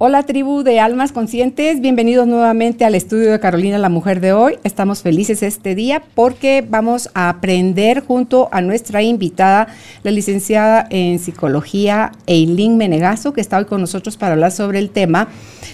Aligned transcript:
Hola 0.00 0.22
tribu 0.22 0.62
de 0.62 0.78
almas 0.78 1.10
conscientes, 1.10 1.80
bienvenidos 1.80 2.28
nuevamente 2.28 2.84
al 2.84 2.94
estudio 2.94 3.32
de 3.32 3.40
Carolina 3.40 3.78
la 3.78 3.88
Mujer 3.88 4.20
de 4.20 4.32
hoy. 4.32 4.56
Estamos 4.62 5.02
felices 5.02 5.42
este 5.42 5.74
día 5.74 6.04
porque 6.14 6.64
vamos 6.64 7.10
a 7.14 7.28
aprender 7.28 8.04
junto 8.06 8.48
a 8.52 8.60
nuestra 8.60 9.02
invitada, 9.02 9.66
la 10.04 10.12
licenciada 10.12 10.86
en 10.90 11.18
psicología 11.18 12.12
Eileen 12.28 12.76
Menegazo, 12.76 13.32
que 13.32 13.40
está 13.40 13.58
hoy 13.58 13.64
con 13.64 13.80
nosotros 13.80 14.16
para 14.16 14.34
hablar 14.34 14.52
sobre 14.52 14.78
el 14.78 14.90
tema 14.90 15.30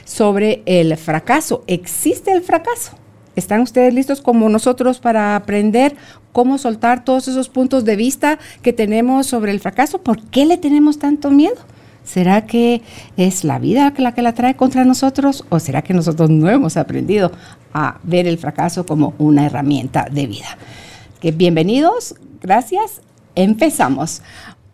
sobre 0.07 0.63
el 0.65 0.97
fracaso. 0.97 1.63
¿Existe 1.67 2.33
el 2.33 2.41
fracaso? 2.41 2.93
¿Están 3.37 3.61
ustedes 3.61 3.93
listos 3.93 4.23
como 4.23 4.49
nosotros 4.49 5.01
para 5.01 5.37
aprender 5.37 5.97
cómo 6.33 6.57
soltar 6.57 7.05
todos 7.05 7.29
esos 7.29 7.51
puntos 7.51 7.85
de 7.85 7.97
vista 7.97 8.39
que 8.63 8.73
tenemos 8.73 9.27
sobre 9.27 9.53
el 9.53 9.61
fracaso? 9.61 10.01
¿Por 10.01 10.23
qué 10.31 10.47
le 10.47 10.57
tenemos 10.57 10.99
tanto 10.99 11.31
miedo? 11.31 11.74
¿Será 12.05 12.47
que 12.47 12.83
es 13.17 13.45
la 13.45 13.59
vida 13.59 13.93
la 13.97 14.15
que 14.15 14.23
la 14.23 14.35
trae 14.35 14.55
contra 14.55 14.85
nosotros 14.85 15.45
o 15.49 15.59
será 15.59 15.83
que 15.83 15.95
nosotros 15.95 16.31
no 16.31 16.51
hemos 16.51 16.77
aprendido 16.77 17.33
a 17.73 17.99
ver 18.03 18.27
el 18.27 18.39
fracaso 18.39 18.85
como 18.87 19.15
una 19.19 19.47
herramienta 19.47 20.09
de 20.11 20.27
vida? 20.27 20.59
Que 21.21 21.33
bienvenidos, 21.33 22.15
gracias. 22.41 23.01
Empezamos. 23.35 24.23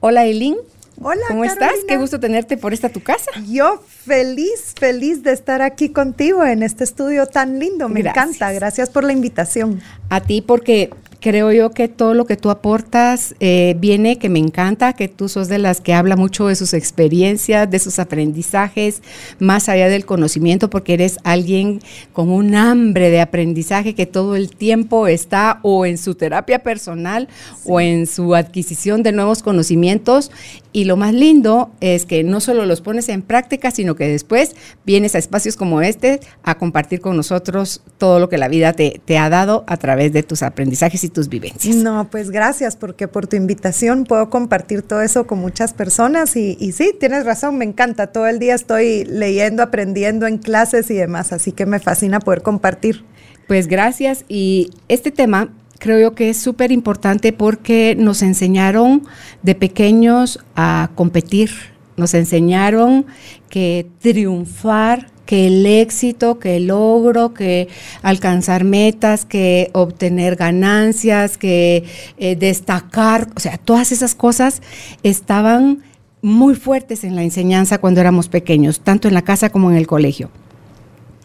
Hola 0.01 0.25
Eileen. 0.25 0.57
Hola. 1.03 1.23
¿Cómo 1.29 1.45
estás? 1.45 1.73
Qué 1.89 1.97
gusto 1.97 2.21
tenerte 2.21 2.59
por 2.59 2.75
esta 2.75 2.91
tu 2.91 3.01
casa. 3.03 3.31
Yo 3.49 3.83
feliz, 3.87 4.75
feliz 4.79 5.23
de 5.23 5.33
estar 5.33 5.63
aquí 5.63 5.91
contigo 5.91 6.45
en 6.45 6.63
este 6.63 6.85
estudio 6.85 7.27
tan 7.27 7.59
lindo. 7.59 7.89
Me 7.89 8.01
encanta. 8.01 8.53
Gracias 8.53 8.91
por 8.91 9.05
la 9.05 9.13
invitación. 9.13 9.81
A 10.11 10.21
ti 10.21 10.43
porque 10.43 10.91
creo 11.21 11.53
yo 11.53 11.71
que 11.71 11.89
todo 11.89 12.15
lo 12.15 12.25
que 12.25 12.37
tú 12.37 12.51
aportas 12.51 13.35
eh, 13.41 13.77
viene, 13.79 14.19
que 14.19 14.29
me 14.29 14.39
encanta, 14.39 14.95
que 14.95 15.07
tú 15.09 15.29
sos 15.29 15.49
de 15.49 15.59
las 15.59 15.81
que 15.81 15.93
habla 15.93 16.17
mucho 16.17 16.47
de 16.47 16.57
sus 16.57 16.73
experiencias, 16.73 17.71
de 17.71 17.79
sus 17.79 17.99
aprendizajes, 17.99 19.03
más 19.39 19.69
allá 19.69 19.89
del 19.89 20.07
conocimiento, 20.07 20.71
porque 20.71 20.95
eres 20.95 21.19
alguien 21.23 21.81
con 22.13 22.31
un 22.31 22.55
hambre 22.55 23.11
de 23.11 23.21
aprendizaje 23.21 23.95
que 23.95 24.07
todo 24.07 24.35
el 24.35 24.51
tiempo 24.51 25.07
está 25.07 25.61
o 25.63 25.85
en 25.85 25.99
su 25.99 26.15
terapia 26.15 26.61
personal 26.61 27.29
o 27.65 27.81
en 27.81 28.07
su 28.07 28.35
adquisición 28.35 29.03
de 29.03 29.13
nuevos 29.13 29.43
conocimientos. 29.43 30.31
Y 30.73 30.85
lo 30.85 30.97
más 30.97 31.13
lindo 31.13 31.71
es 31.81 32.07
que 32.07 32.23
no 32.23 32.41
solo 32.41 32.65
los 32.65 32.81
pones 32.81 33.09
en 33.09 33.23
práctica, 33.23 33.71
sino 33.71 33.97
que 33.97 34.07
después 34.07 34.55
vienes 34.87 35.15
a 35.15 35.19
espacios 35.19 35.57
como 35.57 35.83
este 35.83 36.21
a 36.45 36.57
compartir 36.57 37.01
con 37.01 37.17
nosotros 37.17 37.83
todo 37.99 38.21
lo 38.21 38.29
que 38.29 38.39
la 38.39 38.49
vida 38.49 38.73
te, 38.73 39.01
te 39.05 39.19
ha 39.19 39.29
dado 39.29 39.65
a 39.67 39.77
través 39.77 40.13
de 40.13 40.23
tus 40.23 40.43
aprendizajes 40.43 41.05
y 41.05 41.10
tus 41.11 41.29
vivencias. 41.29 41.77
No, 41.77 42.09
pues 42.11 42.31
gracias, 42.31 42.77
porque 42.77 43.09
por 43.09 43.27
tu 43.27 43.37
invitación 43.37 44.05
puedo 44.05 44.31
compartir 44.31 44.83
todo 44.83 45.03
eso 45.03 45.27
con 45.27 45.39
muchas 45.39 45.73
personas 45.73 46.37
y, 46.37 46.57
y 46.59 46.73
sí, 46.73 46.95
tienes 46.99 47.25
razón, 47.25 47.59
me 47.59 47.65
encanta. 47.65 48.09
Todo 48.09 48.27
el 48.27 48.39
día 48.39 48.55
estoy 48.55 49.05
leyendo, 49.05 49.63
aprendiendo 49.63 50.27
en 50.27 50.39
clases 50.39 50.91
y 50.91 50.95
demás, 50.95 51.33
así 51.33 51.53
que 51.53 51.67
me 51.67 51.79
fascina 51.79 52.21
poder 52.21 52.43
compartir. 52.43 53.05
Pues 53.47 53.67
gracias 53.67 54.25
y 54.29 54.71
este 54.89 55.11
tema 55.11 55.51
creo 55.81 55.99
yo 55.99 56.15
que 56.15 56.31
es 56.31 56.37
súper 56.37 56.71
importante 56.71 57.33
porque 57.33 57.97
nos 57.99 58.23
enseñaron 58.23 59.03
de 59.43 59.57
pequeños 59.57 60.39
a 60.55 60.91
competir, 60.95 61.51
nos 61.97 62.15
enseñaron 62.15 63.07
que 63.49 63.89
triunfar 63.99 65.09
que 65.31 65.47
el 65.47 65.65
éxito, 65.65 66.41
que 66.41 66.57
el 66.57 66.67
logro, 66.67 67.35
que 67.35 67.69
alcanzar 68.03 68.65
metas, 68.65 69.25
que 69.25 69.71
obtener 69.75 70.35
ganancias, 70.35 71.39
que 71.39 71.85
eh, 72.19 72.35
destacar, 72.35 73.29
o 73.37 73.39
sea, 73.39 73.57
todas 73.57 73.93
esas 73.93 74.17
cosas 74.17 74.61
estaban 75.05 75.85
muy 76.21 76.57
fuertes 76.57 77.05
en 77.05 77.15
la 77.15 77.23
enseñanza 77.23 77.79
cuando 77.79 78.01
éramos 78.01 78.27
pequeños, 78.27 78.81
tanto 78.81 79.07
en 79.07 79.15
la 79.15 79.23
casa 79.23 79.51
como 79.51 79.71
en 79.71 79.77
el 79.77 79.87
colegio. 79.87 80.33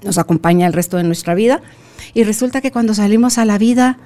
Nos 0.04 0.20
acompaña 0.20 0.68
el 0.68 0.74
resto 0.74 0.98
de 0.98 1.04
nuestra 1.04 1.34
vida 1.34 1.64
y 2.14 2.26
resulta 2.26 2.62
que 2.62 2.70
cuando 2.70 2.94
salimos 2.94 3.40
a 3.40 3.46
la 3.46 3.58
vida, 3.58 3.98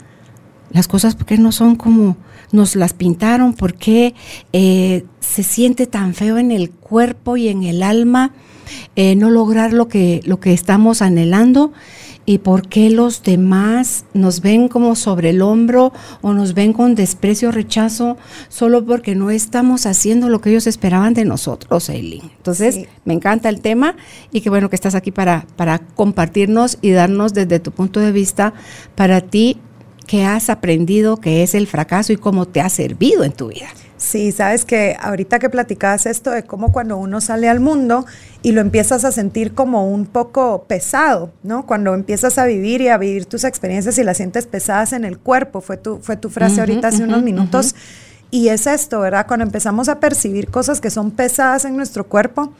las 0.71 0.87
cosas, 0.87 1.15
¿por 1.15 1.25
qué 1.25 1.37
no 1.37 1.51
son 1.51 1.75
como 1.75 2.15
nos 2.53 2.77
las 2.77 2.93
pintaron? 2.93 3.51
¿Por 3.51 3.73
qué 3.73 4.15
eh, 4.53 5.03
se 5.19 5.43
siente 5.43 5.87
tan 5.87 6.13
feo 6.13 6.37
en 6.37 6.51
el 6.51 6.71
cuerpo 6.71 7.35
y 7.35 7.49
en 7.49 7.63
el 7.63 7.83
alma? 7.83 8.31
Eh, 8.95 9.15
no 9.15 9.29
lograr 9.29 9.73
lo 9.73 9.87
que, 9.87 10.21
lo 10.25 10.39
que 10.39 10.53
estamos 10.53 11.01
anhelando 11.01 11.71
y 12.29 12.37
por 12.37 12.67
qué 12.67 12.91
los 12.91 13.23
demás 13.23 14.05
nos 14.13 14.41
ven 14.41 14.67
como 14.67 14.95
sobre 14.95 15.31
el 15.31 15.41
hombro 15.41 15.91
o 16.21 16.33
nos 16.33 16.53
ven 16.53 16.73
con 16.73 16.93
desprecio, 16.93 17.51
rechazo, 17.51 18.17
solo 18.49 18.85
porque 18.85 19.15
no 19.15 19.31
estamos 19.31 19.87
haciendo 19.87 20.29
lo 20.29 20.39
que 20.39 20.51
ellos 20.51 20.67
esperaban 20.67 21.15
de 21.15 21.25
nosotros, 21.25 21.89
Eileen. 21.89 22.29
Entonces, 22.37 22.81
me 23.03 23.15
encanta 23.15 23.49
el 23.49 23.61
tema 23.61 23.95
y 24.31 24.41
qué 24.41 24.51
bueno 24.51 24.69
que 24.69 24.75
estás 24.75 24.93
aquí 24.93 25.09
para, 25.09 25.47
para 25.55 25.79
compartirnos 25.79 26.77
y 26.81 26.91
darnos 26.91 27.33
desde 27.33 27.59
tu 27.59 27.71
punto 27.71 27.99
de 27.99 28.11
vista 28.11 28.53
para 28.93 29.21
ti 29.21 29.57
qué 30.05 30.23
has 30.23 30.51
aprendido 30.51 31.17
que 31.17 31.41
es 31.41 31.55
el 31.55 31.65
fracaso 31.65 32.13
y 32.13 32.17
cómo 32.17 32.45
te 32.45 32.61
ha 32.61 32.69
servido 32.69 33.23
en 33.23 33.31
tu 33.31 33.47
vida. 33.47 33.69
Sí, 33.99 34.31
sabes 34.31 34.63
que 34.63 34.95
ahorita 34.97 35.39
que 35.39 35.49
platicabas 35.49 36.05
esto 36.05 36.31
de 36.31 36.43
cómo 36.43 36.71
cuando 36.71 36.95
uno 36.95 37.19
sale 37.19 37.49
al 37.49 37.59
mundo 37.59 38.05
y 38.41 38.53
lo 38.53 38.61
empiezas 38.61 39.03
a 39.03 39.11
sentir 39.11 39.53
como 39.53 39.91
un 39.91 40.05
poco 40.05 40.63
pesado, 40.69 41.33
¿no? 41.43 41.65
Cuando 41.65 41.93
empiezas 41.93 42.37
a 42.37 42.45
vivir 42.45 42.79
y 42.79 42.87
a 42.87 42.97
vivir 42.97 43.25
tus 43.25 43.43
experiencias 43.43 43.97
y 43.97 44.05
las 44.05 44.15
sientes 44.15 44.47
pesadas 44.47 44.93
en 44.93 45.03
el 45.03 45.19
cuerpo, 45.19 45.59
fue 45.59 45.75
tu, 45.75 45.99
fue 45.99 46.15
tu 46.15 46.29
frase 46.29 46.61
ahorita 46.61 46.87
hace 46.87 47.03
unos 47.03 47.23
minutos. 47.23 47.75
Y 48.31 48.47
es 48.47 48.67
esto, 48.67 49.01
¿verdad? 49.01 49.27
Cuando 49.27 49.45
empezamos 49.45 49.89
a 49.89 49.99
percibir 49.99 50.49
cosas 50.49 50.79
que 50.79 50.91
son 50.91 51.11
pesadas 51.11 51.65
en 51.65 51.75
nuestro 51.75 52.07
cuerpo, 52.07 52.53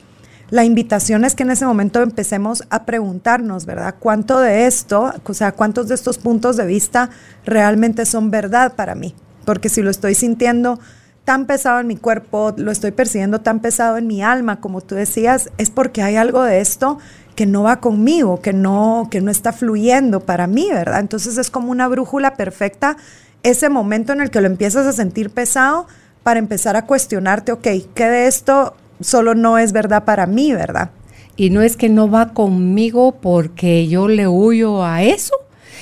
la 0.50 0.66
invitación 0.66 1.24
es 1.24 1.36
que 1.36 1.44
en 1.44 1.52
ese 1.52 1.66
momento 1.66 2.02
empecemos 2.02 2.64
a 2.70 2.84
preguntarnos, 2.84 3.66
¿verdad? 3.66 3.96
¿Cuánto 3.98 4.42
de 4.42 4.66
esto, 4.66 5.14
o 5.24 5.34
sea, 5.34 5.54
cuántos 5.54 5.88
de 5.88 5.96
estos 5.96 6.18
puntos 6.18 6.58
de 6.58 6.66
vista 6.66 7.12
realmente 7.46 8.06
son 8.06 8.30
verdad 8.30 8.74
para 8.76 8.94
mí? 8.94 9.16
Porque 9.46 9.70
si 9.70 9.82
lo 9.82 9.90
estoy 9.90 10.16
sintiendo 10.16 10.80
tan 11.29 11.45
pesado 11.45 11.79
en 11.79 11.85
mi 11.85 11.95
cuerpo, 11.95 12.56
lo 12.57 12.72
estoy 12.72 12.90
percibiendo 12.90 13.41
tan 13.41 13.59
pesado 13.59 13.97
en 13.97 14.07
mi 14.07 14.23
alma, 14.23 14.59
como 14.59 14.81
tú 14.81 14.95
decías, 14.95 15.51
es 15.59 15.69
porque 15.69 16.01
hay 16.01 16.16
algo 16.16 16.41
de 16.41 16.59
esto 16.59 16.97
que 17.35 17.45
no 17.45 17.62
va 17.62 17.81
conmigo, 17.81 18.41
que 18.41 18.51
no, 18.51 19.09
que 19.12 19.22
no 19.22 19.29
está 19.29 19.53
fluyendo 19.53 20.22
para 20.22 20.47
mí, 20.47 20.69
¿verdad? 20.72 21.01
Entonces 21.01 21.38
es 21.38 21.51
como 21.51 21.69
una 21.69 21.88
brújula 21.88 22.34
perfecta 22.34 22.97
ese 23.44 23.69
momento 23.69 24.12
en 24.12 24.22
el 24.22 24.31
que 24.31 24.41
lo 24.41 24.47
empiezas 24.47 24.88
a 24.88 24.91
sentir 24.91 25.29
pesado 25.29 25.85
para 26.23 26.40
empezar 26.40 26.75
a 26.75 26.88
cuestionarte, 26.88 27.51
ok, 27.51 27.67
¿qué 27.94 28.06
de 28.06 28.25
esto 28.25 28.75
solo 29.00 29.35
no 29.35 29.59
es 29.59 29.72
verdad 29.72 30.06
para 30.06 30.25
mí, 30.25 30.51
verdad? 30.51 30.90
Y 31.35 31.51
no 31.51 31.61
es 31.61 31.78
que 31.78 31.90
no 31.90 32.09
va 32.09 32.34
conmigo 32.34 33.19
porque 33.22 33.88
yo 33.88 34.07
le 34.07 34.28
huyo 34.28 34.84
a 34.84 35.03
eso, 35.03 35.35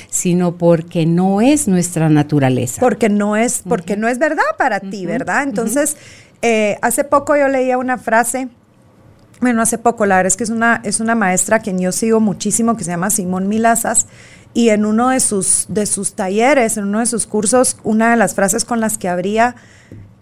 sino 0.10 0.58
porque 0.58 1.06
no 1.06 1.42
es 1.42 1.68
nuestra 1.68 2.10
naturaleza. 2.10 2.80
Porque 2.80 3.10
no 3.10 3.36
es, 3.36 3.62
porque 3.68 3.98
no 3.98 4.08
es 4.08 4.20
verdad 4.20 4.44
para 4.58 4.80
ti, 4.80 5.06
¿verdad? 5.06 5.44
Entonces, 5.44 5.98
eh, 6.42 6.78
hace 6.82 7.04
poco 7.04 7.36
yo 7.36 7.48
leía 7.48 7.78
una 7.78 7.98
frase, 7.98 8.50
bueno, 9.42 9.62
hace 9.62 9.78
poco, 9.78 10.06
la 10.06 10.18
verdad 10.18 10.28
es 10.28 10.38
que 10.38 10.44
es 10.44 10.50
una, 10.50 10.82
es 10.84 11.00
una 11.00 11.16
maestra 11.16 11.58
a 11.58 11.60
quien 11.60 11.80
yo 11.80 11.92
sigo 11.92 12.20
muchísimo, 12.20 12.76
que 12.76 12.84
se 12.84 12.92
llama 12.92 13.10
Simón 13.10 13.48
Milazas, 13.48 14.08
y 14.54 14.70
en 14.70 14.86
uno 14.86 15.10
de 15.10 15.20
sus, 15.20 15.66
de 15.70 15.86
sus 15.86 16.14
talleres, 16.14 16.78
en 16.78 16.86
uno 16.86 17.00
de 17.00 17.06
sus 17.06 17.28
cursos, 17.28 17.78
una 17.84 18.12
de 18.12 18.18
las 18.18 18.34
frases 18.34 18.66
con 18.66 18.80
las 18.80 18.98
que 18.98 19.08
abría 19.08 19.56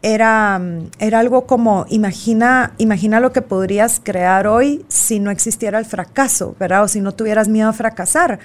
era, 0.05 0.61
era 0.99 1.19
algo 1.19 1.47
como, 1.47 1.87
imagina, 1.90 2.73
imagina 2.78 3.19
lo 3.19 3.31
que 3.31 3.41
podrías 3.41 3.99
crear 4.03 4.46
hoy 4.46 4.85
si 4.87 5.19
no 5.19 5.31
existiera 5.31 5.79
el 5.79 5.85
fracaso, 5.85 6.55
¿verdad? 6.59 6.84
O 6.84 6.87
si 6.87 7.02
no 7.02 7.11
tuvieras 7.13 7.47
miedo 7.47 7.69
a 7.69 7.73
fracasar. 7.73 8.37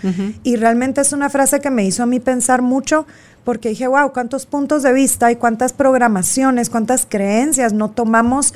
Y 0.43 0.57
realmente 0.57 1.03
es 1.03 1.13
una 1.13 1.29
frase 1.29 1.61
que 1.61 1.71
me 1.71 1.85
hizo 1.85 2.03
a 2.03 2.07
mí 2.07 2.19
pensar 2.19 2.63
mucho 2.63 3.07
porque 3.45 3.69
dije, 3.69 3.87
wow, 3.89 4.11
cuántos 4.11 4.47
puntos 4.47 4.83
de 4.83 4.95
vista 4.95 5.31
y 5.31 5.37
cuántas 5.37 5.75
programaciones, 5.75 6.71
cuántas 6.71 7.05
creencias 7.07 7.75
no 7.75 7.91
tomamos 7.91 8.55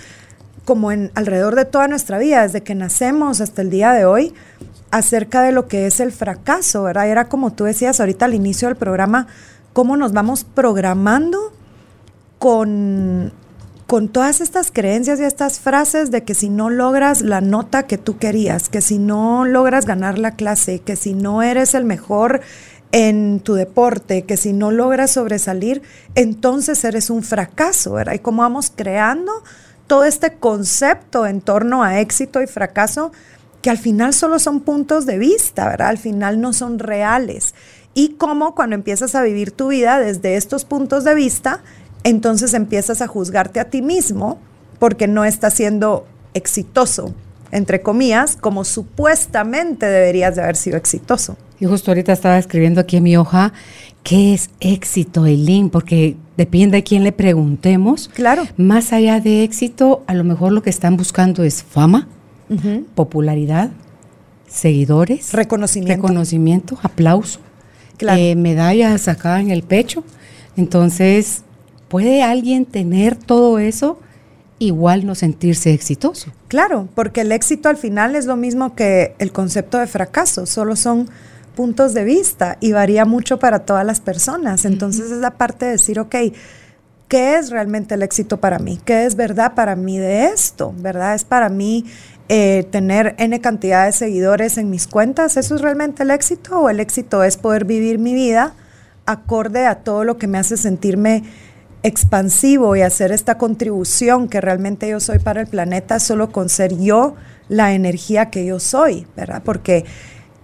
como 0.65 0.91
en 0.91 1.11
alrededor 1.15 1.57
de 1.57 1.67
toda 1.67 1.89
nuestra 1.89 2.17
vida, 2.17 2.41
desde 2.41 2.63
que 2.63 2.75
nacemos 2.75 3.43
hasta 3.43 3.61
el 3.61 3.69
día 3.69 3.93
de 3.93 4.07
hoy, 4.07 4.33
acerca 4.91 5.43
de 5.43 5.53
lo 5.53 5.69
que 5.69 5.87
es 5.87 6.01
el 6.01 6.11
fracaso, 6.11 6.85
¿verdad? 6.85 7.07
Era 7.09 7.29
como 7.29 7.53
tú 7.53 7.65
decías 7.65 8.01
ahorita 8.01 8.25
al 8.25 8.33
inicio 8.33 8.69
del 8.69 8.79
programa, 8.79 9.27
cómo 9.75 9.99
nos 9.99 10.15
vamos 10.15 10.45
programando 10.45 11.53
con, 12.39 13.33
con 13.87 14.09
todas 14.09 14.41
estas 14.41 14.71
creencias 14.71 15.21
y 15.21 15.25
estas 15.25 15.61
frases 15.61 16.11
de 16.11 16.25
que 16.25 16.35
si 16.35 16.49
no 16.49 16.71
logras 16.71 17.23
la 17.23 17.41
nota 17.41 17.85
que 17.85 17.99
tú 17.99 18.19
querías, 18.19 18.69
que 18.69 18.81
si 18.81 18.99
no 18.99 19.45
logras 19.45 19.87
ganar 19.87 20.19
la 20.19 20.33
clase, 20.33 20.81
que 20.81 20.97
si 20.97 21.15
no 21.15 21.43
eres 21.43 21.75
el 21.75 21.85
mejor 21.85 22.41
en 22.93 23.41
tu 23.41 23.55
deporte, 23.55 24.23
que 24.23 24.37
si 24.37 24.53
no 24.53 24.71
logras 24.71 25.11
sobresalir, 25.11 25.83
entonces 26.15 26.85
eres 26.85 27.11
un 27.11 27.25
fracaso, 27.25 27.95
¿verdad? 27.95 28.15
Y 28.15 28.21
cómo 28.21 28.43
vamos 28.43 28.73
creando 28.75 29.33
todo 29.87 30.05
este 30.05 30.35
concepto 30.35 31.27
en 31.27 31.41
torno 31.41 31.83
a 31.83 32.01
éxito 32.01 32.41
y 32.41 32.47
fracaso, 32.47 33.13
que 33.63 33.71
al 33.71 33.79
final 33.79 34.15
solo 34.15 34.39
son 34.39 34.61
puntos 34.61 35.07
de 35.07 35.19
vista, 35.19 35.69
¿verdad? 35.69 35.89
Al 35.89 35.99
final 35.99 36.41
no 36.41 36.53
son 36.53 36.79
reales. 36.79 37.55
Y 37.95 38.11
cómo 38.11 38.55
cuando 38.55 38.75
empiezas 38.75 39.15
a 39.15 39.23
vivir 39.23 39.51
tu 39.51 39.69
vida 39.69 39.99
desde 39.99 40.37
estos 40.37 40.65
puntos 40.65 41.03
de 41.05 41.15
vista, 41.15 41.63
entonces 42.05 42.55
empiezas 42.55 43.03
a 43.03 43.07
juzgarte 43.07 43.59
a 43.59 43.71
ti 43.71 43.83
mismo 43.83 44.39
porque 44.79 45.09
no 45.09 45.25
estás 45.25 45.55
siendo 45.55 46.07
exitoso, 46.35 47.15
entre 47.51 47.81
comillas, 47.81 48.37
como 48.37 48.65
supuestamente 48.65 49.87
deberías 49.87 50.37
de 50.37 50.43
haber 50.43 50.57
sido 50.57 50.77
exitoso. 50.77 51.37
Y 51.59 51.67
justo 51.67 51.91
ahorita 51.91 52.13
estaba 52.13 52.39
escribiendo 52.39 52.81
aquí 52.81 52.99
en 52.99 53.05
mi 53.05 53.17
hoja, 53.17 53.53
¿qué 54.03 54.35
es 54.35 54.51
éxito, 54.61 55.25
Eileen? 55.25 55.71
Porque 55.71 56.17
depende 56.37 56.79
de 56.79 56.83
quién 56.83 57.05
le 57.05 57.13
preguntemos. 57.13 58.11
Claro. 58.13 58.45
Más 58.57 58.93
allá 58.93 59.21
de 59.21 59.45
éxito, 59.45 60.03
a 60.07 60.15
lo 60.15 60.25
mejor 60.25 60.53
lo 60.53 60.63
que 60.63 60.71
están 60.71 60.97
buscando 60.97 61.45
es 61.45 61.63
fama, 61.63 62.09
popularidad, 62.95 63.71
seguidores, 64.47 65.33
reconocimiento, 65.33 65.95
reconocimiento 65.95 66.79
aplauso, 66.83 67.41
eh, 68.01 68.37
medallas 68.37 69.09
acá 69.09 69.41
en 69.41 69.51
el 69.51 69.63
pecho. 69.63 70.05
Entonces, 70.57 71.44
¿puede 71.95 72.25
alguien 72.25 72.65
tener 72.67 73.15
todo 73.15 73.61
eso? 73.61 74.01
igual 74.59 75.07
no 75.07 75.15
sentirse 75.15 75.73
exitoso. 75.73 76.33
Claro, 76.49 76.89
porque 76.97 77.21
el 77.21 77.31
éxito 77.31 77.69
al 77.69 77.77
final 77.77 78.17
es 78.17 78.27
lo 78.27 78.35
mismo 78.35 78.75
que 78.75 79.15
el 79.21 79.31
concepto 79.31 79.79
de 79.79 79.87
fracaso, 79.87 80.45
solo 80.45 80.75
son 80.75 81.09
puntos 81.55 81.95
de 81.95 82.03
vista 82.03 82.57
y 82.59 82.73
varía 82.73 83.05
mucho 83.05 83.39
para 83.39 83.61
todas 83.61 83.87
las 83.87 84.01
personas. 84.01 84.65
Entonces 84.65 85.13
es 85.13 85.19
la 85.19 85.33
parte 85.33 85.67
de 85.67 85.73
decir, 85.73 86.01
ok, 86.01 86.17
¿qué 87.07 87.37
es 87.37 87.51
realmente 87.51 87.95
el 87.95 88.03
éxito 88.03 88.39
para 88.39 88.59
mí? 88.59 88.81
¿Qué 88.85 89.07
es 89.07 89.15
verdad 89.15 89.55
para 89.55 89.77
mí 89.77 89.97
de 89.97 90.27
esto? 90.27 90.75
¿Verdad? 90.77 91.15
¿Es 91.15 91.25
para 91.25 91.49
mí 91.49 91.85
eh, 92.29 92.67
tener 92.73 93.15
N 93.19 93.41
cantidad 93.41 93.87
de 93.87 93.93
seguidores 93.93 94.59
en 94.59 94.69
mis 94.69 94.89
cuentas? 94.89 95.37
¿Eso 95.37 95.55
es 95.55 95.61
realmente 95.61 96.03
el 96.03 96.11
éxito? 96.11 96.59
¿O 96.59 96.71
el 96.71 96.81
éxito 96.81 97.23
es 97.23 97.37
poder 97.37 97.65
vivir 97.65 98.01
mi 98.01 98.15
vida 98.15 98.55
acorde 99.07 99.67
a 99.67 99.77
todo 99.77 100.03
lo 100.03 100.17
que 100.17 100.27
me 100.27 100.39
hace 100.39 100.57
sentirme 100.57 101.23
expansivo 101.85 102.75
y 102.75 102.83
hacer 102.83 103.13
esta 103.13 103.39
contribución 103.39 104.29
que 104.29 104.41
realmente 104.41 104.89
yo 104.89 104.99
soy 104.99 105.21
para 105.21 105.41
el 105.41 105.47
planeta 105.47 106.01
solo 106.01 106.33
con 106.33 106.49
ser 106.49 106.77
yo 106.77 107.15
la 107.49 107.75
energía 107.75 108.31
que 108.31 108.45
yo 108.45 108.59
soy, 108.59 109.07
¿verdad? 109.15 109.43
Porque 109.45 109.85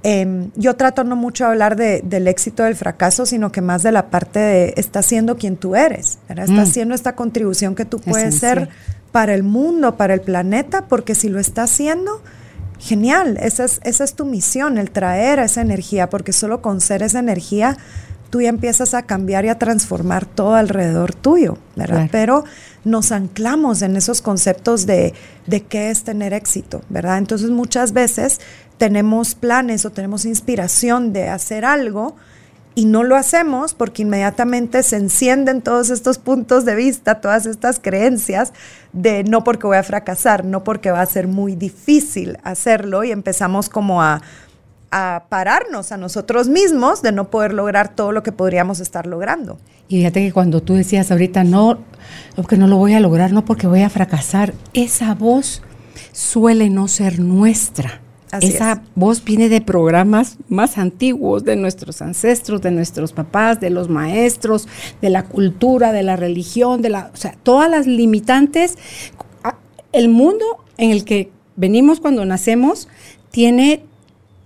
Em, 0.03 0.51
yo 0.57 0.77
trato 0.77 1.05
no 1.05 1.15
mucho 1.15 1.45
de 1.45 1.51
hablar 1.51 1.77
del 1.77 2.29
éxito 2.29 2.63
del 2.63 2.75
fracaso, 2.75 3.27
sino 3.27 3.53
que 3.53 3.61
más 3.61 3.83
de 3.83 3.93
la 3.93 4.09
parte 4.09 4.39
de 4.39 4.75
estás 4.79 5.05
siendo 5.05 5.37
quien 5.37 5.57
tú 5.57 5.77
eres, 5.77 6.19
¿verdad? 6.27 6.47
Estás 6.47 6.69
mm. 6.69 6.71
haciendo 6.71 6.95
esta 6.95 7.15
contribución 7.15 7.75
que 7.75 7.85
tú 7.85 8.01
puedes 8.01 8.37
ser 8.37 8.71
para 9.13 9.35
el 9.35 9.43
mundo, 9.43 9.97
para 9.97 10.15
el 10.15 10.23
planeta, 10.23 10.87
porque 10.89 11.15
si 11.15 11.29
lo 11.29 11.39
estás 11.39 11.73
haciendo, 11.73 12.23
genial, 12.79 13.37
esa 13.43 13.65
es, 13.65 13.81
esa 13.85 14.05
es 14.05 14.15
tu 14.15 14.25
misión, 14.25 14.79
el 14.79 14.91
traer 14.91 15.39
esa 15.39 15.61
energía, 15.61 16.09
porque 16.09 16.33
solo 16.33 16.63
con 16.63 16.81
ser 16.81 17.03
esa 17.03 17.19
energía 17.19 17.77
tú 18.31 18.41
ya 18.41 18.49
empiezas 18.49 18.94
a 18.94 19.03
cambiar 19.03 19.44
y 19.44 19.49
a 19.49 19.59
transformar 19.59 20.25
todo 20.25 20.55
alrededor 20.55 21.15
tuyo, 21.15 21.59
¿verdad? 21.77 22.09
Pero 22.11 22.44
nos 22.85 23.12
anclamos 23.12 23.82
en 23.82 23.97
esos 23.97 24.23
conceptos 24.23 24.87
de, 24.87 25.12
de 25.47 25.62
qué 25.62 25.91
es 25.91 26.05
tener 26.05 26.32
éxito, 26.32 26.82
¿verdad? 26.88 27.19
Entonces 27.19 27.50
muchas 27.50 27.93
veces 27.93 28.41
tenemos 28.79 29.35
planes 29.35 29.85
o 29.85 29.91
tenemos 29.91 30.25
inspiración 30.25 31.12
de 31.12 31.29
hacer 31.29 31.65
algo 31.65 32.17
y 32.77 32.85
no 32.85 33.03
lo 33.03 33.17
hacemos 33.17 33.75
porque 33.75 34.03
inmediatamente 34.03 34.83
se 34.85 34.97
encienden 34.97 35.61
todos 35.61 35.91
estos 35.91 36.19
puntos 36.19 36.65
de 36.65 36.76
vista, 36.76 37.21
todas 37.21 37.47
estas 37.47 37.81
creencias 37.81 38.53
de 38.93 39.25
no 39.25 39.43
porque 39.43 39.67
voy 39.67 39.76
a 39.76 39.83
fracasar, 39.83 40.44
no 40.44 40.62
porque 40.62 40.93
va 40.93 41.03
a 41.03 41.06
ser 41.06 41.26
muy 41.26 41.56
difícil 41.56 42.38
hacerlo 42.44 43.03
y 43.03 43.11
empezamos 43.11 43.69
como 43.69 44.03
a, 44.03 44.23
a 44.91 45.27
pararnos 45.29 45.93
a 45.93 45.97
nosotros 45.97 46.49
mismos 46.49 47.03
de 47.03 47.13
no 47.13 47.31
poder 47.31 47.55
lograr 47.55 47.95
todo 47.95 48.13
lo 48.13 48.23
que 48.23 48.33
podríamos 48.33 48.81
estar 48.81 49.07
logrando. 49.07 49.59
Y 49.89 49.99
fíjate 49.99 50.27
que 50.27 50.33
cuando 50.33 50.63
tú 50.63 50.75
decías 50.75 51.11
ahorita, 51.11 51.45
no, 51.45 51.79
porque 52.37 52.57
no 52.57 52.67
lo 52.67 52.77
voy 52.77 52.95
a 52.95 53.01
lograr, 53.01 53.33
no 53.33 53.45
porque 53.45 53.67
voy 53.67 53.83
a 53.83 53.91
fracasar, 53.91 54.55
esa 54.73 55.15
voz 55.15 55.63
suele 56.13 56.71
no 56.71 56.89
ser 56.89 57.21
nuestra 57.21 58.01
esa 58.41 58.83
voz 58.95 59.25
viene 59.25 59.49
de 59.49 59.61
programas 59.61 60.37
más 60.49 60.79
antiguos, 60.79 61.45
de 61.45 61.57
nuestros 61.57 62.01
ancestros, 62.01 62.63
de 62.63 62.71
nuestros 62.71 63.13
papás, 63.13 63.61
de 63.61 63.71
los 63.71 63.89
maestros, 63.89 64.69
de 65.03 65.11
la 65.11 65.25
cultura, 65.25 65.93
de 65.93 66.03
la 66.03 66.17
religión, 66.17 66.81
de 66.81 66.91
la, 66.91 67.11
o 67.13 67.17
sea, 67.17 67.37
todas 67.43 67.69
las 67.69 67.87
limitantes. 67.87 68.79
El 69.93 70.09
mundo 70.09 70.45
en 70.79 70.91
el 70.91 71.05
que 71.05 71.33
venimos 71.57 71.99
cuando 71.99 72.25
nacemos 72.25 72.89
tiene 73.33 73.85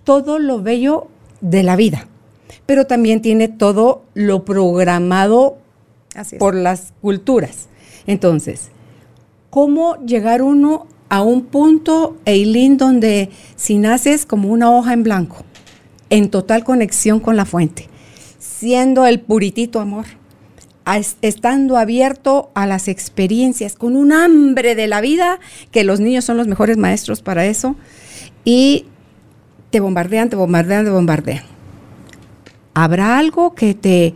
todo 0.05 0.39
lo 0.39 0.61
bello 0.61 1.07
de 1.41 1.63
la 1.63 1.75
vida, 1.75 2.07
pero 2.65 2.87
también 2.87 3.21
tiene 3.21 3.49
todo 3.49 4.03
lo 4.13 4.45
programado 4.45 5.57
por 6.39 6.55
las 6.55 6.93
culturas. 7.01 7.67
Entonces, 8.07 8.69
¿cómo 9.49 9.97
llegar 10.05 10.41
uno 10.41 10.87
a 11.09 11.21
un 11.21 11.45
punto, 11.45 12.17
Eileen, 12.25 12.77
donde 12.77 13.29
si 13.55 13.77
naces 13.77 14.25
como 14.25 14.49
una 14.49 14.71
hoja 14.71 14.93
en 14.93 15.03
blanco, 15.03 15.43
en 16.09 16.29
total 16.29 16.63
conexión 16.63 17.19
con 17.19 17.35
la 17.35 17.45
fuente, 17.45 17.89
siendo 18.39 19.05
el 19.05 19.19
puritito 19.19 19.79
amor, 19.79 20.05
estando 21.21 21.77
abierto 21.77 22.51
a 22.53 22.67
las 22.67 22.87
experiencias, 22.87 23.75
con 23.75 23.95
un 23.95 24.13
hambre 24.13 24.75
de 24.75 24.87
la 24.87 25.01
vida, 25.01 25.39
que 25.71 25.83
los 25.83 25.99
niños 25.99 26.25
son 26.25 26.37
los 26.37 26.47
mejores 26.47 26.77
maestros 26.77 27.21
para 27.21 27.45
eso, 27.45 27.75
y 28.43 28.85
te 29.75 29.81
bombardean, 29.81 30.29
te 30.29 30.37
bombardean, 30.37 30.85
te 30.85 30.89
bombardean. 30.89 31.43
Habrá 32.73 33.17
algo 33.17 33.55
que 33.55 33.73
te 33.73 34.13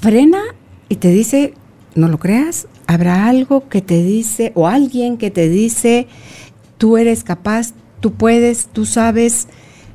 frena 0.00 0.40
y 0.88 0.94
te 0.94 1.08
dice, 1.08 1.54
no 1.96 2.06
lo 2.06 2.20
creas, 2.20 2.68
habrá 2.86 3.26
algo 3.26 3.68
que 3.68 3.82
te 3.82 4.04
dice 4.04 4.52
o 4.54 4.68
alguien 4.68 5.16
que 5.16 5.32
te 5.32 5.48
dice, 5.48 6.06
tú 6.78 6.98
eres 6.98 7.24
capaz, 7.24 7.72
tú 7.98 8.12
puedes, 8.12 8.68
tú 8.68 8.86
sabes, 8.86 9.48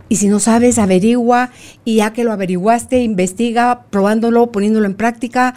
y 0.09 0.17
si 0.17 0.27
no 0.27 0.41
sabes, 0.41 0.77
averigua, 0.77 1.51
y 1.85 1.95
ya 1.95 2.11
que 2.11 2.25
lo 2.25 2.33
averiguaste, 2.33 3.01
investiga, 3.01 3.85
probándolo, 3.91 4.51
poniéndolo 4.51 4.87
en 4.87 4.95
práctica. 4.95 5.55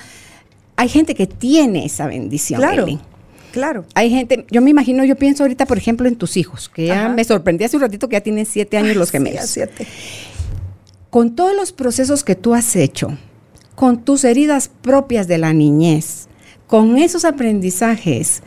Hay 0.76 0.88
gente 0.88 1.16
que 1.16 1.26
tiene 1.26 1.86
esa 1.86 2.06
bendición. 2.06 2.60
Claro. 2.60 2.86
Claro. 3.54 3.84
Hay 3.94 4.10
gente, 4.10 4.46
yo 4.50 4.60
me 4.60 4.70
imagino, 4.70 5.04
yo 5.04 5.14
pienso 5.14 5.44
ahorita, 5.44 5.64
por 5.64 5.78
ejemplo, 5.78 6.08
en 6.08 6.16
tus 6.16 6.36
hijos, 6.36 6.68
que 6.68 6.86
ya 6.88 7.08
me 7.08 7.22
sorprendí 7.22 7.62
hace 7.62 7.76
un 7.76 7.82
ratito 7.82 8.08
que 8.08 8.14
ya 8.16 8.20
tienen 8.20 8.46
siete 8.46 8.76
años 8.76 8.96
los 8.96 9.12
gemelos. 9.12 9.46
siete. 9.46 9.86
Con 11.08 11.36
todos 11.36 11.54
los 11.54 11.70
procesos 11.70 12.24
que 12.24 12.34
tú 12.34 12.52
has 12.52 12.74
hecho, 12.74 13.16
con 13.76 14.04
tus 14.04 14.24
heridas 14.24 14.68
propias 14.82 15.28
de 15.28 15.38
la 15.38 15.52
niñez, 15.52 16.26
con 16.66 16.98
esos 16.98 17.24
aprendizajes, 17.24 18.42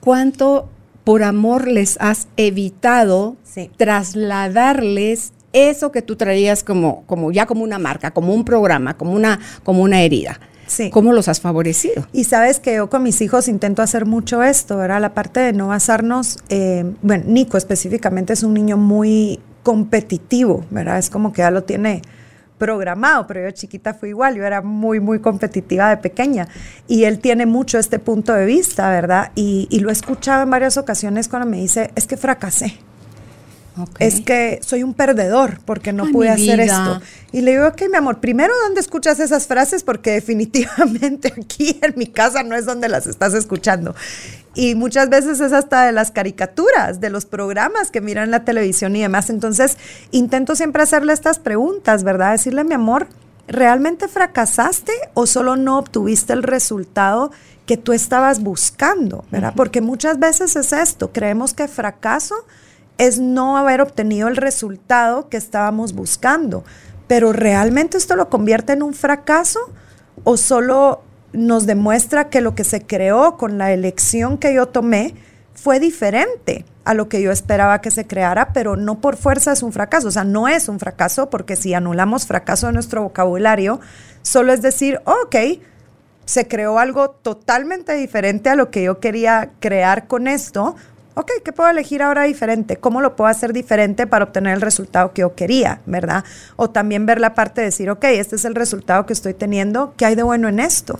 ¿cuánto 0.00 0.70
por 1.04 1.22
amor 1.22 1.68
les 1.68 1.98
has 2.00 2.26
evitado 2.38 3.36
trasladarles 3.76 5.34
eso 5.52 5.92
que 5.92 6.00
tú 6.00 6.16
traías 6.16 6.64
como, 6.64 7.04
como 7.04 7.30
ya 7.30 7.44
como 7.44 7.62
una 7.62 7.78
marca, 7.78 8.12
como 8.12 8.32
un 8.32 8.46
programa, 8.46 8.96
como 8.96 9.12
una, 9.12 9.38
como 9.64 9.82
una 9.82 10.00
herida? 10.00 10.40
Sí. 10.70 10.88
¿Cómo 10.90 11.12
los 11.12 11.26
has 11.26 11.40
favorecido? 11.40 12.06
Y 12.12 12.24
sabes 12.24 12.60
que 12.60 12.76
yo 12.76 12.88
con 12.88 13.02
mis 13.02 13.20
hijos 13.22 13.48
intento 13.48 13.82
hacer 13.82 14.06
mucho 14.06 14.44
esto, 14.44 14.76
¿verdad? 14.76 15.00
La 15.00 15.14
parte 15.14 15.40
de 15.40 15.52
no 15.52 15.66
basarnos, 15.66 16.38
eh, 16.48 16.84
bueno, 17.02 17.24
Nico 17.26 17.56
específicamente 17.56 18.34
es 18.34 18.44
un 18.44 18.54
niño 18.54 18.76
muy 18.76 19.40
competitivo, 19.64 20.64
¿verdad? 20.70 20.98
Es 20.98 21.10
como 21.10 21.32
que 21.32 21.42
ya 21.42 21.50
lo 21.50 21.64
tiene 21.64 22.02
programado, 22.56 23.26
pero 23.26 23.42
yo 23.42 23.50
chiquita 23.50 23.94
fui 23.94 24.10
igual, 24.10 24.36
yo 24.36 24.44
era 24.44 24.62
muy, 24.62 25.00
muy 25.00 25.18
competitiva 25.18 25.90
de 25.90 25.96
pequeña. 25.96 26.46
Y 26.86 27.02
él 27.02 27.18
tiene 27.18 27.46
mucho 27.46 27.78
este 27.78 27.98
punto 27.98 28.32
de 28.32 28.44
vista, 28.44 28.88
¿verdad? 28.90 29.32
Y, 29.34 29.66
lo 29.80 29.88
he 29.88 29.92
escuchado 29.92 30.44
en 30.44 30.50
varias 30.50 30.76
ocasiones 30.76 31.26
cuando 31.26 31.48
me 31.48 31.56
dice, 31.56 31.90
es 31.96 32.06
que 32.06 32.16
fracasé. 32.16 32.78
Es 33.98 34.20
que 34.20 34.60
soy 34.62 34.82
un 34.82 34.94
perdedor 34.94 35.60
porque 35.64 35.92
no 35.92 36.10
pude 36.10 36.28
hacer 36.28 36.60
esto. 36.60 37.00
Y 37.32 37.42
le 37.42 37.52
digo, 37.52 37.68
ok, 37.68 37.82
mi 37.90 37.96
amor, 37.96 38.20
primero, 38.20 38.52
¿dónde 38.64 38.80
escuchas 38.80 39.20
esas 39.20 39.46
frases? 39.46 39.82
Porque 39.82 40.12
definitivamente 40.12 41.32
aquí 41.40 41.78
en 41.82 41.94
mi 41.96 42.06
casa 42.06 42.42
no 42.42 42.54
es 42.56 42.66
donde 42.66 42.88
las 42.88 43.06
estás 43.06 43.34
escuchando. 43.34 43.94
Y 44.54 44.74
muchas 44.74 45.08
veces 45.08 45.40
es 45.40 45.52
hasta 45.52 45.86
de 45.86 45.92
las 45.92 46.10
caricaturas, 46.10 47.00
de 47.00 47.10
los 47.10 47.24
programas 47.24 47.90
que 47.90 48.00
miran 48.00 48.24
en 48.24 48.30
la 48.32 48.44
televisión 48.44 48.96
y 48.96 49.02
demás. 49.02 49.30
Entonces, 49.30 49.76
intento 50.10 50.56
siempre 50.56 50.82
hacerle 50.82 51.12
estas 51.12 51.38
preguntas, 51.38 52.02
¿verdad? 52.02 52.32
Decirle, 52.32 52.64
mi 52.64 52.74
amor, 52.74 53.06
¿realmente 53.46 54.08
fracasaste 54.08 54.92
o 55.14 55.26
solo 55.26 55.56
no 55.56 55.78
obtuviste 55.78 56.32
el 56.32 56.42
resultado 56.42 57.30
que 57.70 57.76
tú 57.76 57.92
estabas 57.92 58.42
buscando, 58.42 59.24
¿verdad? 59.30 59.52
Porque 59.54 59.80
muchas 59.80 60.18
veces 60.18 60.56
es 60.56 60.72
esto, 60.72 61.12
creemos 61.12 61.54
que 61.54 61.68
fracaso 61.68 62.34
es 63.00 63.18
no 63.18 63.56
haber 63.56 63.80
obtenido 63.80 64.28
el 64.28 64.36
resultado 64.36 65.28
que 65.28 65.36
estábamos 65.36 65.92
buscando 65.92 66.64
pero 67.10 67.32
¿realmente 67.32 67.98
esto 67.98 68.14
lo 68.14 68.28
convierte 68.28 68.72
en 68.72 68.84
un 68.84 68.94
fracaso 68.94 69.58
o 70.22 70.36
solo 70.36 71.02
nos 71.32 71.66
demuestra 71.66 72.30
que 72.30 72.40
lo 72.40 72.54
que 72.54 72.62
se 72.62 72.86
creó 72.86 73.36
con 73.36 73.58
la 73.58 73.72
elección 73.72 74.38
que 74.38 74.54
yo 74.54 74.66
tomé 74.66 75.16
fue 75.52 75.80
diferente 75.80 76.64
a 76.84 76.94
lo 76.94 77.08
que 77.08 77.20
yo 77.20 77.32
esperaba 77.32 77.80
que 77.80 77.90
se 77.90 78.06
creara, 78.06 78.52
pero 78.52 78.76
no 78.76 79.00
por 79.00 79.16
fuerza 79.16 79.50
es 79.50 79.64
un 79.64 79.72
fracaso. 79.72 80.06
O 80.06 80.12
sea, 80.12 80.22
no 80.22 80.46
es 80.46 80.68
un 80.68 80.78
fracaso 80.78 81.30
porque 81.30 81.56
si 81.56 81.74
anulamos 81.74 82.26
fracaso 82.26 82.68
de 82.68 82.74
nuestro 82.74 83.02
vocabulario, 83.02 83.80
solo 84.22 84.52
es 84.52 84.62
decir, 84.62 85.00
ok, 85.04 85.34
se 86.26 86.46
creó 86.46 86.78
algo 86.78 87.10
totalmente 87.10 87.92
diferente 87.94 88.50
a 88.50 88.54
lo 88.54 88.70
que 88.70 88.84
yo 88.84 89.00
quería 89.00 89.50
crear 89.58 90.06
con 90.06 90.28
esto. 90.28 90.76
Ok, 91.20 91.32
¿qué 91.44 91.52
puedo 91.52 91.68
elegir 91.68 92.02
ahora 92.02 92.22
diferente? 92.22 92.78
¿Cómo 92.78 93.02
lo 93.02 93.14
puedo 93.14 93.28
hacer 93.28 93.52
diferente 93.52 94.06
para 94.06 94.24
obtener 94.24 94.54
el 94.54 94.62
resultado 94.62 95.12
que 95.12 95.20
yo 95.20 95.34
quería, 95.34 95.82
verdad? 95.84 96.24
O 96.56 96.70
también 96.70 97.04
ver 97.04 97.20
la 97.20 97.34
parte 97.34 97.60
de 97.60 97.66
decir, 97.66 97.90
ok, 97.90 98.04
este 98.04 98.36
es 98.36 98.46
el 98.46 98.54
resultado 98.54 99.04
que 99.04 99.12
estoy 99.12 99.34
teniendo, 99.34 99.92
¿qué 99.98 100.06
hay 100.06 100.14
de 100.14 100.22
bueno 100.22 100.48
en 100.48 100.58
esto? 100.58 100.98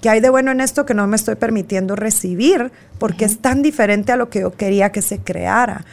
¿Qué 0.00 0.08
hay 0.08 0.20
de 0.20 0.28
bueno 0.28 0.52
en 0.52 0.60
esto 0.60 0.86
que 0.86 0.94
no 0.94 1.08
me 1.08 1.16
estoy 1.16 1.34
permitiendo 1.34 1.96
recibir? 1.96 2.70
Porque 3.00 3.24
es 3.24 3.40
tan 3.40 3.62
diferente 3.62 4.12
a 4.12 4.16
lo 4.16 4.30
que 4.30 4.38
yo 4.38 4.52
quería 4.52 4.92
que 4.92 5.02
se 5.02 5.18
creara. 5.18 5.84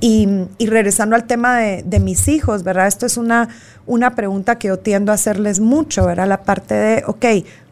Y, 0.00 0.28
regresando 0.58 1.16
al 1.16 1.24
tema 1.24 1.56
de, 1.56 2.00
mis 2.00 2.28
hijos, 2.28 2.64
¿verdad? 2.64 2.86
Esto 2.86 3.06
es 3.06 3.16
una, 3.16 3.48
una 3.86 4.14
pregunta 4.14 4.58
que 4.58 4.68
yo 4.68 4.78
tiendo 4.78 5.10
a 5.10 5.14
hacerles 5.14 5.58
mucho, 5.58 6.04
¿verdad? 6.04 6.28
La 6.28 6.42
parte 6.42 6.74
de, 6.74 7.02
ok, 7.06 7.24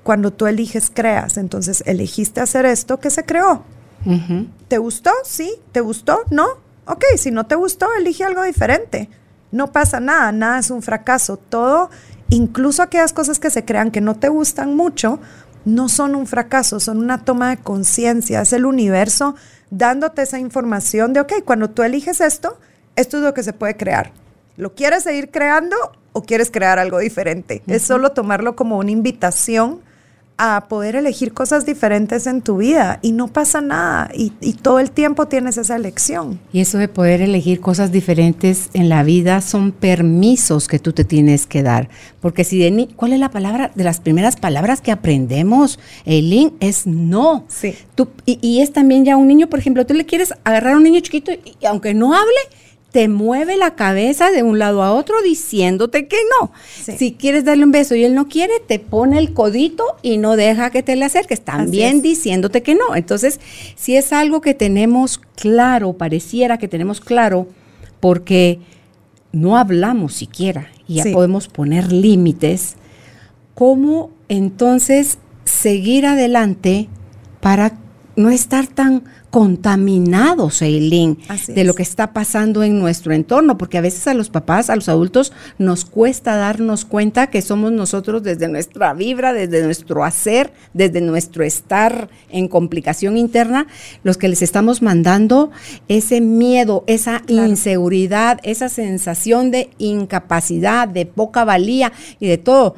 cuando 0.02 0.32
tú 0.32 0.46
eliges, 0.46 0.90
creas. 0.90 1.36
Entonces, 1.36 1.82
elegiste 1.84 2.40
hacer 2.40 2.64
esto, 2.64 2.98
¿qué 2.98 3.10
se 3.10 3.24
creó? 3.24 3.62
¿Te 4.68 4.78
gustó? 4.78 5.10
Sí. 5.24 5.54
¿Te 5.72 5.80
gustó? 5.80 6.20
No. 6.30 6.46
Ok, 6.86 7.04
si 7.16 7.30
no 7.30 7.46
te 7.46 7.54
gustó, 7.54 7.88
elige 7.98 8.24
algo 8.24 8.42
diferente. 8.42 9.10
No 9.50 9.72
pasa 9.72 10.00
nada, 10.00 10.32
nada 10.32 10.58
es 10.58 10.70
un 10.70 10.82
fracaso. 10.82 11.36
Todo, 11.36 11.90
incluso 12.30 12.82
aquellas 12.82 13.12
cosas 13.12 13.38
que 13.38 13.50
se 13.50 13.64
crean 13.64 13.90
que 13.90 14.00
no 14.00 14.16
te 14.16 14.28
gustan 14.28 14.74
mucho, 14.74 15.20
no 15.64 15.88
son 15.88 16.14
un 16.14 16.26
fracaso, 16.26 16.80
son 16.80 16.98
una 16.98 17.24
toma 17.24 17.50
de 17.50 17.58
conciencia, 17.58 18.40
es 18.40 18.52
el 18.52 18.64
universo 18.64 19.34
dándote 19.70 20.22
esa 20.22 20.38
información 20.38 21.12
de, 21.12 21.20
ok, 21.20 21.32
cuando 21.44 21.68
tú 21.70 21.82
eliges 21.82 22.20
esto, 22.20 22.58
esto 22.96 23.18
es 23.18 23.22
lo 23.22 23.34
que 23.34 23.42
se 23.42 23.52
puede 23.52 23.76
crear. 23.76 24.12
¿Lo 24.56 24.74
quieres 24.74 25.04
seguir 25.04 25.30
creando 25.30 25.76
o 26.12 26.22
quieres 26.22 26.50
crear 26.50 26.78
algo 26.78 26.98
diferente? 26.98 27.62
Es 27.66 27.82
solo 27.82 28.12
tomarlo 28.12 28.56
como 28.56 28.78
una 28.78 28.90
invitación 28.90 29.80
a 30.38 30.66
poder 30.68 30.94
elegir 30.94 31.34
cosas 31.34 31.66
diferentes 31.66 32.28
en 32.28 32.42
tu 32.42 32.58
vida 32.58 33.00
y 33.02 33.10
no 33.10 33.26
pasa 33.28 33.60
nada 33.60 34.08
y, 34.14 34.30
todo 34.62 34.78
el 34.78 34.90
tiempo 34.90 35.26
tienes 35.26 35.56
esa 35.56 35.76
elección. 35.76 36.40
Y 36.52 36.60
eso 36.60 36.78
de 36.78 36.88
poder 36.88 37.20
elegir 37.20 37.60
cosas 37.60 37.92
diferentes 37.92 38.70
en 38.72 38.88
la 38.88 39.02
vida 39.02 39.40
son 39.40 39.72
permisos 39.72 40.68
que 40.68 40.78
tú 40.78 40.92
te 40.92 41.04
tienes 41.04 41.46
que 41.46 41.62
dar. 41.62 41.88
Porque 42.20 42.44
si 42.44 42.58
de 42.58 42.88
¿cuál 42.96 43.12
es 43.12 43.20
la 43.20 43.30
palabra? 43.30 43.70
De 43.74 43.84
las 43.84 44.00
primeras 44.00 44.36
palabras 44.36 44.80
que 44.80 44.92
aprendemos, 44.92 45.78
Eileen, 46.04 46.52
es 46.60 46.86
no. 46.86 47.44
Sí. 47.48 47.74
Tú, 47.94 48.08
y, 48.24 48.38
y, 48.40 48.60
es 48.60 48.72
también 48.72 49.04
ya 49.04 49.16
un 49.16 49.26
niño, 49.26 49.48
por 49.48 49.58
ejemplo, 49.58 49.86
tú 49.86 49.94
le 49.94 50.06
quieres 50.06 50.34
agarrar 50.44 50.74
a 50.74 50.76
un 50.76 50.84
niño 50.84 51.00
chiquito 51.00 51.32
y 51.32 51.66
aunque 51.66 51.94
no 51.94 52.14
hable, 52.14 52.40
te 52.90 53.08
mueve 53.08 53.56
la 53.58 53.74
cabeza 53.74 54.30
de 54.30 54.42
un 54.42 54.58
lado 54.58 54.82
a 54.82 54.92
otro 54.92 55.20
diciéndote 55.22 56.08
que 56.08 56.16
no. 56.40 56.52
Si 56.96 57.12
quieres 57.12 57.44
darle 57.44 57.64
un 57.64 57.70
beso 57.70 57.94
y 57.94 58.04
él 58.04 58.14
no 58.14 58.28
quiere, 58.28 58.54
te 58.66 58.78
pone 58.78 59.18
el 59.18 59.34
codito 59.34 59.96
y 60.02 60.16
no 60.16 60.36
deja 60.36 60.70
que 60.70 60.82
te 60.82 60.96
le 60.96 61.04
acerques, 61.04 61.42
también 61.42 62.00
diciéndote 62.00 62.62
que 62.62 62.74
no. 62.74 62.94
Entonces, 62.96 63.40
si 63.76 63.96
es 63.96 64.12
algo 64.12 64.40
que 64.40 64.54
tenemos 64.54 65.20
claro, 65.36 65.92
pareciera 65.92 66.56
que 66.56 66.68
tenemos 66.68 67.00
claro, 67.00 67.46
porque 68.00 68.60
no 69.32 69.58
hablamos 69.58 70.14
siquiera 70.14 70.68
y 70.86 70.96
ya 70.96 71.04
podemos 71.12 71.48
poner 71.48 71.92
límites, 71.92 72.76
¿cómo 73.54 74.10
entonces 74.28 75.18
seguir 75.44 76.06
adelante 76.06 76.88
para 77.40 77.78
no 78.16 78.30
estar 78.30 78.66
tan 78.66 79.04
contaminados, 79.30 80.62
Eileen, 80.62 81.18
de 81.48 81.64
lo 81.64 81.74
que 81.74 81.82
está 81.82 82.12
pasando 82.12 82.62
en 82.62 82.78
nuestro 82.78 83.12
entorno, 83.12 83.58
porque 83.58 83.76
a 83.76 83.82
veces 83.82 84.06
a 84.06 84.14
los 84.14 84.30
papás, 84.30 84.70
a 84.70 84.76
los 84.76 84.88
adultos, 84.88 85.32
nos 85.58 85.84
cuesta 85.84 86.36
darnos 86.36 86.84
cuenta 86.84 87.28
que 87.28 87.42
somos 87.42 87.70
nosotros 87.72 88.22
desde 88.22 88.48
nuestra 88.48 88.94
vibra, 88.94 89.32
desde 89.32 89.62
nuestro 89.62 90.04
hacer, 90.04 90.52
desde 90.72 91.00
nuestro 91.00 91.44
estar 91.44 92.08
en 92.30 92.48
complicación 92.48 93.18
interna, 93.18 93.66
los 94.02 94.16
que 94.16 94.28
les 94.28 94.40
estamos 94.40 94.80
mandando 94.80 95.50
ese 95.88 96.20
miedo, 96.20 96.84
esa 96.86 97.22
inseguridad, 97.28 98.40
esa 98.44 98.68
sensación 98.68 99.50
de 99.50 99.70
incapacidad, 99.78 100.88
de 100.88 101.04
poca 101.04 101.44
valía 101.44 101.92
y 102.18 102.28
de 102.28 102.38
todo. 102.38 102.76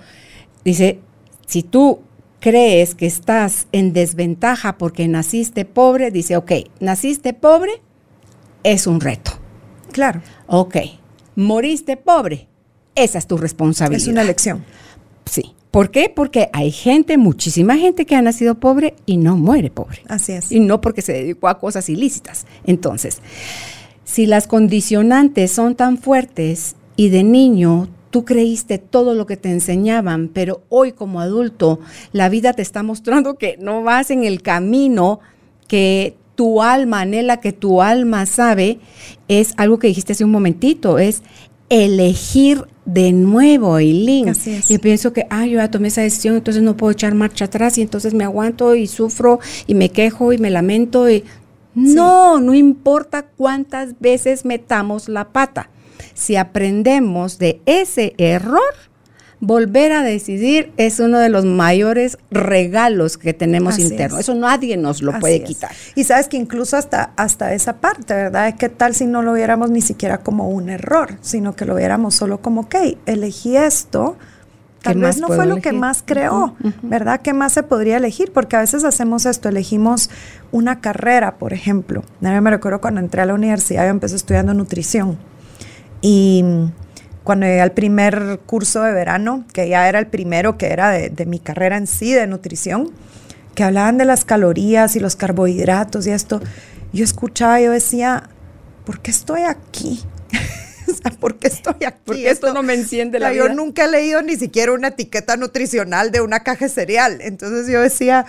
Dice, 0.64 0.98
si 1.46 1.62
tú 1.62 2.00
crees 2.40 2.94
que 2.94 3.06
estás 3.06 3.66
en 3.72 3.92
desventaja 3.92 4.78
porque 4.78 5.06
naciste 5.06 5.64
pobre, 5.64 6.10
dice, 6.10 6.36
ok, 6.36 6.52
naciste 6.80 7.34
pobre, 7.34 7.72
es 8.64 8.86
un 8.86 9.00
reto. 9.00 9.32
Claro. 9.92 10.22
Ok, 10.46 10.76
moriste 11.36 11.96
pobre, 11.96 12.48
esa 12.94 13.18
es 13.18 13.26
tu 13.26 13.36
responsabilidad. 13.36 14.02
Es 14.02 14.08
una 14.08 14.24
lección. 14.24 14.64
Sí. 15.26 15.54
¿Por 15.70 15.92
qué? 15.92 16.12
Porque 16.14 16.50
hay 16.52 16.72
gente, 16.72 17.16
muchísima 17.16 17.76
gente 17.76 18.04
que 18.04 18.16
ha 18.16 18.22
nacido 18.22 18.56
pobre 18.56 18.96
y 19.06 19.18
no 19.18 19.36
muere 19.36 19.70
pobre. 19.70 20.02
Así 20.08 20.32
es. 20.32 20.50
Y 20.50 20.58
no 20.58 20.80
porque 20.80 21.00
se 21.00 21.12
dedicó 21.12 21.46
a 21.46 21.60
cosas 21.60 21.88
ilícitas. 21.88 22.44
Entonces, 22.64 23.18
si 24.04 24.26
las 24.26 24.48
condicionantes 24.48 25.52
son 25.52 25.76
tan 25.76 25.98
fuertes 25.98 26.74
y 26.96 27.10
de 27.10 27.22
niño 27.22 27.88
tú 28.10 28.24
creíste 28.24 28.78
todo 28.78 29.14
lo 29.14 29.26
que 29.26 29.36
te 29.36 29.50
enseñaban, 29.50 30.28
pero 30.28 30.62
hoy 30.68 30.92
como 30.92 31.20
adulto 31.20 31.80
la 32.12 32.28
vida 32.28 32.52
te 32.52 32.62
está 32.62 32.82
mostrando 32.82 33.36
que 33.36 33.56
no 33.58 33.82
vas 33.82 34.10
en 34.10 34.24
el 34.24 34.42
camino 34.42 35.20
que 35.68 36.16
tu 36.34 36.62
alma 36.62 37.00
anhela, 37.00 37.40
que 37.40 37.52
tu 37.52 37.82
alma 37.82 38.26
sabe, 38.26 38.80
es 39.28 39.54
algo 39.56 39.78
que 39.78 39.86
dijiste 39.88 40.12
hace 40.12 40.24
un 40.24 40.30
momentito, 40.30 40.98
es 40.98 41.22
elegir 41.68 42.64
de 42.84 43.12
nuevo, 43.12 43.78
Eileen. 43.78 44.34
Y 44.68 44.78
pienso 44.78 45.12
que, 45.12 45.26
ah, 45.30 45.46
yo 45.46 45.58
ya 45.58 45.70
tomé 45.70 45.88
esa 45.88 46.00
decisión, 46.00 46.34
entonces 46.34 46.62
no 46.62 46.76
puedo 46.76 46.90
echar 46.90 47.14
marcha 47.14 47.44
atrás 47.44 47.78
y 47.78 47.82
entonces 47.82 48.14
me 48.14 48.24
aguanto 48.24 48.74
y 48.74 48.88
sufro 48.88 49.38
y 49.66 49.74
me 49.74 49.90
quejo 49.90 50.32
y 50.32 50.38
me 50.38 50.50
lamento. 50.50 51.08
Y... 51.08 51.24
No, 51.74 52.40
no 52.40 52.54
importa 52.54 53.26
cuántas 53.36 54.00
veces 54.00 54.44
metamos 54.44 55.08
la 55.08 55.28
pata 55.28 55.70
si 56.14 56.36
aprendemos 56.36 57.38
de 57.38 57.60
ese 57.66 58.14
error, 58.18 58.60
volver 59.40 59.92
a 59.92 60.02
decidir 60.02 60.72
es 60.76 61.00
uno 61.00 61.18
de 61.18 61.30
los 61.30 61.44
mayores 61.44 62.18
regalos 62.30 63.16
que 63.16 63.32
tenemos 63.32 63.78
internos. 63.78 64.20
Eso 64.20 64.34
nadie 64.34 64.76
nos 64.76 65.02
lo 65.02 65.18
puede 65.18 65.42
quitar. 65.42 65.72
Y 65.94 66.04
sabes 66.04 66.28
que 66.28 66.36
incluso 66.36 66.76
hasta, 66.76 67.12
hasta 67.16 67.54
esa 67.54 67.78
parte, 67.78 68.14
¿verdad? 68.14 68.54
¿Qué 68.56 68.68
tal 68.68 68.94
si 68.94 69.06
no 69.06 69.22
lo 69.22 69.32
viéramos 69.32 69.70
ni 69.70 69.80
siquiera 69.80 70.18
como 70.18 70.48
un 70.48 70.68
error, 70.68 71.16
sino 71.22 71.56
que 71.56 71.64
lo 71.64 71.74
viéramos 71.74 72.14
solo 72.14 72.40
como, 72.42 72.62
ok, 72.62 72.76
elegí 73.06 73.56
esto, 73.56 74.16
tal 74.82 74.98
vez 74.98 75.18
no 75.18 75.28
fue 75.28 75.46
lo 75.46 75.56
que 75.56 75.72
más 75.72 76.02
creó, 76.04 76.54
¿verdad? 76.82 77.20
¿Qué 77.22 77.32
más 77.32 77.52
se 77.52 77.62
podría 77.62 77.96
elegir? 77.96 78.32
Porque 78.32 78.56
a 78.56 78.60
veces 78.60 78.84
hacemos 78.84 79.24
esto, 79.24 79.48
elegimos 79.48 80.10
una 80.52 80.80
carrera, 80.80 81.36
por 81.36 81.54
ejemplo. 81.54 82.02
me 82.20 82.50
recuerdo 82.50 82.80
cuando 82.80 83.00
entré 83.00 83.22
a 83.22 83.26
la 83.26 83.34
universidad, 83.34 83.84
yo 83.84 83.90
empecé 83.90 84.16
estudiando 84.16 84.52
nutrición 84.52 85.18
y 86.00 86.44
cuando 87.24 87.46
llegué 87.46 87.60
al 87.60 87.72
primer 87.72 88.40
curso 88.46 88.82
de 88.82 88.92
verano, 88.92 89.44
que 89.52 89.68
ya 89.68 89.88
era 89.88 89.98
el 89.98 90.06
primero 90.06 90.56
que 90.58 90.66
era 90.66 90.90
de, 90.90 91.26
mi 91.26 91.38
carrera 91.38 91.76
en 91.76 91.86
sí, 91.86 92.12
de 92.12 92.26
nutrición, 92.26 92.90
que 93.54 93.62
hablaban 93.62 93.98
de 93.98 94.04
las 94.04 94.24
calorías 94.24 94.96
y 94.96 95.00
los 95.00 95.16
carbohidratos 95.16 96.06
y 96.06 96.10
esto, 96.10 96.40
yo 96.92 97.04
escuchaba, 97.04 97.60
yo 97.60 97.70
decía, 97.72 98.30
¿por 98.84 99.00
qué 99.00 99.10
estoy 99.10 99.42
aquí? 99.42 100.00
o 100.88 100.94
sea, 100.94 101.10
¿por 101.12 101.38
qué 101.38 101.48
estoy 101.48 101.84
aquí? 101.86 102.00
Porque 102.04 102.30
esto, 102.30 102.52
no 102.54 102.62
me 102.62 102.74
enciende 102.74 103.18
la 103.18 103.30
vida. 103.30 103.46
Yo 103.46 103.54
nunca 103.54 103.84
he 103.84 103.90
leído 103.90 104.22
ni 104.22 104.36
siquiera 104.36 104.72
una 104.72 104.88
etiqueta 104.88 105.36
nutricional 105.36 106.10
de 106.10 106.20
una 106.22 106.40
caja 106.40 106.64
de 106.64 106.70
cereal. 106.70 107.20
Entonces 107.20 107.70
yo 107.70 107.80
decía, 107.80 108.26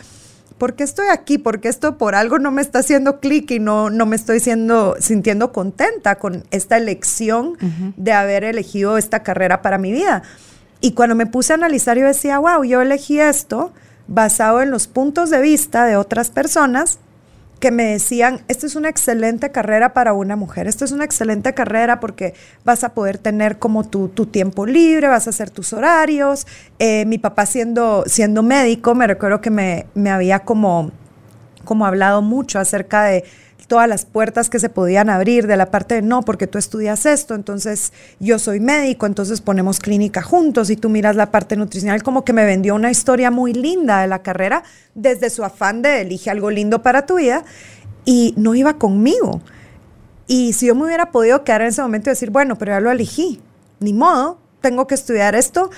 ¿por 0.58 0.75
qué 0.75 0.84
estoy 0.84 1.08
aquí? 1.10 1.38
Porque 1.38 1.70
esto 1.70 1.98
por 1.98 2.15
algo 2.15 2.39
no 2.39 2.51
me 2.51 2.62
está 2.62 2.79
haciendo 2.79 3.20
clic 3.20 3.51
y 3.51 3.60
no, 3.60 3.89
no 3.89 4.05
me 4.05 4.15
estoy 4.15 4.39
siendo, 4.39 4.96
sintiendo 5.00 5.51
contenta 5.51 6.15
con 6.15 6.43
esta 6.51 6.77
elección 6.77 7.58
de 7.98 8.13
haber 8.13 8.43
elegido 8.43 8.98
esta 8.98 9.24
carrera 9.24 9.62
para 9.62 9.77
mi 9.77 9.91
vida. 9.91 10.24
Y 10.79 10.93
cuando 10.93 11.15
me 11.15 11.27
puse 11.27 11.53
a 11.53 11.55
analizar, 11.55 11.98
yo 11.98 12.05
decía, 12.05 12.39
wow, 12.39 12.63
yo 12.63 12.81
elegí 12.81 13.20
esto 13.20 13.72
basado 14.08 14.62
en 14.62 14.72
los 14.72 14.88
puntos 14.88 15.29
de 15.29 15.41
vista 15.41 15.86
de 15.86 15.96
otras 15.96 16.29
personas 16.29 17.00
que 17.61 17.71
me 17.71 17.83
decían, 17.85 18.41
esta 18.47 18.65
es 18.65 18.75
una 18.75 18.89
excelente 18.89 19.51
carrera 19.51 19.93
para 19.93 20.13
una 20.13 20.35
mujer, 20.35 20.67
esta 20.67 20.83
es 20.83 20.91
una 20.91 21.05
excelente 21.05 21.53
carrera 21.53 21.99
porque 21.99 22.33
vas 22.65 22.83
a 22.83 22.95
poder 22.95 23.19
tener 23.19 23.59
como 23.59 23.87
tu, 23.87 24.09
tiempo 24.09 24.65
libre, 24.65 25.07
vas 25.07 25.27
a 25.27 25.29
hacer 25.29 25.51
tus 25.51 25.71
horarios. 25.71 26.47
Eh, 26.79 27.05
mi 27.05 27.19
papá 27.19 27.45
siendo, 27.45 28.03
siendo 28.07 28.41
médico, 28.41 28.95
me 28.95 29.05
recuerdo 29.05 29.41
que 29.41 29.51
me, 29.51 29.85
me 29.93 30.09
había 30.09 30.39
como, 30.39 30.91
como 31.63 31.85
hablado 31.85 32.23
mucho 32.23 32.57
acerca 32.57 33.03
de 33.03 33.23
todas 33.71 33.87
las 33.87 34.03
puertas 34.03 34.49
que 34.49 34.59
se 34.59 34.67
podían 34.67 35.09
abrir 35.09 35.47
de 35.47 35.55
la 35.55 35.71
parte 35.71 35.95
de 35.95 36.01
no, 36.01 36.23
porque 36.23 36.45
tú 36.45 36.57
estudias 36.57 37.05
esto, 37.05 37.35
entonces 37.35 37.93
yo 38.19 38.37
soy 38.37 38.59
médico, 38.59 39.05
entonces 39.05 39.39
ponemos 39.39 39.79
clínica 39.79 40.21
juntos 40.21 40.69
y 40.69 40.75
tú 40.75 40.89
miras 40.89 41.15
la 41.15 41.31
parte 41.31 41.55
nutricional, 41.55 42.03
como 42.03 42.25
que 42.25 42.33
me 42.33 42.43
vendió 42.43 42.75
una 42.75 42.91
historia 42.91 43.31
muy 43.31 43.53
linda 43.53 44.01
de 44.01 44.07
la 44.07 44.23
carrera 44.23 44.63
desde 44.93 45.29
su 45.29 45.45
afán 45.45 45.81
de 45.81 46.01
elige 46.01 46.29
algo 46.29 46.51
lindo 46.51 46.83
para 46.83 47.05
tu 47.05 47.15
vida 47.15 47.45
y 48.03 48.33
no 48.35 48.55
iba 48.55 48.73
conmigo. 48.73 49.39
Y 50.27 50.51
si 50.51 50.65
yo 50.65 50.75
me 50.75 50.83
hubiera 50.83 51.09
podido 51.11 51.45
quedar 51.45 51.61
en 51.61 51.67
ese 51.69 51.81
momento 51.81 52.09
y 52.09 52.11
decir, 52.11 52.29
bueno, 52.29 52.57
pero 52.57 52.73
ya 52.73 52.81
lo 52.81 52.91
elegí, 52.91 53.39
ni 53.79 53.93
modo, 53.93 54.37
tengo 54.59 54.85
que 54.85 54.95
estudiar 54.95 55.33
esto, 55.33 55.69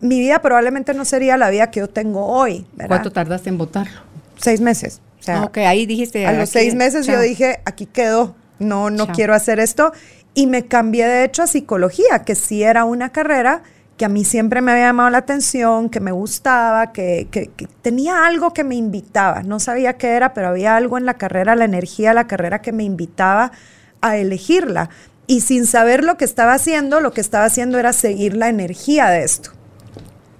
mi 0.00 0.18
vida 0.18 0.40
probablemente 0.40 0.94
no 0.94 1.04
sería 1.04 1.36
la 1.36 1.50
vida 1.50 1.70
que 1.70 1.80
yo 1.80 1.90
tengo 1.90 2.24
hoy. 2.24 2.64
¿Cuánto 2.88 3.12
tardaste 3.12 3.50
en 3.50 3.58
votarlo? 3.58 4.00
Seis 4.38 4.62
meses. 4.62 5.02
O 5.24 5.50
sea, 5.52 5.68
ahí 5.68 5.86
dijiste. 5.86 6.26
A 6.26 6.32
los 6.32 6.50
seis 6.50 6.74
meses 6.74 7.06
yo 7.06 7.20
dije, 7.20 7.60
aquí 7.64 7.86
quedó, 7.86 8.34
no, 8.58 8.90
no 8.90 9.08
quiero 9.08 9.34
hacer 9.34 9.58
esto. 9.58 9.92
Y 10.34 10.46
me 10.46 10.66
cambié 10.66 11.06
de 11.06 11.24
hecho 11.24 11.42
a 11.42 11.46
psicología, 11.46 12.24
que 12.24 12.34
sí 12.34 12.62
era 12.62 12.84
una 12.84 13.10
carrera 13.10 13.62
que 13.96 14.04
a 14.04 14.08
mí 14.08 14.24
siempre 14.24 14.60
me 14.60 14.72
había 14.72 14.86
llamado 14.86 15.10
la 15.10 15.18
atención, 15.18 15.88
que 15.88 16.00
me 16.00 16.10
gustaba, 16.10 16.92
que, 16.92 17.28
que, 17.30 17.48
tenía 17.80 18.26
algo 18.26 18.52
que 18.52 18.64
me 18.64 18.74
invitaba. 18.74 19.42
No 19.42 19.60
sabía 19.60 19.96
qué 19.96 20.08
era, 20.08 20.34
pero 20.34 20.48
había 20.48 20.76
algo 20.76 20.98
en 20.98 21.06
la 21.06 21.14
carrera, 21.14 21.54
la 21.54 21.64
energía 21.64 22.08
de 22.08 22.16
la 22.16 22.26
carrera 22.26 22.60
que 22.60 22.72
me 22.72 22.82
invitaba 22.82 23.52
a 24.00 24.16
elegirla. 24.16 24.90
Y 25.26 25.42
sin 25.42 25.66
saber 25.66 26.02
lo 26.02 26.16
que 26.16 26.24
estaba 26.24 26.54
haciendo, 26.54 27.00
lo 27.00 27.12
que 27.12 27.20
estaba 27.20 27.44
haciendo 27.44 27.78
era 27.78 27.92
seguir 27.92 28.36
la 28.36 28.48
energía 28.48 29.08
de 29.10 29.22
esto. 29.22 29.50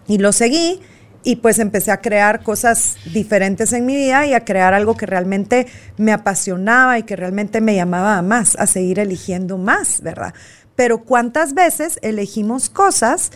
Y 0.08 0.18
lo 0.18 0.32
seguí 0.32 0.80
y 1.24 1.36
pues 1.36 1.58
empecé 1.58 1.90
a 1.90 2.00
crear 2.00 2.42
cosas 2.42 2.96
diferentes 3.12 3.72
en 3.72 3.86
mi 3.86 3.96
vida 3.96 4.26
y 4.26 4.34
a 4.34 4.44
crear 4.44 4.74
algo 4.74 4.96
que 4.96 5.06
realmente 5.06 5.66
me 5.96 6.12
apasionaba 6.12 6.98
y 6.98 7.02
que 7.02 7.16
realmente 7.16 7.60
me 7.62 7.74
llamaba 7.74 8.18
a 8.18 8.22
más, 8.22 8.56
a 8.56 8.66
seguir 8.66 8.98
eligiendo 8.98 9.56
más, 9.56 10.02
¿verdad? 10.02 10.34
Pero 10.76 10.98
cuántas 10.98 11.54
veces 11.54 11.98
elegimos 12.02 12.68
cosas 12.68 13.32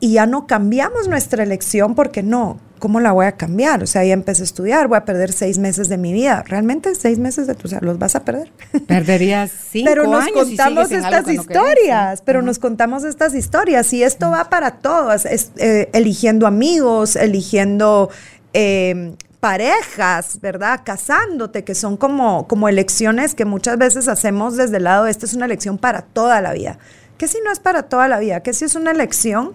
y 0.00 0.12
ya 0.14 0.26
no 0.26 0.46
cambiamos 0.46 1.08
nuestra 1.08 1.42
elección 1.42 1.94
porque 1.94 2.22
no, 2.22 2.60
¿cómo 2.80 2.98
la 2.98 3.12
voy 3.12 3.26
a 3.26 3.32
cambiar? 3.32 3.84
O 3.84 3.86
sea, 3.86 4.04
ya 4.04 4.12
empecé 4.12 4.42
a 4.42 4.44
estudiar, 4.44 4.88
voy 4.88 4.96
a 4.96 5.04
perder 5.04 5.32
seis 5.32 5.58
meses 5.58 5.88
de 5.88 5.96
mi 5.96 6.12
vida. 6.12 6.42
Realmente 6.44 6.92
seis 6.96 7.20
meses 7.20 7.46
de 7.46 7.54
tu 7.54 7.68
vida 7.68 7.78
los 7.80 7.98
vas 8.00 8.16
a 8.16 8.24
perder. 8.24 8.50
Perderías 8.88 9.52
cinco 9.70 9.88
Pero 9.88 10.08
nos 10.08 10.24
años 10.24 10.48
contamos 10.48 10.90
estas 10.90 11.28
historias, 11.28 12.22
pero 12.22 12.42
nos 12.42 12.58
contamos 12.58 13.04
estas 13.04 13.34
historias 13.34 13.92
y 13.92 14.02
esto 14.02 14.30
va 14.30 14.50
para 14.50 14.78
todos, 14.78 15.24
es, 15.26 15.52
eh, 15.58 15.88
eligiendo 15.92 16.48
amigos, 16.48 17.14
eligiendo... 17.14 18.10
Eh, 18.52 19.14
parejas, 19.38 20.38
¿verdad? 20.42 20.82
Casándote, 20.84 21.64
que 21.64 21.74
son 21.74 21.96
como, 21.96 22.46
como 22.46 22.68
elecciones 22.68 23.34
que 23.34 23.46
muchas 23.46 23.78
veces 23.78 24.06
hacemos 24.06 24.58
desde 24.58 24.76
el 24.76 24.84
lado, 24.84 25.06
esta 25.06 25.24
es 25.24 25.32
una 25.32 25.46
elección 25.46 25.78
para 25.78 26.02
toda 26.02 26.42
la 26.42 26.52
vida. 26.52 26.78
¿Qué 27.16 27.26
si 27.26 27.38
no 27.42 27.50
es 27.50 27.58
para 27.58 27.84
toda 27.84 28.06
la 28.06 28.18
vida? 28.18 28.40
¿Qué 28.42 28.52
si 28.52 28.66
es 28.66 28.74
una 28.74 28.90
elección 28.90 29.54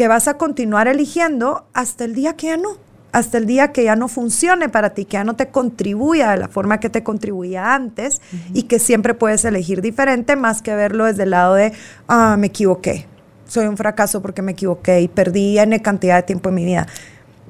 que 0.00 0.08
vas 0.08 0.28
a 0.28 0.38
continuar 0.38 0.88
eligiendo 0.88 1.66
hasta 1.74 2.06
el 2.06 2.14
día 2.14 2.32
que 2.32 2.46
ya 2.46 2.56
no, 2.56 2.70
hasta 3.12 3.36
el 3.36 3.44
día 3.44 3.70
que 3.70 3.84
ya 3.84 3.96
no 3.96 4.08
funcione 4.08 4.70
para 4.70 4.94
ti, 4.94 5.04
que 5.04 5.18
ya 5.18 5.24
no 5.24 5.36
te 5.36 5.48
contribuya 5.48 6.30
de 6.30 6.38
la 6.38 6.48
forma 6.48 6.80
que 6.80 6.88
te 6.88 7.02
contribuía 7.02 7.74
antes 7.74 8.22
y 8.54 8.62
que 8.62 8.78
siempre 8.78 9.12
puedes 9.12 9.44
elegir 9.44 9.82
diferente 9.82 10.36
más 10.36 10.62
que 10.62 10.74
verlo 10.74 11.04
desde 11.04 11.24
el 11.24 11.32
lado 11.32 11.52
de, 11.52 11.74
ah, 12.08 12.36
me 12.38 12.46
equivoqué, 12.46 13.04
soy 13.46 13.66
un 13.66 13.76
fracaso 13.76 14.22
porque 14.22 14.40
me 14.40 14.52
equivoqué 14.52 15.02
y 15.02 15.08
perdí 15.08 15.58
N 15.58 15.82
cantidad 15.82 16.16
de 16.16 16.22
tiempo 16.22 16.48
en 16.48 16.54
mi 16.54 16.64
vida. 16.64 16.86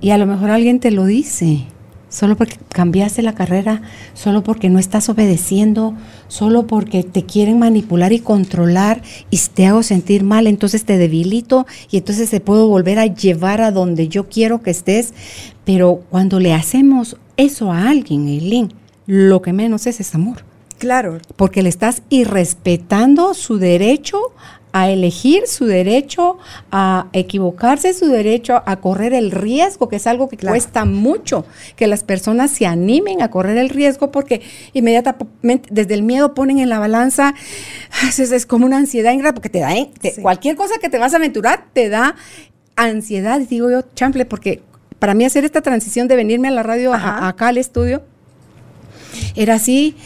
Y 0.01 0.11
a 0.11 0.19
lo 0.19 0.27
mejor 0.27 0.51
alguien 0.51 0.81
te 0.81 0.91
lo 0.91 1.05
dice 1.05 1.69
solo 2.11 2.37
porque 2.37 2.59
cambiaste 2.69 3.23
la 3.23 3.35
carrera, 3.35 3.81
solo 4.13 4.43
porque 4.43 4.69
no 4.69 4.79
estás 4.79 5.09
obedeciendo, 5.09 5.95
solo 6.29 6.67
porque 6.67 7.03
te 7.03 7.25
quieren 7.25 7.59
manipular 7.59 8.13
y 8.13 8.19
controlar 8.19 9.01
y 9.31 9.39
te 9.55 9.67
hago 9.67 9.83
sentir 9.83 10.23
mal, 10.23 10.47
entonces 10.47 10.85
te 10.85 10.99
debilito 10.99 11.67
y 11.91 11.97
entonces 11.97 12.29
te 12.29 12.41
puedo 12.41 12.69
volver 12.69 12.99
a 12.99 13.07
llevar 13.07 13.63
a 13.63 13.71
donde 13.71 14.09
yo 14.09 14.29
quiero 14.29 14.61
que 14.61 14.71
estés. 14.71 15.15
Pero 15.65 16.03
cuando 16.11 16.41
le 16.41 16.53
hacemos 16.53 17.17
eso 17.39 17.73
a 17.73 17.89
alguien, 17.89 18.29
Eileen, 18.29 18.75
lo 19.07 19.41
que 19.41 19.55
menos 19.55 19.87
es 19.87 20.01
es 20.01 20.15
amor. 20.15 20.45
Claro. 20.79 21.19
Porque 21.37 21.63
le 21.63 21.69
estás 21.69 22.03
irrespetando 22.09 23.35
su 23.35 23.59
derecho 23.59 24.19
a 24.73 24.91
elegir 24.91 25.47
su 25.47 25.67
derecho 25.67 26.39
a 26.71 27.09
equivocarse, 27.13 27.93
su 27.93 28.07
derecho 28.07 28.63
a 28.67 28.77
correr 28.77 29.13
el 29.15 29.31
riesgo, 29.31 29.89
que 29.89 29.97
es 29.97 30.07
algo 30.07 30.29
que 30.29 30.37
cuesta 30.37 30.85
mucho, 30.85 31.45
que 31.77 31.87
las 31.87 32.05
personas 32.05 32.51
se 32.51 32.67
animen 32.67 33.23
a 33.23 33.31
correr 33.31 33.57
el 33.59 33.69
riesgo 33.69 34.11
porque 34.11 34.43
inmediatamente 34.73 35.69
desde 35.71 35.95
el 35.95 36.03
miedo 36.03 36.35
ponen 36.35 36.59
en 36.59 36.69
la 36.69 36.79
balanza, 36.79 37.35
es, 38.19 38.47
como 38.47 38.67
una 38.67 38.79
ansiedad 38.79 39.13
ingrata, 39.13 39.35
porque 39.35 39.51
te 39.51 39.61
da, 39.61 39.71
cualquier 40.23 40.57
cosa 40.57 40.75
que 40.81 40.89
te 40.89 40.99
vas 40.99 41.15
a 41.15 41.17
aventurar 41.17 41.67
te 41.73 41.89
da 41.89 42.17
ansiedad, 42.77 43.41
digo 43.41 43.71
yo, 43.71 43.83
chample, 43.95 44.25
porque 44.25 44.63
para 44.99 45.15
mí 45.15 45.25
hacer 45.25 45.45
esta 45.45 45.63
transición 45.63 46.09
de 46.09 46.17
venirme 46.17 46.49
a 46.49 46.53
la 46.53 46.63
radio 46.63 46.93
acá 46.95 47.49
al 47.49 47.59
estudio, 47.59 48.03
era 49.35 49.55
así, 49.55 49.97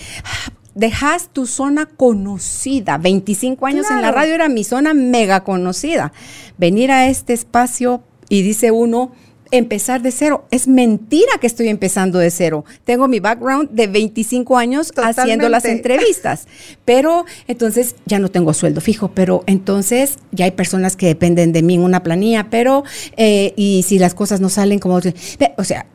dejas 0.74 1.30
tu 1.32 1.46
zona 1.46 1.86
conocida. 1.86 2.98
25 2.98 3.66
años 3.66 3.90
en 3.90 4.02
la 4.02 4.10
radio 4.10 4.34
era 4.34 4.48
mi 4.48 4.64
zona 4.64 4.94
mega 4.94 5.44
conocida. 5.44 6.12
Venir 6.58 6.90
a 6.90 7.08
este 7.08 7.32
espacio 7.32 8.02
y 8.28 8.42
dice 8.42 8.70
uno, 8.70 9.12
empezar 9.50 10.02
de 10.02 10.10
cero. 10.10 10.46
Es 10.50 10.66
mentira 10.66 11.32
que 11.40 11.46
estoy 11.46 11.68
empezando 11.68 12.18
de 12.18 12.30
cero. 12.30 12.64
Tengo 12.84 13.08
mi 13.08 13.20
background 13.20 13.70
de 13.70 13.86
25 13.86 14.56
años 14.56 14.92
haciendo 14.96 15.48
las 15.48 15.64
entrevistas, 15.64 16.46
pero 16.84 17.24
entonces 17.46 17.96
ya 18.06 18.18
no 18.18 18.30
tengo 18.30 18.52
sueldo 18.54 18.80
fijo, 18.80 19.12
pero 19.14 19.44
entonces 19.46 20.18
ya 20.32 20.46
hay 20.46 20.52
personas 20.52 20.96
que 20.96 21.06
dependen 21.06 21.52
de 21.52 21.62
mí 21.62 21.74
en 21.74 21.82
una 21.82 22.02
planilla, 22.02 22.48
pero 22.50 22.84
eh, 23.16 23.52
y 23.56 23.84
si 23.86 23.98
las 23.98 24.14
cosas 24.14 24.40
no 24.40 24.48
salen 24.48 24.78
como... 24.78 25.00
O 25.56 25.64
sea, 25.64 25.86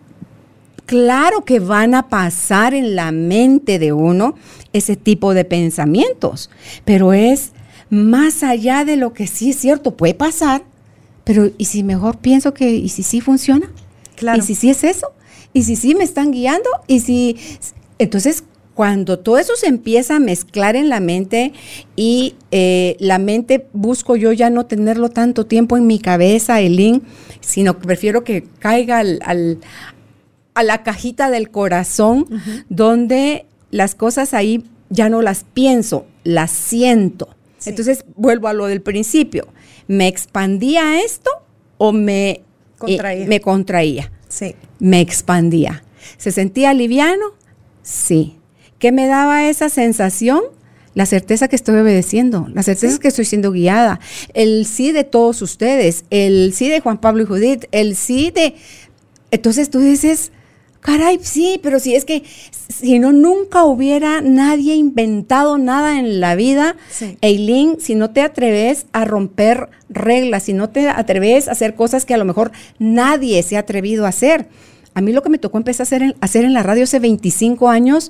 claro 0.89 1.45
que 1.45 1.60
van 1.60 1.93
a 1.93 2.10
pasar 2.10 2.73
en 2.73 2.95
la 2.95 3.12
mente 3.12 3.78
de 3.78 3.93
uno 3.93 4.34
ese 4.73 4.95
tipo 4.95 5.36
de 5.36 5.45
pensamientos, 5.45 6.49
pero 6.84 7.13
es 7.13 7.52
más 7.91 8.41
allá 8.41 8.86
de 8.86 8.95
lo 8.95 9.13
que 9.13 9.28
sí 9.28 9.52
es 9.52 9.58
cierto, 9.58 9.95
puede 9.95 10.15
pasar, 10.15 10.63
pero 11.25 11.52
¿y 11.60 11.65
si 11.65 11.84
mejor 11.84 12.17
pienso 12.17 12.56
que, 12.56 12.71
¿y 12.71 12.89
si 12.89 13.04
sí 13.04 13.21
funciona? 13.21 13.71
Claro. 14.15 14.39
¿Y 14.39 14.41
si 14.41 14.56
sí 14.56 14.71
es 14.71 14.84
eso? 14.84 15.12
¿Y 15.54 15.62
si 15.62 15.75
sí 15.75 15.93
me 15.93 16.04
están 16.04 16.32
guiando? 16.32 16.67
¿Y 16.88 17.02
si... 17.02 17.38
Entonces, 17.99 18.43
cuando 18.73 19.19
todo 19.19 19.38
eso 19.38 19.56
se 19.56 19.67
empieza 19.67 20.15
a 20.15 20.19
mezclar 20.19 20.75
en 20.75 20.89
la 20.89 20.99
mente 20.99 21.54
y 21.95 22.34
eh, 22.49 22.97
la 22.99 23.19
mente 23.19 23.67
busco 23.73 24.15
yo 24.15 24.32
ya 24.32 24.49
no 24.49 24.65
tenerlo 24.65 25.10
tanto 25.10 25.45
tiempo 25.45 25.78
en 25.78 25.86
mi 25.86 25.99
cabeza, 25.99 26.62
Elin, 26.62 27.04
sino 27.41 27.78
que 27.78 27.86
prefiero 27.86 28.23
que 28.23 28.45
caiga 28.58 28.97
al, 28.97 29.60
a 30.60 30.63
la 30.63 30.84
cajita 30.84 31.30
del 31.30 31.52
corazón, 31.52 32.28
donde 32.67 33.45
las 33.72 33.95
cosas 33.95 34.34
ahí 34.34 34.65
ya 34.89 35.08
no 35.08 35.22
las 35.22 35.45
pienso, 35.45 36.06
las 36.26 36.52
siento. 36.52 37.30
Entonces 37.65 38.04
vuelvo 38.17 38.50
a 38.50 38.54
lo 38.54 38.65
del 38.65 38.82
principio. 38.82 39.48
¿Me 39.88 40.10
expandía 40.10 41.02
esto 41.02 41.32
o 41.78 41.93
me 41.93 42.30
eh, 42.32 42.41
contraía? 42.78 43.26
me 43.28 43.39
contraía. 43.39 44.12
Sí. 44.28 44.54
Me 44.80 45.00
expandía. 45.00 45.82
¿Se 46.17 46.34
sentía 46.34 46.74
liviano? 46.74 47.28
Sí. 47.82 48.36
¿Qué 48.80 48.91
me 48.91 49.08
daba 49.08 49.48
esa 49.48 49.69
sensación? 49.69 50.41
La 50.93 51.06
certeza 51.06 51.48
que 51.48 51.56
estoy 51.56 51.78
obedeciendo, 51.78 52.50
la 52.54 52.63
certeza 52.63 53.00
que 53.00 53.08
estoy 53.08 53.24
siendo 53.24 53.54
guiada, 53.54 54.02
el 54.34 54.65
sí 54.65 54.91
de 54.91 55.06
todos 55.06 55.41
ustedes, 55.41 56.04
el 56.10 56.52
sí 56.54 56.67
de 56.67 56.82
Juan 56.82 57.00
Pablo 57.00 57.24
y 57.24 57.26
Judith, 57.28 57.65
el 57.72 57.95
sí 57.95 58.32
de... 58.32 58.56
Entonces 59.32 59.69
tú 59.69 59.80
dices, 59.80 60.34
Caray, 60.81 61.19
sí, 61.21 61.59
pero 61.61 61.79
si 61.79 61.93
es 61.95 62.05
que 62.05 62.23
si 62.69 62.99
no, 62.99 63.11
nunca 63.11 63.65
hubiera 63.65 64.21
nadie 64.21 64.75
inventado 64.75 65.57
nada 65.57 65.99
en 65.99 66.21
la 66.21 66.35
vida, 66.35 66.77
Eileen, 67.21 67.81
si 67.81 67.95
no 67.95 68.11
te 68.11 68.21
atreves 68.21 68.85
a 68.93 69.03
romper 69.03 69.69
reglas, 69.89 70.43
si 70.43 70.53
no 70.53 70.69
te 70.69 70.87
atreves 70.87 71.47
a 71.47 71.51
hacer 71.51 71.75
cosas 71.75 72.05
que 72.05 72.13
a 72.13 72.17
lo 72.17 72.25
mejor 72.25 72.51
nadie 72.77 73.43
se 73.43 73.57
ha 73.57 73.61
atrevido 73.61 74.05
a 74.05 74.09
hacer. 74.09 74.47
A 74.93 75.01
mí 75.01 75.11
lo 75.11 75.21
que 75.21 75.29
me 75.29 75.37
tocó 75.37 75.57
empezar 75.57 75.81
a 75.81 75.87
hacer 75.87 76.01
en, 76.01 76.15
hacer 76.21 76.45
en 76.45 76.53
la 76.53 76.63
radio 76.63 76.85
hace 76.85 76.99
25 76.99 77.69
años, 77.69 78.09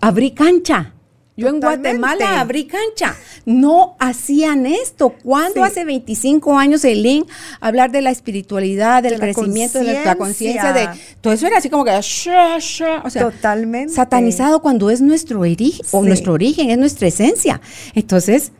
abrí 0.00 0.32
cancha. 0.32 0.95
Yo 1.36 1.48
en 1.48 1.60
Guatemala 1.60 2.40
abrí 2.40 2.66
cancha. 2.66 3.14
No 3.44 3.94
hacían 3.98 4.64
esto. 4.64 5.10
¿Cuándo 5.22 5.64
hace 5.64 5.84
25 5.84 6.58
años, 6.58 6.84
Eileen, 6.84 7.26
hablar 7.60 7.92
de 7.92 8.00
la 8.00 8.10
espiritualidad, 8.10 9.02
del 9.02 9.20
crecimiento, 9.20 9.78
de 9.78 10.04
la 10.04 10.16
conciencia, 10.16 10.72
de 10.72 10.88
todo 11.20 11.34
eso 11.34 11.46
era 11.46 11.58
así 11.58 11.68
como 11.68 11.84
que, 11.84 11.90
o 11.90 12.02
sea, 12.02 13.22
Totalmente. 13.30 13.92
satanizado 13.92 14.62
cuando 14.62 14.90
es 14.90 15.00
nuestro 15.02 15.40
origen, 15.40 15.84
o 15.92 16.02
nuestro 16.02 16.32
origen, 16.32 16.70
es 16.70 16.78
nuestra 16.78 17.08
esencia. 17.08 17.60
Entonces, 17.94 18.52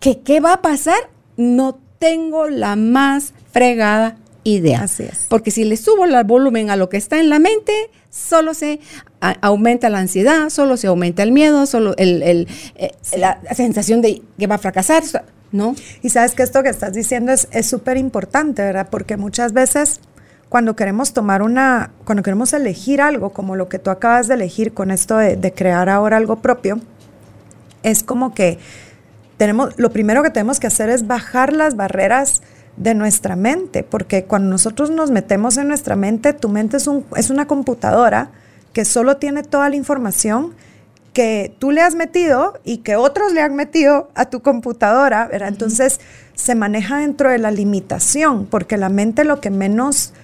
¿qué, 0.00 0.20
¿qué 0.20 0.40
va 0.40 0.54
a 0.54 0.62
pasar? 0.62 0.98
No 1.36 1.78
tengo 1.98 2.48
la 2.48 2.74
más 2.74 3.32
fregada 3.52 4.16
idea. 4.44 4.82
Así 4.82 5.04
es. 5.04 5.26
Porque 5.28 5.50
si 5.50 5.64
le 5.64 5.76
subo 5.76 6.04
el 6.04 6.24
volumen 6.24 6.70
a 6.70 6.76
lo 6.76 6.88
que 6.88 6.96
está 6.96 7.18
en 7.20 7.28
la 7.28 7.38
mente, 7.38 7.72
solo 8.10 8.54
se 8.54 8.80
aumenta 9.40 9.88
la 9.88 9.98
ansiedad, 9.98 10.50
solo 10.50 10.76
se 10.76 10.86
aumenta 10.86 11.22
el 11.22 11.32
miedo, 11.32 11.66
solo 11.66 11.94
el, 11.96 12.22
el, 12.22 12.48
eh, 12.76 12.92
la 13.16 13.40
sensación 13.54 14.02
de 14.02 14.22
que 14.38 14.46
va 14.46 14.56
a 14.56 14.58
fracasar, 14.58 15.02
¿no? 15.52 15.74
Y 16.02 16.10
sabes 16.10 16.34
que 16.34 16.42
esto 16.42 16.62
que 16.62 16.68
estás 16.68 16.92
diciendo 16.92 17.32
es 17.32 17.48
es 17.52 17.66
súper 17.66 17.96
importante, 17.96 18.62
¿verdad? 18.62 18.88
Porque 18.90 19.16
muchas 19.16 19.52
veces 19.52 20.00
cuando 20.48 20.76
queremos 20.76 21.14
tomar 21.14 21.42
una, 21.42 21.92
cuando 22.04 22.22
queremos 22.22 22.52
elegir 22.52 23.00
algo, 23.00 23.30
como 23.30 23.56
lo 23.56 23.68
que 23.70 23.78
tú 23.78 23.90
acabas 23.90 24.28
de 24.28 24.34
elegir 24.34 24.74
con 24.74 24.90
esto 24.90 25.16
de, 25.16 25.36
de 25.36 25.52
crear 25.52 25.88
ahora 25.88 26.18
algo 26.18 26.36
propio, 26.36 26.78
es 27.82 28.02
como 28.02 28.34
que 28.34 28.58
tenemos, 29.38 29.76
lo 29.78 29.90
primero 29.90 30.22
que 30.22 30.30
tenemos 30.30 30.60
que 30.60 30.66
hacer 30.66 30.90
es 30.90 31.06
bajar 31.06 31.52
las 31.52 31.74
barreras 31.74 32.42
de 32.76 32.94
nuestra 32.94 33.36
mente, 33.36 33.82
porque 33.82 34.24
cuando 34.24 34.50
nosotros 34.50 34.90
nos 34.90 35.10
metemos 35.10 35.56
en 35.56 35.68
nuestra 35.68 35.96
mente, 35.96 36.32
tu 36.32 36.48
mente 36.48 36.78
es, 36.78 36.86
un, 36.86 37.04
es 37.16 37.30
una 37.30 37.46
computadora 37.46 38.30
que 38.72 38.84
solo 38.84 39.18
tiene 39.18 39.42
toda 39.42 39.68
la 39.68 39.76
información 39.76 40.54
que 41.12 41.54
tú 41.58 41.70
le 41.70 41.82
has 41.82 41.94
metido 41.94 42.58
y 42.64 42.78
que 42.78 42.96
otros 42.96 43.32
le 43.32 43.42
han 43.42 43.54
metido 43.54 44.10
a 44.14 44.26
tu 44.26 44.40
computadora, 44.40 45.26
¿verdad? 45.26 45.48
Entonces 45.48 46.00
se 46.34 46.54
maneja 46.54 46.98
dentro 46.98 47.30
de 47.30 47.38
la 47.38 47.50
limitación, 47.50 48.46
porque 48.46 48.78
la 48.78 48.88
mente 48.88 49.24
lo 49.24 49.40
que 49.40 49.50
menos 49.50 50.14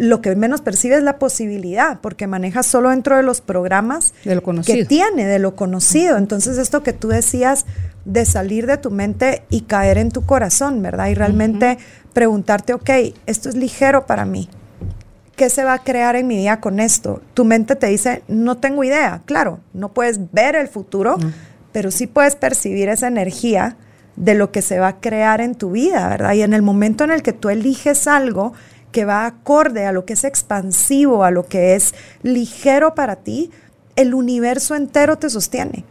lo 0.00 0.22
que 0.22 0.34
menos 0.34 0.62
percibe 0.62 0.96
es 0.96 1.02
la 1.02 1.18
posibilidad, 1.18 2.00
porque 2.00 2.26
maneja 2.26 2.62
solo 2.62 2.88
dentro 2.88 3.16
de 3.16 3.22
los 3.22 3.42
programas 3.42 4.14
De 4.24 4.34
lo 4.34 4.40
que 4.40 4.46
conocido. 4.46 4.86
tiene, 4.86 5.26
de 5.26 5.38
lo 5.38 5.54
conocido. 5.54 6.16
Entonces, 6.16 6.56
esto 6.56 6.82
que 6.82 6.94
tú 6.94 7.08
decías 7.08 7.66
de 8.06 8.24
salir 8.24 8.66
de 8.66 8.78
tu 8.78 8.90
mente 8.90 9.44
y 9.50 9.62
caer 9.62 9.98
en 9.98 10.10
tu 10.10 10.24
corazón, 10.24 10.80
¿verdad? 10.80 11.08
Y 11.08 11.14
realmente 11.14 11.76
preguntarte, 12.14 12.72
ok, 12.72 12.90
esto 13.26 13.50
es 13.50 13.56
ligero 13.56 14.06
para 14.06 14.24
mí. 14.24 14.48
¿Qué 15.36 15.50
se 15.50 15.64
va 15.64 15.74
a 15.74 15.84
crear 15.84 16.16
en 16.16 16.26
mi 16.26 16.36
vida 16.36 16.60
con 16.60 16.80
esto? 16.80 17.20
Tu 17.34 17.44
mente 17.44 17.76
te 17.76 17.88
dice, 17.88 18.22
no 18.26 18.56
tengo 18.56 18.84
idea. 18.84 19.20
Claro, 19.26 19.60
no 19.74 19.92
puedes 19.92 20.32
ver 20.32 20.56
el 20.56 20.68
futuro, 20.68 21.18
pero 21.72 21.90
sí 21.90 22.06
puedes 22.06 22.36
percibir 22.36 22.88
esa 22.88 23.06
energía 23.06 23.76
de 24.16 24.34
lo 24.34 24.50
que 24.50 24.62
se 24.62 24.78
va 24.78 24.88
a 24.88 25.00
crear 25.00 25.40
en 25.40 25.54
tu 25.54 25.72
vida, 25.72 26.08
¿verdad? 26.08 26.32
Y 26.34 26.42
en 26.42 26.54
el 26.54 26.62
momento 26.62 27.04
en 27.04 27.10
el 27.10 27.22
que 27.22 27.32
tú 27.32 27.48
eliges 27.50 28.06
algo 28.06 28.54
que 28.92 29.04
va 29.04 29.26
acorde 29.26 29.86
a 29.86 29.92
lo 29.92 30.04
que 30.04 30.14
es 30.14 30.24
expansivo, 30.24 31.24
a 31.24 31.30
lo 31.30 31.46
que 31.46 31.74
es 31.74 31.94
ligero 32.22 32.94
para 32.94 33.16
ti, 33.16 33.50
el 33.96 34.14
universo 34.14 34.74
entero 34.74 35.18
te 35.18 35.30
sostiene. 35.30 35.84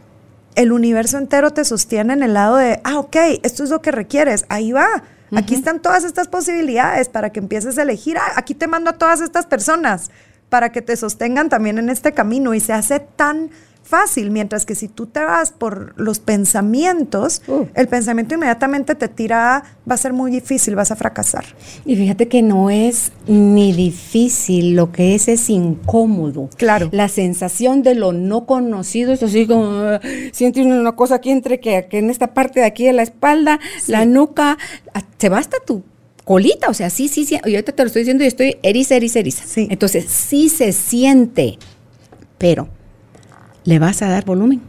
El 0.54 0.72
universo 0.72 1.18
entero 1.18 1.52
te 1.52 1.64
sostiene 1.64 2.12
en 2.12 2.22
el 2.22 2.34
lado 2.34 2.56
de, 2.56 2.80
ah, 2.84 2.98
ok, 2.98 3.16
esto 3.42 3.64
es 3.64 3.70
lo 3.70 3.82
que 3.82 3.92
requieres, 3.92 4.44
ahí 4.48 4.72
va. 4.72 5.04
Aquí 5.36 5.54
están 5.54 5.80
todas 5.80 6.02
estas 6.02 6.26
posibilidades 6.26 7.08
para 7.08 7.30
que 7.30 7.38
empieces 7.38 7.78
a 7.78 7.82
elegir. 7.82 8.18
Ah, 8.18 8.32
aquí 8.34 8.54
te 8.54 8.66
mando 8.66 8.90
a 8.90 8.98
todas 8.98 9.20
estas 9.20 9.46
personas 9.46 10.10
para 10.48 10.72
que 10.72 10.82
te 10.82 10.96
sostengan 10.96 11.48
también 11.48 11.78
en 11.78 11.88
este 11.88 12.12
camino 12.12 12.52
y 12.52 12.60
se 12.60 12.72
hace 12.72 12.98
tan 12.98 13.50
fácil, 13.82 14.30
mientras 14.30 14.66
que 14.66 14.74
si 14.74 14.88
tú 14.88 15.06
te 15.06 15.20
vas 15.20 15.50
por 15.52 15.94
los 16.00 16.18
pensamientos, 16.20 17.42
Uh. 17.48 17.66
el 17.74 17.88
pensamiento 17.88 18.34
inmediatamente 18.34 18.94
te 18.94 19.08
tira, 19.08 19.64
va 19.88 19.94
a 19.94 19.98
ser 19.98 20.12
muy 20.12 20.30
difícil, 20.30 20.76
vas 20.76 20.90
a 20.90 20.96
fracasar. 20.96 21.44
Y 21.84 21.96
fíjate 21.96 22.28
que 22.28 22.42
no 22.42 22.70
es 22.70 23.12
ni 23.26 23.72
difícil, 23.72 24.76
lo 24.76 24.92
que 24.92 25.14
es 25.14 25.28
es 25.28 25.50
incómodo. 25.50 26.48
Claro. 26.56 26.88
La 26.92 27.08
sensación 27.08 27.82
de 27.82 27.94
lo 27.94 28.12
no 28.12 28.46
conocido 28.46 29.12
es 29.12 29.22
así 29.22 29.46
como, 29.46 29.64
ah, 29.64 30.00
siente 30.32 30.62
una 30.62 30.92
cosa 30.92 31.16
aquí 31.16 31.30
entre 31.30 31.60
que, 31.60 31.86
que 31.90 31.98
en 31.98 32.10
esta 32.10 32.34
parte 32.34 32.60
de 32.60 32.66
aquí 32.66 32.84
de 32.86 32.92
la 32.92 33.02
espalda, 33.02 33.58
la 33.88 34.04
nuca, 34.04 34.58
ah, 34.94 35.02
se 35.18 35.28
va 35.28 35.38
hasta 35.38 35.58
tu 35.64 35.82
colita, 36.24 36.68
o 36.68 36.74
sea, 36.74 36.90
sí, 36.90 37.08
sí, 37.08 37.24
sí, 37.24 37.40
y 37.44 37.54
ahorita 37.56 37.72
te 37.72 37.82
lo 37.82 37.88
estoy 37.88 38.02
diciendo 38.02 38.22
y 38.22 38.28
estoy 38.28 38.56
eriza, 38.62 38.94
eriza, 38.94 39.18
eriza. 39.18 39.44
Sí. 39.44 39.66
Entonces, 39.68 40.04
sí 40.04 40.48
se 40.48 40.72
siente, 40.72 41.58
pero 42.38 42.68
¿le 43.64 43.78
vas 43.78 44.02
a 44.02 44.08
dar 44.08 44.24
volumen 44.24 44.60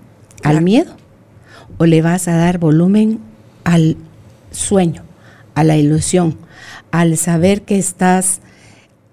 Claro. 0.41 0.57
al 0.57 0.63
miedo? 0.63 0.95
¿O 1.77 1.85
le 1.85 2.01
vas 2.01 2.27
a 2.27 2.35
dar 2.35 2.57
volumen 2.57 3.19
al 3.63 3.97
sueño, 4.51 5.03
a 5.55 5.63
la 5.63 5.77
ilusión, 5.77 6.37
al 6.91 7.17
saber 7.17 7.61
que 7.63 7.77
estás 7.77 8.41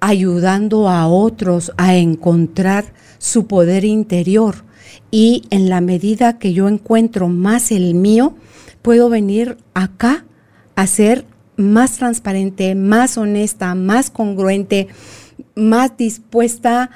ayudando 0.00 0.88
a 0.88 1.06
otros 1.06 1.72
a 1.76 1.96
encontrar 1.96 2.92
su 3.18 3.46
poder 3.46 3.84
interior? 3.84 4.64
Y 5.10 5.44
en 5.50 5.68
la 5.68 5.80
medida 5.80 6.38
que 6.38 6.52
yo 6.52 6.68
encuentro 6.68 7.28
más 7.28 7.70
el 7.72 7.94
mío, 7.94 8.34
puedo 8.82 9.08
venir 9.08 9.58
acá 9.74 10.24
a 10.76 10.86
ser 10.86 11.24
más 11.56 11.96
transparente, 11.96 12.74
más 12.74 13.18
honesta, 13.18 13.74
más 13.74 14.10
congruente, 14.10 14.88
más 15.54 15.96
dispuesta 15.96 16.90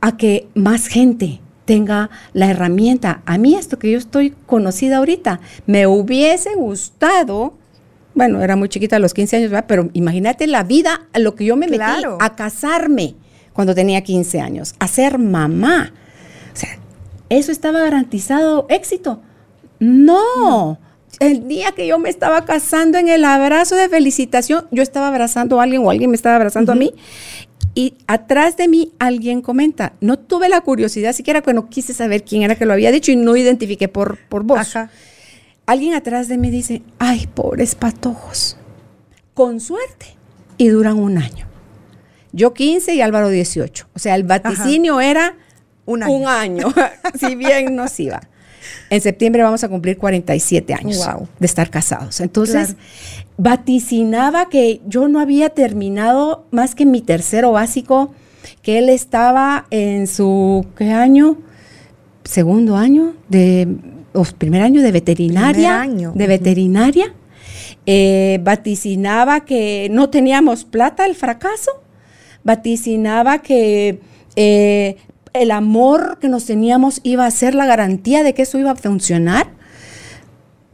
a 0.00 0.16
que 0.16 0.48
más 0.54 0.86
gente 0.86 1.40
tenga 1.64 2.10
la 2.32 2.50
herramienta. 2.50 3.22
A 3.26 3.38
mí 3.38 3.54
esto 3.54 3.78
que 3.78 3.90
yo 3.90 3.98
estoy 3.98 4.34
conocida 4.46 4.96
ahorita, 4.98 5.40
me 5.66 5.86
hubiese 5.86 6.54
gustado, 6.54 7.54
bueno, 8.14 8.42
era 8.42 8.56
muy 8.56 8.68
chiquita 8.68 8.96
a 8.96 8.98
los 8.98 9.14
15 9.14 9.36
años, 9.36 9.50
¿verdad? 9.50 9.66
pero 9.68 9.88
imagínate 9.92 10.46
la 10.46 10.64
vida 10.64 11.02
a 11.12 11.18
lo 11.18 11.34
que 11.34 11.44
yo 11.44 11.56
me 11.56 11.68
Claro. 11.68 12.12
metí 12.12 12.24
a 12.24 12.34
casarme 12.34 13.14
cuando 13.52 13.74
tenía 13.74 14.00
15 14.02 14.40
años, 14.40 14.74
a 14.78 14.88
ser 14.88 15.18
mamá. 15.18 15.92
O 16.52 16.56
sea, 16.56 16.70
¿eso 17.28 17.52
estaba 17.52 17.80
garantizado 17.80 18.66
éxito? 18.68 19.20
No. 19.78 20.78
El 21.18 21.48
día 21.48 21.72
que 21.72 21.86
yo 21.86 21.98
me 21.98 22.08
estaba 22.08 22.44
casando 22.44 22.96
en 22.96 23.08
el 23.08 23.24
abrazo 23.24 23.74
de 23.74 23.88
felicitación, 23.88 24.66
yo 24.70 24.82
estaba 24.82 25.08
abrazando 25.08 25.60
a 25.60 25.64
alguien 25.64 25.82
o 25.84 25.90
alguien 25.90 26.10
me 26.10 26.16
estaba 26.16 26.36
abrazando 26.36 26.72
a 26.72 26.76
mí. 26.76 26.94
Y 27.74 27.94
atrás 28.06 28.56
de 28.56 28.68
mí 28.68 28.92
alguien 28.98 29.42
comenta, 29.42 29.92
no 30.00 30.18
tuve 30.18 30.48
la 30.48 30.60
curiosidad 30.60 31.12
siquiera 31.12 31.40
que 31.40 31.54
no 31.54 31.68
quise 31.68 31.94
saber 31.94 32.24
quién 32.24 32.42
era 32.42 32.56
que 32.56 32.66
lo 32.66 32.72
había 32.72 32.90
dicho 32.90 33.12
y 33.12 33.16
no 33.16 33.36
identifiqué 33.36 33.88
por, 33.88 34.18
por 34.28 34.42
voz. 34.42 34.60
Ajá. 34.60 34.90
Alguien 35.66 35.94
atrás 35.94 36.26
de 36.26 36.36
mí 36.36 36.50
dice, 36.50 36.82
ay, 36.98 37.28
pobres 37.32 37.76
patojos, 37.76 38.56
con 39.34 39.60
suerte, 39.60 40.16
y 40.58 40.68
duran 40.68 40.98
un 40.98 41.16
año. 41.16 41.46
Yo 42.32 42.54
15 42.54 42.94
y 42.94 43.00
Álvaro 43.00 43.28
18. 43.28 43.88
O 43.94 43.98
sea, 43.98 44.14
el 44.16 44.24
vaticinio 44.24 45.00
era 45.00 45.36
Un 45.86 46.02
año. 46.02 46.12
un 46.12 46.26
año, 46.26 46.74
si 47.18 47.36
bien 47.36 47.76
nos 47.76 47.98
iba. 48.00 48.20
En 48.90 49.00
septiembre 49.00 49.42
vamos 49.42 49.64
a 49.64 49.68
cumplir 49.68 49.96
47 49.98 50.74
años 50.74 50.98
Wow. 50.98 51.28
de 51.38 51.46
estar 51.46 51.70
casados. 51.70 52.20
Entonces, 52.20 52.74
Claro. 52.74 52.80
vaticinaba 53.38 54.48
que 54.48 54.80
yo 54.86 55.08
no 55.08 55.20
había 55.20 55.50
terminado 55.50 56.44
más 56.50 56.74
que 56.74 56.86
mi 56.86 57.00
tercero 57.00 57.52
básico, 57.52 58.12
que 58.62 58.78
él 58.78 58.88
estaba 58.88 59.66
en 59.70 60.06
su, 60.06 60.66
¿qué 60.76 60.90
año? 60.92 61.38
Segundo 62.24 62.76
año 62.76 63.14
de, 63.28 63.68
o 64.12 64.24
primer 64.24 64.62
año 64.62 64.82
de 64.82 64.92
veterinaria. 64.92 65.80
Año, 65.80 66.12
De 66.14 66.26
veterinaria. 66.26 67.14
Eh, 67.86 68.38
vaticinaba 68.42 69.40
que 69.44 69.88
no 69.90 70.10
teníamos 70.10 70.64
plata, 70.64 71.06
el 71.06 71.14
fracaso. 71.14 71.70
Vaticinaba 72.44 73.38
que 73.40 74.00
eh, 74.36 74.96
el 75.32 75.50
amor 75.50 76.18
que 76.20 76.28
nos 76.28 76.44
teníamos 76.46 77.00
iba 77.02 77.26
a 77.26 77.30
ser 77.30 77.54
la 77.54 77.66
garantía 77.66 78.22
de 78.22 78.34
que 78.34 78.42
eso 78.42 78.58
iba 78.58 78.72
a 78.72 78.76
funcionar. 78.76 79.48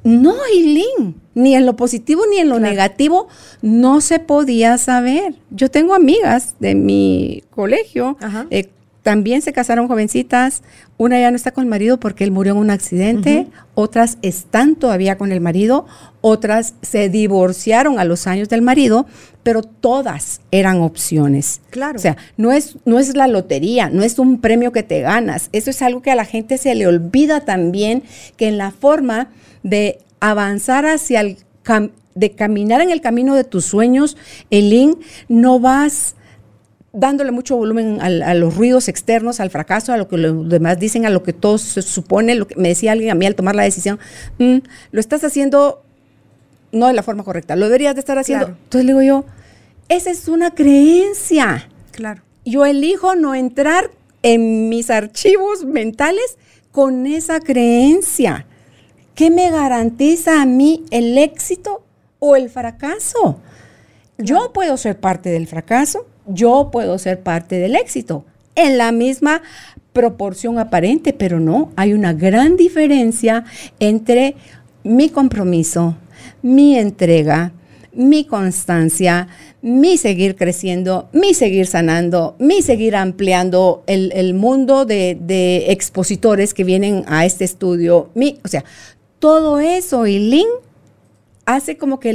No, 0.04 0.34
Eileen, 0.52 1.20
ni 1.34 1.56
en 1.56 1.66
lo 1.66 1.74
positivo 1.74 2.22
ni 2.30 2.38
en 2.38 2.48
lo 2.48 2.60
negativo 2.60 3.28
no 3.60 4.00
se 4.00 4.20
podía 4.20 4.78
saber. 4.78 5.34
Yo 5.50 5.70
tengo 5.70 5.94
amigas 5.94 6.54
de 6.60 6.74
mi 6.76 7.42
colegio, 7.50 8.16
eh, 8.50 8.70
también 9.06 9.40
se 9.40 9.52
casaron 9.52 9.86
jovencitas, 9.86 10.64
una 10.98 11.20
ya 11.20 11.30
no 11.30 11.36
está 11.36 11.52
con 11.52 11.62
el 11.62 11.70
marido 11.70 12.00
porque 12.00 12.24
él 12.24 12.32
murió 12.32 12.54
en 12.54 12.58
un 12.58 12.70
accidente, 12.70 13.46
otras 13.74 14.18
están 14.20 14.74
todavía 14.74 15.16
con 15.16 15.30
el 15.30 15.40
marido, 15.40 15.86
otras 16.22 16.74
se 16.82 17.08
divorciaron 17.08 18.00
a 18.00 18.04
los 18.04 18.26
años 18.26 18.48
del 18.48 18.62
marido, 18.62 19.06
pero 19.44 19.62
todas 19.62 20.40
eran 20.50 20.80
opciones. 20.80 21.60
Claro. 21.70 21.98
O 21.98 22.02
sea, 22.02 22.16
no 22.36 22.50
es, 22.50 22.78
no 22.84 22.98
es 22.98 23.14
la 23.14 23.28
lotería, 23.28 23.90
no 23.90 24.02
es 24.02 24.18
un 24.18 24.40
premio 24.40 24.72
que 24.72 24.82
te 24.82 25.02
ganas. 25.02 25.50
Eso 25.52 25.70
es 25.70 25.82
algo 25.82 26.02
que 26.02 26.10
a 26.10 26.16
la 26.16 26.24
gente 26.24 26.58
se 26.58 26.74
le 26.74 26.88
olvida 26.88 27.44
también, 27.44 28.02
que 28.36 28.48
en 28.48 28.58
la 28.58 28.72
forma 28.72 29.28
de 29.62 30.00
avanzar 30.18 30.84
hacia 30.84 31.20
el 31.20 31.36
cam- 31.64 31.92
de 32.16 32.32
caminar 32.32 32.80
en 32.80 32.90
el 32.90 33.00
camino 33.00 33.36
de 33.36 33.44
tus 33.44 33.66
sueños, 33.66 34.16
Elin, 34.50 34.96
no 35.28 35.60
vas 35.60 36.15
dándole 36.96 37.30
mucho 37.30 37.56
volumen 37.56 38.00
a, 38.00 38.34
los 38.34 38.56
ruidos 38.56 38.88
externos, 38.88 39.38
al 39.38 39.50
fracaso, 39.50 39.92
a 39.92 39.96
lo 39.96 40.08
que 40.08 40.16
los 40.16 40.48
demás 40.48 40.78
dicen, 40.78 41.06
a 41.06 41.10
lo 41.10 41.22
que 41.22 41.32
todos 41.32 41.60
se 41.62 41.82
supone, 41.82 42.34
lo 42.34 42.48
que 42.48 42.56
me 42.56 42.68
decía 42.68 42.92
alguien 42.92 43.10
a 43.10 43.14
mí 43.14 43.26
al 43.26 43.34
tomar 43.34 43.54
la 43.54 43.62
decisión, 43.62 43.98
"Mm, 44.38 44.58
lo 44.92 45.00
estás 45.00 45.22
haciendo 45.22 45.82
no 46.72 46.86
de 46.86 46.92
la 46.92 47.02
forma 47.02 47.24
correcta, 47.24 47.56
lo 47.56 47.66
deberías 47.66 47.94
de 47.94 48.00
estar 48.00 48.18
haciendo. 48.18 48.46
Claro. 48.46 48.60
Entonces 48.64 48.84
le 48.86 48.92
digo 48.92 49.02
yo, 49.02 49.24
esa 49.88 50.10
es 50.10 50.28
una 50.28 50.54
creencia. 50.54 51.68
Claro. 51.92 52.22
Yo 52.44 52.64
elijo 52.64 53.14
no 53.16 53.34
entrar 53.34 53.90
en 54.22 54.68
mis 54.68 54.90
archivos 54.90 55.64
mentales 55.64 56.38
con 56.72 57.06
esa 57.06 57.40
creencia. 57.40 58.46
¿Qué 59.14 59.30
me 59.30 59.50
garantiza 59.50 60.42
a 60.42 60.46
mí 60.46 60.84
el 60.90 61.16
éxito 61.18 61.84
o 62.18 62.36
el 62.36 62.50
fracaso? 62.50 63.40
Yo 64.18 64.52
puedo 64.52 64.76
ser 64.76 64.98
parte 64.98 65.30
del 65.30 65.46
fracaso, 65.46 66.06
yo 66.26 66.70
puedo 66.72 66.98
ser 66.98 67.20
parte 67.20 67.58
del 67.58 67.76
éxito, 67.76 68.24
en 68.54 68.78
la 68.78 68.92
misma 68.92 69.42
proporción 69.92 70.58
aparente, 70.58 71.12
pero 71.12 71.40
no, 71.40 71.70
hay 71.76 71.92
una 71.92 72.12
gran 72.12 72.56
diferencia 72.56 73.44
entre 73.80 74.34
mi 74.82 75.08
compromiso, 75.08 75.96
mi 76.42 76.78
entrega, 76.78 77.52
mi 77.92 78.24
constancia, 78.24 79.28
mi 79.62 79.96
seguir 79.96 80.36
creciendo, 80.36 81.08
mi 81.12 81.34
seguir 81.34 81.66
sanando, 81.66 82.36
mi 82.38 82.62
seguir 82.62 82.94
ampliando 82.94 83.82
el, 83.86 84.34
mundo 84.34 84.84
de, 84.84 85.64
expositores 85.68 86.54
que 86.54 86.62
vienen 86.62 87.04
a 87.08 87.24
este 87.24 87.44
estudio. 87.44 88.10
Mi, 88.14 88.38
o 88.44 88.48
sea, 88.48 88.64
todo 89.18 89.58
eso 89.58 90.06
y 90.06 90.18
Link 90.18 90.46
hace 91.46 91.78
como 91.78 91.98
que 92.00 92.12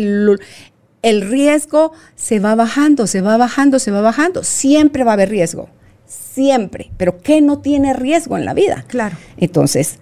el 1.02 1.22
riesgo 1.22 1.92
se 2.16 2.40
va 2.40 2.56
bajando, 2.56 3.08
se 3.08 3.22
va 3.22 3.38
bajando, 3.38 3.80
se 3.80 3.92
va 3.92 4.02
bajando. 4.02 4.44
Siempre 4.44 5.04
va 5.04 5.12
a 5.12 5.14
haber 5.14 5.30
riesgo, 5.30 5.70
siempre. 6.06 6.92
Pero 6.98 7.20
¿qué 7.20 7.42
no 7.42 7.60
tiene 7.60 7.94
riesgo 7.94 8.38
en 8.38 8.46
la 8.46 8.54
vida? 8.54 8.86
Claro. 8.88 9.18
Entonces, 9.38 10.00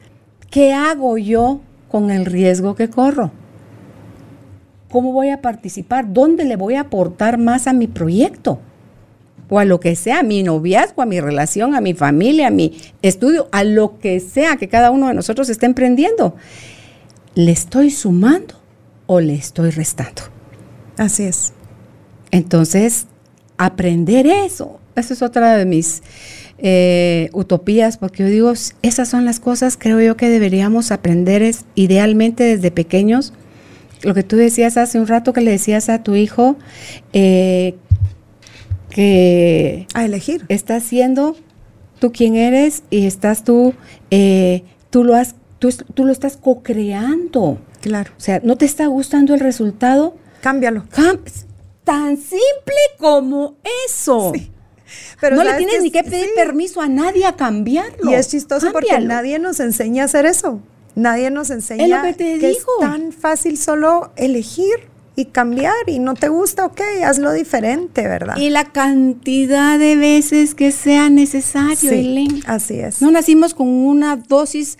¿qué 0.49 0.73
hago 0.73 1.17
yo 1.17 1.61
con 1.89 2.11
el 2.11 2.25
riesgo 2.25 2.75
que 2.75 2.89
corro? 2.89 3.31
¿Cómo 4.91 5.13
voy 5.13 5.29
a 5.29 5.41
participar? 5.41 6.11
¿Dónde 6.11 6.45
le 6.45 6.55
voy 6.55 6.75
a 6.75 6.81
aportar 6.81 7.37
más 7.37 7.67
a 7.67 7.73
mi 7.73 7.87
proyecto? 7.87 8.59
O 9.51 9.59
a 9.59 9.65
lo 9.65 9.79
que 9.79 9.95
sea, 9.95 10.19
a 10.19 10.23
mi 10.23 10.43
noviazgo, 10.43 11.01
a 11.01 11.05
mi 11.05 11.19
relación, 11.19 11.75
a 11.75 11.81
mi 11.81 11.93
familia, 11.93 12.47
a 12.47 12.51
mi 12.51 12.77
estudio, 13.01 13.47
a 13.51 13.63
lo 13.63 13.99
que 13.99 14.19
sea 14.19 14.57
que 14.57 14.67
cada 14.67 14.91
uno 14.91 15.07
de 15.07 15.13
nosotros 15.13 15.49
esté 15.49 15.65
emprendiendo. 15.65 16.35
¿Le 17.35 17.51
estoy 17.51 17.89
sumando 17.89 18.55
o 19.07 19.19
le 19.19 19.35
estoy 19.35 19.71
restando? 19.71 20.38
Así 20.99 21.23
es. 21.23 21.53
Entonces, 22.29 23.07
aprender 23.57 24.27
eso, 24.27 24.81
esa 24.97 25.13
es 25.13 25.21
otra 25.21 25.55
de 25.55 25.65
mis 25.65 26.03
eh, 26.57 27.29
utopías, 27.31 27.97
porque 27.97 28.23
yo 28.23 28.29
digo, 28.29 28.53
esas 28.81 29.07
son 29.07 29.23
las 29.23 29.39
cosas, 29.39 29.77
creo 29.77 30.01
yo, 30.01 30.17
que 30.17 30.27
deberíamos 30.27 30.91
aprender 30.91 31.41
es, 31.41 31.63
idealmente 31.73 32.43
desde 32.43 32.69
pequeños. 32.69 33.31
Lo 34.01 34.13
que 34.13 34.23
tú 34.23 34.35
decías 34.35 34.75
hace 34.75 34.99
un 34.99 35.07
rato 35.07 35.31
que 35.31 35.39
le 35.39 35.51
decías 35.51 35.87
a 35.87 36.03
tu 36.03 36.15
hijo 36.15 36.57
eh, 37.13 37.75
que 38.89 39.87
a 39.93 40.03
elegir. 40.03 40.43
estás 40.49 40.83
siendo 40.83 41.37
tú 41.99 42.11
quien 42.11 42.35
eres 42.35 42.83
y 42.89 43.05
estás 43.05 43.45
tú 43.45 43.73
eh, 44.11 44.63
tú 44.89 45.03
lo 45.03 45.15
has 45.15 45.35
tú, 45.59 45.69
tú 45.93 46.05
lo 46.05 46.11
estás 46.11 46.37
co-creando. 46.37 47.59
Claro. 47.81 48.11
O 48.17 48.21
sea 48.21 48.39
no 48.41 48.55
te 48.55 48.65
está 48.65 48.87
gustando 48.87 49.33
el 49.33 49.41
resultado 49.41 50.15
cámbialo 50.41 50.83
tan 51.89 52.17
simple 52.17 52.75
como 52.99 53.57
eso 53.87 54.31
Pero 55.19 55.35
no 55.35 55.43
le 55.43 55.53
tienes 55.55 55.81
ni 55.81 55.89
que 55.89 56.03
pedir 56.03 56.29
permiso 56.35 56.81
a 56.81 56.87
nadie 56.87 57.25
a 57.25 57.35
cambiarlo. 57.35 58.11
Y 58.11 58.13
es 58.13 58.29
chistoso 58.29 58.71
porque 58.71 58.99
nadie 58.99 59.39
nos 59.39 59.59
enseña 59.59 60.03
a 60.03 60.05
hacer 60.05 60.25
eso. 60.25 60.61
Nadie 60.95 61.31
nos 61.31 61.49
enseña 61.49 62.13
que, 62.15 62.49
es 62.49 62.65
tan 62.79 63.11
fácil 63.11 63.57
solo 63.57 64.11
elegir 64.17 64.89
y 65.15 65.25
cambiar 65.25 65.73
y 65.87 65.99
no 65.99 66.13
te 66.13 66.29
gusta, 66.29 66.65
ok, 66.65 66.81
hazlo 67.03 67.31
diferente, 67.33 68.07
¿verdad? 68.07 68.37
Y 68.37 68.49
la 68.49 68.65
cantidad 68.65 69.77
de 69.77 69.95
veces 69.95 70.55
que 70.55 70.71
sea 70.71 71.09
necesario, 71.09 71.75
sí, 71.75 72.41
Así 72.45 72.79
es. 72.79 73.01
No 73.01 73.11
nacimos 73.11 73.53
con 73.53 73.67
una 73.67 74.15
dosis, 74.15 74.77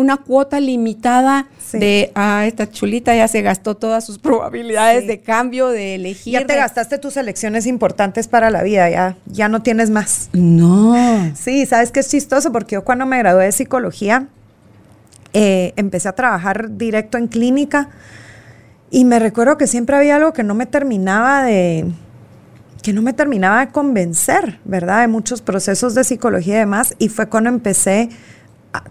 una 0.00 0.16
cuota 0.16 0.58
limitada 0.60 1.46
de, 1.72 2.10
ah, 2.14 2.46
esta 2.46 2.68
chulita 2.68 3.14
ya 3.14 3.28
se 3.28 3.42
gastó 3.42 3.76
todas 3.76 4.04
sus 4.04 4.18
probabilidades 4.18 5.06
de 5.06 5.20
cambio, 5.20 5.68
de 5.68 5.94
elegir. 5.94 6.32
Ya 6.32 6.46
te 6.46 6.56
gastaste 6.56 6.98
tus 6.98 7.16
elecciones 7.16 7.66
importantes 7.66 8.26
para 8.26 8.50
la 8.50 8.62
vida, 8.62 8.88
ya, 8.90 9.16
ya 9.26 9.48
no 9.48 9.62
tienes 9.62 9.90
más. 9.90 10.30
No. 10.32 10.94
Sí, 11.36 11.66
sabes 11.66 11.92
que 11.92 12.00
es 12.00 12.08
chistoso 12.08 12.50
porque 12.50 12.74
yo 12.74 12.84
cuando 12.84 13.06
me 13.06 13.18
gradué 13.18 13.44
de 13.44 13.52
psicología, 13.52 14.26
eh, 15.32 15.74
empecé 15.76 16.08
a 16.08 16.12
trabajar 16.12 16.76
directo 16.76 17.18
en 17.18 17.28
clínica 17.28 17.90
y 18.90 19.04
me 19.04 19.18
recuerdo 19.18 19.56
que 19.56 19.66
siempre 19.66 19.96
había 19.96 20.16
algo 20.16 20.32
que 20.32 20.42
no 20.42 20.54
me 20.54 20.66
terminaba 20.66 21.44
de 21.44 21.86
que 22.82 22.94
no 22.94 23.02
me 23.02 23.12
terminaba 23.12 23.60
de 23.66 23.72
convencer, 23.72 24.58
¿verdad? 24.64 25.02
De 25.02 25.08
muchos 25.08 25.42
procesos 25.42 25.94
de 25.94 26.02
psicología 26.02 26.56
y 26.56 26.58
demás 26.60 26.94
y 26.98 27.10
fue 27.10 27.28
cuando 27.28 27.50
empecé 27.50 28.08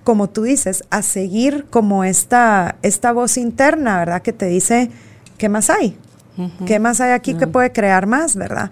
como 0.04 0.30
tú 0.30 0.44
dices, 0.44 0.84
a 0.89 1.02
seguir 1.02 1.65
como 1.70 2.04
esta, 2.04 2.76
esta 2.82 3.12
voz 3.12 3.38
interna, 3.38 4.00
¿verdad? 4.00 4.22
Que 4.22 4.34
te 4.34 4.46
dice, 4.48 4.89
¿qué 5.38 5.50
más 5.50 5.70
hay? 5.70 5.98
¿Qué 6.65 6.80
más 6.80 7.02
hay 7.02 7.12
aquí 7.12 7.34
que 7.34 7.48
puede 7.48 7.74
crear 7.74 8.08
más, 8.08 8.38
verdad? 8.38 8.72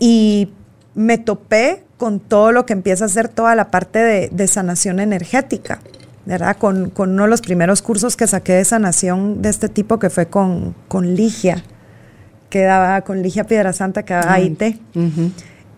Y 0.00 0.50
me 0.94 1.18
topé 1.18 1.84
con 1.98 2.18
todo 2.18 2.50
lo 2.50 2.66
que 2.66 2.72
empieza 2.72 3.04
a 3.04 3.08
ser 3.08 3.28
toda 3.28 3.54
la 3.54 3.70
parte 3.70 4.00
de, 4.00 4.28
de 4.28 4.46
sanación 4.48 4.98
energética. 4.98 5.78
¿verdad? 6.26 6.56
Con, 6.58 6.92
uno 6.96 7.22
de 7.22 7.28
los 7.28 7.40
primeros 7.40 7.80
cursos 7.80 8.16
que 8.16 8.26
saqué 8.26 8.52
de 8.52 8.64
sanación 8.64 9.40
de 9.40 9.48
este 9.48 9.68
tipo, 9.68 9.98
que 9.98 10.10
fue 10.10 10.26
con, 10.26 10.74
con 10.88 11.14
Ligia, 11.14 11.62
que 12.50 12.62
daba, 12.62 13.00
con 13.02 13.22
Ligia 13.22 13.44
Piedrasanta, 13.44 14.04
que 14.04 14.14
daba 14.14 14.34
AIT. 14.34 14.80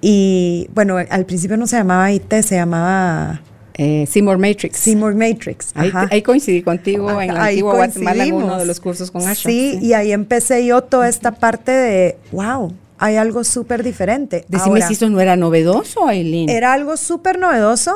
Y 0.01 0.71
bueno, 0.75 0.97
al 0.97 1.27
principio 1.27 1.57
no 1.57 1.67
se 1.67 1.77
llamaba 1.77 2.07
AIT, 2.07 2.33
se 2.43 2.57
llamaba... 2.57 3.43
Eh, 3.79 4.07
Seymour 4.11 4.39
Matrix. 4.39 4.77
Seymour 4.77 5.15
Matrix. 5.15 5.73
Ahí, 5.75 6.21
coincidí 6.23 6.63
contigo 6.63 7.21
en 7.21 7.33
la 7.33 7.47
antigua 7.47 7.77
Guatemala 7.77 8.25
en 8.25 8.35
uno 8.35 8.59
de 8.59 8.67
los 8.67 8.81
cursos 8.81 9.11
con 9.11 9.23
Asha. 9.23 9.49
Sí, 9.49 9.79
y 9.81 9.93
ahí 9.93 10.11
empecé 10.13 10.67
yo 10.67 10.83
toda 10.83 11.09
esta 11.09 11.33
parte 11.33 11.71
de, 11.71 12.17
wow, 12.33 12.75
hay 12.99 13.17
algo 13.17 13.45
súper 13.45 13.85
diferente. 13.85 14.45
Decime 14.49 14.83
si 14.83 14.95
eso 14.95 15.09
no 15.09 15.21
era 15.21 15.37
novedoso, 15.37 16.09
Aileen. 16.09 16.49
Era 16.49 16.73
algo 16.73 16.97
súper 16.97 17.39
novedoso 17.39 17.95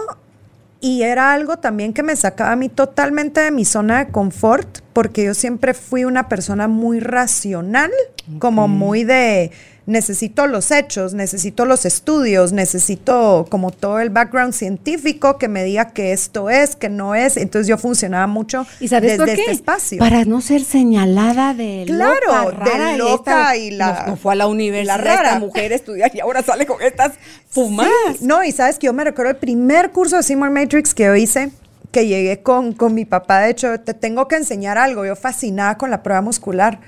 y 0.81 1.03
era 1.03 1.33
algo 1.33 1.57
también 1.59 1.93
que 1.93 2.05
me 2.05 2.15
sacaba 2.15 2.53
a 2.53 2.57
mí 2.57 2.69
totalmente 2.69 3.41
de 3.41 3.51
mi 3.51 3.65
zona 3.65 4.05
de 4.05 4.13
confort, 4.13 4.79
porque 4.93 5.25
yo 5.25 5.35
siempre 5.35 5.75
fui 5.75 6.05
una 6.05 6.29
persona 6.29 6.69
muy 6.69 7.01
racional, 7.01 7.91
como 8.39 8.69
muy 8.69 9.03
de 9.03 9.51
necesito 9.93 10.47
los 10.47 10.71
hechos, 10.71 11.15
necesito 11.15 11.65
los 11.65 11.85
estudios, 11.85 12.53
necesito 12.53 13.47
como 13.49 13.71
todo 13.71 14.01
el 14.01 14.11
background 14.11 14.55
científico 14.55 15.39
que 15.39 15.49
me 15.49 15.63
diga 15.63 15.91
que 15.91 16.13
esto 16.13 16.51
es, 16.51 16.75
que 16.75 16.89
no 16.89 17.15
es. 17.15 17.37
Entonces 17.37 17.69
yo 17.69 17.79
funcionaba 17.79 18.27
mucho 18.27 18.67
¿Y 18.81 18.89
sabes 18.89 19.19
desde 19.19 19.33
este 19.33 19.53
espacio. 19.53 19.99
Para 19.99 20.25
no 20.25 20.41
ser 20.41 20.65
señalada 20.65 21.55
de 21.55 21.85
claro, 21.87 22.51
de 22.65 22.99
loca 22.99 23.57
y 23.57 23.71
la 23.71 24.07
no, 24.09 24.17
fue 24.17 24.33
a 24.33 24.37
la 24.37 24.47
universidad 24.49 25.01
esta 25.01 25.39
mujer 25.39 25.73
estudiar 25.73 26.11
y 26.15 26.21
ahora 26.21 26.43
sale 26.43 26.67
con 26.67 26.83
estas 26.83 27.13
fumadas. 27.49 28.21
no, 28.21 28.43
y 28.43 28.51
sabes 28.51 28.79
que 28.79 28.87
yo 28.87 28.93
me 28.93 29.05
recuerdo 29.05 29.31
el 29.31 29.37
primer 29.37 29.93
curso 29.93 30.17
de 30.17 30.23
Seymour 30.23 30.51
Matrix 30.51 30.95
que 30.95 31.05
yo 31.05 31.15
hice 31.15 31.53
que 31.93 32.07
llegué 32.07 32.43
con, 32.43 32.73
con 32.73 32.95
mi 32.95 33.05
papá, 33.05 33.41
de 33.41 33.51
hecho, 33.51 33.79
te 33.79 33.93
tengo 33.93 34.27
que 34.27 34.37
enseñar 34.37 34.79
algo, 34.79 35.05
yo 35.05 35.15
fascinada 35.15 35.77
con 35.77 35.91
la 35.91 36.03
prueba 36.03 36.23
muscular. 36.23 36.81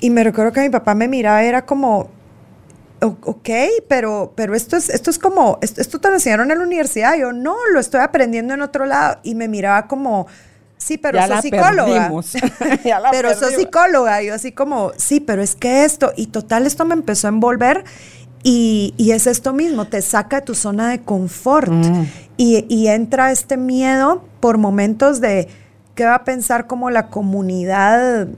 Y 0.00 0.10
me 0.10 0.22
recuerdo 0.22 0.52
que 0.52 0.60
mi 0.60 0.68
papá 0.68 0.94
me 0.94 1.08
miraba, 1.08 1.42
era 1.42 1.64
como, 1.64 2.10
ok, 3.00 3.48
pero, 3.88 4.32
pero 4.34 4.54
esto 4.54 4.76
es, 4.76 4.88
esto 4.88 5.10
es 5.10 5.18
como, 5.18 5.58
esto, 5.62 6.00
te 6.00 6.08
lo 6.08 6.14
enseñaron 6.14 6.50
en 6.50 6.58
la 6.58 6.64
universidad. 6.64 7.16
Yo 7.16 7.32
no, 7.32 7.56
lo 7.72 7.80
estoy 7.80 8.00
aprendiendo 8.00 8.54
en 8.54 8.62
otro 8.62 8.86
lado. 8.86 9.18
Y 9.22 9.34
me 9.34 9.48
miraba 9.48 9.86
como, 9.86 10.26
sí, 10.76 10.98
pero 10.98 11.18
ya 11.18 11.26
soy 11.26 11.50
psicóloga. 11.50 12.10
pero 13.10 13.34
soy 13.34 13.54
psicóloga. 13.54 14.22
Y 14.22 14.26
yo 14.26 14.34
así 14.34 14.52
como, 14.52 14.92
sí, 14.96 15.20
pero 15.20 15.42
es 15.42 15.54
que 15.54 15.84
esto. 15.84 16.12
Y 16.16 16.26
total, 16.26 16.66
esto 16.66 16.84
me 16.84 16.94
empezó 16.94 17.26
a 17.26 17.30
envolver. 17.30 17.84
Y, 18.42 18.94
es 18.98 19.26
esto 19.26 19.52
mismo, 19.52 19.86
te 19.86 20.00
saca 20.00 20.40
de 20.40 20.46
tu 20.46 20.54
zona 20.54 20.88
de 20.90 21.00
confort. 21.00 21.70
Mm. 21.70 22.04
Y, 22.36 22.64
y 22.68 22.88
entra 22.88 23.32
este 23.32 23.56
miedo 23.56 24.24
por 24.40 24.56
momentos 24.56 25.20
de 25.20 25.48
qué 25.94 26.04
va 26.04 26.14
a 26.14 26.24
pensar 26.24 26.66
como 26.66 26.88
la 26.88 27.08
comunidad 27.08 28.28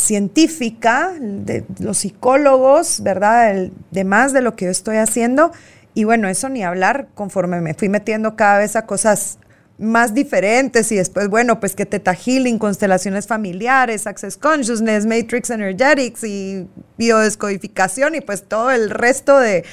científica, 0.00 1.12
de 1.20 1.64
los 1.78 1.98
psicólogos, 1.98 3.02
¿verdad? 3.02 3.70
de 3.90 4.04
más 4.04 4.32
de 4.32 4.42
lo 4.42 4.56
que 4.56 4.66
yo 4.66 4.70
estoy 4.70 4.96
haciendo. 4.96 5.52
Y 5.94 6.04
bueno, 6.04 6.28
eso 6.28 6.48
ni 6.48 6.62
hablar, 6.62 7.08
conforme 7.14 7.60
me 7.60 7.74
fui 7.74 7.88
metiendo 7.88 8.36
cada 8.36 8.58
vez 8.58 8.76
a 8.76 8.86
cosas 8.86 9.38
más 9.80 10.12
diferentes 10.12 10.92
y 10.92 10.96
después, 10.96 11.28
bueno, 11.28 11.58
pues 11.58 11.74
que 11.74 11.86
Teta 11.86 12.14
Healing, 12.14 12.58
constelaciones 12.58 13.26
familiares, 13.26 14.06
Access 14.06 14.36
Consciousness, 14.36 15.06
Matrix 15.06 15.48
Energetics 15.48 16.22
y 16.22 16.68
biodescodificación 16.98 18.14
y 18.14 18.20
pues 18.20 18.44
todo 18.44 18.70
el 18.70 18.90
resto 18.90 19.38
de, 19.38 19.64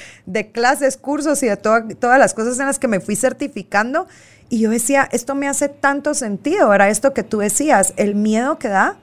clases, 0.52 0.96
cursos 0.96 1.42
y 1.42 1.46
de 1.46 1.56
todas 1.58 2.18
las 2.18 2.32
cosas 2.32 2.58
en 2.58 2.66
las 2.66 2.78
que 2.78 2.88
me 2.88 3.00
fui 3.00 3.16
certificando. 3.16 4.08
Y 4.48 4.60
yo 4.60 4.70
decía, 4.70 5.06
esto 5.12 5.34
me 5.34 5.46
hace 5.46 5.68
tanto 5.68 6.14
sentido, 6.14 6.72
era 6.72 6.88
esto 6.88 7.12
que 7.12 7.22
tú 7.22 7.38
decías, 7.38 7.92
el 7.96 8.14
miedo 8.14 8.58
que 8.58 8.68
da 8.68 8.96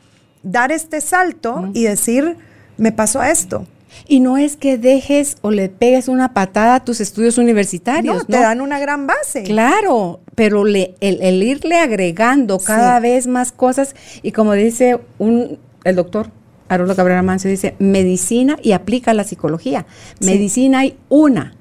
dar 0.45 0.71
este 0.71 1.01
salto 1.01 1.69
y 1.73 1.83
decir, 1.83 2.37
me 2.77 2.93
pasó 2.93 3.19
a 3.19 3.31
esto. 3.31 3.67
Y 4.07 4.19
no 4.19 4.37
es 4.37 4.57
que 4.57 4.77
dejes 4.77 5.37
o 5.41 5.51
le 5.51 5.69
pegues 5.69 6.07
una 6.07 6.33
patada 6.33 6.75
a 6.75 6.85
tus 6.85 7.01
estudios 7.01 7.37
universitarios. 7.37 8.17
No, 8.17 8.25
te 8.25 8.39
dan 8.39 8.61
una 8.61 8.77
gran 8.77 9.07
base. 9.07 9.43
Claro, 9.43 10.19
pero 10.35 10.63
le, 10.63 10.95
el, 10.99 11.41
irle 11.41 11.77
agregando 11.77 12.59
cada 12.59 12.99
vez 12.99 13.25
más 13.25 13.51
cosas 13.51 13.95
y 14.21 14.31
como 14.31 14.53
dice 14.53 14.99
un, 15.17 15.59
el 15.83 15.95
doctor 15.95 16.29
Haroldo 16.67 16.95
Cabrera 16.95 17.21
Manso 17.21 17.47
dice, 17.47 17.75
medicina 17.79 18.57
y 18.61 18.73
aplica 18.73 19.13
la 19.13 19.23
psicología. 19.23 19.85
Medicina 20.19 20.79
hay 20.79 20.97
una, 21.09 21.55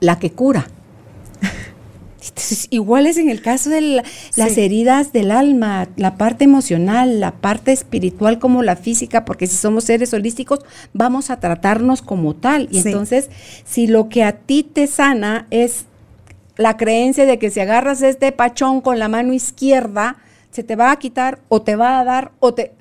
la 0.00 0.18
que 0.18 0.32
cura. 0.32 0.66
igual 2.70 3.06
es 3.06 3.16
en 3.16 3.30
el 3.30 3.42
caso 3.42 3.70
de 3.70 4.02
las 4.36 4.58
heridas 4.58 5.12
del 5.12 5.30
alma, 5.30 5.88
la 5.96 6.16
parte 6.16 6.44
emocional, 6.44 7.20
la 7.20 7.32
parte 7.32 7.72
espiritual 7.72 8.38
como 8.38 8.62
la 8.62 8.76
física, 8.76 9.24
porque 9.24 9.46
si 9.46 9.56
somos 9.56 9.84
seres 9.84 10.12
holísticos, 10.12 10.60
vamos 10.92 11.30
a 11.30 11.40
tratarnos 11.40 12.02
como 12.02 12.34
tal. 12.34 12.68
Y 12.70 12.78
entonces, 12.78 13.30
si 13.64 13.86
lo 13.86 14.08
que 14.08 14.24
a 14.24 14.32
ti 14.32 14.62
te 14.62 14.86
sana 14.86 15.46
es 15.50 15.84
la 16.56 16.76
creencia 16.76 17.26
de 17.26 17.38
que 17.38 17.50
si 17.50 17.60
agarras 17.60 18.02
este 18.02 18.32
pachón 18.32 18.80
con 18.80 18.98
la 18.98 19.08
mano 19.08 19.32
izquierda, 19.32 20.16
se 20.50 20.62
te 20.62 20.76
va 20.76 20.90
a 20.90 20.98
quitar 20.98 21.40
o 21.48 21.62
te 21.62 21.76
va 21.76 22.00
a 22.00 22.04
dar 22.04 22.32
o 22.40 22.54
te 22.54 22.72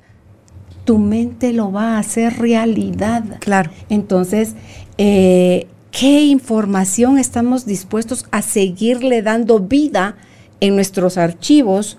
tu 0.86 0.97
mente 0.97 1.54
lo 1.54 1.71
va 1.71 1.95
a 1.95 1.99
hacer 1.99 2.39
realidad. 2.39 3.23
Claro. 3.41 3.69
Entonces, 3.89 4.56
eh, 4.97 5.67
¿qué 5.91 6.21
información 6.21 7.17
estamos 7.17 7.65
dispuestos 7.65 8.25
a 8.32 8.41
seguirle 8.41 9.21
dando 9.21 9.60
vida 9.60 10.17
en 10.60 10.75
nuestros 10.75 11.17
archivos? 11.17 11.97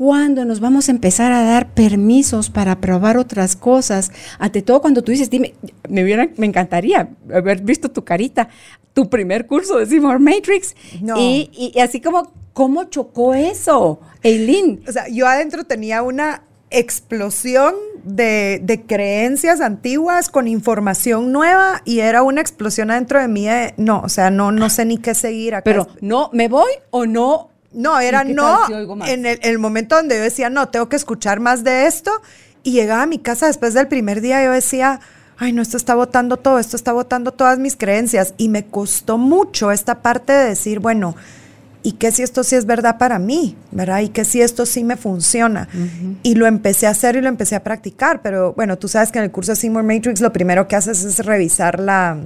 cuando 0.00 0.46
nos 0.46 0.60
vamos 0.60 0.88
a 0.88 0.92
empezar 0.92 1.30
a 1.30 1.42
dar 1.42 1.74
permisos 1.74 2.48
para 2.48 2.80
probar 2.80 3.18
otras 3.18 3.54
cosas. 3.54 4.10
Ante 4.38 4.62
todo 4.62 4.80
cuando 4.80 5.02
tú 5.04 5.12
dices, 5.12 5.28
dime, 5.28 5.52
me, 5.90 6.02
me 6.38 6.46
encantaría 6.46 7.10
haber 7.30 7.60
visto 7.60 7.90
tu 7.90 8.02
carita, 8.02 8.48
tu 8.94 9.10
primer 9.10 9.46
curso 9.46 9.76
de 9.76 9.84
Seymour 9.84 10.18
Matrix. 10.18 10.74
Y, 11.18 11.50
y, 11.74 11.78
así 11.80 12.00
como, 12.00 12.32
¿cómo 12.54 12.84
chocó 12.84 13.34
eso, 13.34 14.00
Eileen? 14.22 14.82
O 14.88 14.92
sea, 14.92 15.06
yo 15.06 15.26
adentro 15.26 15.64
tenía 15.64 16.02
una 16.02 16.44
explosión 16.70 17.74
de, 18.04 18.84
creencias 18.86 19.60
antiguas 19.60 20.28
con 20.28 20.48
información 20.48 21.32
nueva 21.32 21.82
y 21.84 22.00
era 22.00 22.22
una 22.22 22.40
explosión 22.40 22.90
adentro 22.90 23.20
de 23.20 23.28
mí 23.28 23.46
no, 23.76 24.00
o 24.00 24.08
sea, 24.08 24.30
no, 24.30 24.52
no 24.52 24.70
sé 24.70 24.84
ni 24.84 24.98
qué 24.98 25.14
seguir 25.14 25.54
acá. 25.54 25.64
Pero, 25.64 25.88
¿no 26.00 26.30
me 26.32 26.48
voy 26.48 26.70
o 26.90 27.06
no 27.06 27.50
no, 27.72 28.00
era 28.00 28.24
no 28.24 28.58
en 29.06 29.26
el, 29.26 29.58
momento 29.58 29.94
donde 29.94 30.16
yo 30.16 30.22
decía, 30.22 30.50
no, 30.50 30.68
tengo 30.70 30.88
que 30.88 30.96
escuchar 30.96 31.38
más 31.38 31.62
de 31.62 31.86
esto. 31.86 32.10
Y 32.62 32.72
llegaba 32.72 33.02
a 33.02 33.06
mi 33.06 33.18
casa 33.18 33.46
después 33.46 33.74
del 33.74 33.86
primer 33.86 34.20
día, 34.20 34.42
yo 34.44 34.50
decía, 34.50 35.00
ay, 35.38 35.52
no, 35.52 35.62
esto 35.62 35.76
está 35.76 35.94
votando 35.94 36.36
todo, 36.36 36.58
esto 36.58 36.76
está 36.76 36.92
votando 36.92 37.32
todas 37.32 37.58
mis 37.58 37.76
creencias. 37.76 38.34
Y 38.38 38.48
me 38.48 38.66
costó 38.66 39.18
mucho 39.18 39.70
esta 39.70 40.02
parte 40.02 40.32
de 40.32 40.46
decir, 40.46 40.80
bueno, 40.80 41.14
¿y 41.82 41.92
qué 41.92 42.12
si 42.12 42.22
esto 42.22 42.44
sí 42.44 42.56
es 42.56 42.66
verdad 42.66 42.98
para 42.98 43.18
mí? 43.18 43.56
¿Verdad? 43.70 44.00
¿Y 44.00 44.08
qué 44.08 44.24
si 44.24 44.40
esto 44.40 44.66
sí 44.66 44.84
me 44.84 44.96
funciona? 44.96 45.68
Y 46.22 46.34
lo 46.34 46.46
empecé 46.46 46.86
a 46.86 46.90
hacer 46.90 47.16
y 47.16 47.20
lo 47.20 47.28
empecé 47.28 47.56
a 47.56 47.62
practicar. 47.62 48.22
Pero 48.22 48.52
bueno, 48.54 48.78
tú 48.78 48.88
sabes 48.88 49.10
que 49.10 49.18
en 49.18 49.24
el 49.24 49.30
curso 49.30 49.52
de 49.52 49.56
Seymour 49.56 49.82
Matrix 49.82 50.20
lo 50.20 50.32
primero 50.32 50.68
que 50.68 50.76
haces 50.76 51.04
es 51.04 51.24
revisar 51.24 51.80
la 51.80 52.18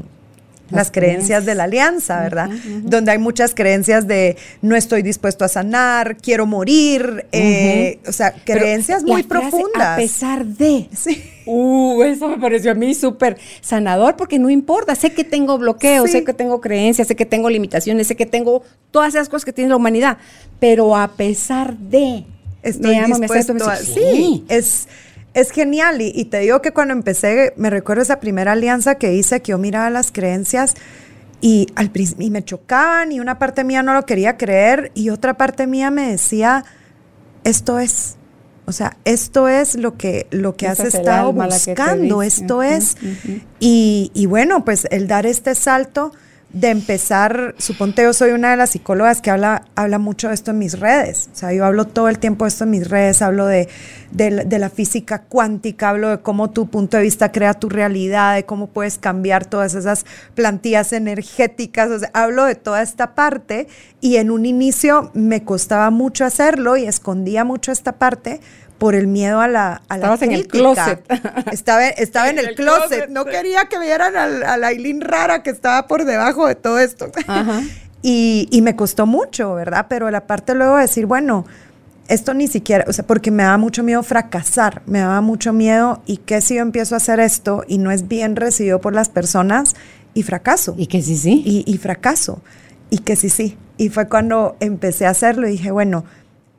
las, 0.71 0.91
creencias, 0.91 1.45
de 1.45 1.55
la 1.55 1.65
alianza, 1.65 2.21
¿verdad? 2.21 2.51
Donde 2.83 3.13
hay 3.13 3.19
muchas 3.19 3.55
creencias 3.55 4.07
de 4.07 4.37
no 4.63 4.77
estoy 4.77 5.03
dispuesto 5.03 5.45
a 5.45 5.49
sanar, 5.49 6.17
quiero 6.17 6.47
morir, 6.47 7.27
eh, 7.33 8.01
o 8.07 8.13
sea, 8.13 8.33
creencias 8.33 9.05
muy 9.05 9.23
profundas. 9.23 9.95
A 9.95 9.97
pesar 9.97 10.45
de. 10.45 10.89
Sí. 10.97 11.23
Uh, 11.47 12.03
eso 12.03 12.29
me 12.29 12.39
pareció 12.39 12.73
a 12.73 12.75
mí 12.75 12.95
súper 12.95 13.39
sanador 13.61 14.17
porque 14.17 14.39
no 14.39 14.51
importa, 14.51 14.95
sé 14.95 15.13
que 15.13 15.25
tengo 15.25 15.59
bloqueos, 15.59 16.11
sé 16.11 16.25
que 16.25 16.33
tengo 16.33 16.61
creencias, 16.61 17.09
sé 17.09 17.17
que 17.17 17.27
tengo 17.27 17.51
limitaciones, 17.51 18.07
sé 18.07 18.17
que 18.17 18.27
tengo 18.27 18.63
todas 18.91 19.15
esas 19.15 19.29
cosas 19.29 19.45
que 19.45 19.53
tiene 19.53 19.71
la 19.71 19.77
humanidad, 19.77 20.19
pero 20.61 20.97
a 20.97 21.09
pesar 21.09 21.77
de... 21.77 22.25
Estoy 22.63 22.99
dispuesto 22.99 23.53
a, 23.69 23.77
sí, 23.77 24.47
es 24.49 24.89
es 25.35 25.51
genial 25.51 26.01
y, 26.01 26.25
te 26.27 26.39
digo 26.39 26.63
que 26.63 26.71
cuando 26.71 26.95
empecé, 26.95 27.53
me 27.57 27.69
recuerdo 27.69 28.03
esa 28.03 28.21
primera 28.21 28.53
alianza 28.53 28.95
que 28.95 29.15
hice, 29.15 29.43
que 29.43 29.51
yo 29.51 29.59
miraba 29.59 29.91
las 29.91 30.13
creencias 30.13 30.75
y, 31.41 31.67
al, 31.75 31.91
y 32.19 32.31
me 32.31 32.45
chocaban 32.45 33.11
y 33.11 33.19
una 33.19 33.39
parte 33.41 33.65
mía 33.65 33.83
no 33.83 33.95
lo 33.95 34.07
quería 34.07 34.37
creer 34.37 34.93
y 34.95 35.11
otra 35.11 35.35
parte 35.35 35.67
mía 35.67 35.91
me 35.91 36.09
decía, 36.09 36.65
esto 37.43 37.81
es, 37.81 38.17
o 38.67 38.73
sea, 38.73 38.97
esto 39.05 39.49
es 39.49 39.75
lo 39.75 39.97
que, 39.97 40.27
lo 40.31 40.57
que 40.57 40.69
has 40.69 40.81
estado 40.81 41.33
buscando, 41.33 42.23
esto 42.23 42.63
es. 42.63 42.97
y, 43.61 44.11
y, 44.15 44.27
bueno, 44.27 44.65
pues 44.65 44.87
el 44.91 45.07
dar 45.07 45.27
este 45.27 45.55
salto 45.55 46.13
de 46.55 46.71
empezar, 46.71 47.57
suponte 47.59 48.05
yo 48.05 48.13
soy 48.13 48.31
una 48.31 48.53
de 48.53 48.57
las 48.57 48.71
psicólogas 48.71 49.21
que 49.21 49.31
habla, 49.33 49.65
habla 49.75 49.99
mucho 49.99 50.29
de 50.29 50.35
esto 50.35 50.53
en 50.53 50.59
mis 50.59 50.79
redes, 50.79 51.29
o 51.33 51.37
sea, 51.37 51.53
yo 51.53 51.65
hablo 51.65 51.85
todo 51.85 52.09
el 52.09 52.21
tiempo 52.21 52.45
de 52.45 52.51
esto 52.51 52.63
en 52.63 52.71
mis 52.71 52.89
redes, 52.89 53.23
hablo 53.23 53.47
de, 53.47 53.69
de, 54.13 54.59
la 54.61 54.71
física 54.71 55.23
cuántica, 55.23 55.89
hablo 55.89 56.11
de 56.11 56.19
cómo 56.21 56.51
tu 56.51 56.69
punto 56.69 56.97
de 56.97 57.03
vista 57.03 57.33
crea 57.33 57.55
tu 57.55 57.69
realidad, 57.69 58.37
de 58.37 58.45
cómo 58.45 58.69
puedes 58.69 58.99
cambiar 58.99 59.45
todas 59.47 59.75
esas 59.75 60.07
plantillas 60.37 60.93
energéticas, 60.93 61.91
o 61.91 61.99
sea, 61.99 62.11
hablo 62.15 62.45
de 62.45 62.55
toda 62.55 62.83
esta 62.83 63.17
parte 63.17 63.67
y 64.01 64.17
en 64.17 64.31
un 64.31 64.47
inicio 64.47 65.11
me 65.13 65.43
costaba 65.43 65.91
mucho 65.91 66.25
hacerlo 66.25 66.77
y 66.77 66.85
escondía 66.85 67.43
mucho 67.43 67.73
esta 67.73 67.99
parte, 67.99 68.41
por 68.79 68.95
el 68.95 69.07
miedo 69.07 69.41
a 69.41 69.49
la, 69.49 69.83
a 69.89 69.97
Estabas 69.97 70.23
en 70.23 70.33
el 70.33 70.47
closet. 70.47 71.05
Estaba, 71.53 71.87
estaba 71.87 72.29
en, 72.29 72.39
el, 72.39 72.55
closet. 72.55 73.09
No 73.09 73.25
quería 73.25 73.67
que 73.67 73.79
vieran 73.79 74.17
a 74.17 74.57
la 74.57 74.67
Aileen 74.67 75.01
rara 75.01 75.43
que 75.43 75.51
estaba 75.51 75.87
por 75.87 76.05
debajo 76.05 76.47
de 76.47 76.55
todo 76.55 76.79
esto. 76.79 77.11
Y, 78.07 78.49
y, 78.51 78.61
me 78.61 78.77
costó 78.77 79.07
mucho, 79.07 79.55
¿verdad? 79.55 79.87
Pero 79.89 80.11
la 80.11 80.27
parte 80.27 80.55
luego 80.55 80.75
de 80.75 80.83
decir, 80.83 81.07
bueno, 81.07 81.47
esto 82.09 82.35
ni 82.35 82.49
siquiera, 82.49 82.85
o 82.87 82.93
sea, 82.93 83.07
porque 83.07 83.31
me 83.31 83.45
daba 83.45 83.57
mucho 83.57 83.83
miedo 83.83 84.03
fracasar, 84.03 84.83
me 84.85 84.99
daba 84.99 85.23
mucho 85.23 85.55
miedo 85.55 86.03
y 86.05 86.19
qué 86.19 86.43
si 86.43 86.57
yo 86.57 86.61
empiezo 86.61 86.95
a 86.95 86.99
hacer 86.99 87.19
esto 87.19 87.65
y 87.67 87.79
no 87.79 87.91
es 87.91 88.07
bien 88.07 88.37
recibido 88.37 88.79
por 88.79 88.95
las 88.95 89.09
personas 89.09 89.75
y 90.13 90.23
fracaso. 90.23 90.75
Y 90.77 90.87
que 90.87 91.01
sí, 91.01 91.17
sí. 91.17 91.43
Y, 91.47 91.65
y 91.67 91.79
fracaso. 91.79 92.43
Y 92.91 92.99
que 92.99 93.17
sí, 93.17 93.31
sí. 93.31 93.57
Y 93.79 93.89
fue 93.89 94.07
cuando 94.07 94.57
empecé 94.61 95.07
a 95.07 95.11
hacerlo 95.11 95.49
y 95.49 95.53
dije, 95.53 95.71
bueno, 95.71 96.05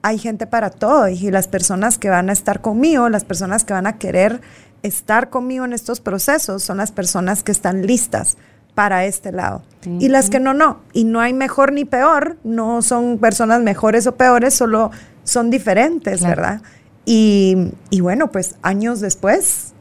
hay 0.05 0.19
gente 0.19 0.45
para 0.45 0.69
todo 0.69 1.07
y 1.07 1.31
las 1.31 1.47
personas 1.47 1.97
que 1.97 2.09
van 2.09 2.29
a 2.29 2.33
estar 2.33 2.61
conmigo, 2.61 3.09
las 3.09 3.25
personas 3.25 3.63
que 3.63 3.73
van 3.73 3.87
a 3.87 3.97
querer 3.97 4.39
estar 4.83 5.31
conmigo 5.31 5.65
en 5.65 5.73
estos 5.73 5.99
procesos 5.99 6.61
son 6.61 6.77
las 6.77 6.91
personas 6.91 7.41
que 7.41 7.51
están 7.51 7.87
listas 7.87 8.37
para 8.75 9.05
este 9.05 9.31
lado. 9.31 9.63
Y 9.99 10.09
las 10.09 10.29
que 10.29 10.39
no, 10.39 10.53
no. 10.53 10.81
Y 10.93 11.05
no 11.05 11.21
hay 11.21 11.33
mejor 11.33 11.71
ni 11.71 11.85
peor, 11.85 12.37
no 12.43 12.83
son 12.83 13.17
personas 13.17 13.63
mejores 13.63 14.05
o 14.05 14.15
peores, 14.15 14.53
solo 14.53 14.91
son 15.23 15.49
diferentes, 15.49 16.21
¿verdad? 16.21 16.61
Y, 17.03 17.71
bueno, 17.99 18.31
pues 18.31 18.57
años 18.61 18.99
después, 18.99 19.73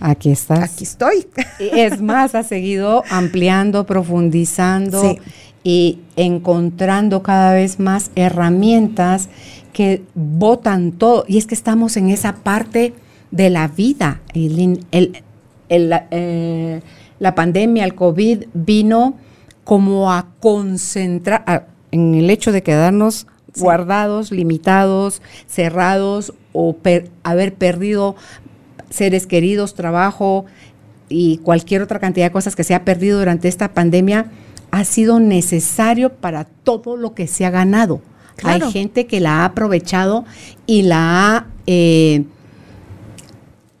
Aquí 0.00 0.30
estás. 0.30 0.72
Aquí 0.72 0.84
estoy. 0.84 1.26
Es 1.58 2.00
más, 2.00 2.34
ha 2.34 2.42
seguido 2.42 3.04
ampliando, 3.10 3.86
profundizando. 3.86 5.00
Sí 5.02 5.18
y 5.62 5.98
encontrando 6.16 7.22
cada 7.22 7.52
vez 7.52 7.78
más 7.78 8.10
herramientas 8.14 9.28
que 9.72 10.02
votan 10.14 10.92
todo. 10.92 11.24
Y 11.28 11.38
es 11.38 11.46
que 11.46 11.54
estamos 11.54 11.96
en 11.96 12.08
esa 12.08 12.36
parte 12.36 12.94
de 13.30 13.50
la 13.50 13.68
vida. 13.68 14.20
El, 14.32 14.84
eh, 15.68 16.80
la 17.18 17.34
pandemia, 17.34 17.84
el 17.84 17.94
COVID 17.94 18.44
vino 18.54 19.14
como 19.64 20.12
a 20.12 20.28
concentrar 20.40 21.68
en 21.92 22.14
el 22.14 22.30
hecho 22.30 22.52
de 22.52 22.62
quedarnos 22.62 23.26
guardados, 23.58 24.30
limitados, 24.30 25.22
cerrados 25.46 26.32
o 26.52 26.76
haber 27.22 27.54
perdido 27.54 28.16
seres 28.90 29.26
queridos, 29.26 29.74
trabajo 29.74 30.44
y 31.08 31.38
cualquier 31.38 31.82
otra 31.82 31.98
cantidad 31.98 32.26
de 32.26 32.32
cosas 32.32 32.54
que 32.54 32.64
se 32.64 32.74
ha 32.74 32.84
perdido 32.84 33.18
durante 33.18 33.48
esta 33.48 33.72
pandemia 33.72 34.26
ha 34.70 34.84
sido 34.84 35.18
necesario 35.18 36.14
para 36.14 36.44
todo 36.44 36.96
lo 36.96 37.14
que 37.14 37.26
se 37.26 37.44
ha 37.44 37.50
ganado. 37.50 38.00
Hay 38.44 38.60
gente 38.70 39.06
que 39.06 39.20
la 39.20 39.40
ha 39.40 39.44
aprovechado 39.46 40.24
y 40.66 40.82
la 40.82 41.36
ha... 41.36 41.46
Eh, 41.66 42.24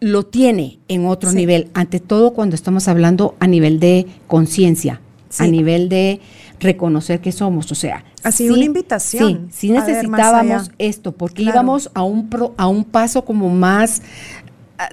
lo 0.00 0.24
tiene 0.24 0.78
en 0.88 1.06
otro 1.06 1.30
nivel, 1.30 1.70
ante 1.74 2.00
todo 2.00 2.32
cuando 2.32 2.54
estamos 2.54 2.88
hablando 2.88 3.36
a 3.38 3.46
nivel 3.46 3.80
de 3.80 4.06
conciencia, 4.26 5.00
a 5.38 5.46
nivel 5.46 5.90
de 5.90 6.20
reconocer 6.58 7.20
que 7.20 7.32
somos, 7.32 7.70
o 7.70 7.74
sea, 7.74 8.04
ha 8.22 8.32
sido 8.32 8.54
una 8.54 8.64
invitación. 8.64 9.48
Sí, 9.50 9.68
sí 9.68 9.72
necesitábamos 9.72 10.70
esto, 10.78 11.12
porque 11.12 11.42
íbamos 11.42 11.90
a 11.94 12.02
un 12.02 12.28
a 12.56 12.66
un 12.66 12.84
paso 12.84 13.24
como 13.24 13.48
más 13.50 14.02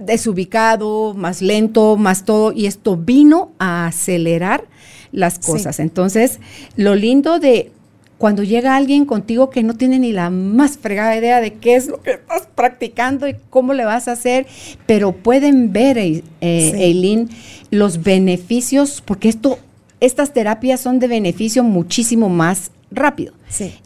desubicado, 0.02 1.13
más 1.13 1.42
lento, 1.42 1.96
más 1.98 2.25
todo, 2.25 2.52
y 2.52 2.65
esto 2.65 2.98
vino 2.98 3.52
a 3.60 3.88
acelerar 3.88 4.65
las 5.12 5.40
cosas. 5.40 5.79
Entonces, 5.79 6.40
lo 6.75 6.96
lindo 6.96 7.40
de 7.40 7.71
cuando 8.17 8.44
llega 8.44 8.75
alguien 8.75 9.06
contigo 9.06 9.50
que 9.50 9.63
no 9.63 9.75
tiene 9.75 10.00
ni 10.00 10.12
la 10.12 10.29
más 10.29 10.77
fregada 10.77 11.15
idea 11.15 11.40
de 11.40 11.54
qué 11.54 11.75
es 11.75 11.88
lo 11.88 12.02
que 12.02 12.12
estás 12.12 12.48
practicando 12.56 13.27
y 13.27 13.35
cómo 13.50 13.73
le 13.73 13.85
vas 13.85 14.08
a 14.08 14.13
hacer, 14.13 14.48
pero 14.85 15.12
pueden 15.12 15.71
ver, 15.71 15.98
eh, 15.98 16.23
Eileen, 16.42 17.29
los 17.69 18.04
beneficios, 18.04 19.04
porque 19.06 19.29
esto, 19.29 19.60
estas 20.00 20.33
terapias 20.33 20.79
son 20.79 21.00
de 21.00 21.08
beneficio 21.08 21.63
muchísimo 21.63 22.27
más 22.29 22.71
rápido. 22.92 23.33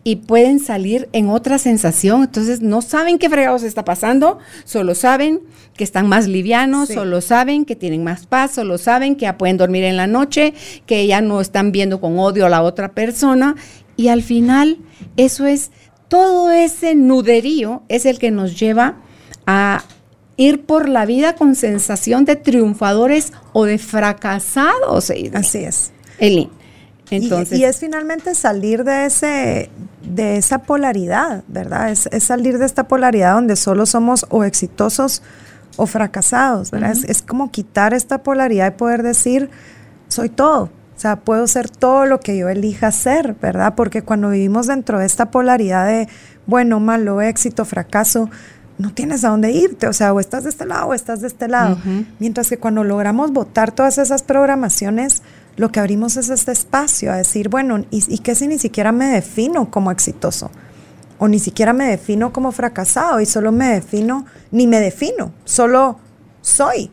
y 0.04 0.18
pueden 0.18 0.60
salir 0.60 1.08
en 1.14 1.30
otra 1.30 1.58
sensación. 1.58 2.24
Entonces 2.24 2.62
no 2.62 2.82
saben 2.82 3.20
qué 3.20 3.30
fregados 3.30 3.64
está 3.64 3.86
pasando, 3.86 4.40
solo 4.66 4.96
saben 4.96 5.42
que 5.76 5.84
están 5.84 6.08
más 6.08 6.28
livianos, 6.28 6.90
solo 6.90 7.22
saben 7.22 7.66
que 7.66 7.76
tienen 7.76 8.04
más 8.04 8.26
paz, 8.26 8.52
solo 8.52 8.78
saben 8.78 9.16
que 9.16 9.24
ya 9.24 9.38
pueden 9.38 9.58
dormir 9.58 9.84
en 9.84 9.98
la 9.98 10.08
noche, 10.08 10.54
que 10.86 11.06
ya 11.08 11.22
no 11.22 11.42
están 11.42 11.72
viendo 11.72 12.02
con 12.02 12.18
odio 12.20 12.46
a 12.46 12.50
la 12.50 12.64
otra 12.64 12.94
persona. 12.94 13.56
Y 13.96 14.08
al 14.08 14.24
final, 14.24 14.80
eso 15.18 15.46
es, 15.46 15.72
todo 16.08 16.52
ese 16.52 16.96
nuderío 16.96 17.84
es 17.88 18.06
el 18.06 18.20
que 18.20 18.32
nos 18.32 18.60
lleva 18.60 18.98
a 19.46 19.84
ir 20.38 20.66
por 20.66 20.90
la 20.90 21.06
vida 21.06 21.36
con 21.36 21.56
sensación 21.56 22.26
de 22.26 22.36
triunfadores 22.36 23.32
o 23.54 23.66
de 23.66 23.78
fracasados. 23.78 25.12
Así 25.34 25.60
es. 25.60 25.92
Eli. 26.20 26.50
Entonces, 27.12 27.60
y, 27.60 27.66
es 27.66 27.78
finalmente 27.78 28.34
salir 28.36 28.84
de 28.84 29.06
ese 29.06 29.70
de 30.02 30.38
esa 30.38 30.60
polaridad, 30.60 31.44
¿verdad? 31.48 31.92
Es, 31.92 32.10
salir 32.24 32.58
de 32.58 32.66
esta 32.66 32.88
polaridad 32.88 33.36
donde 33.36 33.56
solo 33.56 33.86
somos 33.86 34.26
o 34.30 34.44
exitosos 34.44 35.22
o 35.78 35.86
fracasados, 35.86 36.72
¿verdad? 36.72 36.96
es, 37.08 37.22
como 37.22 37.52
quitar 37.52 37.94
esta 37.94 38.24
polaridad 38.24 38.74
y 38.74 38.78
poder 38.78 39.04
decir, 39.04 39.50
soy 40.08 40.30
todo. 40.30 40.70
O 40.96 41.00
sea, 41.02 41.16
puedo 41.18 41.48
ser 41.48 41.70
todo 41.70 42.06
lo 42.06 42.20
que 42.20 42.38
yo 42.38 42.50
elija 42.50 42.92
ser, 42.92 43.36
¿verdad? 43.42 43.74
Porque 43.76 44.04
cuando 44.04 44.30
vivimos 44.30 44.68
dentro 44.68 45.00
de 45.00 45.06
esta 45.06 45.32
polaridad 45.32 45.88
de 45.88 46.08
bueno, 46.46 46.80
malo, 46.80 47.22
éxito, 47.22 47.66
fracaso, 47.66 48.30
no 48.78 48.94
tienes 48.94 49.24
a 49.24 49.30
dónde 49.30 49.52
irte, 49.52 49.88
o 49.88 49.94
sea, 49.94 50.14
o 50.14 50.20
estás 50.20 50.44
de 50.44 50.50
este 50.50 50.66
lado 50.66 50.88
o 50.88 50.94
estás 50.94 51.22
de 51.22 51.28
este 51.28 51.48
lado. 51.48 51.78
Mientras 52.20 52.50
que 52.50 52.58
cuando 52.58 52.84
logramos 52.84 53.32
votar 53.32 53.72
todas 53.72 53.98
esas 53.98 54.24
programaciones, 54.24 55.22
lo 55.58 55.72
que 55.72 55.80
abrimos 55.80 56.18
es 56.18 56.30
este 56.30 56.52
espacio 56.52 57.12
a 57.12 57.18
decir, 57.18 57.50
bueno, 57.50 57.86
¿y, 57.92 58.20
qué 58.20 58.36
si 58.36 58.48
ni 58.48 58.58
siquiera 58.58 58.92
me 58.92 59.08
defino 59.08 59.70
como 59.70 59.92
exitoso? 59.92 60.50
O 61.20 61.28
ni 61.28 61.40
siquiera 61.40 61.74
me 61.74 61.86
defino 61.86 62.34
como 62.34 62.52
fracasado 62.52 63.20
y 63.20 63.26
solo 63.26 63.52
me 63.52 63.68
defino, 63.68 64.26
ni 64.52 64.66
me 64.66 64.80
defino, 64.80 65.34
solo 65.46 66.00
soy. 66.42 66.90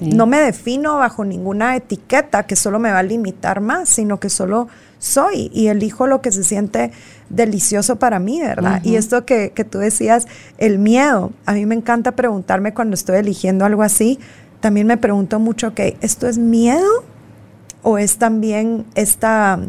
No 0.00 0.26
me 0.26 0.38
defino 0.38 0.98
bajo 0.98 1.24
ninguna 1.24 1.74
etiqueta 1.74 2.46
que 2.46 2.54
solo 2.54 2.78
me 2.78 2.92
va 2.92 3.00
a 3.00 3.02
limitar 3.02 3.60
más, 3.60 3.88
sino 3.88 4.20
que 4.20 4.28
solo 4.28 4.68
soy 4.98 5.50
y 5.52 5.68
elijo 5.68 6.06
lo 6.06 6.20
que 6.20 6.30
se 6.30 6.44
siente 6.44 6.92
delicioso 7.30 7.96
para 7.96 8.20
mí, 8.20 8.40
¿verdad? 8.40 8.80
Y 8.84 8.96
esto 8.96 9.24
que, 9.24 9.50
que 9.50 9.64
tú 9.64 9.78
decías, 9.78 10.28
el 10.58 10.78
miedo, 10.78 11.32
a 11.46 11.54
mí 11.54 11.66
me 11.66 11.74
encanta 11.74 12.12
preguntarme 12.12 12.74
cuando 12.74 12.94
estoy 12.94 13.16
eligiendo 13.16 13.64
algo 13.64 13.82
así, 13.82 14.20
también 14.60 14.86
me 14.86 14.98
pregunto 14.98 15.40
mucho, 15.40 15.68
ok, 15.68 15.80
¿esto 16.00 16.28
es 16.28 16.38
miedo 16.38 16.86
o 17.82 17.98
es 17.98 18.18
también 18.18 18.84
esta 18.94 19.60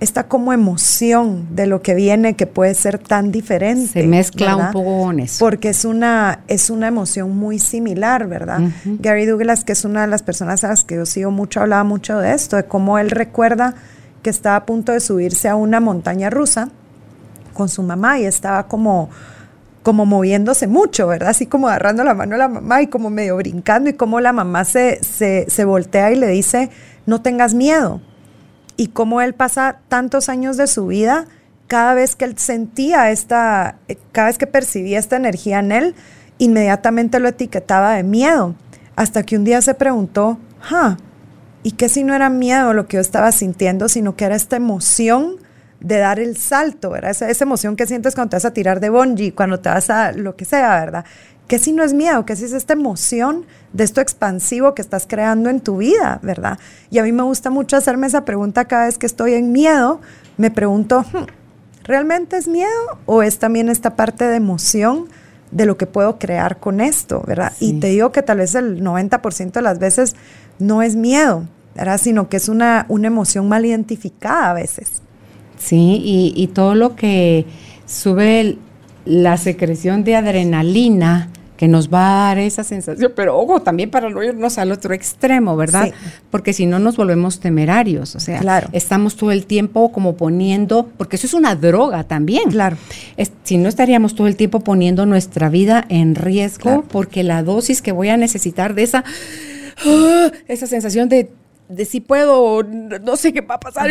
esta 0.00 0.28
como 0.28 0.54
emoción 0.54 1.46
de 1.54 1.66
lo 1.66 1.82
que 1.82 1.94
viene 1.94 2.34
que 2.34 2.46
puede 2.46 2.74
ser 2.74 2.98
tan 2.98 3.30
diferente. 3.30 4.00
Se 4.00 4.06
mezcla 4.06 4.56
un 4.56 4.72
poco 4.72 5.02
con 5.02 5.20
eso. 5.20 5.44
Porque 5.44 5.68
es 5.68 5.84
una, 5.84 6.40
es 6.48 6.70
una 6.70 6.88
emoción 6.88 7.36
muy 7.36 7.58
similar, 7.58 8.26
¿verdad? 8.26 8.62
Gary 8.84 9.26
Douglas, 9.26 9.62
que 9.62 9.72
es 9.72 9.84
una 9.84 10.00
de 10.00 10.06
las 10.06 10.22
personas 10.22 10.64
a 10.64 10.68
las 10.68 10.84
que 10.84 10.96
yo 10.96 11.04
sigo 11.04 11.30
mucho, 11.30 11.60
hablaba 11.60 11.84
mucho 11.84 12.18
de 12.18 12.32
esto, 12.32 12.56
de 12.56 12.64
cómo 12.64 12.98
él 12.98 13.10
recuerda 13.10 13.74
que 14.22 14.30
estaba 14.30 14.56
a 14.56 14.66
punto 14.66 14.92
de 14.92 15.00
subirse 15.00 15.48
a 15.48 15.54
una 15.54 15.80
montaña 15.80 16.30
rusa 16.30 16.70
con 17.52 17.68
su 17.68 17.82
mamá 17.82 18.18
y 18.18 18.24
estaba 18.24 18.68
como 18.68 19.10
como 19.82 20.04
moviéndose 20.04 20.66
mucho, 20.66 21.06
¿verdad? 21.06 21.30
Así 21.30 21.46
como 21.46 21.68
agarrando 21.68 22.04
la 22.04 22.12
mano 22.12 22.34
a 22.34 22.38
la 22.38 22.48
mamá 22.48 22.82
y 22.82 22.88
como 22.88 23.08
medio 23.08 23.36
brincando 23.36 23.88
y 23.88 23.94
como 23.94 24.20
la 24.20 24.32
mamá 24.34 24.66
se, 24.66 25.02
se, 25.02 25.46
se 25.48 25.64
voltea 25.64 26.12
y 26.12 26.16
le 26.16 26.26
dice, 26.28 26.68
no 27.06 27.22
tengas 27.22 27.54
miedo. 27.54 28.00
Y 28.76 28.88
como 28.88 29.20
él 29.20 29.34
pasa 29.34 29.80
tantos 29.88 30.28
años 30.28 30.56
de 30.56 30.66
su 30.66 30.86
vida, 30.86 31.26
cada 31.66 31.94
vez 31.94 32.16
que 32.16 32.24
él 32.24 32.38
sentía 32.38 33.10
esta, 33.10 33.76
eh, 33.88 33.96
cada 34.12 34.28
vez 34.28 34.38
que 34.38 34.46
percibía 34.46 34.98
esta 34.98 35.16
energía 35.16 35.60
en 35.60 35.70
él, 35.70 35.94
inmediatamente 36.38 37.20
lo 37.20 37.28
etiquetaba 37.28 37.92
de 37.92 38.02
miedo. 38.02 38.54
Hasta 38.96 39.22
que 39.22 39.36
un 39.36 39.44
día 39.44 39.62
se 39.62 39.74
preguntó, 39.74 40.38
¿ah? 40.70 40.96
¿Y 41.62 41.72
qué 41.72 41.88
si 41.88 42.04
no 42.04 42.14
era 42.14 42.30
miedo 42.30 42.72
lo 42.72 42.86
que 42.86 42.96
yo 42.96 43.00
estaba 43.00 43.30
sintiendo, 43.32 43.88
sino 43.88 44.16
que 44.16 44.24
era 44.24 44.34
esta 44.34 44.56
emoción 44.56 45.36
de 45.80 45.98
dar 45.98 46.18
el 46.18 46.36
salto, 46.36 46.90
¿verdad? 46.90 47.10
Esa, 47.10 47.30
esa 47.30 47.44
emoción 47.44 47.76
que 47.76 47.86
sientes 47.86 48.14
cuando 48.14 48.30
te 48.30 48.36
vas 48.36 48.44
a 48.46 48.52
tirar 48.52 48.80
de 48.80 48.90
bungee, 48.90 49.34
cuando 49.34 49.60
te 49.60 49.68
vas 49.68 49.90
a 49.90 50.12
lo 50.12 50.36
que 50.36 50.44
sea, 50.44 50.80
¿verdad? 50.80 51.04
¿Qué 51.50 51.58
si 51.58 51.72
no 51.72 51.82
es 51.82 51.94
miedo? 51.94 52.24
¿Qué 52.26 52.36
si 52.36 52.44
es 52.44 52.52
esta 52.52 52.74
emoción 52.74 53.44
de 53.72 53.82
esto 53.82 54.00
expansivo 54.00 54.72
que 54.72 54.82
estás 54.82 55.08
creando 55.08 55.50
en 55.50 55.60
tu 55.60 55.78
vida, 55.78 56.20
verdad? 56.22 56.60
Y 56.92 56.98
a 56.98 57.02
mí 57.02 57.10
me 57.10 57.24
gusta 57.24 57.50
mucho 57.50 57.76
hacerme 57.76 58.06
esa 58.06 58.24
pregunta 58.24 58.66
cada 58.66 58.86
vez 58.86 58.98
que 58.98 59.06
estoy 59.06 59.34
en 59.34 59.50
miedo. 59.50 60.00
Me 60.36 60.52
pregunto, 60.52 61.00
hmm, 61.00 61.24
¿realmente 61.82 62.36
es 62.36 62.46
miedo 62.46 62.70
o 63.04 63.24
es 63.24 63.40
también 63.40 63.68
esta 63.68 63.96
parte 63.96 64.26
de 64.26 64.36
emoción? 64.36 65.08
de 65.50 65.66
lo 65.66 65.76
que 65.76 65.86
puedo 65.86 66.16
crear 66.20 66.60
con 66.60 66.80
esto, 66.80 67.24
¿verdad? 67.26 67.52
Y 67.58 67.80
te 67.80 67.88
digo 67.88 68.12
que 68.12 68.22
tal 68.22 68.38
vez 68.38 68.54
el 68.54 68.84
90% 68.84 69.50
de 69.50 69.62
las 69.62 69.80
veces 69.80 70.14
no 70.60 70.80
es 70.80 70.94
miedo, 70.94 71.48
¿verdad? 71.74 71.98
Sino 72.00 72.28
que 72.28 72.36
es 72.36 72.48
una, 72.48 72.86
una 72.88 73.08
emoción 73.08 73.48
mal 73.48 73.66
identificada 73.66 74.50
a 74.50 74.54
veces. 74.54 75.02
Sí, 75.58 76.00
y, 76.36 76.46
todo 76.54 76.76
lo 76.76 76.94
que 76.94 77.46
sube 77.84 78.58
la 79.04 79.38
secreción 79.38 80.04
de 80.04 80.14
adrenalina 80.14 81.30
que 81.60 81.68
nos 81.68 81.92
va 81.92 82.22
a 82.22 82.28
dar 82.28 82.38
esa 82.38 82.64
sensación, 82.64 83.12
pero 83.14 83.38
ojo, 83.38 83.60
también 83.60 83.90
para 83.90 84.08
no 84.08 84.24
irnos 84.24 84.56
al 84.56 84.72
otro 84.72 84.94
extremo, 84.94 85.58
¿verdad? 85.58 85.92
Porque 86.30 86.54
si 86.54 86.64
no 86.64 86.78
nos 86.78 86.96
volvemos 86.96 87.38
temerarios, 87.38 88.16
o 88.16 88.20
sea, 88.20 88.66
estamos 88.72 89.14
todo 89.14 89.30
el 89.30 89.44
tiempo 89.44 89.92
como 89.92 90.16
poniendo, 90.16 90.88
porque 90.96 91.16
eso 91.16 91.26
es 91.26 91.34
una 91.34 91.56
droga 91.56 92.04
también. 92.04 92.48
Claro. 92.48 92.78
si 93.44 93.58
no 93.58 93.68
estaríamos 93.68 94.14
todo 94.14 94.26
el 94.26 94.36
tiempo 94.36 94.60
poniendo 94.60 95.04
nuestra 95.04 95.50
vida 95.50 95.84
en 95.90 96.14
riesgo, 96.14 96.82
porque 96.90 97.24
la 97.24 97.42
dosis 97.42 97.82
que 97.82 97.92
voy 97.92 98.08
a 98.08 98.16
necesitar 98.16 98.72
de 98.72 98.84
esa, 98.84 99.04
¡ah! 99.84 100.32
esa 100.48 100.66
sensación 100.66 101.10
de 101.10 101.28
de 101.68 101.84
si 101.84 102.00
puedo, 102.00 102.62
no 102.62 103.16
sé 103.16 103.34
qué 103.34 103.42
va 103.42 103.56
a 103.56 103.60
pasar, 103.60 103.90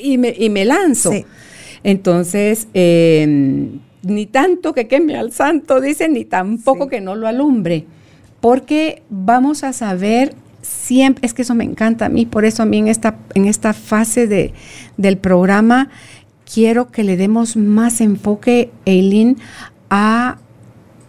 y, 0.00 0.16
me, 0.16 0.32
y 0.38 0.48
me 0.48 0.64
lanzo. 0.64 1.10
Entonces, 1.82 2.68
em, 2.72 3.80
ni 4.02 4.26
tanto 4.26 4.74
que 4.74 4.88
queme 4.88 5.16
al 5.16 5.32
santo, 5.32 5.80
dice, 5.80 6.08
ni 6.08 6.24
tampoco 6.24 6.88
que 6.88 7.00
no 7.00 7.14
lo 7.14 7.28
alumbre, 7.28 7.86
porque 8.40 9.02
vamos 9.10 9.64
a 9.64 9.72
saber 9.72 10.34
siempre, 10.62 11.26
es 11.26 11.34
que 11.34 11.42
eso 11.42 11.54
me 11.54 11.64
encanta 11.64 12.06
a 12.06 12.08
mí, 12.08 12.26
por 12.26 12.44
eso 12.44 12.62
a 12.62 12.66
mí 12.66 12.78
en 12.78 12.88
esta, 12.88 13.16
en 13.34 13.46
esta 13.46 13.72
fase 13.72 14.26
de, 14.26 14.52
del 14.96 15.18
programa 15.18 15.90
quiero 16.52 16.90
que 16.90 17.04
le 17.04 17.16
demos 17.16 17.56
más 17.56 18.00
enfoque, 18.00 18.70
Eileen, 18.84 19.38
a 19.90 20.38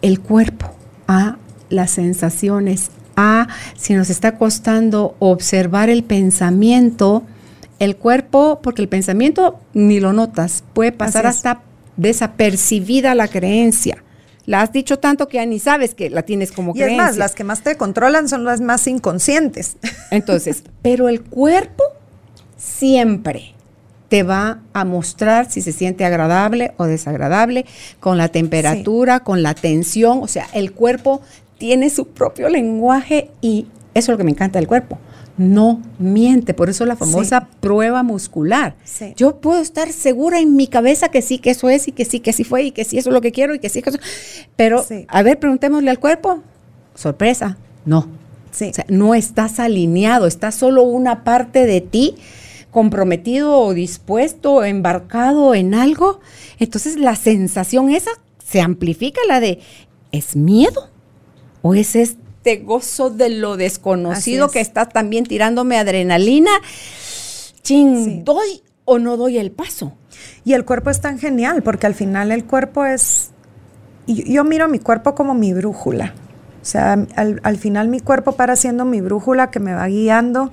el 0.02 0.20
cuerpo, 0.20 0.70
a 1.06 1.36
las 1.68 1.92
sensaciones, 1.92 2.90
a 3.16 3.48
si 3.76 3.94
nos 3.94 4.10
está 4.10 4.38
costando 4.38 5.16
observar 5.18 5.90
el 5.90 6.02
pensamiento, 6.02 7.24
el 7.78 7.96
cuerpo, 7.96 8.60
porque 8.62 8.82
el 8.82 8.88
pensamiento 8.88 9.60
ni 9.72 10.00
lo 10.00 10.12
notas, 10.12 10.64
puede 10.72 10.92
pasar 10.92 11.26
hasta 11.26 11.62
desapercibida 11.96 13.14
la 13.14 13.28
creencia. 13.28 14.02
La 14.46 14.60
has 14.60 14.72
dicho 14.72 14.98
tanto 14.98 15.28
que 15.28 15.38
ya 15.38 15.46
ni 15.46 15.58
sabes 15.58 15.94
que 15.94 16.10
la 16.10 16.22
tienes 16.22 16.52
como 16.52 16.72
y 16.72 16.80
creencia. 16.80 16.96
Es 16.96 17.02
más, 17.10 17.16
las 17.16 17.34
que 17.34 17.44
más 17.44 17.62
te 17.62 17.76
controlan 17.76 18.28
son 18.28 18.44
las 18.44 18.60
más 18.60 18.86
inconscientes. 18.86 19.76
Entonces, 20.10 20.64
pero 20.82 21.08
el 21.08 21.22
cuerpo 21.22 21.84
siempre 22.56 23.54
te 24.08 24.22
va 24.22 24.60
a 24.72 24.84
mostrar 24.84 25.50
si 25.50 25.62
se 25.62 25.72
siente 25.72 26.04
agradable 26.04 26.72
o 26.76 26.84
desagradable, 26.84 27.64
con 28.00 28.18
la 28.18 28.28
temperatura, 28.28 29.20
con 29.20 29.42
la 29.42 29.54
tensión, 29.54 30.22
o 30.22 30.28
sea, 30.28 30.46
el 30.52 30.72
cuerpo 30.72 31.22
tiene 31.58 31.90
su 31.90 32.08
propio 32.08 32.48
lenguaje 32.48 33.30
y 33.40 33.66
eso 33.94 34.12
es 34.12 34.14
lo 34.14 34.18
que 34.18 34.24
me 34.24 34.30
encanta 34.30 34.58
del 34.58 34.68
cuerpo. 34.68 34.98
No 35.36 35.82
miente, 35.98 36.54
por 36.54 36.70
eso 36.70 36.86
la 36.86 36.94
famosa 36.94 37.48
prueba 37.60 38.02
muscular. 38.04 38.76
Yo 39.16 39.40
puedo 39.40 39.60
estar 39.60 39.90
segura 39.90 40.38
en 40.38 40.54
mi 40.54 40.68
cabeza 40.68 41.08
que 41.08 41.22
sí, 41.22 41.38
que 41.38 41.50
eso 41.50 41.68
es 41.68 41.88
y 41.88 41.92
que 41.92 42.04
sí, 42.04 42.20
que 42.20 42.32
sí 42.32 42.44
fue 42.44 42.64
y 42.64 42.70
que 42.70 42.84
sí, 42.84 42.98
eso 42.98 43.10
es 43.10 43.14
lo 43.14 43.20
que 43.20 43.32
quiero 43.32 43.54
y 43.54 43.58
que 43.58 43.68
sí, 43.68 43.82
que 43.82 43.90
eso. 43.90 43.98
Pero, 44.54 44.84
a 45.08 45.22
ver, 45.22 45.40
preguntémosle 45.40 45.90
al 45.90 45.98
cuerpo. 45.98 46.40
Sorpresa, 46.94 47.58
no. 47.84 48.06
no 48.88 49.14
estás 49.16 49.58
alineado, 49.58 50.28
está 50.28 50.52
solo 50.52 50.84
una 50.84 51.24
parte 51.24 51.66
de 51.66 51.80
ti 51.80 52.14
comprometido 52.70 53.58
o 53.60 53.74
dispuesto 53.74 54.54
o 54.54 54.64
embarcado 54.64 55.54
en 55.54 55.74
algo. 55.74 56.20
Entonces 56.60 56.96
la 56.96 57.16
sensación 57.16 57.90
esa 57.90 58.10
se 58.44 58.60
amplifica, 58.60 59.20
la 59.26 59.40
de, 59.40 59.58
¿es 60.12 60.36
miedo? 60.36 60.90
¿O 61.62 61.74
es 61.74 61.96
este 62.44 62.62
gozo 62.62 63.08
de 63.08 63.30
lo 63.30 63.56
desconocido 63.56 64.50
que 64.50 64.60
está 64.60 64.84
también 64.86 65.24
tirándome 65.24 65.78
adrenalina? 65.78 66.50
Ching, 67.62 68.22
¿doy 68.22 68.62
o 68.84 68.98
no 68.98 69.16
doy 69.16 69.38
el 69.38 69.50
paso? 69.50 69.94
Y 70.44 70.52
el 70.52 70.66
cuerpo 70.66 70.90
es 70.90 71.00
tan 71.00 71.18
genial 71.18 71.62
porque 71.62 71.86
al 71.86 71.94
final 71.94 72.30
el 72.30 72.44
cuerpo 72.44 72.84
es... 72.84 73.30
Yo, 74.06 74.44
miro 74.44 74.68
mi 74.68 74.78
cuerpo 74.78 75.14
como 75.14 75.32
mi 75.32 75.54
brújula. 75.54 76.12
O 76.60 76.66
sea, 76.66 76.92
al, 77.16 77.40
al 77.42 77.56
final 77.56 77.88
mi 77.88 78.00
cuerpo 78.00 78.32
para 78.32 78.56
siendo 78.56 78.84
mi 78.84 79.00
brújula 79.00 79.50
que 79.50 79.60
me 79.60 79.72
va 79.72 79.86
guiando 79.86 80.52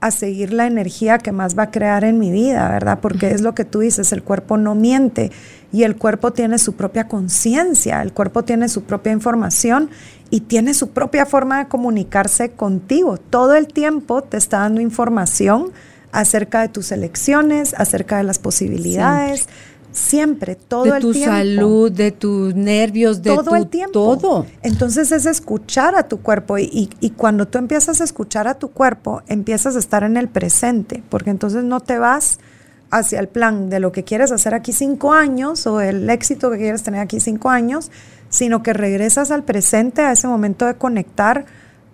a 0.00 0.10
seguir 0.10 0.52
la 0.52 0.66
energía 0.66 1.18
que 1.18 1.30
más 1.30 1.56
va 1.56 1.64
a 1.64 1.70
crear 1.70 2.02
en 2.02 2.18
mi 2.18 2.32
vida, 2.32 2.68
¿verdad? 2.68 2.98
Porque 3.00 3.30
es 3.30 3.42
lo 3.42 3.54
que 3.54 3.64
tú 3.64 3.78
dices, 3.78 4.10
el 4.12 4.24
cuerpo 4.24 4.56
no 4.56 4.74
miente 4.74 5.30
y 5.72 5.84
el 5.84 5.94
cuerpo 5.94 6.32
tiene 6.32 6.58
su 6.58 6.72
propia 6.72 7.06
conciencia, 7.06 8.02
el 8.02 8.12
cuerpo 8.12 8.42
tiene 8.42 8.68
su 8.68 8.82
propia 8.82 9.12
información 9.12 9.90
y 10.32 10.40
tiene 10.40 10.72
su 10.72 10.88
propia 10.88 11.26
forma 11.26 11.58
de 11.58 11.68
comunicarse 11.68 12.52
contigo. 12.52 13.18
Todo 13.18 13.54
el 13.54 13.68
tiempo 13.68 14.22
te 14.22 14.38
está 14.38 14.60
dando 14.60 14.80
información 14.80 15.72
acerca 16.10 16.62
de 16.62 16.70
tus 16.70 16.90
elecciones, 16.90 17.74
acerca 17.76 18.16
de 18.16 18.24
las 18.24 18.38
posibilidades. 18.38 19.46
Siempre, 19.90 20.54
todo 20.54 20.94
el 20.94 21.02
tiempo. 21.02 21.12
De 21.12 21.20
tu 21.20 21.24
salud, 21.26 21.92
de 21.92 22.12
tus 22.12 22.54
nervios, 22.54 23.20
de 23.20 23.28
todo 23.28 23.56
el 23.56 23.66
tiempo. 23.66 23.92
Todo. 23.92 24.46
Entonces 24.62 25.12
es 25.12 25.26
escuchar 25.26 25.94
a 25.96 26.08
tu 26.08 26.22
cuerpo 26.22 26.56
y, 26.56 26.88
y, 26.98 27.10
cuando 27.10 27.46
tú 27.46 27.58
empiezas 27.58 28.00
a 28.00 28.04
escuchar 28.04 28.48
a 28.48 28.54
tu 28.54 28.70
cuerpo, 28.70 29.20
empiezas 29.26 29.76
a 29.76 29.80
estar 29.80 30.02
en 30.02 30.16
el 30.16 30.28
presente, 30.28 31.02
porque 31.10 31.28
entonces 31.28 31.62
no 31.62 31.80
te 31.80 31.98
vas 31.98 32.38
hacia 32.90 33.20
el 33.20 33.28
plan 33.28 33.68
de 33.68 33.80
lo 33.80 33.92
que 33.92 34.02
quieres 34.02 34.32
hacer 34.32 34.54
aquí 34.54 34.72
cinco 34.72 35.12
años 35.12 35.66
o 35.66 35.82
el 35.82 36.08
éxito 36.08 36.50
que 36.50 36.56
quieres 36.56 36.82
tener 36.82 37.00
aquí 37.00 37.20
cinco 37.20 37.50
años, 37.50 37.90
sino 38.32 38.62
que 38.62 38.72
regresas 38.72 39.30
al 39.30 39.44
presente, 39.44 40.00
a 40.00 40.12
ese 40.12 40.26
momento 40.26 40.64
de 40.64 40.74
conectar 40.74 41.44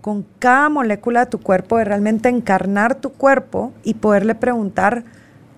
con 0.00 0.24
cada 0.38 0.68
molécula 0.68 1.24
de 1.24 1.30
tu 1.32 1.40
cuerpo, 1.40 1.78
de 1.78 1.84
realmente 1.84 2.28
encarnar 2.28 2.94
tu 2.94 3.10
cuerpo 3.10 3.72
y 3.82 3.94
poderle 3.94 4.36
preguntar, 4.36 5.04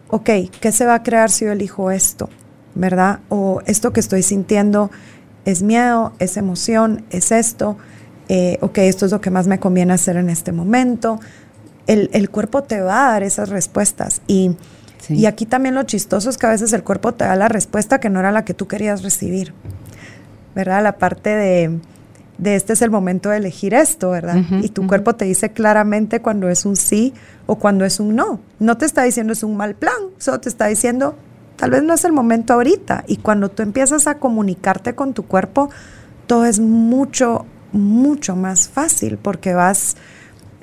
ok, 0.09 0.31
¿qué 0.59 0.73
se 0.73 0.87
va 0.87 0.95
a 0.95 1.03
crear 1.03 1.31
si 1.31 1.45
yo 1.45 1.53
elijo 1.53 1.91
esto? 1.91 2.31
¿Verdad? 2.75 3.21
O 3.29 3.61
esto 3.67 3.93
que 3.93 4.01
estoy 4.01 4.23
sintiendo 4.23 4.91
es 5.45 5.63
miedo, 5.63 6.15
es 6.19 6.39
emoción, 6.39 7.05
es 7.11 7.31
esto. 7.31 7.77
Eh, 8.31 8.57
ok, 8.63 8.79
esto 8.79 9.05
es 9.05 9.13
lo 9.13 9.21
que 9.21 9.31
más 9.31 9.47
me 9.47 9.61
conviene 9.61 9.93
hacer 9.93 10.17
en 10.17 10.31
este 10.31 10.51
momento. 10.51 11.21
El, 11.87 12.31
cuerpo 12.31 12.63
te 12.63 12.81
va 12.81 13.09
a 13.09 13.13
dar 13.13 13.23
esas 13.23 13.51
respuestas. 13.51 14.23
Y, 14.27 14.57
y 15.11 15.27
aquí 15.27 15.45
también 15.45 15.75
lo 15.75 15.83
chistoso 15.83 16.31
es 16.31 16.39
que 16.39 16.47
a 16.47 16.51
veces 16.51 16.73
el 16.73 16.85
cuerpo 16.85 17.13
te 17.13 17.25
da 17.25 17.37
la 17.37 17.49
respuesta 17.49 18.01
que 18.01 18.09
no 18.09 18.21
era 18.21 18.33
la 18.33 18.47
que 18.47 18.55
tú 18.55 18.67
querías 18.67 19.03
recibir. 19.03 19.53
¿Verdad? 20.55 20.83
La 20.83 20.99
parte 20.99 21.31
de, 21.31 21.79
de 22.39 22.55
este 22.57 22.73
es 22.73 22.83
el 22.83 22.91
momento 22.91 23.29
de 23.29 23.37
elegir 23.37 23.75
esto, 23.75 24.11
¿verdad? 24.11 24.37
y 24.63 24.69
tu 24.71 24.87
cuerpo 24.87 25.15
te 25.15 25.27
dice 25.27 25.51
claramente 25.51 26.21
cuando 26.21 26.49
es 26.49 26.65
un 26.65 26.77
sí 26.77 27.13
o 27.47 27.57
cuando 27.57 27.85
es 27.85 28.01
un 28.01 28.17
no. 28.17 28.41
No 28.59 28.79
te 28.79 28.87
está 28.87 29.03
diciendo 29.03 29.33
es 29.33 29.43
un 29.43 29.57
mal 29.57 29.75
plan, 29.75 29.95
solo 30.19 30.41
te 30.41 30.49
está 30.49 30.67
diciendo 30.67 31.17
tal 31.57 31.71
vez 31.71 31.83
no 31.83 31.93
es 31.93 32.05
el 32.05 32.13
momento 32.13 32.55
ahorita. 32.55 33.05
Y 33.07 33.19
cuando 33.19 33.51
tú 33.51 33.63
empiezas 33.63 34.07
a 34.07 34.17
comunicarte 34.17 34.95
con 34.95 35.13
tu 35.13 35.27
cuerpo, 35.27 35.69
todo 36.27 36.47
es 36.47 36.59
mucho, 36.59 37.45
mucho 37.73 38.35
más 38.35 38.69
fácil 38.69 39.19
porque 39.19 39.53
vas 39.53 39.97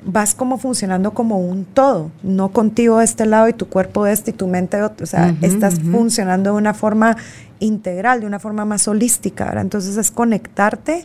vas 0.04 0.34
como 0.34 0.58
funcionando 0.58 1.12
como 1.12 1.40
un 1.40 1.64
todo, 1.64 2.10
no 2.22 2.50
contigo 2.50 2.98
de 2.98 3.04
este 3.04 3.26
lado 3.26 3.48
y 3.48 3.52
tu 3.52 3.68
cuerpo 3.68 4.04
de 4.04 4.12
este 4.12 4.30
y 4.30 4.34
tu 4.34 4.46
mente 4.46 4.76
de 4.76 4.84
otro, 4.84 5.04
o 5.04 5.06
sea, 5.06 5.34
estás 5.42 5.80
funcionando 5.80 6.52
de 6.52 6.56
una 6.56 6.72
forma 6.72 7.16
integral, 7.60 8.20
de 8.20 8.26
una 8.26 8.38
forma 8.38 8.64
más 8.64 8.88
holística, 8.88 9.44
¿verdad? 9.44 9.62
Entonces 9.62 9.96
es 9.96 10.10
conectarte 10.10 11.04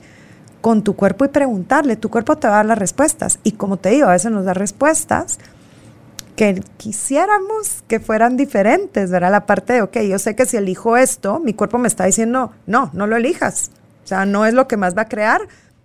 con 0.62 0.84
tu 0.84 0.96
cuerpo 0.96 1.26
y 1.26 1.28
preguntarle, 1.28 1.98
tu 1.98 2.10
cuerpo 2.10 2.38
te 2.38 2.48
va 2.48 2.54
a 2.54 2.58
dar 2.58 2.66
las 2.66 2.78
respuestas. 2.78 3.40
Y 3.44 3.54
como 3.54 3.78
te 3.78 3.90
digo, 3.90 4.08
a 4.08 4.14
veces 4.14 4.32
nos 4.32 4.46
da 4.46 4.54
respuestas 4.54 5.40
que 6.36 6.64
quisiéramos 6.78 7.84
que 7.88 8.00
fueran 8.00 8.38
diferentes, 8.38 9.12
¿verdad? 9.12 9.32
La 9.32 9.46
parte 9.46 9.74
de, 9.74 9.82
ok, 9.82 9.98
yo 10.00 10.18
sé 10.20 10.36
que 10.36 10.46
si 10.46 10.58
elijo 10.58 10.98
esto, 10.98 11.40
mi 11.40 11.54
cuerpo 11.54 11.78
me 11.78 11.88
está 11.88 12.06
diciendo, 12.06 12.52
no, 12.66 12.90
no 12.94 13.08
lo 13.08 13.18
elijas. 13.18 13.72
O 14.04 14.08
sea, 14.08 14.26
no 14.26 14.46
es 14.46 14.54
lo 14.54 14.68
que 14.68 14.78
más 14.78 14.98
va 14.98 15.04
a 15.04 15.10
crear. 15.10 15.42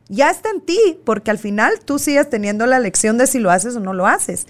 Ya 0.08 0.30
está 0.30 0.48
en 0.50 0.60
ti, 0.60 1.00
porque 1.04 1.30
al 1.30 1.38
final 1.38 1.72
tú 1.84 1.98
sigues 1.98 2.30
teniendo 2.30 2.66
la 2.66 2.76
elección 2.76 3.18
de 3.18 3.26
si 3.26 3.40
lo 3.40 3.50
haces 3.50 3.76
o 3.76 3.80
no 3.80 3.92
lo 3.92 4.06
haces. 4.06 4.46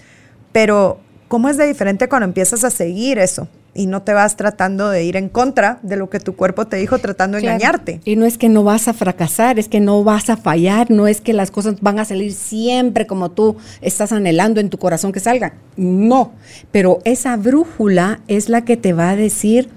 Pero, 0.51 0.99
¿cómo 1.27 1.49
es 1.49 1.57
de 1.57 1.67
diferente 1.67 2.07
cuando 2.07 2.25
empiezas 2.25 2.63
a 2.63 2.69
seguir 2.69 3.19
eso? 3.19 3.47
Y 3.79 3.85
no 3.85 4.01
te 4.01 4.11
vas 4.11 4.35
tratando 4.35 4.89
de 4.89 5.05
ir 5.05 5.15
en 5.15 5.29
contra 5.29 5.79
de 5.83 5.95
lo 5.95 6.09
que 6.09 6.19
tu 6.19 6.35
cuerpo 6.35 6.67
te 6.67 6.75
dijo 6.75 6.99
tratando 6.99 7.37
de 7.37 7.43
engañarte. 7.43 8.01
Y 8.03 8.17
no 8.17 8.25
es 8.25 8.37
que 8.37 8.49
no 8.49 8.65
vas 8.65 8.89
a 8.89 8.93
fracasar, 8.93 9.57
es 9.57 9.69
que 9.69 9.79
no 9.79 10.03
vas 10.03 10.29
a 10.29 10.35
fallar, 10.35 10.91
no 10.91 11.07
es 11.07 11.21
que 11.21 11.31
las 11.31 11.49
cosas 11.49 11.75
van 11.79 11.97
a 11.97 12.03
salir 12.03 12.33
siempre 12.33 13.07
como 13.07 13.31
tú 13.31 13.55
estás 13.79 14.11
anhelando 14.11 14.59
en 14.59 14.69
tu 14.69 14.77
corazón 14.79 15.13
que 15.13 15.21
salgan. 15.21 15.53
No, 15.77 16.33
pero 16.73 16.99
esa 17.05 17.37
brújula 17.37 18.19
es 18.27 18.49
la 18.49 18.65
que 18.65 18.75
te 18.75 18.91
va 18.91 19.11
a 19.11 19.15
decir, 19.15 19.69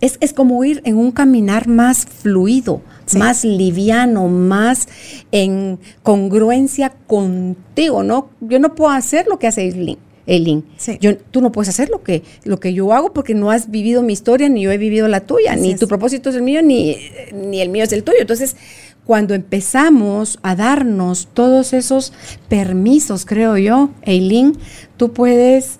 es, 0.00 0.16
es 0.22 0.32
como 0.32 0.64
ir 0.64 0.80
en 0.86 0.96
un 0.96 1.12
caminar 1.12 1.68
más 1.68 2.06
fluido, 2.06 2.80
más 3.18 3.44
liviano, 3.44 4.28
más 4.28 4.88
en 5.32 5.78
congruencia 6.02 6.94
contigo, 7.06 8.02
¿no? 8.04 8.30
Yo 8.40 8.58
no 8.58 8.74
puedo 8.74 8.90
hacer 8.90 9.26
lo 9.26 9.38
que 9.38 9.48
hace 9.48 9.66
Islin 9.66 9.98
Eileen. 10.26 10.64
Yo, 11.00 11.16
tú 11.16 11.40
no 11.40 11.52
puedes 11.52 11.68
hacer 11.68 11.88
lo 11.88 12.02
que, 12.02 12.22
lo 12.44 12.60
que 12.60 12.72
yo 12.72 12.92
hago 12.92 13.12
porque 13.12 13.34
no 13.34 13.50
has 13.50 13.70
vivido 13.70 14.02
mi 14.02 14.12
historia, 14.12 14.48
ni 14.48 14.62
yo 14.62 14.70
he 14.70 14.78
vivido 14.78 15.08
la 15.08 15.20
tuya, 15.20 15.56
ni 15.56 15.74
tu 15.76 15.88
propósito 15.88 16.30
es 16.30 16.36
el 16.36 16.42
mío, 16.42 16.62
ni, 16.62 16.96
ni 17.34 17.60
el 17.60 17.68
mío 17.68 17.84
es 17.84 17.92
el 17.92 18.04
tuyo. 18.04 18.18
Entonces, 18.20 18.56
cuando 19.04 19.34
empezamos 19.34 20.38
a 20.42 20.54
darnos 20.54 21.28
todos 21.32 21.72
esos 21.72 22.12
permisos, 22.48 23.24
creo 23.24 23.56
yo, 23.56 23.90
Eileen, 24.02 24.56
tú 24.96 25.12
puedes 25.12 25.78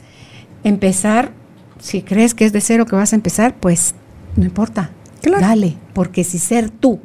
empezar, 0.64 1.32
si 1.78 2.02
crees 2.02 2.34
que 2.34 2.44
es 2.44 2.52
de 2.52 2.60
cero 2.60 2.86
que 2.86 2.96
vas 2.96 3.12
a 3.12 3.16
empezar, 3.16 3.54
pues 3.60 3.94
no 4.36 4.44
importa, 4.44 4.90
dale, 5.22 5.76
porque 5.92 6.24
si 6.24 6.38
ser 6.38 6.70
tú 6.70 6.98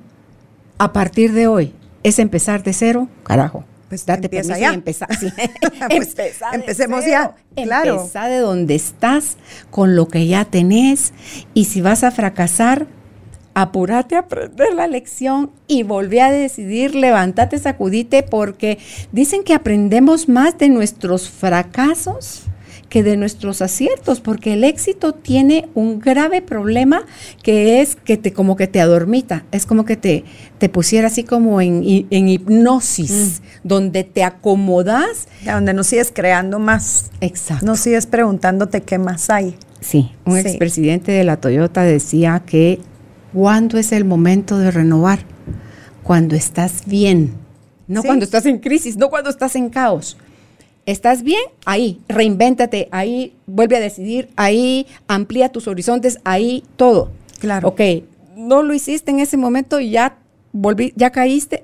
a 0.77 0.93
partir 0.93 1.33
de 1.33 1.47
hoy 1.47 1.73
es 2.03 2.19
empezar 2.19 2.63
de 2.63 2.73
cero, 2.73 3.07
carajo 3.23 3.65
pues 3.89 4.05
date 4.05 4.25
empieza 4.25 4.57
ya. 4.57 4.73
pues 5.89 6.15
empecemos 6.53 7.05
ya. 7.05 7.35
Claro. 7.55 8.01
Empezá 8.01 8.27
de 8.27 8.39
donde 8.39 8.75
estás 8.75 9.37
con 9.71 9.95
lo 9.95 10.07
que 10.07 10.27
ya 10.27 10.45
tenés 10.45 11.13
y 11.53 11.65
si 11.65 11.81
vas 11.81 12.03
a 12.03 12.11
fracasar, 12.11 12.87
apúrate 13.53 14.15
a 14.15 14.19
aprender 14.19 14.73
la 14.73 14.87
lección 14.87 15.51
y 15.67 15.83
volví 15.83 16.19
a 16.19 16.29
decidir, 16.29 16.93
levántate, 16.93 17.57
sacudite, 17.57 18.23
porque 18.23 18.79
dicen 19.11 19.43
que 19.43 19.53
aprendemos 19.53 20.27
más 20.27 20.57
de 20.57 20.69
nuestros 20.69 21.29
fracasos 21.29 22.43
que 22.95 23.03
de 23.03 23.17
nuestros 23.17 23.61
aciertos, 23.61 24.21
porque 24.21 24.53
el 24.53 24.63
éxito 24.63 25.13
tiene 25.13 25.67
un 25.75 25.99
grave 25.99 26.41
problema 26.41 27.05
que 27.43 27.81
es 27.81 27.97
que 27.97 28.15
te 28.15 28.31
como 28.31 28.55
que 28.55 28.67
te 28.67 28.79
adormita, 28.79 29.43
es 29.51 29.65
como 29.65 29.83
que 29.83 29.97
te, 29.97 30.23
te 30.59 30.69
pusiera 30.69 31.07
así 31.07 31.25
como 31.25 31.59
en, 31.59 31.83
en 32.09 32.29
hipnosis, 32.29 33.41
mm. 33.41 33.67
donde 33.67 34.05
te 34.05 34.23
acomodas. 34.23 35.27
donde 35.43 35.73
no 35.73 35.83
sigues 35.83 36.09
creando 36.15 36.57
más. 36.57 37.11
Exacto. 37.19 37.65
No 37.65 37.75
sigues 37.75 38.05
preguntándote 38.05 38.83
qué 38.83 38.97
más 38.97 39.29
hay. 39.29 39.57
Sí, 39.81 40.13
un 40.23 40.37
expresidente 40.37 41.11
de 41.11 41.25
la 41.25 41.35
Toyota 41.35 41.83
decía 41.83 42.43
que 42.45 42.79
¿cuándo 43.33 43.77
es 43.77 43.91
el 43.91 44.05
momento 44.05 44.57
de 44.57 44.71
renovar? 44.71 45.19
Cuando 46.01 46.33
estás 46.33 46.83
bien, 46.85 47.33
no 47.89 48.03
cuando 48.03 48.23
estás 48.23 48.45
en 48.45 48.59
crisis, 48.59 48.95
no 48.95 49.09
cuando 49.09 49.29
estás 49.29 49.57
en 49.57 49.69
caos. 49.69 50.15
¿Estás 50.85 51.23
bien? 51.23 51.41
Ahí, 51.65 51.99
reinvéntate, 52.07 52.89
ahí 52.91 53.33
vuelve 53.47 53.77
a 53.77 53.79
decidir, 53.79 54.29
ahí 54.35 54.85
amplía 55.07 55.49
tus 55.49 55.67
horizontes, 55.67 56.19
ahí 56.23 56.63
todo. 56.75 57.11
Claro. 57.39 57.69
Ok, 57.69 57.81
no 58.35 58.61
lo 58.61 58.73
hiciste 58.73 59.09
en 59.09 59.19
ese 59.19 59.35
momento 59.35 59.79
y 59.79 59.89
ya 59.89 60.17
volví, 60.51 60.93
ya 60.95 61.09
caíste. 61.09 61.63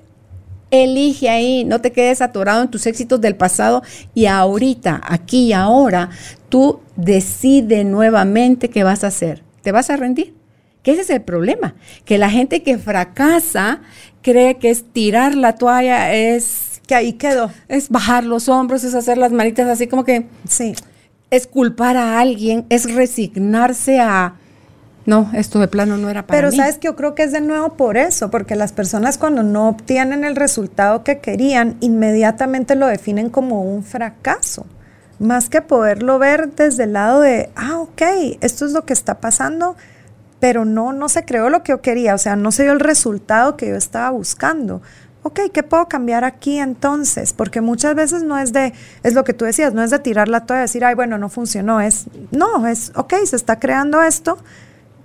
Elige 0.72 1.28
ahí, 1.28 1.64
no 1.64 1.80
te 1.80 1.92
quedes 1.92 2.22
atorado 2.22 2.62
en 2.62 2.70
tus 2.70 2.86
éxitos 2.86 3.20
del 3.20 3.36
pasado 3.36 3.82
y 4.14 4.26
ahorita, 4.26 5.00
aquí 5.04 5.48
y 5.48 5.52
ahora, 5.52 6.10
tú 6.48 6.80
decide 6.96 7.84
nuevamente 7.84 8.70
qué 8.70 8.82
vas 8.82 9.04
a 9.04 9.08
hacer. 9.08 9.42
¿Te 9.62 9.70
vas 9.70 9.90
a 9.90 9.96
rendir? 9.96 10.34
Que 10.82 10.92
ese 10.92 11.02
es 11.02 11.10
el 11.10 11.22
problema, 11.22 11.76
que 12.04 12.18
la 12.18 12.30
gente 12.30 12.62
que 12.62 12.78
fracasa 12.78 13.82
cree 14.22 14.56
que 14.56 14.70
es 14.70 14.84
tirar 14.92 15.36
la 15.36 15.56
toalla, 15.56 16.12
es 16.12 16.71
que 16.86 16.94
ahí 16.94 17.14
quedó. 17.14 17.50
Es 17.68 17.88
bajar 17.88 18.24
los 18.24 18.48
hombros, 18.48 18.84
es 18.84 18.94
hacer 18.94 19.18
las 19.18 19.32
manitas 19.32 19.68
así 19.68 19.86
como 19.86 20.04
que... 20.04 20.26
Sí. 20.48 20.74
Es 21.30 21.46
culpar 21.46 21.96
a 21.96 22.20
alguien, 22.20 22.66
es 22.68 22.92
resignarse 22.92 24.00
a... 24.00 24.34
No, 25.04 25.30
esto 25.34 25.58
de 25.58 25.66
plano 25.66 25.96
no 25.96 26.10
era 26.10 26.26
para 26.26 26.38
Pero 26.38 26.52
sabes 26.52 26.78
que 26.78 26.86
yo 26.86 26.94
creo 26.94 27.14
que 27.14 27.24
es 27.24 27.32
de 27.32 27.40
nuevo 27.40 27.74
por 27.76 27.96
eso, 27.96 28.30
porque 28.30 28.54
las 28.54 28.72
personas 28.72 29.18
cuando 29.18 29.42
no 29.42 29.68
obtienen 29.68 30.22
el 30.22 30.36
resultado 30.36 31.02
que 31.02 31.18
querían, 31.18 31.76
inmediatamente 31.80 32.76
lo 32.76 32.86
definen 32.86 33.28
como 33.28 33.62
un 33.62 33.82
fracaso. 33.82 34.64
Más 35.18 35.48
que 35.48 35.60
poderlo 35.60 36.18
ver 36.18 36.52
desde 36.54 36.84
el 36.84 36.92
lado 36.92 37.20
de, 37.20 37.50
ah, 37.56 37.78
ok, 37.78 38.02
esto 38.42 38.64
es 38.64 38.72
lo 38.72 38.84
que 38.84 38.92
está 38.92 39.18
pasando, 39.20 39.76
pero 40.38 40.64
no, 40.64 40.92
no 40.92 41.08
se 41.08 41.24
creó 41.24 41.48
lo 41.48 41.64
que 41.64 41.72
yo 41.72 41.82
quería, 41.82 42.14
o 42.14 42.18
sea, 42.18 42.36
no 42.36 42.52
se 42.52 42.64
dio 42.64 42.72
el 42.72 42.80
resultado 42.80 43.56
que 43.56 43.68
yo 43.68 43.76
estaba 43.76 44.10
buscando 44.10 44.82
ok, 45.22 45.40
¿qué 45.52 45.62
puedo 45.62 45.88
cambiar 45.88 46.24
aquí 46.24 46.58
entonces? 46.58 47.32
Porque 47.32 47.60
muchas 47.60 47.94
veces 47.94 48.22
no 48.22 48.38
es 48.38 48.52
de, 48.52 48.72
es 49.02 49.14
lo 49.14 49.24
que 49.24 49.32
tú 49.32 49.44
decías, 49.44 49.72
no 49.74 49.82
es 49.82 49.90
de 49.90 49.98
tirar 49.98 50.28
la 50.28 50.46
toalla 50.46 50.62
y 50.62 50.64
decir, 50.64 50.84
ay, 50.84 50.94
bueno, 50.94 51.18
no 51.18 51.28
funcionó, 51.28 51.80
es, 51.80 52.06
no, 52.30 52.66
es, 52.66 52.92
ok, 52.94 53.14
se 53.24 53.36
está 53.36 53.58
creando 53.58 54.02
esto, 54.02 54.38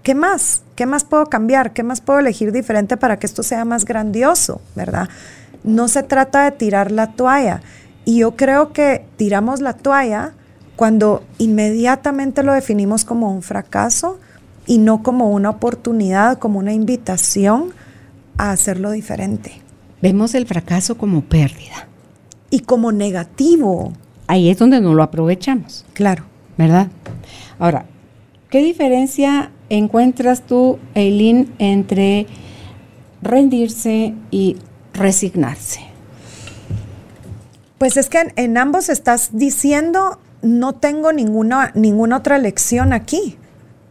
¿qué 0.04 0.16
más? 0.16 0.64
¿Qué 0.76 0.86
más 0.86 1.04
puedo 1.04 1.26
cambiar? 1.28 1.74
¿Qué 1.74 1.84
más 1.84 2.02
puedo 2.02 2.20
elegir 2.20 2.52
diferente 2.52 2.98
para 2.98 3.18
que 3.18 3.26
esto 3.26 3.44
sea 3.44 3.66
más 3.66 3.86
grandioso, 3.86 4.62
verdad? 4.76 5.10
No 5.64 5.88
se 5.88 6.04
trata 6.04 6.46
de 6.46 6.52
tirar 6.52 6.92
la 6.92 7.14
toalla. 7.14 7.62
Y 8.06 8.20
yo 8.20 8.36
creo 8.36 8.72
que 8.72 9.06
tiramos 9.18 9.60
la 9.60 9.74
toalla 9.74 10.34
cuando 10.76 11.24
inmediatamente 11.40 12.44
lo 12.44 12.54
definimos 12.54 13.04
como 13.04 13.34
un 13.34 13.42
fracaso 13.42 14.20
y 14.66 14.78
no 14.78 15.02
como 15.04 15.32
una 15.32 15.50
oportunidad, 15.50 16.38
como 16.38 16.60
una 16.60 16.74
invitación 16.74 17.74
a 18.38 18.52
hacerlo 18.52 18.92
diferente. 18.92 19.67
Vemos 20.02 20.36
el 20.36 20.46
fracaso 20.46 20.98
como 20.98 21.22
pérdida. 21.22 21.88
Y 22.50 22.62
como 22.62 22.92
negativo. 22.92 23.94
Ahí 24.28 24.50
es 24.50 24.58
donde 24.58 24.80
no 24.80 24.94
lo 24.94 25.04
aprovechamos. 25.04 25.86
Claro. 25.94 26.24
¿Verdad? 26.58 26.88
Ahora, 27.60 27.86
¿qué 28.50 28.64
diferencia 28.64 29.52
encuentras 29.70 30.42
tú, 30.42 30.80
Eileen, 30.96 31.54
entre 31.60 32.28
rendirse 33.22 34.14
y 34.32 34.58
resignarse? 34.94 35.82
Pues 37.78 37.96
es 37.98 38.10
que 38.10 38.34
en, 38.36 38.58
ambos 38.58 38.90
estás 38.90 39.30
diciendo, 39.34 40.20
no 40.42 40.74
tengo 40.74 41.14
ninguna, 41.14 41.72
ninguna 41.76 42.18
otra 42.18 42.40
lección 42.40 42.92
aquí. 42.92 43.38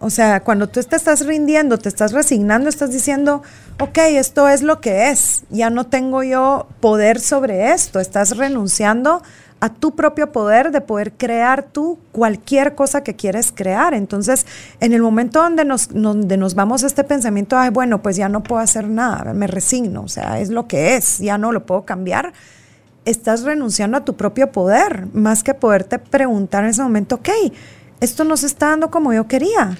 O 0.06 0.10
sea, 0.10 0.44
cuando 0.44 0.68
tú 0.68 0.80
te 0.84 0.94
estás 0.94 1.26
rindiendo, 1.26 1.78
te 1.78 1.88
estás 1.88 2.12
resignando, 2.12 2.68
estás 2.68 2.92
diciendo, 2.92 3.42
ok, 3.80 3.98
esto 4.10 4.48
es 4.48 4.62
lo 4.62 4.80
que 4.80 5.10
es, 5.10 5.42
ya 5.50 5.68
no 5.68 5.86
tengo 5.86 6.22
yo 6.22 6.68
poder 6.78 7.18
sobre 7.18 7.72
esto, 7.72 7.98
estás 7.98 8.36
renunciando 8.36 9.20
a 9.58 9.68
tu 9.68 9.96
propio 9.96 10.30
poder 10.30 10.70
de 10.70 10.80
poder 10.80 11.14
crear 11.14 11.64
tú 11.64 11.98
cualquier 12.12 12.76
cosa 12.76 13.02
que 13.02 13.16
quieres 13.16 13.50
crear. 13.50 13.94
Entonces, 13.94 14.46
en 14.78 14.92
el 14.92 15.02
momento 15.02 15.42
donde 15.42 15.64
nos, 15.64 15.88
donde 15.88 16.36
nos 16.36 16.54
vamos 16.54 16.84
a 16.84 16.86
este 16.86 17.02
pensamiento, 17.02 17.58
ay, 17.58 17.70
bueno, 17.70 18.00
pues 18.00 18.14
ya 18.14 18.28
no 18.28 18.44
puedo 18.44 18.62
hacer 18.62 18.86
nada, 18.86 19.34
me 19.34 19.48
resigno, 19.48 20.02
o 20.02 20.08
sea, 20.08 20.38
es 20.38 20.50
lo 20.50 20.68
que 20.68 20.94
es, 20.94 21.18
ya 21.18 21.36
no 21.36 21.50
lo 21.50 21.66
puedo 21.66 21.84
cambiar, 21.84 22.32
estás 23.04 23.42
renunciando 23.42 23.96
a 23.96 24.04
tu 24.04 24.14
propio 24.14 24.52
poder, 24.52 25.08
más 25.14 25.42
que 25.42 25.52
poderte 25.52 25.98
preguntar 25.98 26.62
en 26.62 26.70
ese 26.70 26.82
momento, 26.84 27.16
ok, 27.16 27.28
esto 28.00 28.22
no 28.22 28.36
se 28.36 28.46
está 28.46 28.68
dando 28.68 28.88
como 28.92 29.12
yo 29.12 29.26
quería. 29.26 29.76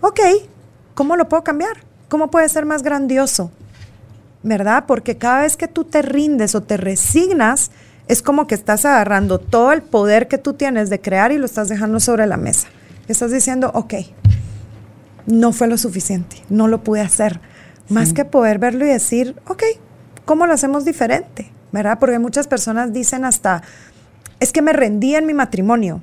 Ok, 0.00 0.20
¿cómo 0.94 1.16
lo 1.16 1.28
puedo 1.28 1.42
cambiar? 1.42 1.78
¿Cómo 2.08 2.30
puede 2.30 2.48
ser 2.48 2.66
más 2.66 2.82
grandioso? 2.82 3.50
¿Verdad? 4.42 4.84
Porque 4.86 5.18
cada 5.18 5.42
vez 5.42 5.56
que 5.56 5.66
tú 5.66 5.84
te 5.84 6.02
rindes 6.02 6.54
o 6.54 6.62
te 6.62 6.76
resignas, 6.76 7.70
es 8.06 8.22
como 8.22 8.46
que 8.46 8.54
estás 8.54 8.84
agarrando 8.84 9.38
todo 9.38 9.72
el 9.72 9.82
poder 9.82 10.28
que 10.28 10.38
tú 10.38 10.54
tienes 10.54 10.88
de 10.88 11.00
crear 11.00 11.32
y 11.32 11.38
lo 11.38 11.44
estás 11.44 11.68
dejando 11.68 12.00
sobre 12.00 12.26
la 12.26 12.36
mesa. 12.36 12.68
Estás 13.08 13.32
diciendo, 13.32 13.70
ok, 13.74 13.94
no 15.26 15.52
fue 15.52 15.66
lo 15.66 15.76
suficiente, 15.76 16.36
no 16.48 16.68
lo 16.68 16.82
pude 16.82 17.00
hacer. 17.00 17.40
Más 17.88 18.12
que 18.12 18.24
poder 18.24 18.58
verlo 18.58 18.84
y 18.84 18.88
decir, 18.88 19.34
ok, 19.46 19.62
¿cómo 20.24 20.46
lo 20.46 20.52
hacemos 20.52 20.84
diferente? 20.84 21.50
¿Verdad? 21.72 21.98
Porque 21.98 22.18
muchas 22.18 22.46
personas 22.46 22.92
dicen 22.92 23.24
hasta, 23.24 23.62
es 24.40 24.52
que 24.52 24.62
me 24.62 24.72
rendí 24.72 25.14
en 25.14 25.26
mi 25.26 25.34
matrimonio. 25.34 26.02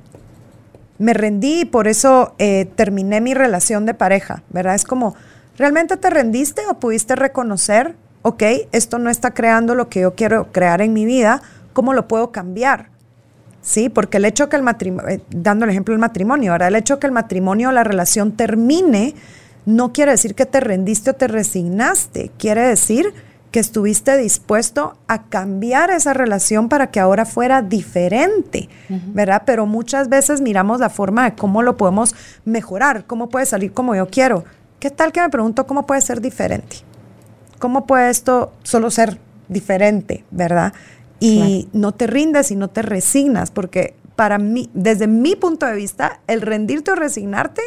Me 0.98 1.12
rendí 1.12 1.60
y 1.60 1.64
por 1.64 1.88
eso 1.88 2.34
eh, 2.38 2.66
terminé 2.74 3.20
mi 3.20 3.34
relación 3.34 3.86
de 3.86 3.94
pareja, 3.94 4.42
¿verdad? 4.50 4.74
Es 4.74 4.84
como, 4.84 5.14
¿realmente 5.58 5.96
te 5.96 6.10
rendiste 6.10 6.62
o 6.68 6.78
pudiste 6.78 7.16
reconocer, 7.16 7.96
ok, 8.22 8.42
esto 8.72 8.98
no 8.98 9.10
está 9.10 9.32
creando 9.32 9.74
lo 9.74 9.88
que 9.88 10.00
yo 10.00 10.14
quiero 10.14 10.52
crear 10.52 10.80
en 10.80 10.92
mi 10.92 11.04
vida? 11.04 11.42
¿cómo 11.76 11.92
lo 11.92 12.08
puedo 12.08 12.32
cambiar? 12.32 12.88
Sí, 13.60 13.90
porque 13.90 14.16
el 14.16 14.24
hecho 14.24 14.48
que 14.48 14.56
el 14.56 14.62
matrimonio, 14.62 15.10
eh, 15.10 15.20
dando 15.28 15.66
el 15.66 15.72
ejemplo 15.72 15.92
del 15.92 16.00
matrimonio, 16.00 16.52
ahora 16.52 16.68
el 16.68 16.74
hecho 16.74 16.98
que 16.98 17.06
el 17.06 17.12
matrimonio 17.12 17.68
o 17.68 17.72
la 17.72 17.84
relación 17.84 18.32
termine 18.32 19.14
no 19.66 19.92
quiere 19.92 20.12
decir 20.12 20.34
que 20.34 20.46
te 20.46 20.60
rendiste 20.60 21.10
o 21.10 21.12
te 21.12 21.28
resignaste, 21.28 22.30
quiere 22.38 22.62
decir 22.62 23.12
que 23.56 23.60
estuviste 23.60 24.18
dispuesto 24.18 24.98
a 25.08 25.22
cambiar 25.30 25.88
esa 25.88 26.12
relación 26.12 26.68
para 26.68 26.90
que 26.90 27.00
ahora 27.00 27.24
fuera 27.24 27.62
diferente, 27.62 28.68
¿verdad? 29.14 29.44
Pero 29.46 29.64
muchas 29.64 30.10
veces 30.10 30.42
miramos 30.42 30.78
la 30.78 30.90
forma 30.90 31.24
de 31.24 31.34
cómo 31.34 31.62
lo 31.62 31.78
podemos 31.78 32.14
mejorar, 32.44 33.06
cómo 33.06 33.30
puede 33.30 33.46
salir 33.46 33.72
como 33.72 33.94
yo 33.94 34.08
quiero. 34.08 34.44
¿Qué 34.78 34.90
tal 34.90 35.10
que 35.10 35.22
me 35.22 35.30
pregunto 35.30 35.66
cómo 35.66 35.86
puede 35.86 36.02
ser 36.02 36.20
diferente? 36.20 36.80
¿Cómo 37.58 37.86
puede 37.86 38.10
esto 38.10 38.52
solo 38.62 38.90
ser 38.90 39.18
diferente, 39.48 40.26
verdad? 40.30 40.74
y 41.18 41.66
no 41.72 41.92
te 41.92 42.06
rindes 42.06 42.50
y 42.50 42.56
no 42.56 42.68
te 42.68 42.82
resignas, 42.82 43.50
porque 43.50 43.94
para 44.16 44.36
mí, 44.36 44.68
desde 44.74 45.06
mi 45.06 45.34
punto 45.34 45.64
de 45.64 45.76
vista, 45.76 46.20
el 46.26 46.42
rendirte 46.42 46.90
o 46.90 46.94
resignarte 46.94 47.62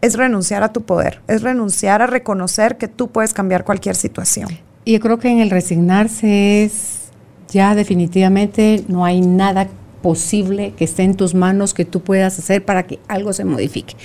es 0.00 0.16
renunciar 0.16 0.64
a 0.64 0.72
tu 0.72 0.82
poder, 0.82 1.20
es 1.28 1.42
renunciar 1.42 2.02
a 2.02 2.08
reconocer 2.08 2.78
que 2.78 2.88
tú 2.88 3.12
puedes 3.12 3.32
cambiar 3.32 3.64
cualquier 3.64 3.94
situación. 3.94 4.48
Y 4.84 4.92
yo 4.92 5.00
creo 5.00 5.18
que 5.18 5.28
en 5.28 5.40
el 5.40 5.50
resignarse 5.50 6.64
es 6.64 7.00
ya 7.48 7.74
definitivamente 7.74 8.84
no 8.88 9.04
hay 9.04 9.20
nada 9.20 9.68
posible 10.02 10.74
que 10.76 10.84
esté 10.84 11.02
en 11.02 11.14
tus 11.14 11.34
manos 11.34 11.72
que 11.72 11.84
tú 11.84 12.00
puedas 12.00 12.38
hacer 12.38 12.64
para 12.64 12.82
que 12.86 12.98
algo 13.08 13.32
se 13.32 13.44
modifique. 13.44 13.96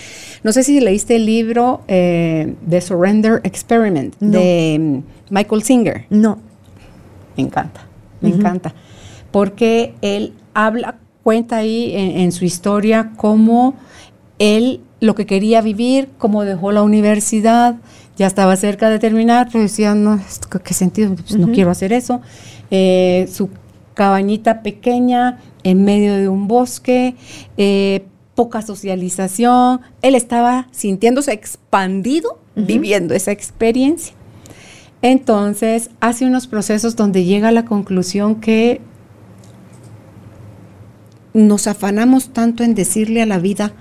No 0.43 0.53
sé 0.53 0.63
si 0.63 0.79
leíste 0.79 1.17
el 1.17 1.25
libro 1.25 1.81
eh, 1.87 2.55
The 2.69 2.79
Surrender 2.79 3.41
Experiment 3.43 4.15
de 4.19 5.01
Michael 5.29 5.63
Singer. 5.63 6.05
No. 6.09 6.39
Me 7.35 7.43
encanta 7.43 7.89
me 8.21 8.29
encanta, 8.29 8.73
porque 9.31 9.93
él 10.01 10.33
habla, 10.53 10.97
cuenta 11.23 11.57
ahí 11.57 11.93
en, 11.95 12.31
su 12.31 12.45
historia 12.45 13.11
cómo 13.15 13.75
él 14.39 14.81
lo 14.99 15.15
que 15.15 15.25
quería 15.25 15.61
vivir, 15.61 16.09
cómo 16.17 16.43
dejó 16.43 16.71
la 16.71 16.81
universidad, 16.81 17.75
ya 18.19 18.27
estaba 18.27 18.57
cerca 18.57 18.89
de 18.89 18.99
terminar, 18.99 19.47
pero 19.49 19.63
decía, 19.63 19.95
no, 19.95 20.19
¿qué 20.63 20.73
sentido? 20.73 21.15
Pues 21.15 21.37
no 21.37 21.53
quiero 21.53 21.71
hacer 21.71 21.93
eso. 21.93 22.19
Eh, 22.69 23.29
su 23.31 23.49
cabañita 23.93 24.61
pequeña 24.61 25.39
en 25.63 25.85
medio 25.85 26.15
de 26.17 26.27
un 26.27 26.49
bosque, 26.49 27.15
eh, 27.55 28.05
poca 28.35 28.61
socialización, 28.61 29.79
él 30.01 30.15
estaba 30.15 30.67
sintiéndose 30.71 31.31
expandido, 31.31 32.39
viviendo 32.55 33.13
esa 33.13 33.31
experiencia. 33.31 34.13
Entonces 35.01 35.89
hace 36.01 36.25
unos 36.25 36.47
procesos 36.47 36.97
donde 36.97 37.23
llega 37.23 37.47
a 37.47 37.51
la 37.53 37.63
conclusión 37.63 38.41
que 38.41 38.81
nos 41.33 41.67
afanamos 41.67 42.33
tanto 42.33 42.65
en 42.65 42.75
decirle 42.75 43.21
a 43.21 43.25
la 43.25 43.39
vida 43.39 43.71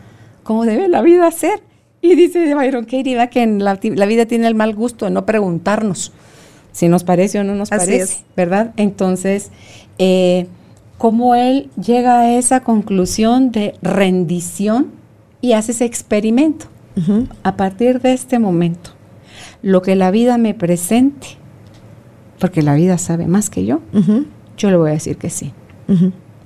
cómo 0.44 0.64
debe 0.64 0.86
la 0.86 1.02
vida 1.02 1.28
ser. 1.32 1.67
Y 2.08 2.14
dice 2.14 2.54
Byron 2.54 2.84
Katie 2.84 3.28
que 3.30 3.46
la, 3.46 3.74
vida 4.06 4.24
tiene 4.24 4.46
el 4.46 4.54
mal 4.54 4.74
gusto 4.74 5.04
de 5.04 5.10
no 5.10 5.26
preguntarnos 5.26 6.12
si 6.72 6.88
nos 6.88 7.04
parece 7.04 7.38
o 7.38 7.44
no 7.44 7.54
nos 7.54 7.68
parece, 7.68 8.24
¿verdad? 8.34 8.72
Entonces, 8.76 9.50
eh, 9.98 10.46
cómo 10.96 11.34
él 11.34 11.68
llega 11.76 12.20
a 12.20 12.38
esa 12.38 12.60
conclusión 12.60 13.52
de 13.52 13.74
rendición 13.82 14.92
y 15.42 15.52
hace 15.52 15.72
ese 15.72 15.84
experimento. 15.84 16.66
A 17.44 17.56
partir 17.56 18.00
de 18.00 18.12
este 18.12 18.40
momento, 18.40 18.90
lo 19.62 19.82
que 19.82 19.94
la 19.94 20.10
vida 20.10 20.36
me 20.36 20.52
presente, 20.52 21.28
porque 22.40 22.60
la 22.60 22.74
vida 22.74 22.98
sabe 22.98 23.28
más 23.28 23.50
que 23.50 23.64
yo, 23.64 23.80
yo 24.56 24.70
le 24.70 24.76
voy 24.76 24.90
a 24.90 24.94
decir 24.94 25.16
que 25.16 25.30
sí. 25.30 25.52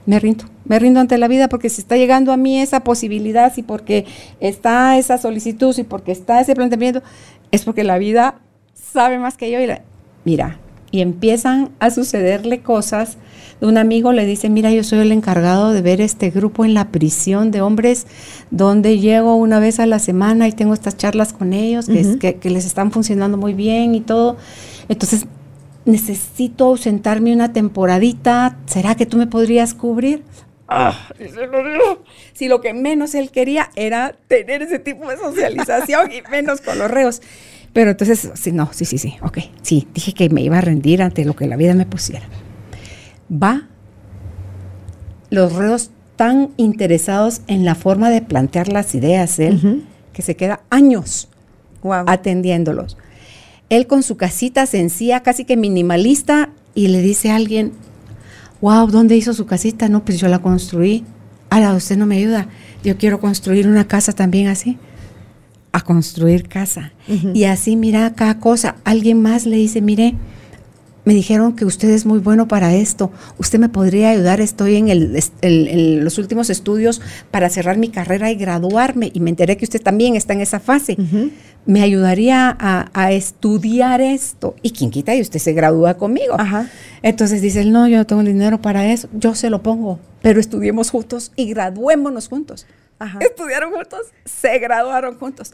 Me 0.04 0.18
rindo, 0.18 0.44
me 0.64 0.78
rindo 0.78 1.00
ante 1.00 1.16
la 1.16 1.28
vida 1.28 1.48
porque 1.48 1.68
si 1.68 1.80
está 1.80 1.96
llegando 1.96 2.32
a 2.32 2.36
mí 2.36 2.60
esa 2.60 2.80
posibilidad, 2.80 3.54
si 3.54 3.62
porque 3.62 4.04
está 4.40 4.98
esa 4.98 5.18
solicitud, 5.18 5.72
si 5.72 5.84
porque 5.84 6.12
está 6.12 6.40
ese 6.40 6.54
planteamiento, 6.54 7.02
es 7.50 7.64
porque 7.64 7.84
la 7.84 7.98
vida 7.98 8.40
sabe 8.74 9.18
más 9.18 9.36
que 9.36 9.50
yo 9.50 9.60
y 9.60 9.68
mira, 10.24 10.58
y 10.90 11.00
empiezan 11.00 11.70
a 11.80 11.90
sucederle 11.90 12.60
cosas. 12.60 13.16
Un 13.60 13.78
amigo 13.78 14.12
le 14.12 14.26
dice, 14.26 14.50
mira, 14.50 14.70
yo 14.70 14.84
soy 14.84 14.98
el 15.00 15.12
encargado 15.12 15.72
de 15.72 15.82
ver 15.82 16.00
este 16.00 16.30
grupo 16.30 16.64
en 16.64 16.74
la 16.74 16.88
prisión 16.88 17.50
de 17.50 17.60
hombres, 17.60 18.06
donde 18.50 18.98
llego 18.98 19.36
una 19.36 19.58
vez 19.58 19.80
a 19.80 19.86
la 19.86 19.98
semana 19.98 20.48
y 20.48 20.52
tengo 20.52 20.74
estas 20.74 20.96
charlas 20.96 21.32
con 21.32 21.52
ellos, 21.52 21.86
que, 21.86 22.38
les 22.42 22.66
están 22.66 22.92
funcionando 22.92 23.38
muy 23.38 23.54
bien 23.54 23.94
y 23.94 24.00
todo. 24.00 24.36
Entonces, 24.88 25.26
necesito 25.84 26.66
ausentarme 26.66 27.32
una 27.32 27.52
temporadita. 27.52 28.56
¿Será 28.66 28.94
que 28.94 29.06
tú 29.06 29.16
me 29.16 29.26
podrías 29.26 29.74
cubrir? 29.74 30.22
Ah, 30.68 30.96
si 32.32 32.48
lo 32.48 32.60
que 32.60 32.72
menos 32.72 33.14
él 33.14 33.30
quería 33.30 33.70
era 33.76 34.16
tener 34.28 34.62
ese 34.62 34.78
tipo 34.78 35.08
de 35.10 35.18
socialización 35.18 36.10
y 36.12 36.22
menos 36.30 36.60
con 36.62 36.78
los 36.78 36.90
reos. 36.90 37.20
Pero 37.72 37.90
entonces, 37.90 38.30
sí, 38.34 38.52
no, 38.52 38.70
sí, 38.72 38.84
sí, 38.84 38.98
sí, 38.98 39.16
ok, 39.22 39.38
sí, 39.62 39.88
dije 39.92 40.12
que 40.12 40.28
me 40.30 40.42
iba 40.42 40.58
a 40.58 40.60
rendir 40.60 41.02
ante 41.02 41.24
lo 41.24 41.34
que 41.34 41.46
la 41.46 41.56
vida 41.56 41.74
me 41.74 41.86
pusiera. 41.86 42.26
Va 43.30 43.68
los 45.30 45.54
reos 45.54 45.90
tan 46.16 46.50
interesados 46.58 47.40
en 47.46 47.64
la 47.64 47.74
forma 47.74 48.10
de 48.10 48.20
plantear 48.20 48.68
las 48.68 48.94
ideas, 48.94 49.38
él, 49.38 49.84
que 50.12 50.22
se 50.22 50.36
queda 50.36 50.60
años 50.70 51.28
atendiéndolos. 52.06 52.96
Él 53.72 53.86
con 53.86 54.02
su 54.02 54.18
casita 54.18 54.66
sencilla, 54.66 55.22
casi 55.22 55.46
que 55.46 55.56
minimalista, 55.56 56.50
y 56.74 56.88
le 56.88 57.00
dice 57.00 57.30
a 57.30 57.36
alguien, 57.36 57.72
wow, 58.60 58.86
¿dónde 58.86 59.16
hizo 59.16 59.32
su 59.32 59.46
casita? 59.46 59.88
No, 59.88 60.04
pues 60.04 60.20
yo 60.20 60.28
la 60.28 60.40
construí. 60.40 61.04
Ahora, 61.48 61.72
usted 61.72 61.96
no 61.96 62.04
me 62.04 62.18
ayuda. 62.18 62.48
Yo 62.84 62.98
quiero 62.98 63.18
construir 63.18 63.66
una 63.66 63.88
casa 63.88 64.12
también 64.12 64.48
así 64.48 64.76
a 65.72 65.80
construir 65.80 66.48
casa. 66.48 66.92
Y 67.32 67.44
así 67.44 67.76
mira 67.76 68.12
cada 68.14 68.40
cosa. 68.40 68.76
Alguien 68.84 69.22
más 69.22 69.46
le 69.46 69.56
dice, 69.56 69.80
mire, 69.80 70.16
me 71.04 71.14
dijeron 71.14 71.54
que 71.54 71.64
usted 71.64 71.90
es 71.90 72.06
muy 72.06 72.20
bueno 72.20 72.48
para 72.48 72.74
esto, 72.74 73.10
usted 73.38 73.58
me 73.58 73.68
podría 73.68 74.10
ayudar, 74.10 74.40
estoy 74.40 74.76
en, 74.76 74.88
el, 74.88 76.04
los 76.04 76.18
últimos 76.18 76.50
estudios 76.50 77.00
para 77.30 77.48
cerrar 77.48 77.76
mi 77.78 77.88
carrera 77.88 78.30
y 78.30 78.36
graduarme 78.36 79.10
y 79.12 79.20
me 79.20 79.30
enteré 79.30 79.56
que 79.56 79.64
usted 79.64 79.82
también 79.82 80.16
está 80.16 80.32
en 80.32 80.40
esa 80.40 80.60
fase. 80.60 80.96
Me 81.64 81.82
ayudaría 81.82 82.56
a, 82.58 83.12
estudiar 83.12 84.00
esto. 84.00 84.56
Y 84.62 84.70
quien 84.70 84.90
quita 84.90 85.14
y 85.14 85.20
usted 85.20 85.38
se 85.38 85.52
gradúa 85.52 85.94
conmigo. 85.94 86.36
Entonces 87.02 87.40
dice 87.40 87.60
él, 87.60 87.72
no, 87.72 87.86
yo 87.88 87.98
no 87.98 88.06
tengo 88.06 88.22
dinero 88.22 88.60
para 88.60 88.90
eso, 88.90 89.08
yo 89.12 89.34
se 89.34 89.50
lo 89.50 89.62
pongo, 89.62 89.98
pero 90.22 90.40
estudiemos 90.40 90.90
juntos 90.90 91.32
y 91.36 91.46
graduémonos 91.46 92.28
juntos 92.28 92.66
estudiaron 93.20 93.72
juntos, 93.72 94.00
se 94.24 94.58
graduaron 94.58 95.18
juntos. 95.18 95.52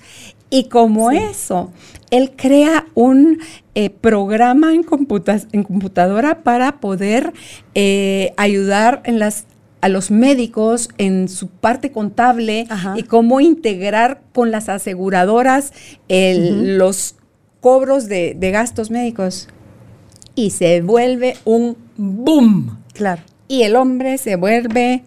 Y 0.50 0.68
como 0.68 1.10
eso, 1.10 1.72
él 2.10 2.32
crea 2.36 2.86
un 2.94 3.40
eh, 3.74 3.90
programa 3.90 4.72
en, 4.72 4.86
en, 5.52 5.62
computadora 5.62 6.42
para 6.42 6.80
poder 6.80 7.32
eh, 7.74 8.32
ayudar 8.36 9.02
en 9.04 9.18
las 9.18 9.46
a 9.80 9.88
los 9.88 10.10
médicos 10.10 10.88
en 10.98 11.28
su 11.28 11.48
parte 11.48 11.92
contable 11.92 12.66
y 12.96 13.04
cómo 13.04 13.40
integrar 13.40 14.22
con 14.34 14.50
las 14.50 14.68
aseguradoras 14.68 15.72
los 16.08 17.14
cobros 17.60 18.08
de, 18.08 18.34
de, 18.36 18.50
gastos 18.50 18.90
médicos. 18.90 19.48
Y 20.34 20.50
se 20.50 20.80
vuelve 20.80 21.36
un 21.44 21.76
boom. 21.96 22.78
Claro. 22.92 23.22
Y 23.48 23.62
el 23.62 23.76
hombre 23.76 24.18
se 24.18 24.36
vuelve 24.36 25.04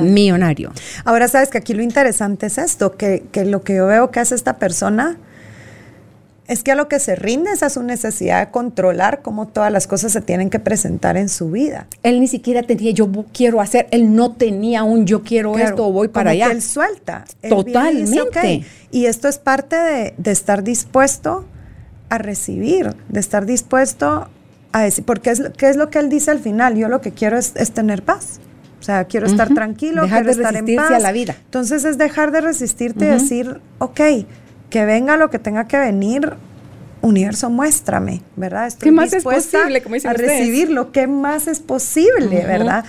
millonario. 0.00 0.72
Ahora 1.04 1.28
sabes 1.28 1.50
que 1.50 1.58
aquí 1.58 1.74
lo 1.74 1.82
interesante 1.82 2.46
es 2.46 2.58
esto, 2.58 2.96
que, 2.96 3.22
lo 3.44 3.62
que 3.62 3.76
yo 3.76 3.86
veo 3.86 4.10
que 4.10 4.20
hace 4.20 4.34
esta 4.34 4.58
persona 4.58 5.18
es 6.48 6.62
que 6.62 6.72
a 6.72 6.74
lo 6.74 6.88
que 6.88 6.98
se 6.98 7.14
rinde 7.14 7.52
es 7.52 7.62
a 7.62 7.70
su 7.70 7.82
necesidad 7.82 8.44
de 8.44 8.50
controlar 8.50 9.22
cómo 9.22 9.48
todas 9.48 9.72
las 9.72 9.86
cosas 9.86 10.12
se 10.12 10.20
tienen 10.20 10.50
que 10.50 10.58
presentar 10.58 11.16
en 11.16 11.28
su 11.28 11.50
vida. 11.50 11.86
Él 12.02 12.20
ni 12.20 12.26
siquiera 12.26 12.62
tenía 12.62 12.90
yo 12.90 13.08
quiero 13.32 13.60
hacer, 13.60 13.86
él 13.90 14.14
no 14.14 14.32
tenía 14.32 14.82
un 14.82 15.06
yo 15.06 15.22
quiero 15.22 15.56
esto 15.56 15.86
o 15.86 15.92
voy 15.92 16.08
para 16.08 16.32
allá. 16.32 16.50
él 16.50 16.60
suelta. 16.60 17.24
Totalmente. 17.48 18.64
Y 18.90 19.06
esto 19.06 19.28
es 19.28 19.38
parte 19.38 19.76
de, 19.76 20.30
estar 20.30 20.62
dispuesto 20.62 21.46
a 22.10 22.18
recibir, 22.18 22.94
de 23.08 23.20
estar 23.20 23.46
dispuesto 23.46 24.28
a 24.72 24.82
decir, 24.82 25.04
porque 25.04 25.30
es, 25.30 25.42
¿qué 25.56 25.70
es 25.70 25.76
lo 25.76 25.90
que 25.90 26.00
él 26.00 26.10
dice 26.10 26.30
al 26.30 26.40
final? 26.40 26.76
Yo 26.76 26.88
lo 26.88 27.00
que 27.00 27.12
quiero 27.12 27.38
es 27.38 27.72
tener 27.72 28.02
paz. 28.02 28.40
O 28.82 28.84
sea, 28.84 29.04
quiero 29.04 29.28
estar 29.28 29.54
tranquilo, 29.54 30.02
dejar 30.02 30.24
quiero 30.24 30.36
de 30.36 30.42
estar 30.42 30.56
en 30.56 30.74
paz. 30.74 30.90
a 30.90 30.98
la 30.98 31.12
vida. 31.12 31.36
Entonces 31.44 31.84
es 31.84 31.98
dejar 31.98 32.32
de 32.32 32.40
resistirte 32.40 33.04
y 33.04 33.08
decir, 33.10 33.60
ok, 33.78 34.00
que 34.70 34.84
venga 34.84 35.16
lo 35.16 35.30
que 35.30 35.38
tenga 35.38 35.68
que 35.68 35.78
venir, 35.78 36.32
universo, 37.00 37.48
muéstrame, 37.48 38.22
¿verdad? 38.34 38.66
Estoy 38.66 38.86
¿Qué 38.86 38.92
más 38.92 39.12
es 39.12 39.22
posible? 39.22 39.84
Como 39.84 39.94
a 40.04 40.12
recibir 40.14 40.68
lo 40.68 40.90
que 40.90 41.06
más 41.06 41.46
es 41.46 41.60
posible, 41.60 42.44
¿verdad? 42.44 42.84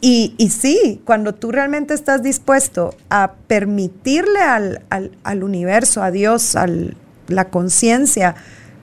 y, 0.00 0.34
y, 0.38 0.48
sí, 0.48 1.02
cuando 1.04 1.34
tú 1.34 1.52
realmente 1.52 1.92
estás 1.92 2.22
dispuesto 2.22 2.94
a 3.10 3.32
permitirle 3.48 4.40
al, 4.40 4.80
al, 4.88 5.10
al 5.24 5.44
universo, 5.44 6.02
a 6.02 6.10
Dios, 6.10 6.56
a 6.56 6.66
la 7.26 7.50
conciencia, 7.50 8.34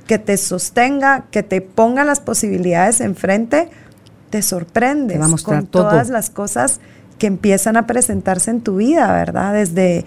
que 0.05 0.19
te 0.19 0.37
sostenga, 0.37 1.25
que 1.31 1.41
te 1.41 1.61
ponga 1.61 2.03
las 2.03 2.19
posibilidades 2.19 3.01
enfrente, 3.01 3.69
te 4.35 4.41
sorprendes 4.41 5.43
con 5.43 5.65
todas 5.65 6.09
las 6.09 6.29
cosas 6.29 6.81
que 7.17 7.25
empiezan 7.25 7.77
a 7.77 7.87
presentarse 7.87 8.51
en 8.51 8.59
tu 8.59 8.75
vida, 8.75 9.13
¿verdad? 9.13 9.53
Desde, 9.53 10.03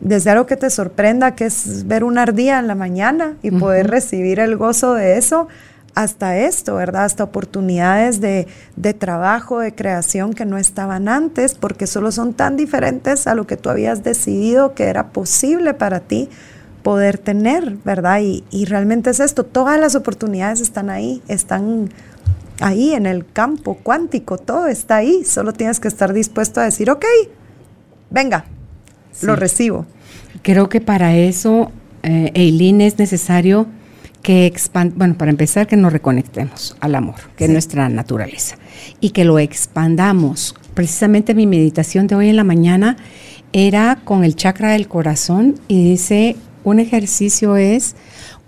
desde 0.00 0.30
algo 0.30 0.46
que 0.46 0.56
te 0.56 0.70
sorprenda, 0.70 1.34
que 1.34 1.44
es 1.44 1.86
ver 1.86 2.02
una 2.02 2.22
ardilla 2.22 2.58
en 2.58 2.66
la 2.66 2.74
mañana 2.74 3.36
y 3.42 3.50
poder 3.50 3.88
recibir 3.88 4.40
el 4.40 4.56
gozo 4.56 4.94
de 4.94 5.18
eso, 5.18 5.48
hasta 5.94 6.38
esto, 6.38 6.76
¿verdad? 6.76 7.04
Hasta 7.04 7.24
oportunidades 7.24 8.22
de, 8.22 8.46
de, 8.76 8.94
trabajo, 8.94 9.58
de 9.58 9.74
creación 9.74 10.32
que 10.32 10.46
no 10.46 10.56
estaban 10.56 11.06
antes, 11.06 11.52
porque 11.52 11.86
solo 11.86 12.10
son 12.10 12.32
tan 12.32 12.56
diferentes 12.56 13.26
a 13.26 13.34
lo 13.34 13.46
que 13.46 13.58
tú 13.58 13.68
habías 13.68 14.02
decidido 14.02 14.72
que 14.72 14.84
era 14.84 15.08
posible 15.08 15.74
para 15.74 16.00
ti 16.00 16.30
poder 16.82 17.18
tener, 17.18 17.76
¿verdad? 17.84 18.20
Y, 18.22 18.44
y 18.50 18.64
realmente 18.64 19.10
es 19.10 19.20
esto, 19.20 19.44
todas 19.44 19.78
las 19.78 19.94
oportunidades 19.94 20.62
están 20.62 20.88
ahí, 20.88 21.22
están 21.28 21.90
ahí 22.62 22.92
en 22.92 23.06
el 23.06 23.26
campo 23.30 23.78
cuántico, 23.82 24.38
todo 24.38 24.66
está 24.66 24.96
ahí, 24.96 25.24
solo 25.24 25.52
tienes 25.52 25.80
que 25.80 25.88
estar 25.88 26.12
dispuesto 26.12 26.60
a 26.60 26.64
decir, 26.64 26.90
ok, 26.90 27.04
venga, 28.10 28.44
lo 29.22 29.36
recibo. 29.36 29.86
Creo 30.42 30.68
que 30.68 30.80
para 30.80 31.16
eso, 31.16 31.70
eh, 32.02 32.30
Eileen, 32.34 32.80
es 32.80 32.98
necesario 32.98 33.66
que 34.22 34.46
expand 34.46 34.96
bueno, 34.96 35.16
para 35.18 35.30
empezar, 35.30 35.66
que 35.66 35.76
nos 35.76 35.92
reconectemos 35.92 36.76
al 36.80 36.94
amor, 36.94 37.16
que 37.36 37.44
es 37.44 37.50
nuestra 37.50 37.88
naturaleza, 37.88 38.56
y 39.00 39.10
que 39.10 39.24
lo 39.24 39.38
expandamos. 39.38 40.54
Precisamente 40.74 41.34
mi 41.34 41.46
meditación 41.46 42.06
de 42.06 42.14
hoy 42.14 42.28
en 42.28 42.36
la 42.36 42.44
mañana 42.44 42.96
era 43.52 43.98
con 44.04 44.24
el 44.24 44.36
chakra 44.36 44.72
del 44.72 44.88
corazón 44.88 45.56
y 45.68 45.90
dice, 45.90 46.36
un 46.64 46.78
ejercicio 46.78 47.56
es 47.56 47.96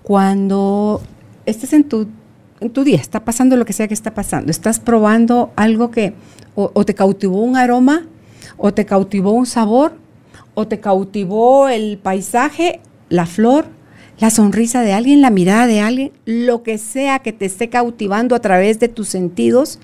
cuando 0.03 1.03
estés 1.45 1.73
en 1.73 1.85
tu 1.85 2.09
en 2.65 2.71
tu 2.73 2.83
día, 2.83 2.97
está 2.97 3.25
pasando 3.25 3.57
lo 3.57 3.65
que 3.65 3.73
sea 3.73 3.89
que 3.89 3.95
está 3.95 4.15
pasando, 4.15 4.51
estás 4.51 4.81
probando 4.81 5.53
algo 5.55 5.91
que 5.91 6.15
o, 6.55 6.85
te 6.85 6.95
cautivó 6.95 7.43
un 7.43 7.57
aroma, 7.57 8.07
o 8.57 8.73
te 8.73 8.87
cautivó 8.87 9.33
un 9.33 9.47
sabor, 9.47 9.97
o 10.55 10.67
te 10.67 10.81
cautivó 10.81 11.69
el 11.69 11.99
paisaje, 11.99 12.81
la 13.09 13.27
flor, 13.27 13.67
la 14.19 14.31
sonrisa 14.31 14.83
de 14.83 14.93
alguien, 14.93 15.21
la 15.21 15.31
mirada 15.31 15.67
de 15.67 15.81
alguien, 15.81 16.13
lo 16.25 16.63
que 16.63 16.79
sea 16.79 17.19
que 17.19 17.33
te 17.33 17.45
esté 17.45 17.69
cautivando 17.69 18.37
a 18.37 18.41
través 18.41 18.79
de 18.79 18.89
tus 18.89 19.09
sentidos, 19.09 19.81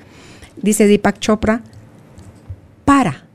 dice 0.63 0.87
Deepak 0.87 1.19
Chopra, 1.19 1.63
para. 2.85 3.27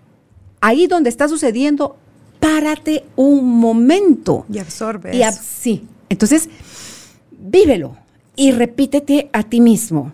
Ahí 0.61 0.87
donde 0.87 1.09
está 1.09 1.27
sucediendo, 1.27 1.97
párate 2.39 3.03
un 3.15 3.59
momento. 3.59 4.45
Y 4.51 4.59
absorbe. 4.59 5.15
Y 5.15 5.21
sí. 5.33 5.85
Entonces, 6.09 6.49
vívelo 7.31 8.04
y 8.35 8.51
repítete 8.51 9.29
a 9.33 9.43
ti 9.43 9.61
mismo, 9.61 10.11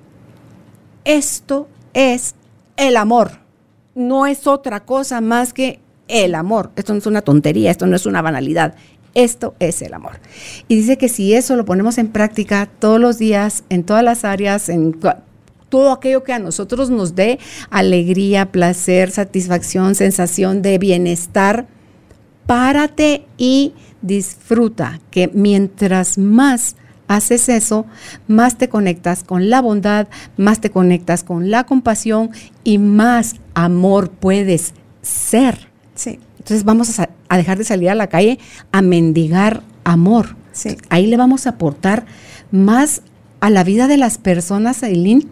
esto 1.05 1.67
es 1.93 2.35
el 2.77 2.97
amor, 2.97 3.39
no 3.95 4.25
es 4.25 4.47
otra 4.47 4.85
cosa 4.85 5.21
más 5.21 5.53
que 5.53 5.79
el 6.07 6.35
amor. 6.35 6.71
Esto 6.75 6.93
no 6.93 6.99
es 6.99 7.05
una 7.05 7.21
tontería, 7.21 7.71
esto 7.71 7.87
no 7.87 7.95
es 7.95 8.05
una 8.05 8.21
banalidad, 8.21 8.75
esto 9.13 9.55
es 9.59 9.81
el 9.81 9.93
amor. 9.93 10.19
Y 10.67 10.75
dice 10.75 10.97
que 10.97 11.09
si 11.09 11.33
eso 11.33 11.55
lo 11.55 11.65
ponemos 11.65 11.97
en 11.97 12.09
práctica 12.09 12.69
todos 12.79 12.99
los 12.99 13.17
días, 13.17 13.63
en 13.69 13.83
todas 13.83 14.03
las 14.03 14.25
áreas, 14.25 14.69
en 14.69 14.99
todo 15.69 15.91
aquello 15.91 16.23
que 16.23 16.33
a 16.33 16.39
nosotros 16.39 16.89
nos 16.89 17.15
dé 17.15 17.39
alegría, 17.69 18.51
placer, 18.51 19.09
satisfacción, 19.11 19.95
sensación 19.95 20.61
de 20.61 20.77
bienestar, 20.77 21.67
párate 22.45 23.25
y 23.37 23.73
disfruta, 24.01 24.99
que 25.11 25.29
mientras 25.33 26.17
más 26.17 26.75
haces 27.15 27.49
eso, 27.49 27.85
más 28.27 28.57
te 28.57 28.69
conectas 28.69 29.23
con 29.23 29.49
la 29.49 29.61
bondad, 29.61 30.07
más 30.37 30.61
te 30.61 30.71
conectas 30.71 31.23
con 31.23 31.51
la 31.51 31.65
compasión 31.65 32.31
y 32.63 32.77
más 32.77 33.35
amor 33.53 34.09
puedes 34.11 34.73
ser. 35.01 35.67
Sí. 35.93 36.19
Entonces 36.37 36.63
vamos 36.63 36.99
a, 36.99 37.09
dejar 37.35 37.57
de 37.57 37.65
salir 37.65 37.89
a 37.89 37.95
la 37.95 38.07
calle 38.07 38.39
a 38.71 38.81
mendigar 38.81 39.61
amor. 39.83 40.35
Sí. 40.53 40.77
Ahí 40.89 41.07
le 41.07 41.17
vamos 41.17 41.45
a 41.45 41.51
aportar 41.51 42.05
más 42.49 43.01
a 43.41 43.49
la 43.49 43.63
vida 43.63 43.87
de 43.87 43.97
las 43.97 44.17
personas, 44.17 44.81
Aileen, 44.81 45.27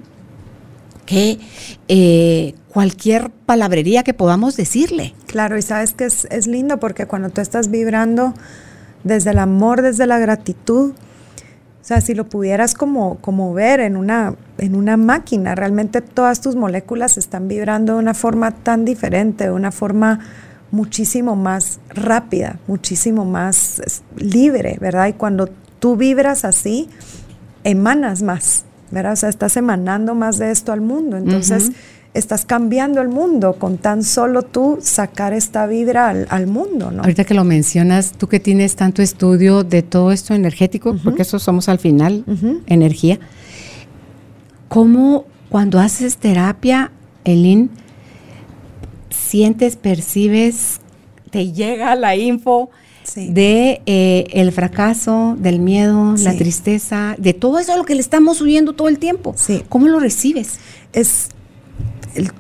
que 1.05 1.39
eh, 1.87 2.55
cualquier 2.67 3.29
palabrería 3.29 4.03
que 4.03 4.13
podamos 4.13 4.57
decirle. 4.57 5.13
Claro, 5.27 5.57
y 5.57 5.61
sabes 5.61 5.93
que 5.93 6.05
es, 6.05 6.25
es 6.29 6.45
lindo 6.45 6.79
porque 6.79 7.05
cuando 7.05 7.29
tú 7.29 7.39
estás 7.39 7.69
vibrando 7.71 8.33
desde 9.03 9.31
el 9.31 9.39
amor, 9.39 9.81
desde 9.81 10.05
la 10.07 10.19
gratitud, 10.19 10.93
o 11.81 11.85
sea, 11.89 12.01
si 12.01 12.13
lo 12.13 12.25
pudieras 12.25 12.73
como, 12.73 13.15
como 13.17 13.53
ver 13.53 13.79
en 13.79 13.95
una, 13.95 14.35
en 14.57 14.75
una 14.75 14.97
máquina, 14.97 15.55
realmente 15.55 16.01
todas 16.01 16.41
tus 16.41 16.55
moléculas 16.55 17.17
están 17.17 17.47
vibrando 17.47 17.93
de 17.93 17.99
una 17.99 18.13
forma 18.13 18.51
tan 18.51 18.83
diferente, 18.83 19.45
de 19.45 19.51
una 19.51 19.71
forma 19.71 20.19
muchísimo 20.71 21.35
más 21.35 21.79
rápida, 21.89 22.59
muchísimo 22.67 23.25
más 23.25 23.81
libre, 24.17 24.77
¿verdad? 24.79 25.07
Y 25.07 25.13
cuando 25.13 25.49
tú 25.79 25.95
vibras 25.95 26.45
así, 26.45 26.89
emanas 27.63 28.21
más, 28.21 28.65
¿verdad? 28.91 29.13
O 29.13 29.15
sea, 29.15 29.29
estás 29.29 29.55
emanando 29.57 30.15
más 30.15 30.37
de 30.37 30.51
esto 30.51 30.71
al 30.71 30.81
mundo. 30.81 31.17
Entonces, 31.17 31.71
estás 32.19 32.45
cambiando 32.45 33.01
el 33.01 33.07
mundo 33.07 33.53
con 33.53 33.77
tan 33.77 34.03
solo 34.03 34.43
tú 34.43 34.77
sacar 34.81 35.33
esta 35.33 35.65
vibra 35.67 36.09
al, 36.09 36.47
mundo, 36.47 36.91
¿no? 36.91 37.01
Ahorita 37.01 37.23
que 37.23 37.33
lo 37.33 37.43
mencionas, 37.43 38.13
tú 38.13 38.27
que 38.27 38.39
tienes 38.39 38.75
tanto 38.75 39.01
estudio 39.01 39.63
de 39.63 39.81
todo 39.81 40.11
esto 40.11 40.33
energético, 40.33 40.95
porque 41.03 41.23
eso 41.23 41.39
somos 41.39 41.69
al 41.69 41.79
final, 41.79 42.23
energía, 42.67 43.19
¿cómo 44.67 45.25
cuando 45.49 45.79
haces 45.79 46.17
terapia, 46.17 46.91
Elin, 47.23 47.69
sientes, 49.09 49.75
percibes, 49.75 50.79
te 51.31 51.51
llega 51.51 51.95
la 51.95 52.15
info 52.15 52.69
de 53.15 53.81
eh, 53.85 54.27
el 54.31 54.51
fracaso, 54.51 55.35
del 55.39 55.59
miedo, 55.59 56.15
la 56.17 56.35
tristeza, 56.35 57.15
de 57.17 57.33
todo 57.33 57.59
eso 57.59 57.73
a 57.73 57.77
lo 57.77 57.83
que 57.83 57.95
le 57.95 58.01
estamos 58.01 58.41
huyendo 58.41 58.73
todo 58.73 58.87
el 58.87 58.99
tiempo. 58.99 59.33
Sí. 59.35 59.63
¿Cómo 59.69 59.87
lo 59.87 59.99
recibes? 59.99 60.59
Es 60.93 61.29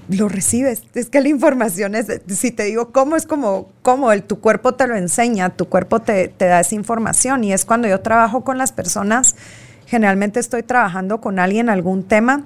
lo 0.09 0.29
recibes. 0.29 0.83
Es 0.93 1.09
que 1.09 1.21
la 1.21 1.29
información 1.29 1.95
es, 1.95 2.07
si 2.27 2.51
te 2.51 2.63
digo 2.63 2.91
cómo, 2.91 3.15
es 3.15 3.25
como, 3.25 3.69
cómo 3.81 4.11
el, 4.11 4.23
tu 4.23 4.39
cuerpo 4.39 4.73
te 4.73 4.87
lo 4.87 4.95
enseña, 4.95 5.49
tu 5.49 5.67
cuerpo 5.67 5.99
te, 5.99 6.27
te, 6.27 6.45
da 6.45 6.59
esa 6.59 6.75
información. 6.75 7.43
Y 7.43 7.53
es 7.53 7.65
cuando 7.65 7.87
yo 7.87 8.01
trabajo 8.01 8.43
con 8.43 8.57
las 8.57 8.71
personas, 8.71 9.35
generalmente 9.85 10.39
estoy 10.39 10.63
trabajando 10.63 11.21
con 11.21 11.39
alguien 11.39 11.69
algún 11.69 12.03
tema 12.03 12.43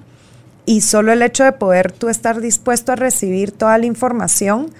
y 0.66 0.80
solo 0.80 1.12
el 1.12 1.22
hecho 1.22 1.44
de 1.44 1.52
poder 1.52 1.92
tú 1.92 2.08
estar 2.08 2.40
dispuesto 2.40 2.92
a 2.92 2.96
recibir 2.96 3.52
toda 3.52 3.76
la 3.78 3.86
información 3.86 4.70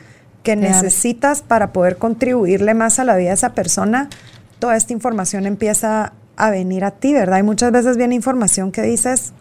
que 0.42 0.56
necesitas 0.56 1.42
para 1.42 1.72
poder 1.72 1.96
contribuirle 1.96 2.74
más 2.74 2.98
a 2.98 3.04
la 3.04 3.16
vida 3.16 3.28
de 3.28 3.34
esa 3.34 3.54
persona, 3.54 4.10
toda 4.58 4.76
esta 4.76 4.92
información 4.92 5.46
empieza 5.46 6.12
a 6.36 6.50
venir 6.50 6.84
a 6.84 6.90
ti, 6.90 7.14
¿verdad? 7.14 7.38
Y 7.38 7.42
muchas 7.42 7.72
veces 7.72 7.96
viene 7.96 8.14
información 8.14 8.70
que 8.70 8.82
dices, 8.82 9.32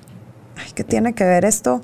ay, 0.56 0.72
¿qué 0.74 0.84
tiene 0.84 1.14
que 1.14 1.26
ver 1.26 1.44
esto 1.44 1.82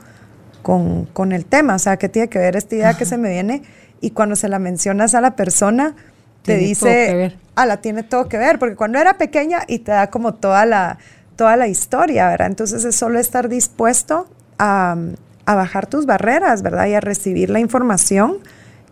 con, 0.62 1.06
con 1.06 1.32
el 1.32 1.46
tema? 1.46 1.76
O 1.76 1.80
sea, 1.80 1.98
¿qué 1.98 2.10
tiene 2.10 2.30
que 2.30 2.40
ver 2.40 2.56
esta 2.56 2.76
idea 2.76 2.94
que 2.96 3.06
se 3.06 3.18
me 3.18 3.30
viene? 3.30 3.64
Y 4.02 4.12
cuando 4.12 4.36
se 4.36 4.48
la 4.48 4.60
mencionas 4.60 5.16
a 5.16 5.22
la 5.22 5.36
persona, 5.36 5.96
te 6.44 6.58
dice, 6.58 7.38
ah, 7.56 7.66
la 7.66 7.78
tiene 7.78 8.04
todo 8.04 8.28
que 8.28 8.38
ver, 8.38 8.60
porque 8.60 8.76
cuando 8.76 9.00
era 9.00 9.18
pequeña 9.18 9.60
y 9.68 9.80
te 9.80 9.92
da 9.92 10.10
como 10.10 10.34
toda 10.34 10.66
la, 10.66 10.98
toda 11.36 11.56
la 11.56 11.68
historia, 11.68 12.30
¿verdad? 12.30 12.48
Entonces 12.48 12.84
es 12.86 12.96
solo 12.96 13.20
estar 13.20 13.50
dispuesto 13.50 14.28
a, 14.58 14.96
a 15.46 15.56
bajar 15.56 15.88
tus 15.88 16.06
barreras, 16.06 16.62
¿verdad? 16.62 16.88
Y 16.88 16.94
a 16.94 17.02
recibir 17.02 17.50
la 17.50 17.60
información 17.60 18.38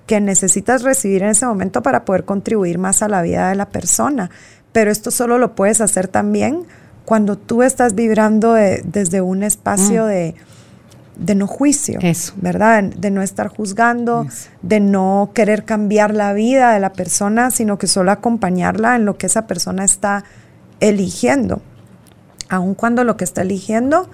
que 0.05 0.21
necesitas 0.21 0.83
recibir 0.83 1.23
en 1.23 1.29
ese 1.29 1.45
momento 1.45 1.81
para 1.81 2.05
poder 2.05 2.23
contribuir 2.25 2.77
más 2.77 3.01
a 3.01 3.09
la 3.09 3.21
vida 3.21 3.49
de 3.49 3.55
la 3.55 3.69
persona. 3.69 4.29
Pero 4.71 4.91
esto 4.91 5.11
solo 5.11 5.37
lo 5.37 5.55
puedes 5.55 5.81
hacer 5.81 6.07
también 6.07 6.65
cuando 7.05 7.37
tú 7.37 7.63
estás 7.63 7.95
vibrando 7.95 8.53
desde 8.53 9.21
un 9.21 9.43
espacio 9.43 10.05
mm. 10.05 10.07
de, 10.07 10.35
de, 11.17 11.35
no 11.35 11.47
juicio, 11.47 11.99
Eso. 12.01 12.33
¿verdad? 12.37 12.83
De 12.83 13.11
no 13.11 13.21
estar 13.21 13.47
juzgando, 13.47 14.27
de 14.61 14.79
no 14.79 15.31
querer 15.33 15.65
cambiar 15.65 16.13
la 16.13 16.33
vida 16.33 16.73
de 16.73 16.79
la 16.79 16.93
persona, 16.93 17.51
sino 17.51 17.77
que 17.77 17.87
solo 17.87 18.11
acompañarla 18.11 18.95
en 18.95 19.05
lo 19.05 19.17
que 19.17 19.25
esa 19.25 19.47
persona 19.47 19.83
está 19.83 20.23
eligiendo. 20.79 21.61
Aun 22.49 22.75
cuando 22.75 23.03
lo 23.03 23.17
que 23.17 23.23
está 23.23 23.41
eligiendo 23.41 24.09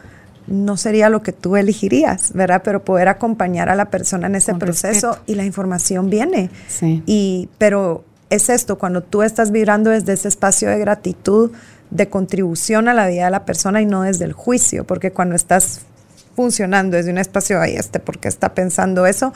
no 0.48 0.76
sería 0.78 1.10
lo 1.10 1.24
que 1.24 1.32
tú 1.32 1.56
elegirías, 1.56 2.34
¿verdad? 2.34 2.62
Pero 2.64 2.84
poder 2.84 3.08
acompañar 3.08 3.70
a 3.70 3.76
la 3.76 3.86
persona 3.86 4.28
en 4.28 4.36
ese 4.36 4.54
proceso 4.56 5.20
y 5.26 5.36
la 5.36 5.46
información 5.46 6.10
viene. 6.10 6.50
Sí. 6.68 7.04
Y, 7.06 7.50
pero 7.58 8.04
es 8.30 8.50
esto, 8.50 8.78
cuando 8.78 9.02
tú 9.02 9.22
estás 9.22 9.52
vibrando 9.52 9.92
desde 9.92 10.14
ese 10.14 10.28
espacio 10.28 10.70
de 10.70 10.80
gratitud, 10.80 11.52
de 11.92 12.10
contribución 12.10 12.88
a 12.88 12.94
la 12.94 13.08
vida 13.08 13.26
de 13.26 13.32
la 13.32 13.46
persona 13.46 13.82
y 13.82 13.86
no 13.86 14.02
desde 14.02 14.26
el 14.26 14.34
juicio, 14.34 14.84
porque 14.84 15.12
cuando 15.12 15.36
estás 15.36 15.82
funcionando 16.36 16.98
desde 16.98 17.12
un 17.12 17.18
espacio, 17.18 17.60
ahí 17.60 17.76
este, 17.76 18.00
porque 18.00 18.28
está 18.28 18.54
pensando 18.54 19.06
eso, 19.06 19.34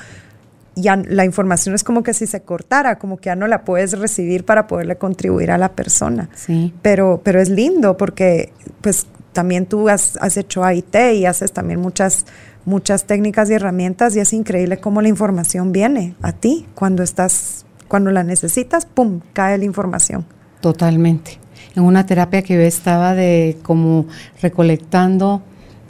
ya 0.76 0.96
la 0.96 1.26
información 1.26 1.74
es 1.74 1.84
como 1.84 2.04
que 2.04 2.14
si 2.14 2.28
se 2.28 2.42
cortara, 2.42 3.00
como 3.00 3.18
que 3.18 3.28
ya 3.28 3.36
no 3.36 3.48
la 3.48 3.64
puedes 3.64 3.98
recibir 3.98 4.46
para 4.46 4.68
poderle 4.68 4.98
contribuir 4.98 5.52
a 5.52 5.58
la 5.58 5.74
persona. 5.74 6.30
Sí. 6.36 6.74
Pero, 6.82 7.22
pero 7.24 7.42
es 7.42 7.50
lindo 7.50 7.98
porque, 7.98 8.54
pues, 8.82 9.08
también 9.34 9.66
tú 9.66 9.90
has, 9.90 10.18
hecho 10.38 10.64
AIT 10.64 10.96
y 11.16 11.26
haces 11.26 11.52
también 11.52 11.80
muchas, 11.80 12.26
muchas 12.66 13.06
técnicas 13.06 13.50
y 13.50 13.54
herramientas 13.54 14.16
y 14.16 14.20
es 14.20 14.34
increíble 14.34 14.78
cómo 14.78 15.02
la 15.02 15.10
información 15.10 15.72
viene 15.72 16.16
a 16.22 16.32
ti 16.32 16.66
cuando 16.74 17.04
estás, 17.04 17.66
cuando 17.88 18.12
la 18.12 18.24
necesitas, 18.24 18.86
pum, 18.86 19.22
cae 19.34 19.58
la 19.58 19.66
información. 19.66 20.26
Totalmente. 20.60 21.38
En 21.76 21.84
una 21.84 22.06
terapia 22.06 22.42
que 22.42 22.56
yo 22.56 22.62
estaba 22.62 23.14
de 23.14 23.58
como 23.62 24.08
recolectando 24.42 25.44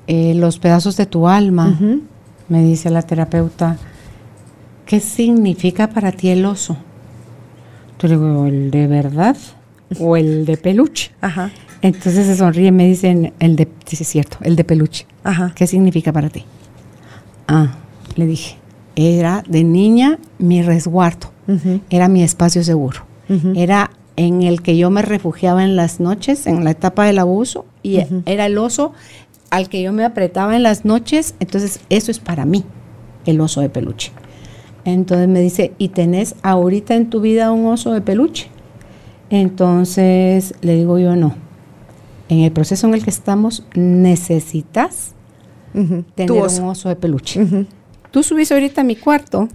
eh, 0.08 0.34
los 0.34 0.58
pedazos 0.60 0.97
de 0.97 1.05
tu 1.05 1.28
alma, 1.28 1.78
me 2.49 2.64
dice 2.64 2.89
la 2.89 3.01
terapeuta, 3.01 3.78
¿qué 4.86 4.99
significa 4.99 5.89
para 5.89 6.12
ti 6.12 6.30
el 6.30 6.45
oso? 6.45 6.78
Yo 7.99 8.08
le 8.08 8.16
digo, 8.16 8.45
¿el 8.45 8.72
de 8.72 8.88
verdad 8.88 9.38
o 9.99 10.16
el 10.18 10.45
de 10.45 10.58
peluche? 10.58 11.12
Ajá. 11.22 11.51
Entonces 11.82 12.26
se 12.26 12.36
sonríe 12.36 12.68
y 12.68 12.72
me 12.72 12.88
dicen, 12.88 13.34
el 13.39 13.55
de, 13.55 13.68
sí, 13.86 13.97
es 13.99 14.08
cierto, 14.08 14.38
el 14.41 14.55
de 14.55 14.64
peluche. 14.64 15.05
Ajá. 15.24 15.53
¿Qué 15.55 15.68
significa 15.68 16.12
para 16.14 16.30
ti? 16.30 16.43
Ah, 17.47 17.76
le 18.16 18.26
dije, 18.26 18.58
era 18.95 19.43
de 19.47 19.64
niña 19.64 20.20
mi 20.39 20.62
resguardo, 20.62 21.32
era 21.89 22.08
mi 22.08 22.24
espacio 22.24 22.64
seguro, 22.64 23.01
era 23.55 23.91
en 24.16 24.41
el 24.41 24.62
que 24.64 24.76
yo 24.76 24.89
me 24.89 25.03
refugiaba 25.03 25.64
en 25.64 25.76
las 25.76 25.99
noches, 25.99 26.47
en 26.47 26.64
la 26.64 26.72
etapa 26.72 27.05
del 27.05 27.20
abuso, 27.20 27.66
y 27.84 27.99
era 28.26 28.47
el 28.47 28.58
oso 28.58 28.93
al 29.50 29.70
que 29.70 29.82
yo 29.82 29.93
me 29.93 30.04
apretaba 30.04 30.56
en 30.56 30.64
las 30.64 30.86
noches, 30.86 31.36
entonces 31.39 31.80
eso 31.89 32.12
es 32.12 32.20
para 32.20 32.45
mí, 32.45 32.64
el 33.26 33.41
oso 33.41 33.62
de 33.62 33.70
peluche. 33.70 34.12
Entonces 34.86 35.28
me 35.28 35.41
dice, 35.41 35.74
¿y 35.78 35.89
tenés 35.89 36.36
ahorita 36.43 36.95
en 36.95 37.10
tu 37.10 37.22
vida 37.22 37.52
un 37.52 37.66
oso 37.66 37.93
de 37.93 38.02
peluche? 38.02 38.48
Entonces 39.30 40.54
le 40.62 40.76
digo 40.76 40.98
yo 41.00 41.16
no 41.16 41.48
en 42.30 42.39
el 42.39 42.52
proceso 42.52 42.88
en 42.88 42.93
el 42.93 43.04
que 43.04 43.10
estamos, 43.10 43.64
necesitas 43.74 45.14
tener 46.16 46.32
un 46.32 46.68
oso 46.68 46.89
de 46.89 46.95
peluche. 46.95 47.45
Tú 48.12 48.24
subís 48.24 48.52
ahorita 48.52 48.82
a 48.82 48.84
mi 48.84 48.95
cuarto 48.95 49.48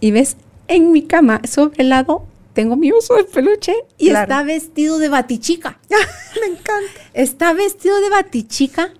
y 0.00 0.10
ves 0.10 0.36
en 0.68 0.92
mi 0.92 1.02
cama, 1.02 1.40
sobre 1.44 1.82
el 1.82 1.88
lado, 1.90 2.24
tengo 2.54 2.76
mi 2.76 2.92
oso 2.92 3.14
de 3.16 3.24
peluche 3.24 3.74
y 3.98 4.08
está 4.08 4.42
vestido 4.42 4.98
de 4.98 5.08
batichica. 5.08 5.78
Me 6.40 6.46
encanta. 6.46 7.00
Está 7.12 7.52
vestido 7.52 8.00
de 8.00 8.10
batichica 8.10 8.92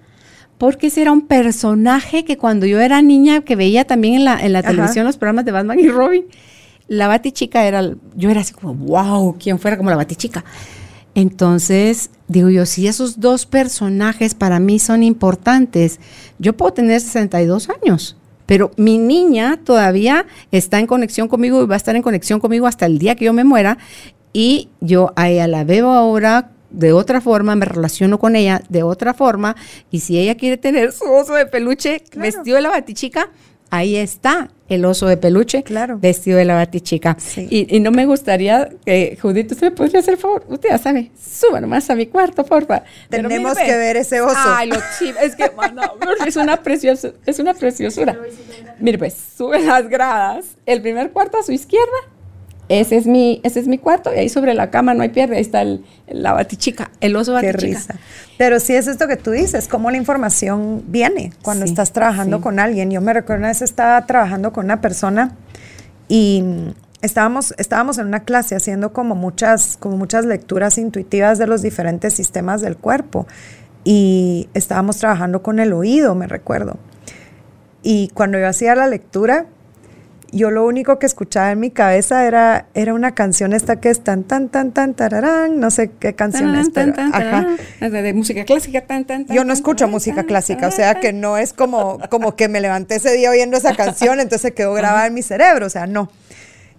porque 0.62 0.86
ese 0.86 1.02
era 1.02 1.10
un 1.10 1.22
personaje 1.22 2.24
que 2.24 2.38
cuando 2.38 2.66
yo 2.66 2.78
era 2.78 3.02
niña, 3.02 3.40
que 3.40 3.56
veía 3.56 3.84
también 3.84 4.14
en 4.14 4.24
la, 4.24 4.40
en 4.40 4.52
la 4.52 4.62
televisión 4.62 5.04
los 5.04 5.16
programas 5.16 5.44
de 5.44 5.50
Batman 5.50 5.80
y 5.80 5.88
Robin, 5.88 6.26
la 6.86 7.08
batichica 7.08 7.66
era, 7.66 7.82
yo 8.14 8.30
era 8.30 8.42
así 8.42 8.54
como, 8.54 8.72
wow, 8.72 9.36
¿quién 9.40 9.58
fuera 9.58 9.76
como 9.76 9.90
la 9.90 9.96
batichica? 9.96 10.44
Entonces, 11.16 12.10
digo 12.28 12.48
yo, 12.48 12.64
si 12.64 12.86
esos 12.86 13.18
dos 13.18 13.44
personajes 13.44 14.36
para 14.36 14.60
mí 14.60 14.78
son 14.78 15.02
importantes, 15.02 15.98
yo 16.38 16.56
puedo 16.56 16.72
tener 16.72 17.00
62 17.00 17.68
años, 17.68 18.16
pero 18.46 18.70
mi 18.76 18.98
niña 18.98 19.58
todavía 19.64 20.26
está 20.52 20.78
en 20.78 20.86
conexión 20.86 21.26
conmigo 21.26 21.60
y 21.60 21.66
va 21.66 21.74
a 21.74 21.78
estar 21.78 21.96
en 21.96 22.02
conexión 22.02 22.38
conmigo 22.38 22.68
hasta 22.68 22.86
el 22.86 23.00
día 23.00 23.16
que 23.16 23.24
yo 23.24 23.32
me 23.32 23.42
muera. 23.42 23.78
Y 24.32 24.68
yo 24.80 25.12
a 25.16 25.28
ella 25.28 25.48
la 25.48 25.64
veo 25.64 25.90
ahora 25.90 26.51
de 26.72 26.92
otra 26.92 27.20
forma, 27.20 27.54
me 27.54 27.64
relaciono 27.64 28.18
con 28.18 28.36
ella 28.36 28.62
de 28.68 28.82
otra 28.82 29.14
forma. 29.14 29.56
Y 29.90 30.00
si 30.00 30.18
ella 30.18 30.36
quiere 30.36 30.56
tener 30.56 30.92
su 30.92 31.04
oso 31.04 31.34
de 31.34 31.46
peluche 31.46 32.02
vestido 32.14 32.56
de 32.56 32.62
la 32.62 32.70
batichica, 32.70 33.30
ahí 33.72 33.96
está 33.96 34.50
el 34.68 34.84
oso 34.84 35.06
de 35.06 35.16
peluche 35.16 35.62
claro. 35.62 35.98
vestido 35.98 36.38
de 36.38 36.44
la 36.44 36.54
batichica. 36.54 37.16
Y, 37.36 37.74
y, 37.74 37.80
no 37.80 37.90
me 37.90 38.06
gustaría 38.06 38.70
que, 38.84 39.18
Judith, 39.20 39.52
usted 39.52 39.68
me 39.68 39.70
podría 39.70 40.00
hacer 40.00 40.14
el 40.14 40.20
favor, 40.20 40.44
usted 40.48 40.68
ya 40.70 40.78
sabe, 40.78 41.10
suba 41.18 41.60
nomás 41.60 41.88
a 41.88 41.94
mi 41.94 42.06
cuarto, 42.06 42.44
porfa. 42.44 42.84
Tenemos 43.08 43.56
que 43.56 43.76
ver 43.76 43.96
ese 43.96 44.20
oso. 44.20 44.36
Ay, 44.36 44.68
lo 44.68 44.76
chivo, 44.98 45.18
es 45.20 45.36
que, 45.36 45.50
es 46.26 46.36
una 46.36 46.62
preciosura, 46.62 47.14
es 47.24 47.38
una 47.38 47.54
preciosura. 47.54 48.18
Mire, 48.78 48.98
pues, 48.98 49.16
sube 49.36 49.60
las 49.60 49.88
gradas, 49.88 50.44
el 50.66 50.82
primer 50.82 51.10
cuarto 51.10 51.38
a 51.38 51.42
su 51.42 51.52
izquierda, 51.52 51.96
ese 52.80 52.96
es 52.96 53.06
mi, 53.06 53.40
ese 53.44 53.60
es 53.60 53.68
mi 53.68 53.76
cuarto 53.76 54.14
y 54.14 54.18
ahí 54.18 54.28
sobre 54.30 54.54
la 54.54 54.70
cama 54.70 54.94
no 54.94 55.02
hay 55.02 55.10
pierde, 55.10 55.36
ahí 55.36 55.42
está 55.42 55.60
el, 55.60 55.84
la 56.06 56.32
batichica, 56.32 56.90
el 57.00 57.14
oso 57.16 57.34
batichica. 57.34 57.58
Qué 57.58 57.66
risa. 57.66 57.94
Pero 58.38 58.60
sí 58.60 58.74
es 58.74 58.86
esto 58.86 59.06
que 59.06 59.16
tú 59.16 59.30
dices, 59.30 59.68
cómo 59.68 59.90
la 59.90 59.98
información 59.98 60.82
viene 60.86 61.32
cuando 61.42 61.66
estás 61.66 61.92
trabajando 61.92 62.40
con 62.40 62.58
alguien. 62.58 62.90
Yo 62.90 63.02
me 63.02 63.12
recuerdo 63.12 63.40
una 63.40 63.48
vez 63.48 63.60
estaba 63.60 64.06
trabajando 64.06 64.54
con 64.54 64.64
una 64.64 64.80
persona 64.80 65.36
y 66.08 66.42
estábamos, 67.02 67.54
estábamos 67.58 67.98
en 67.98 68.06
una 68.06 68.20
clase 68.20 68.56
haciendo 68.56 68.94
como 68.94 69.14
muchas, 69.14 69.76
como 69.76 69.98
muchas 69.98 70.24
lecturas 70.24 70.78
intuitivas 70.78 71.38
de 71.38 71.46
los 71.46 71.60
diferentes 71.60 72.14
sistemas 72.14 72.62
del 72.62 72.78
cuerpo 72.78 73.26
y 73.84 74.48
estábamos 74.54 74.96
trabajando 74.96 75.42
con 75.42 75.58
el 75.58 75.74
oído, 75.74 76.14
me 76.14 76.26
recuerdo. 76.26 76.78
Y 77.82 78.08
cuando 78.14 78.38
yo 78.38 78.48
hacía 78.48 78.74
la 78.74 78.86
lectura, 78.86 79.46
yo 80.32 80.50
lo 80.50 80.66
único 80.66 80.98
que 80.98 81.06
escuchaba 81.06 81.52
en 81.52 81.60
mi 81.60 81.70
cabeza 81.70 82.26
era, 82.26 82.66
era 82.74 82.94
una 82.94 83.14
canción 83.14 83.52
esta 83.52 83.80
que 83.80 83.90
es 83.90 84.02
tan, 84.02 84.24
tan, 84.24 84.48
tan, 84.48 84.72
tan, 84.72 84.94
tararán, 84.94 85.60
no 85.60 85.70
sé 85.70 85.90
qué 86.00 86.14
canción 86.14 86.54
es, 86.54 86.70
pero, 86.70 86.94
ajá. 86.96 87.56
De, 87.80 88.14
música 88.14 88.44
clásica, 88.44 88.80
tan, 88.80 89.04
tan, 89.04 89.26
Yo 89.26 89.44
no 89.44 89.52
escucho 89.52 89.88
música 89.88 90.24
clásica, 90.24 90.68
o 90.68 90.70
sea 90.70 90.94
que 91.00 91.12
no 91.12 91.36
es 91.36 91.52
como, 91.52 91.98
como 92.08 92.34
que 92.34 92.48
me 92.48 92.60
levanté 92.60 92.96
ese 92.96 93.12
día 93.12 93.30
oyendo 93.30 93.58
esa 93.58 93.76
canción, 93.76 94.20
entonces 94.20 94.52
quedó 94.52 94.72
grabada 94.72 95.06
en 95.06 95.14
mi 95.14 95.22
cerebro, 95.22 95.66
o 95.66 95.70
sea, 95.70 95.86
no. 95.86 96.10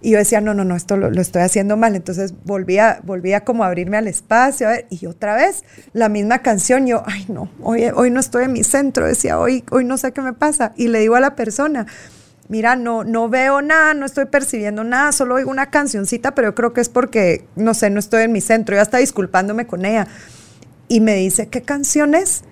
Y 0.04 0.10
yo 0.10 0.18
decía, 0.18 0.42
no, 0.42 0.52
no, 0.52 0.66
no, 0.66 0.76
esto 0.76 0.98
lo, 0.98 1.08
estoy 1.18 1.40
haciendo 1.40 1.78
mal. 1.78 1.96
Entonces 1.96 2.34
volvía, 2.44 3.00
volvía 3.04 3.40
como 3.40 3.64
a 3.64 3.68
abrirme 3.68 3.96
al 3.96 4.06
espacio, 4.06 4.68
a 4.68 4.72
ver, 4.72 4.86
y 4.90 5.06
otra 5.06 5.34
vez 5.34 5.64
la 5.94 6.10
misma 6.10 6.40
canción, 6.40 6.86
yo, 6.86 7.02
ay, 7.06 7.24
no, 7.28 7.48
hoy, 7.62 7.84
hoy 7.94 8.10
no 8.10 8.20
estoy 8.20 8.44
en 8.44 8.52
mi 8.52 8.64
centro, 8.64 9.06
decía, 9.06 9.38
hoy, 9.38 9.64
hoy 9.70 9.86
no 9.86 9.96
sé 9.96 10.12
qué 10.12 10.20
me 10.20 10.34
pasa. 10.34 10.72
Y 10.76 10.88
le 10.88 10.98
digo 10.98 11.14
a 11.14 11.20
la 11.20 11.34
persona, 11.34 11.86
mira, 12.48 12.76
no, 12.76 13.04
no 13.04 13.28
veo 13.28 13.62
nada, 13.62 13.94
no 13.94 14.06
estoy 14.06 14.26
percibiendo 14.26 14.84
nada, 14.84 15.12
solo 15.12 15.36
oigo 15.36 15.50
una 15.50 15.70
cancioncita, 15.70 16.34
pero 16.34 16.48
yo 16.48 16.54
creo 16.54 16.72
que 16.72 16.80
es 16.80 16.88
porque, 16.88 17.46
no 17.56 17.74
sé, 17.74 17.90
no 17.90 17.98
estoy 17.98 18.24
en 18.24 18.32
mi 18.32 18.40
centro, 18.40 18.76
ya 18.76 18.82
está 18.82 18.98
disculpándome 18.98 19.66
con 19.66 19.84
ella. 19.84 20.06
Y 20.88 21.00
me 21.00 21.14
dice, 21.14 21.48
¿qué 21.48 21.62
canción 21.62 22.14
es? 22.14 22.44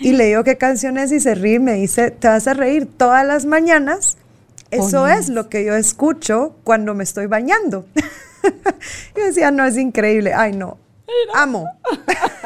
Y 0.00 0.12
le 0.12 0.26
digo, 0.26 0.44
¿qué 0.44 0.58
canción 0.58 0.98
es? 0.98 1.12
Y 1.12 1.20
se 1.20 1.34
ríe 1.34 1.54
y 1.54 1.58
me 1.58 1.74
dice, 1.74 2.10
te 2.10 2.28
vas 2.28 2.46
a 2.46 2.54
reír 2.54 2.86
todas 2.86 3.26
las 3.26 3.46
mañanas. 3.46 4.18
Eso 4.70 5.06
es 5.06 5.28
lo 5.28 5.48
que 5.48 5.64
yo 5.64 5.74
escucho 5.74 6.56
cuando 6.64 6.94
me 6.94 7.04
estoy 7.04 7.26
bañando. 7.26 7.86
y 9.16 9.20
decía, 9.20 9.50
no, 9.50 9.64
es 9.64 9.78
increíble. 9.78 10.34
Ay, 10.34 10.52
no. 10.52 10.78
Amo. 11.34 11.66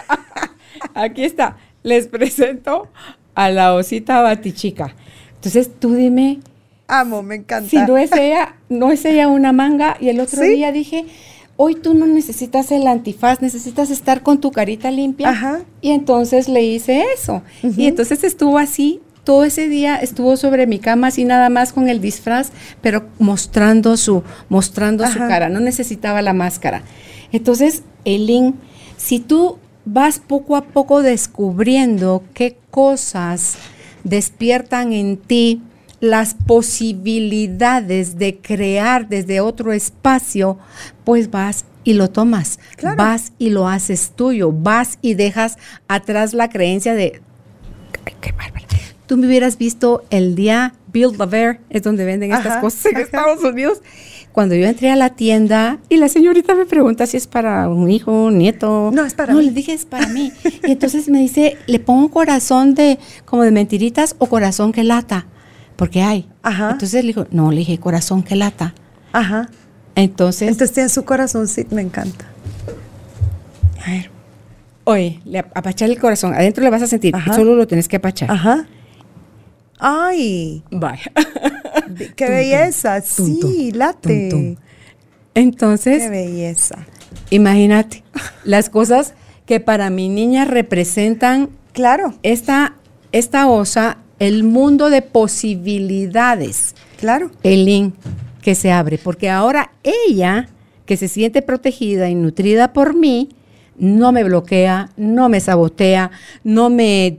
Aquí 0.94 1.24
está. 1.24 1.56
Les 1.82 2.06
presento 2.06 2.88
a 3.34 3.50
la 3.50 3.74
osita 3.74 4.20
batichica. 4.20 4.94
Entonces 5.36 5.70
tú 5.78 5.94
dime. 5.94 6.40
Amo, 6.90 7.22
me 7.22 7.36
encanta. 7.36 7.70
Si 7.70 7.76
no 7.76 7.96
es 7.96 8.10
ella, 8.12 8.56
no 8.68 8.90
es 8.90 9.04
ella 9.04 9.28
una 9.28 9.52
manga. 9.52 9.96
Y 10.00 10.08
el 10.08 10.18
otro 10.18 10.42
día 10.42 10.72
dije, 10.72 11.06
hoy 11.56 11.76
tú 11.76 11.94
no 11.94 12.06
necesitas 12.06 12.72
el 12.72 12.86
antifaz, 12.88 13.40
necesitas 13.40 13.90
estar 13.90 14.22
con 14.22 14.40
tu 14.40 14.50
carita 14.50 14.90
limpia. 14.90 15.30
Ajá. 15.30 15.60
Y 15.80 15.90
entonces 15.90 16.48
le 16.48 16.64
hice 16.64 17.04
eso. 17.14 17.42
Y 17.62 17.86
entonces 17.86 18.24
estuvo 18.24 18.58
así. 18.58 19.00
Todo 19.22 19.44
ese 19.44 19.68
día 19.68 19.96
estuvo 19.96 20.36
sobre 20.36 20.66
mi 20.66 20.80
cama 20.80 21.08
así 21.08 21.24
nada 21.24 21.48
más 21.48 21.72
con 21.72 21.88
el 21.88 22.00
disfraz, 22.00 22.50
pero 22.80 23.06
mostrando 23.18 23.96
su, 23.96 24.24
mostrando 24.48 25.06
su 25.06 25.18
cara. 25.18 25.48
No 25.48 25.60
necesitaba 25.60 26.22
la 26.22 26.32
máscara. 26.32 26.82
Entonces, 27.30 27.84
Elin, 28.04 28.54
si 28.96 29.20
tú 29.20 29.58
vas 29.84 30.18
poco 30.18 30.56
a 30.56 30.64
poco 30.64 31.02
descubriendo 31.02 32.24
qué 32.34 32.56
cosas 32.70 33.56
despiertan 34.02 34.92
en 34.92 35.18
ti 35.18 35.62
las 36.00 36.34
posibilidades 36.34 38.18
de 38.18 38.38
crear 38.38 39.08
desde 39.08 39.40
otro 39.40 39.72
espacio, 39.72 40.58
pues 41.04 41.30
vas 41.30 41.64
y 41.84 41.94
lo 41.94 42.10
tomas, 42.10 42.58
vas 42.96 43.32
y 43.38 43.50
lo 43.50 43.68
haces 43.68 44.12
tuyo, 44.14 44.52
vas 44.52 44.98
y 45.02 45.14
dejas 45.14 45.56
atrás 45.88 46.34
la 46.34 46.48
creencia 46.48 46.94
de, 46.94 47.20
ay, 48.06 48.14
qué 48.20 48.32
bárbaro. 48.32 48.66
Tú 49.06 49.16
me 49.16 49.26
hubieras 49.26 49.58
visto 49.58 50.04
el 50.10 50.36
día 50.36 50.74
Build 50.92 51.20
a 51.20 51.26
Bear, 51.26 51.60
es 51.68 51.82
donde 51.82 52.04
venden 52.04 52.32
estas 52.32 52.58
cosas 52.58 52.86
en 52.86 52.98
Estados 52.98 53.42
Unidos. 53.42 53.80
Cuando 54.30 54.54
yo 54.54 54.66
entré 54.66 54.90
a 54.90 54.96
la 54.96 55.10
tienda 55.16 55.78
y 55.88 55.96
la 55.96 56.08
señorita 56.08 56.54
me 56.54 56.64
pregunta 56.64 57.06
si 57.08 57.16
es 57.16 57.26
para 57.26 57.68
un 57.68 57.90
hijo, 57.90 58.26
un 58.26 58.38
nieto. 58.38 58.90
No, 58.92 59.04
es 59.04 59.14
para 59.14 59.32
no, 59.32 59.40
mí. 59.40 59.46
le 59.46 59.50
dije 59.50 59.72
es 59.72 59.84
para 59.84 60.06
mí. 60.06 60.32
Y 60.62 60.70
entonces 60.70 61.08
me 61.08 61.18
dice, 61.18 61.56
¿le 61.66 61.80
pongo 61.80 62.08
corazón 62.12 62.74
de 62.74 63.00
como 63.24 63.42
de 63.42 63.50
mentiritas 63.50 64.14
o 64.18 64.26
corazón 64.26 64.70
que 64.70 64.84
lata? 64.84 65.26
Porque 65.80 66.02
hay. 66.02 66.28
Ajá. 66.42 66.72
Entonces 66.72 67.02
le 67.02 67.08
dijo, 67.08 67.26
no, 67.30 67.50
le 67.50 67.60
dije 67.60 67.78
corazón 67.78 68.22
que 68.22 68.36
lata. 68.36 68.74
Ajá. 69.14 69.48
Entonces, 69.94 70.42
Entonces 70.48 70.74
tiene 70.74 70.90
su 70.90 71.06
corazón, 71.06 71.48
sí, 71.48 71.66
me 71.70 71.80
encanta. 71.80 72.26
a 73.86 73.90
ver. 73.90 74.10
Oye, 74.84 75.20
le 75.24 75.38
apachar 75.38 75.88
el 75.88 75.98
corazón. 75.98 76.34
Adentro 76.34 76.62
le 76.62 76.68
vas 76.68 76.82
a 76.82 76.86
sentir. 76.86 77.16
Ajá. 77.16 77.32
Solo 77.32 77.54
lo 77.54 77.66
tienes 77.66 77.88
que 77.88 77.96
apachar. 77.96 78.30
Ajá. 78.30 78.66
Ay, 79.78 80.62
Vaya. 80.70 81.10
qué 82.14 82.26
Tum, 82.26 82.34
belleza. 82.34 83.00
tum, 83.00 83.26
Sí, 83.26 83.40
tum, 83.70 83.78
late. 83.78 84.56
Entonces, 85.34 86.02
Qué 86.02 86.08
belleza. 86.10 86.76
imagínate 87.30 88.04
las 88.44 88.68
cosas 88.68 89.14
que 89.46 89.60
para 89.60 89.88
mi 89.88 90.08
niña 90.10 90.44
representan 90.44 91.48
Claro, 91.72 92.12
esta, 92.22 92.74
esta 93.12 93.48
osa, 93.48 93.96
el 94.20 94.44
mundo 94.44 94.88
de 94.90 95.02
posibilidades. 95.02 96.76
claro. 97.00 97.30
el 97.42 97.64
link 97.64 97.94
que 98.42 98.54
se 98.54 98.70
abre, 98.70 98.96
porque 98.98 99.28
ahora 99.28 99.72
ella, 99.82 100.48
que 100.86 100.96
se 100.96 101.08
siente 101.08 101.42
protegida 101.42 102.08
y 102.08 102.14
nutrida 102.14 102.72
por 102.72 102.94
mí, 102.94 103.30
no 103.78 104.12
me 104.12 104.22
bloquea, 104.24 104.90
no 104.96 105.28
me 105.28 105.40
sabotea, 105.40 106.10
no 106.44 106.70
me 106.70 107.18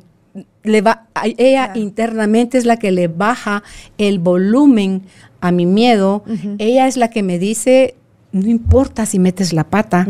le 0.64 0.82
va, 0.82 1.08
ella 1.38 1.66
Claro. 1.66 1.80
internamente 1.80 2.58
es 2.58 2.66
la 2.66 2.78
que 2.78 2.92
le 2.92 3.08
baja 3.08 3.64
el 3.98 4.20
volumen 4.20 5.04
a 5.42 5.52
mi 5.52 5.66
miedo, 5.66 6.24
ella 6.60 6.88
es 6.88 6.98
la 6.98 7.10
que 7.10 7.24
me 7.24 7.40
dice, 7.40 7.96
no 8.32 8.48
importa 8.48 9.06
si 9.08 9.18
metes 9.20 9.54
la 9.54 9.64
pata, 9.64 10.08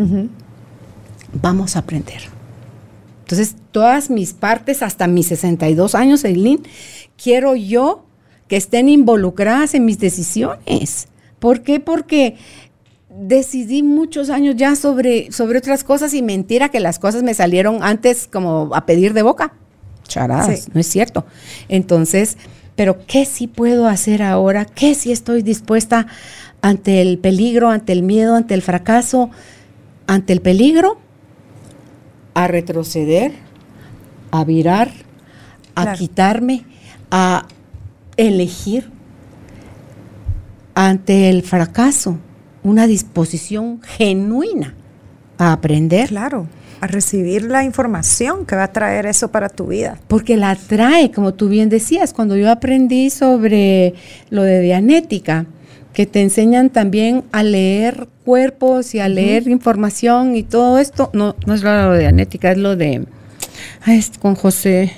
vamos 1.41 1.75
a 1.75 1.79
aprender. 1.79 2.21
Entonces, 3.32 3.55
todas 3.71 4.09
mis 4.09 4.34
partes, 4.34 4.84
hasta 4.84 5.07
mis 5.07 5.27
62 5.27 5.95
años, 5.95 6.25
Eileen, 6.25 6.63
quiero 7.21 7.55
yo 7.55 8.03
que 8.49 8.57
estén 8.57 8.89
involucradas 8.89 9.73
en 9.73 9.86
mis 9.86 9.99
decisiones. 9.99 11.07
¿Por 11.39 11.61
qué? 11.61 11.79
Porque 11.79 12.36
decidí 13.09 13.84
muchos 13.84 14.29
años 14.29 14.55
ya 14.57 14.75
sobre, 14.75 15.32
sobre 15.32 15.59
otras 15.59 15.86
cosas 15.86 16.13
y 16.13 16.21
mentira 16.21 16.67
que 16.69 16.82
las 16.82 16.99
cosas 16.99 17.23
me 17.23 17.34
salieron 17.34 17.84
antes 17.84 18.27
como 18.32 18.71
a 18.73 18.86
pedir 18.86 19.13
de 19.13 19.21
boca. 19.21 19.53
Charadas, 20.07 20.63
Sí. 20.63 20.71
no 20.73 20.82
es 20.82 20.88
cierto. 20.88 21.25
Entonces, 21.69 22.36
pero 22.75 22.97
¿qué 23.07 23.23
sí 23.23 23.47
puedo 23.47 23.88
hacer 23.88 24.23
ahora? 24.23 24.65
¿Qué 24.65 24.93
sí 24.93 25.13
estoy 25.13 25.41
dispuesta 25.41 26.07
ante 26.61 27.01
el 27.01 27.17
peligro, 27.17 27.69
ante 27.69 27.93
el 27.93 28.03
miedo, 28.03 28.36
ante 28.36 28.55
el 28.55 28.61
fracaso, 28.61 29.29
ante 30.05 30.34
el 30.34 30.41
peligro? 30.41 30.97
A 32.34 32.47
retroceder, 32.47 33.34
a 34.32 34.43
virar, 34.43 34.91
a 35.75 35.84
Claro. 35.84 35.97
quitarme, 35.97 36.63
a 37.09 37.45
elegir 38.17 38.89
ante 40.75 41.29
el 41.29 41.43
fracaso 41.43 42.17
una 42.63 42.88
disposición 42.88 43.82
genuina 43.82 44.75
a 45.38 45.53
aprender. 45.53 46.09
Claro, 46.09 46.47
a 46.79 46.88
recibir 46.88 47.43
la 47.43 47.63
información 47.63 48.45
que 48.45 48.55
va 48.55 48.63
a 48.65 48.71
traer 48.71 49.05
eso 49.05 49.29
para 49.32 49.49
tu 49.49 49.67
vida. 49.67 49.99
Porque 50.07 50.38
la 50.38 50.55
trae, 50.55 51.11
como 51.11 51.34
tú 51.34 51.49
bien 51.49 51.69
decías, 51.69 52.13
cuando 52.13 52.38
yo 52.38 52.49
aprendí 52.51 53.09
sobre 53.09 53.93
lo 54.29 54.43
de 54.43 54.61
Dianética, 54.61 55.45
que 55.93 56.05
te 56.05 56.21
enseñan 56.21 56.69
también 56.69 57.23
a 57.31 57.43
leer 57.43 58.07
cuerpos 58.25 58.95
y 58.95 58.99
a 58.99 59.09
leer 59.09 59.47
información 59.47 60.35
y 60.35 60.43
todo 60.43 60.79
esto, 60.79 61.09
no, 61.13 61.35
no 61.45 61.53
es 61.53 61.63
lo 61.63 61.91
de 61.91 61.99
Dianética, 61.99 62.51
es 62.51 62.57
lo 62.57 62.75
de 62.75 63.05
es 63.87 64.11
con 64.19 64.35
José, 64.35 64.93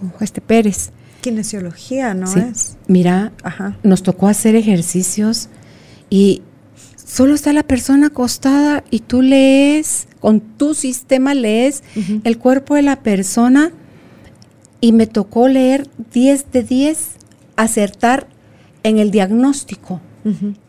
con 0.00 0.12
este 0.22 0.40
Pérez. 0.40 0.90
Kinesiología, 1.20 2.12
¿no 2.14 2.26
Sí. 2.26 2.40
es? 2.40 2.76
Mira, 2.88 3.32
Ajá. 3.42 3.78
nos 3.82 4.02
tocó 4.02 4.28
hacer 4.28 4.54
ejercicios 4.56 5.48
y 6.10 6.42
solo 6.96 7.34
está 7.34 7.52
la 7.54 7.62
persona 7.62 8.08
acostada 8.08 8.84
y 8.90 9.00
tú 9.00 9.22
lees, 9.22 10.06
con 10.20 10.40
tu 10.40 10.74
sistema 10.74 11.32
lees 11.34 11.82
el 12.24 12.38
cuerpo 12.38 12.74
de 12.74 12.82
la 12.82 12.96
persona 12.96 13.72
y 14.82 14.92
me 14.92 15.06
tocó 15.06 15.48
leer 15.48 15.88
10 16.12 16.52
de 16.52 16.62
10, 16.62 16.98
acertar 17.56 18.26
en 18.82 18.98
el 18.98 19.10
diagnóstico. 19.10 20.00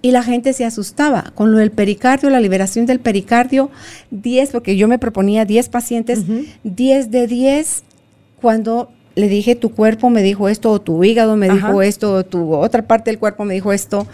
Y 0.01 0.11
la 0.11 0.21
gente 0.23 0.53
se 0.53 0.65
asustaba. 0.65 1.31
Con 1.33 1.51
lo 1.51 1.59
del 1.59 1.71
pericardio, 1.71 2.29
la 2.29 2.39
liberación 2.39 2.85
del 2.85 2.99
pericardio, 2.99 3.71
10, 4.11 4.49
porque 4.49 4.75
yo 4.75 4.87
me 4.87 4.99
proponía 4.99 5.45
10 5.45 5.69
pacientes, 5.69 6.23
10 6.63 7.11
de 7.11 7.27
10 7.27 7.83
cuando 8.41 8.91
le 9.15 9.29
dije 9.29 9.55
tu 9.55 9.71
cuerpo 9.71 10.09
me 10.09 10.21
dijo 10.21 10.49
esto, 10.49 10.71
o 10.71 10.81
tu 10.81 11.03
hígado 11.03 11.35
me 11.35 11.47
Ajá. 11.47 11.55
dijo 11.55 11.81
esto, 11.81 12.13
o 12.15 12.25
tu 12.25 12.53
otra 12.53 12.85
parte 12.85 13.11
del 13.11 13.19
cuerpo 13.19 13.45
me 13.45 13.53
dijo 13.53 13.71
esto, 13.71 14.07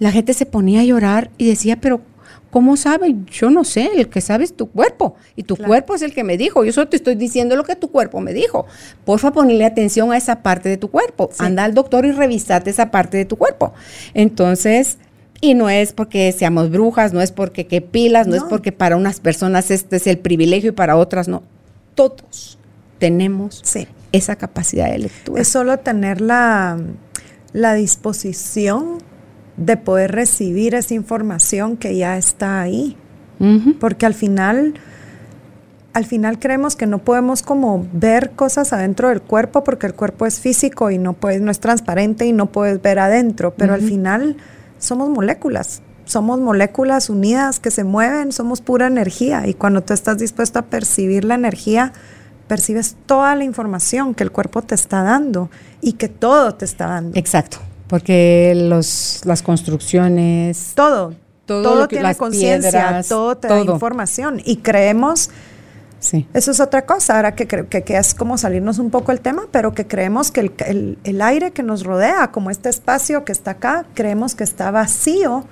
la 0.00 0.10
gente 0.10 0.34
se 0.34 0.46
ponía 0.46 0.80
a 0.80 0.84
llorar 0.84 1.30
y 1.38 1.46
decía, 1.46 1.76
pero 1.80 2.00
¿cómo 2.50 2.76
sabe? 2.76 3.14
Yo 3.30 3.50
no 3.50 3.64
sé, 3.64 3.90
el 3.96 4.08
que 4.08 4.20
sabe 4.20 4.44
es 4.44 4.52
tu 4.54 4.68
cuerpo, 4.70 5.14
y 5.36 5.42
tu 5.44 5.56
Claro. 5.56 5.68
cuerpo 5.68 5.94
es 5.94 6.02
el 6.02 6.12
que 6.12 6.24
me 6.24 6.36
dijo, 6.36 6.64
yo 6.64 6.72
solo 6.72 6.88
te 6.88 6.96
estoy 6.96 7.14
diciendo 7.14 7.56
lo 7.56 7.64
que 7.64 7.76
tu 7.76 7.90
cuerpo 7.90 8.20
me 8.20 8.32
dijo. 8.32 8.66
Porfa, 9.04 9.32
ponerle 9.32 9.64
atención 9.64 10.12
a 10.12 10.16
esa 10.16 10.42
parte 10.42 10.68
de 10.68 10.76
tu 10.76 10.90
cuerpo, 10.90 11.30
Sí. 11.32 11.44
anda 11.44 11.64
al 11.64 11.74
doctor 11.74 12.04
y 12.06 12.12
revisate 12.12 12.70
esa 12.70 12.90
parte 12.90 13.16
de 13.16 13.24
tu 13.24 13.36
cuerpo. 13.36 13.72
Entonces... 14.14 14.98
Y 15.42 15.54
no 15.54 15.70
es 15.70 15.94
porque 15.94 16.30
seamos 16.32 16.70
brujas, 16.70 17.14
no 17.14 17.22
es 17.22 17.32
porque 17.32 17.66
qué 17.66 17.80
pilas, 17.80 18.26
no, 18.26 18.36
es 18.36 18.42
porque 18.42 18.72
para 18.72 18.98
unas 18.98 19.20
personas 19.20 19.70
este 19.70 19.96
es 19.96 20.06
el 20.06 20.18
privilegio 20.18 20.68
y 20.68 20.72
para 20.72 20.98
otras 20.98 21.28
no. 21.28 21.42
Todos 21.94 22.58
tenemos 22.98 23.62
Sí. 23.64 23.88
esa 24.12 24.36
capacidad 24.36 24.90
de 24.92 24.98
lectura. 24.98 25.40
Es 25.40 25.48
solo 25.48 25.78
tener 25.78 26.20
la, 26.20 26.78
la 27.54 27.72
disposición 27.72 28.98
de 29.60 29.76
poder 29.76 30.12
recibir 30.12 30.74
esa 30.74 30.94
información 30.94 31.76
que 31.76 31.96
ya 31.96 32.16
está 32.16 32.60
ahí. 32.60 32.96
Porque 33.78 34.04
al 34.04 34.12
final, 34.12 34.74
al 35.94 36.04
final 36.04 36.38
creemos 36.38 36.76
que 36.76 36.86
no 36.86 36.98
podemos 36.98 37.42
como 37.42 37.86
ver 37.94 38.32
cosas 38.32 38.74
adentro 38.74 39.08
del 39.08 39.22
cuerpo 39.22 39.64
porque 39.64 39.86
el 39.86 39.94
cuerpo 39.94 40.26
es 40.26 40.40
físico 40.40 40.90
y 40.90 40.98
no 40.98 41.14
puedes, 41.14 41.40
no 41.40 41.50
es 41.50 41.58
transparente 41.58 42.26
y 42.26 42.34
no 42.34 42.52
puedes 42.52 42.82
ver 42.82 42.98
adentro. 42.98 43.54
Pero 43.54 43.72
al 43.72 43.80
final 43.80 44.36
somos 44.78 45.08
moléculas. 45.08 45.80
Somos 46.04 46.38
moléculas 46.40 47.08
unidas 47.08 47.60
que 47.60 47.70
se 47.70 47.84
mueven, 47.84 48.32
somos 48.32 48.60
pura 48.60 48.88
energía. 48.88 49.46
Y 49.46 49.54
cuando 49.54 49.82
tú 49.82 49.94
estás 49.94 50.18
dispuesto 50.18 50.58
a 50.58 50.62
percibir 50.62 51.24
la 51.24 51.34
energía, 51.34 51.94
percibes 52.46 52.96
toda 53.06 53.34
la 53.36 53.44
información 53.44 54.14
que 54.14 54.24
el 54.24 54.32
cuerpo 54.32 54.60
te 54.60 54.74
está 54.74 55.02
dando 55.02 55.50
y 55.80 55.94
que 55.94 56.08
todo 56.08 56.54
te 56.56 56.66
está 56.66 56.88
dando. 56.88 57.16
Exacto. 57.16 57.58
Porque 57.90 58.54
los, 58.56 59.20
las 59.24 59.42
construcciones... 59.42 60.72
Todo, 60.74 61.14
Todo 61.44 61.62
todo, 61.62 61.74
lo 61.80 61.88
que- 61.88 61.96
tiene 61.96 62.14
conciencia, 62.14 63.02
todo 63.08 63.36
te 63.36 63.48
da 63.48 63.60
información 63.60 64.40
y 64.44 64.56
creemos 64.58 65.28
Sí. 66.02 66.26
Eso 66.32 66.50
es 66.52 66.60
otra 66.60 66.86
cosa, 66.86 67.16
ahora 67.16 67.34
que 67.34 67.46
creo 67.46 67.68
que, 67.68 67.82
que 67.82 67.98
es 67.98 68.14
como 68.14 68.38
salirnos 68.38 68.78
un 68.78 68.88
poco 68.88 69.12
el 69.12 69.20
tema, 69.20 69.42
pero 69.50 69.74
que 69.74 69.86
creemos 69.86 70.30
que 70.30 70.40
el, 70.40 70.52
el- 70.66 70.98
el 71.04 71.20
aire 71.20 71.50
que 71.50 71.62
nos 71.62 71.84
rodea, 71.84 72.30
como 72.32 72.48
este 72.50 72.70
espacio 72.70 73.22
que 73.26 73.32
está 73.32 73.50
acá, 73.50 73.84
creemos 73.92 74.34
que 74.34 74.42
está 74.42 74.70
vacío, 74.70 75.44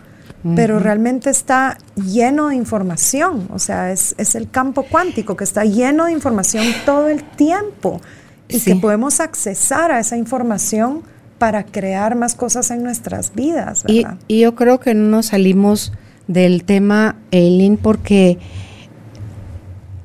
pero 0.57 0.79
realmente 0.79 1.29
está 1.29 1.77
lleno 1.97 2.49
de 2.49 2.55
información. 2.55 3.47
O 3.53 3.59
sea, 3.59 3.93
es, 3.93 4.15
es 4.17 4.35
el 4.37 4.49
campo 4.51 4.85
cuántico 4.85 5.37
que 5.37 5.45
está 5.45 5.65
lleno 5.67 6.07
de 6.07 6.13
información 6.13 6.65
todo 6.87 7.09
el 7.09 7.25
tiempo 7.25 8.01
y 8.49 8.59
Sí. 8.61 8.73
que 8.73 8.81
podemos 8.81 9.21
accesar 9.21 9.93
a 9.93 10.01
esa 10.01 10.17
información 10.17 11.03
para 11.39 11.65
crear 11.65 12.17
más 12.17 12.35
cosas 12.35 12.71
en 12.71 12.83
nuestras 12.83 13.35
vidas, 13.35 13.85
Y, 13.87 14.05
yo 14.41 14.55
creo 14.55 14.81
que 14.81 14.95
no 14.95 15.09
nos 15.09 15.27
salimos 15.27 15.93
del 16.27 16.65
tema, 16.65 17.17
Eileen, 17.31 17.77
porque 17.77 18.39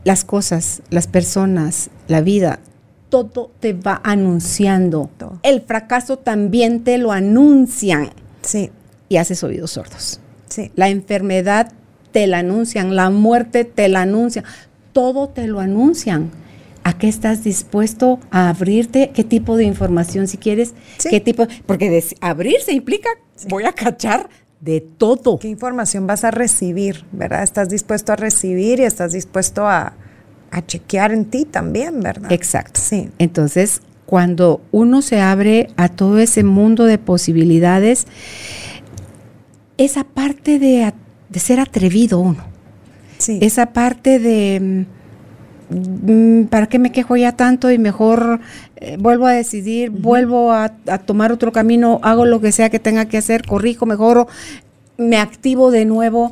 las 0.04 0.24
cosas, 0.24 0.82
las 0.90 1.08
personas, 1.08 1.90
la 2.08 2.22
vida, 2.22 2.60
todo 3.10 3.52
te 3.60 3.74
va 3.74 4.02
anunciando. 4.04 5.10
Todo. 5.18 5.40
El 5.44 5.62
fracaso 5.62 6.18
también 6.18 6.84
te 6.84 6.98
lo 6.98 7.12
anuncian 7.12 8.10
sí, 8.42 8.72
y 9.10 9.18
haces 9.18 9.44
oídos 9.44 9.72
sordos. 9.72 10.20
sí. 10.50 10.72
La 10.76 10.90
enfermedad 10.90 11.72
te 12.12 12.28
la 12.28 12.40
anuncian, 12.40 12.96
la 12.96 13.10
muerte 13.10 13.66
te 13.66 13.88
la 13.90 14.04
anuncian, 14.04 14.46
todo 14.94 15.30
te 15.30 15.48
lo 15.48 15.60
anuncian. 15.60 16.32
¿A 16.86 16.98
qué 16.98 17.08
estás 17.08 17.44
dispuesto 17.44 18.20
a 18.32 18.50
abrirte? 18.50 19.12
¿Qué 19.14 19.24
tipo 19.24 19.56
de 19.56 19.64
información 19.64 20.28
si 20.28 20.38
quieres? 20.38 20.74
Sí. 20.98 21.10
¿Qué 21.10 21.20
tipo? 21.22 21.48
Porque 21.66 21.90
des- 21.90 22.16
abrirse 22.22 22.74
implica 22.74 23.10
voy 23.48 23.64
a 23.64 23.72
cachar 23.74 24.30
de 24.60 24.82
todo. 24.82 25.40
¿Qué 25.40 25.48
información 25.48 26.08
vas 26.08 26.24
a 26.24 26.32
recibir, 26.32 27.06
verdad? 27.12 27.44
Estás 27.44 27.70
dispuesto 27.70 28.12
a 28.14 28.16
recibir 28.16 28.80
y 28.80 28.84
estás 28.84 29.14
dispuesto 29.14 29.68
a, 29.68 29.94
a 30.52 30.66
chequear 30.66 31.12
en 31.14 31.26
ti 31.26 31.46
también, 31.46 32.02
¿verdad? 32.02 32.32
Exacto. 32.32 32.80
Sí. 32.84 33.10
Entonces, 33.18 33.82
cuando 34.06 34.62
uno 34.72 35.02
se 35.02 35.20
abre 35.22 35.68
a 35.78 35.88
todo 35.90 36.20
ese 36.20 36.44
mundo 36.44 36.84
de 36.86 36.98
posibilidades, 36.98 38.06
esa 39.78 40.04
parte 40.04 40.60
de, 40.60 40.94
de 41.30 41.40
ser 41.40 41.60
atrevido 41.60 42.20
uno, 42.20 42.44
Sí. 43.18 43.40
esa 43.42 43.68
parte 43.68 44.20
de 44.20 44.60
mm, 44.60 45.03
¿para 46.50 46.68
qué 46.68 46.80
me 46.80 46.92
quejo 46.92 47.16
ya 47.16 47.34
tanto? 47.34 47.72
Y 47.72 47.78
mejor 47.78 48.40
eh, 48.78 48.98
vuelvo 49.00 49.28
a 49.28 49.32
decidir, 49.32 49.90
vuelvo 49.90 50.52
a, 50.52 50.74
a 50.88 50.98
tomar 51.00 51.32
otro 51.32 51.52
camino, 51.52 52.00
hago 52.04 52.26
lo 52.26 52.42
que 52.42 52.52
sea 52.52 52.70
que 52.70 52.80
tenga 52.80 53.06
que 53.06 53.18
hacer, 53.18 53.46
corrijo, 53.46 53.86
mejoro, 53.86 54.28
me 54.98 55.18
activo 55.18 55.72
de 55.72 55.86
nuevo, 55.86 56.30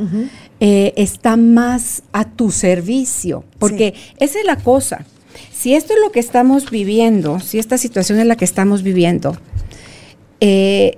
eh, 0.60 0.94
está 0.96 1.38
más 1.38 2.04
a 2.12 2.26
tu 2.26 2.52
servicio, 2.52 3.44
porque 3.60 3.96
esa 4.20 4.40
es 4.40 4.46
la 4.46 4.58
cosa. 4.58 5.06
Si 5.52 5.74
esto 5.74 5.94
es 5.94 6.00
lo 6.04 6.12
que 6.12 6.20
estamos 6.20 6.70
viviendo, 6.70 7.40
si 7.40 7.60
esta 7.60 7.78
situación 7.78 8.20
es 8.20 8.26
la 8.26 8.36
que 8.36 8.46
estamos 8.46 8.84
viviendo, 8.84 9.38
eh, 10.40 10.98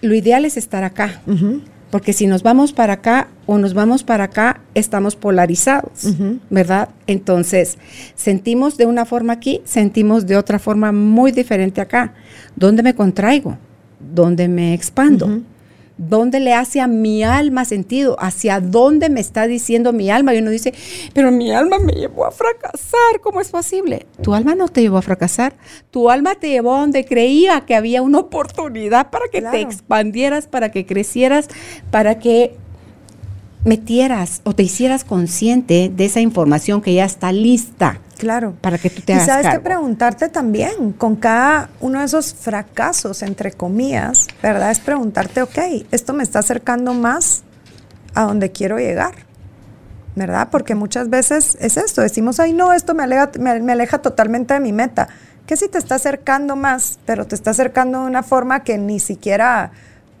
lo 0.00 0.14
ideal 0.14 0.44
es 0.44 0.56
estar 0.56 0.84
acá. 0.84 1.22
Porque 1.94 2.12
si 2.12 2.26
nos 2.26 2.42
vamos 2.42 2.72
para 2.72 2.94
acá 2.94 3.28
o 3.46 3.56
nos 3.56 3.72
vamos 3.72 4.02
para 4.02 4.24
acá, 4.24 4.60
estamos 4.74 5.14
polarizados. 5.14 6.16
¿verdad? 6.50 6.88
Entonces, 7.06 7.78
sentimos 8.16 8.76
de 8.76 8.86
una 8.86 9.04
forma 9.04 9.32
aquí, 9.32 9.60
sentimos 9.64 10.26
de 10.26 10.36
otra 10.36 10.58
forma 10.58 10.90
muy 10.90 11.30
diferente 11.30 11.80
acá. 11.80 12.12
¿Dónde 12.56 12.82
me 12.82 12.96
contraigo? 12.96 13.58
¿Dónde 14.00 14.48
me 14.48 14.74
expando? 14.74 15.42
¿Dónde 15.96 16.40
le 16.40 16.54
hace 16.54 16.80
a 16.80 16.88
mi 16.88 17.22
alma 17.22 17.64
sentido? 17.64 18.16
¿Hacia 18.18 18.60
dónde 18.60 19.10
me 19.10 19.20
está 19.20 19.46
diciendo 19.46 19.92
mi 19.92 20.10
alma? 20.10 20.34
Y 20.34 20.38
uno 20.38 20.50
dice, 20.50 20.74
pero 21.12 21.30
mi 21.30 21.52
alma 21.52 21.78
me 21.78 21.92
llevó 21.92 22.26
a 22.26 22.32
fracasar. 22.32 23.20
¿Cómo 23.22 23.40
es 23.40 23.50
posible? 23.50 24.06
Tu 24.20 24.34
alma 24.34 24.56
no 24.56 24.68
te 24.68 24.80
llevó 24.80 24.98
a 24.98 25.02
fracasar. 25.02 25.54
Tu 25.90 26.10
alma 26.10 26.34
te 26.34 26.48
llevó 26.48 26.74
a 26.74 26.80
donde 26.80 27.04
creía 27.04 27.60
que 27.60 27.76
había 27.76 28.02
una 28.02 28.18
oportunidad 28.18 29.10
para 29.10 29.28
que 29.28 29.40
te 29.40 29.60
expandieras, 29.60 30.48
para 30.48 30.72
que 30.72 30.84
crecieras, 30.84 31.48
para 31.92 32.18
que 32.18 32.56
metieras 33.64 34.40
o 34.44 34.52
te 34.54 34.64
hicieras 34.64 35.04
consciente 35.04 35.90
de 35.94 36.04
esa 36.04 36.20
información 36.20 36.82
que 36.82 36.94
ya 36.94 37.04
está 37.04 37.32
lista 37.32 38.00
Claro. 38.24 38.54
para 38.62 38.78
que 38.78 38.88
tú 38.88 39.02
te 39.02 39.12
y 39.12 39.16
hagas 39.16 39.26
sabes 39.26 39.48
que 39.48 39.60
preguntarte 39.60 40.30
también, 40.30 40.92
con 40.92 41.14
cada 41.14 41.68
uno 41.80 41.98
de 41.98 42.06
esos 42.06 42.32
fracasos, 42.32 43.22
entre 43.22 43.52
comillas, 43.52 44.26
¿verdad? 44.42 44.70
Es 44.70 44.80
preguntarte, 44.80 45.42
ok, 45.42 45.58
esto 45.90 46.14
me 46.14 46.22
está 46.22 46.38
acercando 46.38 46.94
más 46.94 47.42
a 48.14 48.22
donde 48.22 48.50
quiero 48.50 48.78
llegar, 48.78 49.12
¿verdad? 50.16 50.48
Porque 50.50 50.74
muchas 50.74 51.10
veces 51.10 51.58
es 51.60 51.76
esto, 51.76 52.00
decimos, 52.00 52.40
ay, 52.40 52.54
no, 52.54 52.72
esto 52.72 52.94
me 52.94 53.02
aleja, 53.02 53.30
me, 53.38 53.60
me 53.60 53.72
aleja 53.72 53.98
totalmente 53.98 54.54
de 54.54 54.60
mi 54.60 54.72
meta. 54.72 55.08
¿Qué 55.46 55.58
si 55.58 55.68
te 55.68 55.76
está 55.76 55.96
acercando 55.96 56.56
más, 56.56 56.98
pero 57.04 57.26
te 57.26 57.34
está 57.34 57.50
acercando 57.50 58.00
de 58.00 58.06
una 58.06 58.22
forma 58.22 58.64
que 58.64 58.78
ni 58.78 59.00
siquiera 59.00 59.70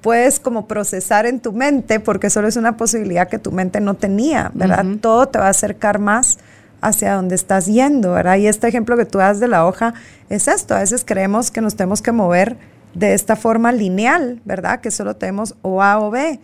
puedes 0.02 0.38
como 0.38 0.66
procesar 0.66 1.24
en 1.24 1.40
tu 1.40 1.54
mente, 1.54 2.00
porque 2.00 2.28
solo 2.28 2.48
es 2.48 2.56
una 2.56 2.76
posibilidad 2.76 3.28
que 3.28 3.38
tu 3.38 3.50
mente 3.50 3.80
no 3.80 3.94
tenía, 3.94 4.50
¿verdad? 4.52 4.84
Todo 5.00 5.28
te 5.28 5.38
va 5.38 5.46
a 5.46 5.48
acercar 5.48 5.98
más 5.98 6.36
hacia 6.84 7.14
donde 7.14 7.34
estás 7.34 7.66
yendo, 7.66 8.12
¿verdad? 8.12 8.36
Y 8.36 8.46
este 8.46 8.68
ejemplo 8.68 8.96
que 8.96 9.06
tú 9.06 9.18
das 9.18 9.40
de 9.40 9.48
la 9.48 9.66
hoja 9.66 9.94
es 10.28 10.48
esto, 10.48 10.74
a 10.74 10.80
veces 10.80 11.04
creemos 11.04 11.50
que 11.50 11.60
nos 11.60 11.76
tenemos 11.76 12.02
que 12.02 12.12
mover 12.12 12.56
de 12.94 13.14
esta 13.14 13.36
forma 13.36 13.72
lineal, 13.72 14.40
¿verdad? 14.44 14.80
Que 14.80 14.90
solo 14.90 15.16
tenemos 15.16 15.54
o 15.62 15.82
A 15.82 15.98
o 15.98 16.10
B. 16.10 16.38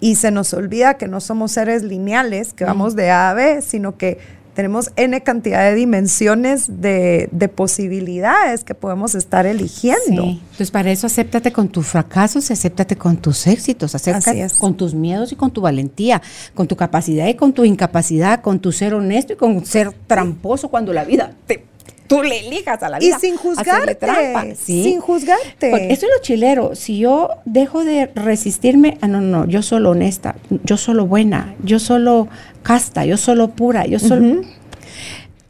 Y 0.00 0.14
se 0.14 0.30
nos 0.30 0.54
olvida 0.54 0.94
que 0.94 1.08
no 1.08 1.20
somos 1.20 1.50
seres 1.52 1.82
lineales, 1.82 2.52
que 2.52 2.64
vamos 2.64 2.94
de 2.94 3.10
A 3.10 3.30
a 3.30 3.34
B, 3.34 3.62
sino 3.62 3.96
que 3.96 4.18
tenemos 4.58 4.90
N 4.96 5.20
cantidad 5.20 5.70
de 5.70 5.76
dimensiones 5.76 6.80
de, 6.80 7.28
de 7.30 7.48
posibilidades 7.48 8.64
que 8.64 8.74
podemos 8.74 9.14
estar 9.14 9.46
eligiendo. 9.46 10.24
Sí. 10.24 10.40
Entonces, 10.42 10.72
para 10.72 10.90
eso 10.90 11.06
acéptate 11.06 11.52
con 11.52 11.68
tus 11.68 11.86
fracasos 11.86 12.50
y 12.50 12.54
acéptate 12.54 12.96
con 12.96 13.18
tus 13.18 13.46
éxitos, 13.46 13.94
acéptate 13.94 14.48
con 14.58 14.76
tus 14.76 14.94
miedos 14.94 15.30
y 15.30 15.36
con 15.36 15.52
tu 15.52 15.60
valentía, 15.60 16.20
con 16.56 16.66
tu 16.66 16.74
capacidad 16.74 17.28
y 17.28 17.34
con 17.34 17.52
tu 17.52 17.64
incapacidad, 17.64 18.40
con 18.40 18.58
tu 18.58 18.72
ser 18.72 18.94
honesto 18.94 19.34
y 19.34 19.36
con 19.36 19.64
ser 19.64 19.92
tramposo 20.08 20.70
cuando 20.70 20.92
la 20.92 21.04
vida 21.04 21.30
te, 21.46 21.64
tú 22.08 22.22
le 22.22 22.40
elijas 22.46 22.82
a 22.82 22.88
la 22.88 22.96
Y 23.00 23.06
vida. 23.06 23.18
sin 23.20 23.34
hacerle 23.34 23.54
juzgarte, 23.54 23.94
trampa, 23.94 24.44
¿sí? 24.56 24.82
sin 24.82 25.00
juzgarte. 25.00 25.92
Eso 25.92 26.06
es 26.06 26.12
lo 26.16 26.20
chilero. 26.22 26.74
Si 26.74 26.98
yo 26.98 27.28
dejo 27.44 27.84
de 27.84 28.10
resistirme, 28.14 28.98
ah, 29.00 29.06
no, 29.06 29.20
no, 29.20 29.46
yo 29.46 29.62
solo 29.62 29.90
honesta, 29.90 30.34
yo 30.64 30.76
solo 30.76 31.06
buena, 31.06 31.54
yo 31.62 31.78
solo 31.78 32.26
casta, 32.64 33.04
yo 33.04 33.16
solo 33.16 33.50
pura, 33.50 33.86
yo 33.86 33.98
solo. 34.00 34.42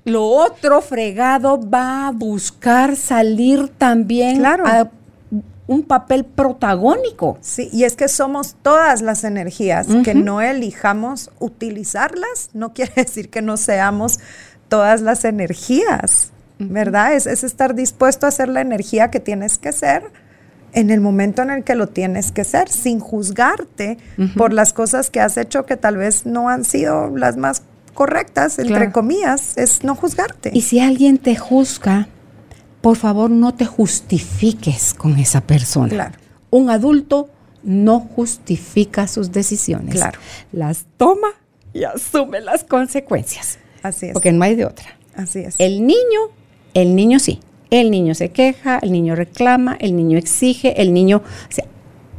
Lo 0.05 0.25
otro 0.27 0.81
fregado 0.81 1.61
va 1.61 2.09
a 2.09 2.11
buscar 2.13 2.97
salir 2.97 3.69
también 3.69 4.39
Claro. 4.39 4.67
a 4.67 4.91
un 5.67 5.83
papel 5.83 6.25
protagónico. 6.25 7.37
Sí, 7.43 7.69
y 7.73 7.85
es 7.85 7.95
que 7.95 8.09
somos 8.09 8.57
todas 8.63 9.03
las 9.03 9.23
energías, 9.25 9.87
que 10.03 10.15
no 10.15 10.41
elijamos 10.41 11.31
utilizarlas, 11.41 12.49
no 12.55 12.73
quiere 12.73 12.93
decir 12.97 13.29
que 13.29 13.43
no 13.43 13.57
seamos 13.59 14.19
todas 14.69 15.03
las 15.03 15.25
energías, 15.27 16.31
¿verdad? 16.59 17.15
Es, 17.15 17.27
es 17.27 17.45
estar 17.45 17.75
dispuesto 17.75 18.27
a 18.27 18.31
ser 18.31 18.49
la 18.49 18.61
energía 18.61 19.11
que 19.11 19.21
tienes 19.21 19.59
que 19.59 19.73
ser 19.73 20.03
en 20.73 20.91
el 20.91 21.01
momento 21.01 21.43
en 21.43 21.51
el 21.51 21.65
que 21.65 21.75
lo 21.75 21.89
tienes 21.89 22.31
que 22.33 22.45
ser, 22.45 22.69
sin 22.69 23.01
juzgarte 23.01 23.97
por 24.37 24.53
las 24.53 24.73
cosas 24.73 25.09
que 25.11 25.21
has 25.21 25.37
hecho 25.37 25.65
que 25.67 25.77
tal 25.77 25.97
vez 25.97 26.27
no 26.27 26.49
han 26.49 26.65
sido 26.65 27.09
las 27.17 27.37
más 27.37 27.63
correctas, 27.95 28.59
entre 28.59 28.77
Claro. 28.77 28.93
comillas, 28.93 29.57
es 29.57 29.83
no 29.83 29.95
juzgarte. 29.97 30.51
Y 30.53 30.61
si 30.63 30.79
alguien 30.79 31.19
te 31.19 31.37
juzga, 31.37 32.09
por 32.81 32.97
favor 32.97 33.31
no 33.31 33.55
te 33.55 33.65
justifiques 33.67 34.95
con 34.95 35.19
esa 35.19 35.41
persona. 35.41 35.89
Claro. 35.89 36.19
Un 36.51 36.71
adulto 36.71 37.29
no 37.63 38.01
justifica 38.01 39.09
sus 39.09 39.33
decisiones. 39.33 39.95
Claro. 39.95 40.19
Las 40.53 40.87
toma 40.97 41.29
y 41.73 41.85
asume 41.85 42.41
las 42.41 42.63
consecuencias. 42.65 43.59
Así 43.83 44.07
es. 44.07 44.13
Porque 44.13 44.33
no 44.33 44.45
hay 44.45 44.55
de 44.55 44.65
otra. 44.65 44.87
Así 45.17 45.41
es. 45.41 45.57
El 45.59 45.87
niño, 45.87 46.21
el 46.75 46.95
niño 46.97 47.19
sí. 47.19 47.41
El 47.71 47.91
niño 47.91 48.15
se 48.15 48.31
queja, 48.31 48.79
el 48.81 48.93
niño 48.93 49.15
reclama, 49.15 49.77
el 49.79 49.95
niño 49.95 50.17
exige, 50.17 50.81
el 50.81 50.95
niño... 50.95 51.19
o 51.19 51.53
sea, 51.53 51.67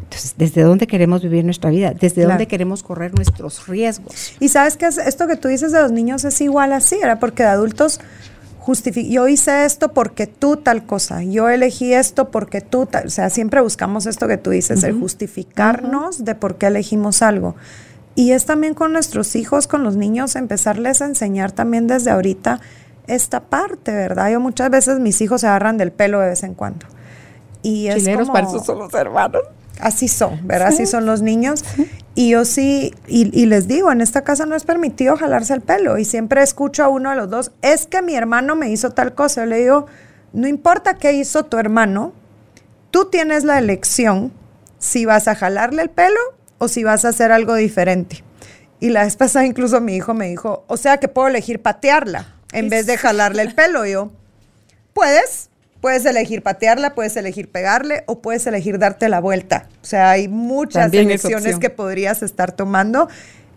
entonces, 0.04 0.36
¿desde 0.38 0.64
dónde 0.64 0.88
queremos 0.88 1.22
vivir 1.22 1.46
nuestra 1.46 1.70
vida? 1.70 1.92
¿Desde 1.92 2.16
Claro. 2.16 2.30
dónde 2.30 2.48
queremos 2.48 2.82
correr 2.84 3.14
nuestros 3.14 3.68
riesgos? 3.68 4.34
Y 4.40 4.50
sabes 4.50 4.76
que 4.76 4.88
esto 4.88 5.28
que 5.28 5.36
tú 5.36 5.48
dices 5.48 5.72
de 5.72 5.82
los 5.82 5.92
niños 5.92 6.24
es 6.24 6.42
igual 6.42 6.74
así, 6.74 6.98
era 7.02 7.20
porque 7.20 7.44
de 7.44 7.50
adultos 7.50 8.00
yo 9.08 9.28
hice 9.28 9.66
esto 9.66 9.94
porque 9.94 10.28
tú 10.28 10.58
tal 10.58 10.86
cosa, 10.86 11.24
yo 11.24 11.50
elegí 11.50 11.94
esto 11.94 12.30
porque 12.30 12.62
tú 12.62 12.86
tal, 12.86 13.08
o 13.08 13.10
sea, 13.10 13.30
siempre 13.30 13.62
buscamos 13.62 14.06
esto 14.06 14.28
que 14.28 14.38
tú 14.38 14.52
dices, 14.52 14.84
el 14.84 14.94
justificarnos 15.00 16.24
de 16.24 16.36
por 16.36 16.58
qué 16.58 16.68
elegimos 16.68 17.22
algo. 17.22 17.56
Y 18.16 18.32
es 18.32 18.46
también 18.46 18.74
con 18.74 18.92
nuestros 18.94 19.36
hijos, 19.36 19.68
con 19.68 19.84
los 19.84 19.96
niños, 19.96 20.36
empezarles 20.36 21.02
a 21.02 21.06
enseñar 21.06 21.52
también 21.52 21.88
desde 21.88 22.12
ahorita 22.12 22.60
esta 23.10 23.42
parte, 23.42 23.92
¿verdad? 23.92 24.32
Yo 24.32 24.40
muchas 24.40 24.70
veces 24.70 25.00
mis 25.00 25.20
hijos 25.22 25.42
se 25.42 25.48
agarran 25.48 25.78
del 25.78 25.92
pelo 25.92 26.20
de 26.20 26.28
vez 26.30 26.44
en 26.44 26.54
cuando. 26.54 26.86
Y 27.62 27.88
es 27.88 27.96
Chileros 27.96 28.22
como- 28.30 28.34
para 28.34 28.48
eso 28.48 28.64
son 28.64 28.80
los 28.80 28.94
hermanos. 28.94 29.42
Así 29.82 30.10
son, 30.10 30.46
¿verdad? 30.46 30.68
Así 30.70 30.86
son 30.86 31.06
los 31.06 31.22
niños. 31.22 31.64
Y 32.14 32.32
yo 32.32 32.44
sí, 32.44 32.94
y, 33.08 33.30
y 33.40 33.46
les 33.46 33.68
digo, 33.68 33.92
en 33.94 34.02
esta 34.02 34.24
casa 34.26 34.46
no 34.46 34.56
es 34.56 34.66
permitido 34.66 35.16
jalarse 35.16 35.54
el 35.54 35.62
pelo. 35.62 35.98
Y 35.98 36.04
siempre 36.04 36.42
escucho 36.44 36.84
a 36.84 36.90
uno 36.90 37.12
de 37.12 37.16
los 37.16 37.30
dos, 37.30 37.52
es 37.62 37.88
que 37.88 38.02
mi 38.02 38.14
hermano 38.16 38.58
me 38.58 38.70
hizo 38.70 38.90
tal 38.92 39.16
cosa. 39.16 39.42
Yo 39.44 39.50
le 39.50 39.58
digo, 39.60 39.86
no 40.34 40.48
importa 40.50 40.96
qué 40.96 41.14
hizo 41.14 41.46
tu 41.46 41.58
hermano, 41.58 42.12
tú 42.92 43.06
tienes 43.10 43.46
la 43.46 43.58
elección 43.58 44.34
si 44.80 45.06
vas 45.06 45.30
a 45.30 45.36
jalarle 45.36 45.82
el 45.82 45.90
pelo 45.90 46.20
o 46.58 46.68
si 46.68 46.84
vas 46.84 47.06
a 47.06 47.10
hacer 47.10 47.32
algo 47.32 47.56
diferente. 47.56 48.24
Y 48.82 48.90
la 48.90 49.04
vez 49.06 49.16
pasada 49.16 49.46
incluso 49.46 49.80
mi 49.80 49.96
hijo 49.96 50.14
me 50.14 50.28
dijo, 50.28 50.66
o 50.68 50.76
sea 50.76 50.98
que 50.98 51.08
puedo 51.08 51.30
elegir 51.30 51.62
patearla 51.62 52.36
en 52.52 52.70
vez 52.70 52.86
de 52.86 52.98
jalarle 52.98 53.42
el 53.42 53.54
pelo. 53.54 53.86
Yo, 53.86 54.12
puedes, 54.94 55.50
puedes 55.82 56.06
elegir 56.06 56.42
patearla, 56.44 56.96
puedes 56.96 57.16
elegir 57.18 57.50
pegarle 57.50 58.04
o 58.08 58.22
puedes 58.22 58.46
elegir 58.48 58.80
darte 58.80 59.10
la 59.10 59.20
vuelta. 59.20 59.68
O 59.82 59.86
sea, 59.86 60.12
hay 60.12 60.28
muchas 60.28 60.84
También 60.84 61.12
es 61.12 61.24
elecciones 61.24 61.60
que 61.60 61.70
podrías 61.70 62.24
estar 62.24 62.52
tomando. 62.52 63.10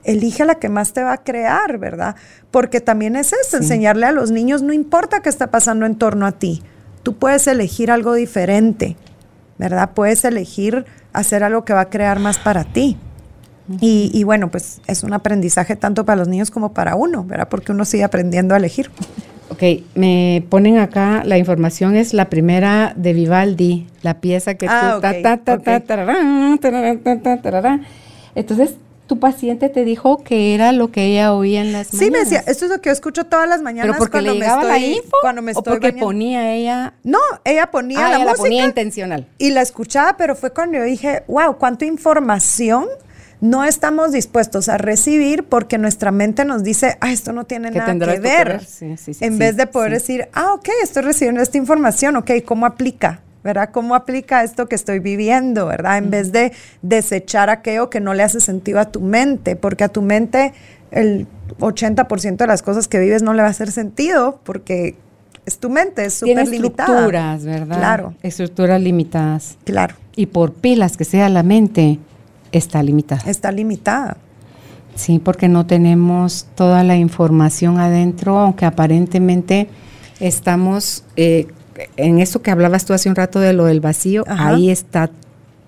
Elige 0.04 0.44
la 0.44 0.56
que 0.56 0.68
más 0.68 0.92
te 0.92 1.02
va 1.02 1.12
a 1.12 1.18
crear, 1.18 1.78
¿verdad? 1.78 2.16
Porque 2.50 2.80
también 2.80 3.14
es 3.16 3.32
eso, 3.32 3.56
enseñarle 3.56 4.06
a 4.06 4.12
los 4.12 4.32
niños, 4.32 4.62
no 4.62 4.72
importa 4.72 5.20
qué 5.20 5.28
está 5.28 5.52
pasando 5.52 5.86
en 5.86 5.94
torno 5.94 6.26
a 6.26 6.32
ti, 6.32 6.62
tú 7.04 7.16
puedes 7.16 7.46
elegir 7.46 7.90
algo 7.90 8.14
diferente, 8.14 8.96
¿verdad? 9.58 9.90
Puedes 9.94 10.24
elegir 10.24 10.86
hacer 11.12 11.44
algo 11.44 11.64
que 11.64 11.72
va 11.72 11.82
a 11.82 11.90
crear 11.90 12.18
más 12.18 12.38
para 12.38 12.64
ti. 12.64 12.98
Y, 13.80 14.10
y 14.12 14.24
bueno, 14.24 14.50
pues 14.50 14.80
es 14.86 15.02
un 15.02 15.12
aprendizaje 15.12 15.76
tanto 15.76 16.04
para 16.04 16.16
los 16.16 16.28
niños 16.28 16.50
como 16.50 16.72
para 16.72 16.94
uno, 16.96 17.24
¿verdad? 17.24 17.48
Porque 17.48 17.72
uno 17.72 17.84
sigue 17.84 18.04
aprendiendo 18.04 18.54
a 18.54 18.58
elegir. 18.58 18.90
Ok, 19.50 19.62
me 19.94 20.44
ponen 20.48 20.78
acá, 20.78 21.22
la 21.24 21.36
información 21.36 21.94
es 21.94 22.14
la 22.14 22.30
primera 22.30 22.94
de 22.96 23.12
Vivaldi, 23.12 23.86
la 24.02 24.20
pieza 24.20 24.54
que 24.54 24.66
Ah, 24.68 24.94
tú... 24.96 25.00
ta, 25.02 25.10
ok, 25.10 25.22
ta, 25.22 25.36
ta, 25.36 25.58
ta, 25.58 25.76
ok. 25.76 25.86
tararán, 25.86 26.58
tararán, 26.58 26.98
ta, 27.00 27.20
ta, 27.20 27.42
tararán. 27.42 27.86
Entonces, 28.34 28.76
tu 29.06 29.18
paciente 29.18 29.68
te 29.68 29.84
dijo 29.84 30.22
que 30.24 30.54
era 30.54 30.72
lo 30.72 30.90
que 30.90 31.04
ella 31.04 31.34
oía 31.34 31.60
en 31.60 31.72
las 31.72 31.88
Sí, 31.88 31.96
me 31.96 32.12
mañanas. 32.12 32.30
decía, 32.30 32.44
esto 32.46 32.64
es 32.64 32.70
lo 32.70 32.80
que 32.80 32.88
yo 32.88 32.92
escucho 32.94 33.24
todas 33.24 33.46
las 33.46 33.60
mañanas 33.60 33.88
¿Pero 33.90 33.98
porque 33.98 34.12
cuando 34.12 34.32
le 34.32 34.38
me 34.38 34.44
llegaba 34.46 34.64
la 34.64 34.76
estoy- 34.78 34.94
info? 34.96 35.16
Cuando 35.20 35.42
me 35.42 35.52
¿O 35.52 35.58
estoy 35.58 35.70
porque 35.74 35.86
bañando. 35.88 36.06
ponía 36.06 36.54
ella... 36.54 36.94
No, 37.04 37.18
ella 37.44 37.70
ponía 37.70 37.98
ah, 37.98 38.08
la 38.08 38.16
ella 38.16 38.24
música 38.24 38.32
la 38.38 38.42
ponía 38.42 38.64
intencional. 38.64 39.26
y 39.36 39.50
la 39.50 39.60
escuchaba, 39.60 40.16
pero 40.16 40.34
fue 40.34 40.50
cuando 40.54 40.78
yo 40.78 40.84
dije, 40.84 41.24
wow, 41.28 41.58
cuánta 41.58 41.84
información 41.84 42.86
no 43.42 43.64
estamos 43.64 44.12
dispuestos 44.12 44.68
a 44.68 44.78
recibir 44.78 45.42
porque 45.42 45.76
nuestra 45.76 46.12
mente 46.12 46.44
nos 46.44 46.62
dice, 46.62 46.96
ah, 47.00 47.10
esto 47.12 47.32
no 47.32 47.42
tiene 47.44 47.72
¿Qué 47.72 47.78
nada 47.78 47.92
que 47.92 48.20
ver. 48.20 48.20
ver? 48.20 48.64
Sí, 48.64 48.96
sí, 48.96 49.14
sí, 49.14 49.24
en 49.24 49.36
vez 49.36 49.56
de 49.56 49.66
poder 49.66 49.90
decir, 49.90 50.28
ah, 50.32 50.54
ok, 50.54 50.68
estoy 50.80 51.02
recibiendo 51.02 51.42
esta 51.42 51.58
información, 51.58 52.14
ok, 52.14 52.30
¿cómo 52.44 52.66
aplica? 52.66 53.20
¿Verdad? 53.42 53.70
¿Cómo 53.72 53.96
aplica 53.96 54.44
esto 54.44 54.68
que 54.68 54.76
estoy 54.76 55.00
viviendo? 55.00 55.66
¿Verdad? 55.66 55.98
En 55.98 56.10
vez 56.10 56.30
de 56.30 56.52
desechar 56.82 57.50
aquello 57.50 57.90
que 57.90 57.98
no 57.98 58.14
le 58.14 58.22
hace 58.22 58.38
sentido 58.38 58.78
a 58.78 58.84
tu 58.92 59.00
mente, 59.00 59.56
porque 59.56 59.82
a 59.82 59.88
tu 59.88 60.02
mente 60.02 60.52
el 60.92 61.26
80% 61.58 62.36
de 62.36 62.46
las 62.46 62.62
cosas 62.62 62.86
que 62.86 63.00
vives 63.00 63.24
no 63.24 63.34
le 63.34 63.42
va 63.42 63.48
a 63.48 63.50
hacer 63.50 63.72
sentido 63.72 64.38
porque 64.44 64.94
es 65.46 65.58
tu 65.58 65.68
mente, 65.68 66.04
es 66.04 66.14
súper 66.14 66.46
limitada. 66.46 66.90
estructuras, 66.92 67.44
¿verdad? 67.44 67.76
Claro, 67.78 68.14
Estructuras 68.22 68.80
limitadas. 68.80 69.56
claro, 69.64 69.96
Y 70.14 70.26
por 70.26 70.52
pilas 70.52 70.96
que 70.96 71.04
sea 71.04 71.28
la 71.28 71.42
mente, 71.42 71.98
está 72.52 72.82
limitada. 72.82 73.22
está 73.30 73.50
limitada. 73.52 74.16
Sí, 74.94 75.18
porque 75.18 75.48
no 75.48 75.64
tenemos 75.66 76.46
toda 76.54 76.84
la 76.84 76.96
información 76.96 77.78
adentro, 77.78 78.38
aunque 78.38 78.66
aparentemente 78.66 79.68
estamos 80.20 81.04
eh, 81.16 81.46
en 81.96 82.18
eso 82.20 82.42
que 82.42 82.50
hablabas 82.50 82.84
tú 82.84 82.92
hace 82.92 83.08
un 83.08 83.16
rato 83.16 83.40
de 83.40 83.54
lo 83.54 83.64
del 83.64 83.80
vacío, 83.80 84.24
Ajá. 84.28 84.48
ahí 84.50 84.70
está 84.70 85.10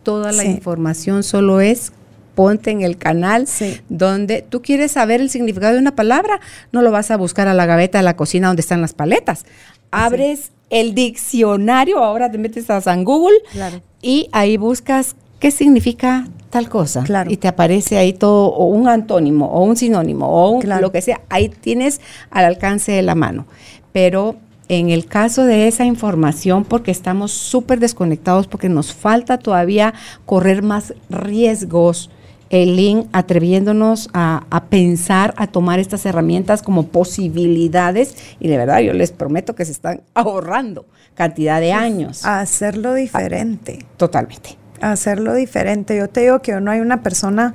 toda 0.02 0.30
la 0.32 0.42
Sí. 0.42 0.48
información, 0.48 1.22
solo 1.22 1.60
es 1.60 1.92
ponte 2.34 2.70
en 2.70 2.82
el 2.82 2.98
canal 2.98 3.46
Sí. 3.46 3.80
donde 3.88 4.42
tú 4.42 4.60
quieres 4.60 4.92
saber 4.92 5.20
el 5.22 5.30
significado 5.30 5.72
de 5.72 5.78
una 5.78 5.94
palabra, 5.96 6.40
no 6.72 6.82
lo 6.82 6.90
vas 6.90 7.10
a 7.10 7.16
buscar 7.16 7.48
a 7.48 7.54
la 7.54 7.64
gaveta 7.64 7.98
de 7.98 8.04
la 8.04 8.16
cocina 8.16 8.48
donde 8.48 8.60
están 8.60 8.80
las 8.82 8.92
paletas. 8.92 9.46
Abres 9.90 10.50
el 10.68 10.94
diccionario, 10.94 12.02
ahora 12.04 12.30
te 12.30 12.36
metes 12.38 12.68
a 12.70 12.80
San 12.80 13.04
Google 13.04 13.36
Claro. 13.52 13.80
y 14.02 14.28
ahí 14.32 14.56
buscas 14.56 15.14
qué 15.44 15.50
significa 15.50 16.26
tal 16.48 16.70
cosa. 16.70 17.02
Claro. 17.04 17.30
Y 17.30 17.36
te 17.36 17.48
aparece 17.48 17.98
ahí 17.98 18.14
todo, 18.14 18.46
o 18.46 18.64
un 18.64 18.88
antónimo, 18.88 19.44
o 19.44 19.62
un 19.62 19.76
sinónimo, 19.76 20.26
o 20.26 20.48
un- 20.52 20.62
Claro. 20.62 20.80
lo 20.80 20.90
que 20.90 21.02
sea. 21.02 21.20
Ahí 21.28 21.50
tienes 21.50 22.00
al 22.30 22.46
alcance 22.46 22.92
de 22.92 23.02
la 23.02 23.14
mano. 23.14 23.44
Pero 23.92 24.36
en 24.70 24.88
el 24.88 25.04
caso 25.04 25.44
de 25.44 25.68
esa 25.68 25.84
información, 25.84 26.64
porque 26.64 26.90
estamos 26.90 27.32
súper 27.32 27.78
desconectados, 27.78 28.46
porque 28.46 28.70
nos 28.70 28.94
falta 28.94 29.36
todavía 29.36 29.92
correr 30.24 30.62
más 30.62 30.94
riesgos, 31.10 32.08
Eileen, 32.48 33.06
atreviéndonos 33.12 34.08
a, 34.14 34.46
a 34.48 34.64
pensar, 34.64 35.34
a 35.36 35.46
tomar 35.48 35.78
estas 35.78 36.06
herramientas 36.06 36.62
como 36.62 36.86
posibilidades, 36.86 38.16
y 38.40 38.48
de 38.48 38.56
verdad 38.56 38.80
yo 38.80 38.94
les 38.94 39.12
prometo 39.12 39.54
que 39.54 39.66
se 39.66 39.72
están 39.72 40.00
ahorrando 40.14 40.86
cantidad 41.12 41.60
de 41.60 41.72
años. 41.74 42.24
A 42.24 42.40
hacerlo 42.40 42.94
diferente. 42.94 43.84
Totalmente. 43.98 44.56
Hacerlo 44.92 45.34
diferente. 45.34 45.96
Yo 45.96 46.08
te 46.08 46.20
digo 46.20 46.40
que 46.40 46.60
no 46.60 46.70
hay 46.70 46.80
una 46.80 47.02
persona 47.02 47.54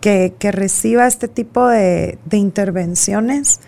que, 0.00 0.34
que 0.38 0.52
reciba 0.52 1.06
este 1.06 1.28
tipo 1.28 1.66
de, 1.66 2.18
de 2.24 2.36
intervenciones 2.36 3.60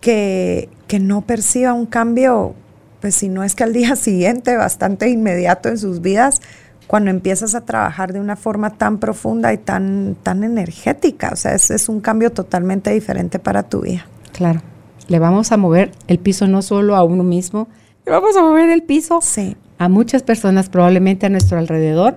que, 0.00 0.68
que 0.88 0.98
no 0.98 1.22
perciba 1.22 1.72
un 1.72 1.86
cambio, 1.86 2.54
pues 3.00 3.14
si 3.14 3.28
no 3.28 3.44
es 3.44 3.54
que 3.54 3.64
al 3.64 3.72
día 3.72 3.96
siguiente, 3.96 4.56
bastante 4.56 5.08
inmediato 5.08 5.68
en 5.68 5.78
sus 5.78 6.00
vidas, 6.00 6.40
cuando 6.86 7.10
empiezas 7.10 7.54
a 7.54 7.62
trabajar 7.62 8.12
de 8.12 8.20
una 8.20 8.36
forma 8.36 8.76
tan 8.76 8.98
profunda 8.98 9.52
y 9.52 9.58
tan, 9.58 10.16
tan 10.22 10.44
energética. 10.44 11.30
O 11.32 11.36
sea, 11.36 11.54
es, 11.54 11.70
es 11.70 11.88
un 11.88 12.00
cambio 12.00 12.30
totalmente 12.32 12.90
diferente 12.90 13.38
para 13.38 13.62
tu 13.62 13.80
vida. 13.82 14.06
Claro. 14.32 14.60
Le 15.08 15.18
vamos 15.18 15.52
a 15.52 15.56
mover 15.56 15.92
el 16.08 16.18
piso 16.18 16.46
no 16.46 16.60
solo 16.62 16.96
a 16.96 17.04
uno 17.04 17.22
mismo, 17.22 17.68
le 18.04 18.12
vamos 18.12 18.36
a 18.36 18.42
mover 18.42 18.70
el 18.70 18.82
piso 18.82 19.20
Sí, 19.22 19.56
a 19.84 19.88
muchas 19.88 20.22
personas 20.22 20.68
probablemente 20.68 21.26
a 21.26 21.28
nuestro 21.28 21.58
alrededor, 21.58 22.16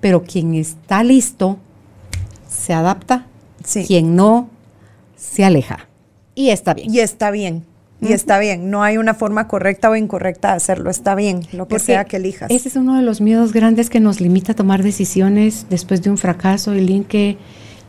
pero 0.00 0.22
quien 0.22 0.54
está 0.54 1.02
listo 1.02 1.58
se 2.48 2.72
adapta, 2.72 3.26
sí. 3.64 3.84
quien 3.86 4.16
no 4.16 4.48
se 5.16 5.44
aleja. 5.44 5.88
Y 6.34 6.50
está 6.50 6.74
bien. 6.74 6.92
Y 6.94 7.00
está 7.00 7.30
bien. 7.30 7.64
Y 7.98 8.12
está 8.12 8.38
bien, 8.38 8.70
no 8.70 8.82
hay 8.82 8.98
una 8.98 9.14
forma 9.14 9.48
correcta 9.48 9.88
o 9.88 9.96
incorrecta 9.96 10.50
de 10.50 10.56
hacerlo, 10.56 10.90
está 10.90 11.14
bien, 11.14 11.40
lo 11.52 11.66
que 11.66 11.70
Porque 11.76 11.78
sea 11.84 12.04
que 12.04 12.18
elijas. 12.18 12.50
Ese 12.50 12.68
es 12.68 12.76
uno 12.76 12.94
de 12.94 13.02
los 13.02 13.22
miedos 13.22 13.54
grandes 13.54 13.88
que 13.88 14.00
nos 14.00 14.20
limita 14.20 14.52
a 14.52 14.54
tomar 14.54 14.82
decisiones 14.82 15.66
después 15.70 16.02
de 16.02 16.10
un 16.10 16.18
fracaso, 16.18 16.74
Eileen, 16.74 17.04
que 17.04 17.38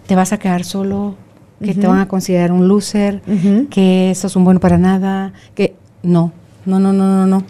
te 0.08 0.16
vas 0.16 0.32
a 0.32 0.40
quedar 0.40 0.64
solo, 0.64 1.16
que 1.62 1.74
te 1.74 1.88
van 1.88 2.00
a 2.00 2.08
considerar 2.08 2.54
un 2.54 2.70
loser, 2.70 3.22
Ujú. 3.28 3.68
que 3.70 4.14
sos 4.16 4.38
un 4.38 4.46
bueno 4.46 4.62
para 4.62 4.78
nada, 4.78 5.34
que 5.56 5.76
no, 6.04 6.32
no, 6.66 6.80
no, 6.80 6.94
no, 6.94 7.26
no, 7.26 7.28
no. 7.28 7.44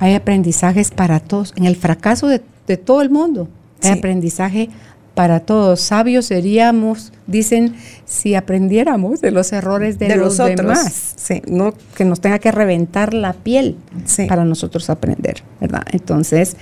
Hay 0.00 0.14
aprendizajes 0.14 0.90
para 0.90 1.20
todos. 1.20 1.52
En 1.56 1.64
el 1.64 1.76
fracaso 1.76 2.28
de, 2.28 2.42
de 2.66 2.76
todo 2.76 3.02
el 3.02 3.10
mundo, 3.10 3.48
hay 3.82 3.92
Sí. 3.92 3.98
aprendizaje 3.98 4.70
para 5.14 5.40
todos. 5.40 5.80
Sabios 5.80 6.26
seríamos, 6.26 7.12
dicen, 7.26 7.74
si 8.04 8.34
aprendiéramos 8.36 9.20
de 9.20 9.32
los 9.32 9.52
errores 9.52 9.98
de, 9.98 10.06
De 10.08 10.16
los, 10.16 10.36
demás. 10.36 11.14
sí. 11.16 11.42
No 11.48 11.74
que 11.96 12.04
nos 12.04 12.20
tenga 12.20 12.38
que 12.38 12.52
reventar 12.52 13.14
la 13.14 13.32
piel 13.32 13.76
Sí. 14.04 14.26
para 14.26 14.44
nosotros 14.44 14.88
aprender, 14.90 15.42
¿verdad? 15.60 15.82
Entonces, 15.90 16.56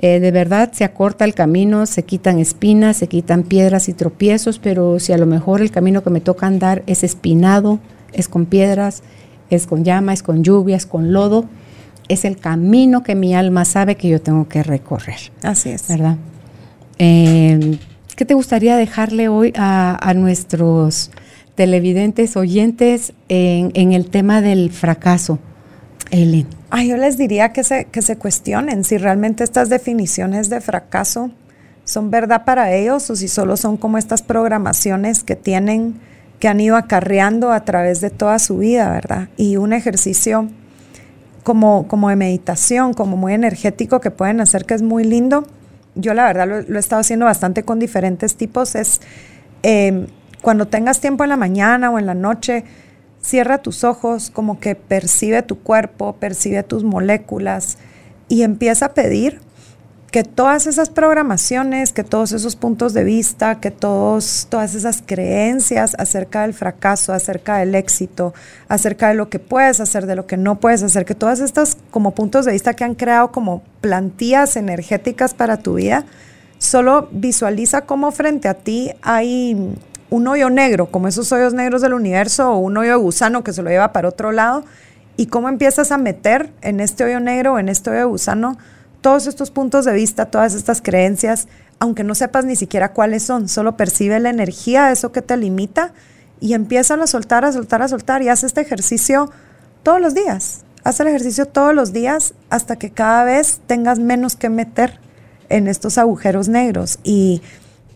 eh, 0.00 0.20
de 0.20 0.30
verdad 0.30 0.70
se 0.72 0.84
acorta 0.84 1.24
el 1.24 1.34
camino, 1.34 1.86
se 1.86 2.02
quitan 2.04 2.38
espinas, 2.38 2.98
se 2.98 3.08
quitan 3.08 3.42
piedras 3.42 3.88
y 3.88 3.94
tropiezos, 3.94 4.58
pero 4.58 5.00
si 5.00 5.12
a 5.14 5.18
lo 5.18 5.24
mejor 5.26 5.62
el 5.62 5.70
camino 5.70 6.02
que 6.04 6.10
me 6.10 6.20
toca 6.20 6.46
andar 6.46 6.82
es 6.86 7.02
espinado, 7.02 7.78
es 8.12 8.28
con 8.28 8.44
piedras, 8.46 9.02
es 9.50 9.66
con 9.66 9.82
llama, 9.84 10.12
es 10.12 10.22
con 10.22 10.44
lluvia, 10.44 10.76
es 10.76 10.84
con 10.86 11.12
lodo, 11.14 11.46
es 12.08 12.24
el 12.24 12.38
camino 12.38 13.02
que 13.02 13.14
mi 13.14 13.34
alma 13.34 13.64
sabe 13.64 13.96
que 13.96 14.08
yo 14.08 14.20
tengo 14.20 14.48
que 14.48 14.62
recorrer, 14.62 15.18
Así 15.42 15.70
es. 15.70 15.88
¿verdad? 15.88 16.16
Eh, 16.98 17.78
¿Qué 18.16 18.24
te 18.24 18.34
gustaría 18.34 18.76
dejarle 18.76 19.28
hoy 19.28 19.52
a, 19.56 19.96
a 20.00 20.14
nuestros 20.14 21.10
televidentes, 21.54 22.36
oyentes 22.36 23.12
en, 23.28 23.70
en 23.74 23.92
el 23.92 24.10
tema 24.10 24.40
del 24.40 24.70
fracaso, 24.70 25.38
Eileen? 26.10 26.46
Ah, 26.70 26.82
yo 26.84 26.96
les 26.96 27.16
diría 27.16 27.52
que 27.52 27.64
se, 27.64 27.86
que 27.86 28.02
se 28.02 28.16
cuestionen 28.16 28.84
si 28.84 28.98
realmente 28.98 29.44
estas 29.44 29.68
definiciones 29.68 30.50
de 30.50 30.60
fracaso 30.60 31.30
son 31.84 32.10
verdad 32.10 32.44
para 32.44 32.72
ellos 32.74 33.08
o 33.08 33.16
si 33.16 33.28
solo 33.28 33.56
son 33.56 33.76
como 33.76 33.96
estas 33.98 34.22
programaciones 34.22 35.24
que 35.24 35.34
tienen, 35.34 35.94
que 36.38 36.48
han 36.48 36.60
ido 36.60 36.76
acarreando 36.76 37.52
a 37.52 37.64
través 37.64 38.00
de 38.00 38.10
toda 38.10 38.38
su 38.38 38.58
vida, 38.58 38.90
¿verdad? 38.92 39.28
Y 39.36 39.56
un 39.56 39.72
ejercicio 39.72 40.48
como, 41.48 41.88
como 41.88 42.10
de 42.10 42.16
meditación, 42.16 42.92
como 42.92 43.16
muy 43.16 43.32
energético 43.32 44.02
que 44.02 44.10
pueden 44.10 44.42
hacer, 44.42 44.66
que 44.66 44.74
es 44.74 44.82
muy 44.82 45.02
lindo. 45.02 45.46
Yo 45.94 46.12
la 46.12 46.26
verdad 46.26 46.46
lo, 46.46 46.76
he 46.76 46.78
estado 46.78 47.00
haciendo 47.00 47.24
bastante 47.24 47.62
con 47.62 47.78
diferentes 47.78 48.36
tipos. 48.36 48.74
Es 48.74 49.00
eh, 49.62 50.08
cuando 50.42 50.68
tengas 50.68 51.00
tiempo 51.00 51.24
en 51.24 51.30
la 51.30 51.38
mañana 51.38 51.90
o 51.90 51.98
en 51.98 52.04
la 52.04 52.12
noche, 52.12 52.64
cierra 53.22 53.62
tus 53.62 53.82
ojos, 53.82 54.28
como 54.28 54.60
que 54.60 54.74
percibe 54.74 55.40
tu 55.40 55.58
cuerpo, 55.60 56.16
percibe 56.16 56.62
tus 56.64 56.84
moléculas 56.84 57.78
y 58.28 58.42
empieza 58.42 58.84
a 58.84 58.92
pedir 58.92 59.40
que 60.10 60.24
todas 60.24 60.66
esas 60.66 60.88
programaciones, 60.88 61.92
que 61.92 62.02
todos 62.02 62.32
esos 62.32 62.56
puntos 62.56 62.94
de 62.94 63.04
vista, 63.04 63.60
que 63.60 63.70
todos, 63.70 64.46
todas 64.48 64.74
esas 64.74 65.02
creencias 65.04 65.94
acerca 65.98 66.42
del 66.42 66.54
fracaso, 66.54 67.12
acerca 67.12 67.58
del 67.58 67.74
éxito, 67.74 68.32
acerca 68.68 69.08
de 69.08 69.14
lo 69.14 69.28
que 69.28 69.38
puedes 69.38 69.80
hacer, 69.80 70.06
de 70.06 70.16
lo 70.16 70.26
que 70.26 70.38
no 70.38 70.60
puedes 70.60 70.82
hacer, 70.82 71.04
que 71.04 71.14
todas 71.14 71.40
estas 71.40 71.76
como 71.90 72.12
puntos 72.12 72.46
de 72.46 72.52
vista 72.52 72.74
que 72.74 72.84
han 72.84 72.94
creado 72.94 73.32
como 73.32 73.62
plantillas 73.82 74.56
energéticas 74.56 75.34
para 75.34 75.58
tu 75.58 75.74
vida, 75.74 76.06
solo 76.56 77.08
visualiza 77.12 77.82
cómo 77.82 78.10
frente 78.10 78.48
a 78.48 78.54
ti 78.54 78.92
hay 79.02 79.76
un 80.10 80.26
hoyo 80.26 80.48
negro, 80.48 80.86
como 80.86 81.08
esos 81.08 81.30
hoyos 81.32 81.52
negros 81.52 81.82
del 81.82 81.92
universo, 81.92 82.50
o 82.52 82.58
un 82.58 82.78
hoyo 82.78 82.92
de 82.92 82.96
gusano 82.96 83.44
que 83.44 83.52
se 83.52 83.62
lo 83.62 83.68
lleva 83.68 83.92
para 83.92 84.08
otro 84.08 84.32
lado, 84.32 84.64
y 85.18 85.26
cómo 85.26 85.50
empiezas 85.50 85.92
a 85.92 85.98
meter 85.98 86.50
en 86.62 86.80
este 86.80 87.04
hoyo 87.04 87.20
negro 87.20 87.58
en 87.58 87.68
este 87.68 87.90
hoyo 87.90 87.98
de 87.98 88.04
gusano 88.06 88.56
todos 89.00 89.26
estos 89.26 89.50
puntos 89.50 89.84
de 89.84 89.92
vista, 89.92 90.26
todas 90.26 90.54
estas 90.54 90.82
creencias, 90.82 91.48
aunque 91.78 92.04
no 92.04 92.14
sepas 92.14 92.44
ni 92.44 92.56
siquiera 92.56 92.92
cuáles 92.92 93.22
son, 93.22 93.48
solo 93.48 93.76
percibe 93.76 94.18
la 94.18 94.30
energía 94.30 94.90
eso 94.90 95.12
que 95.12 95.22
te 95.22 95.36
limita 95.36 95.92
y 96.40 96.54
empieza 96.54 96.94
a 96.94 97.06
soltar, 97.06 97.44
a 97.44 97.52
soltar, 97.52 97.82
a 97.82 97.88
soltar 97.88 98.22
y 98.22 98.28
haz 98.28 98.44
este 98.44 98.60
ejercicio 98.60 99.30
todos 99.82 100.00
los 100.00 100.14
días. 100.14 100.62
Haz 100.84 101.00
el 101.00 101.08
ejercicio 101.08 101.46
todos 101.46 101.74
los 101.74 101.92
días 101.92 102.34
hasta 102.50 102.76
que 102.76 102.90
cada 102.90 103.24
vez 103.24 103.60
tengas 103.66 103.98
menos 103.98 104.36
que 104.36 104.48
meter 104.48 105.00
en 105.48 105.66
estos 105.66 105.98
agujeros 105.98 106.48
negros 106.48 106.98
y 107.02 107.42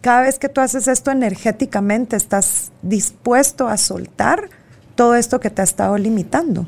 cada 0.01 0.23
vez 0.23 0.39
que 0.39 0.49
tú 0.49 0.61
haces 0.61 0.89
esto 0.89 1.11
energéticamente 1.11 2.17
estás 2.17 2.73
dispuesto 2.83 3.69
a 3.69 3.77
soltar 3.77 4.49
todo 4.95 5.15
esto 5.15 5.41
que 5.41 5.51
te 5.51 5.63
ha 5.63 5.65
estado 5.65 5.97
limitando. 5.97 6.67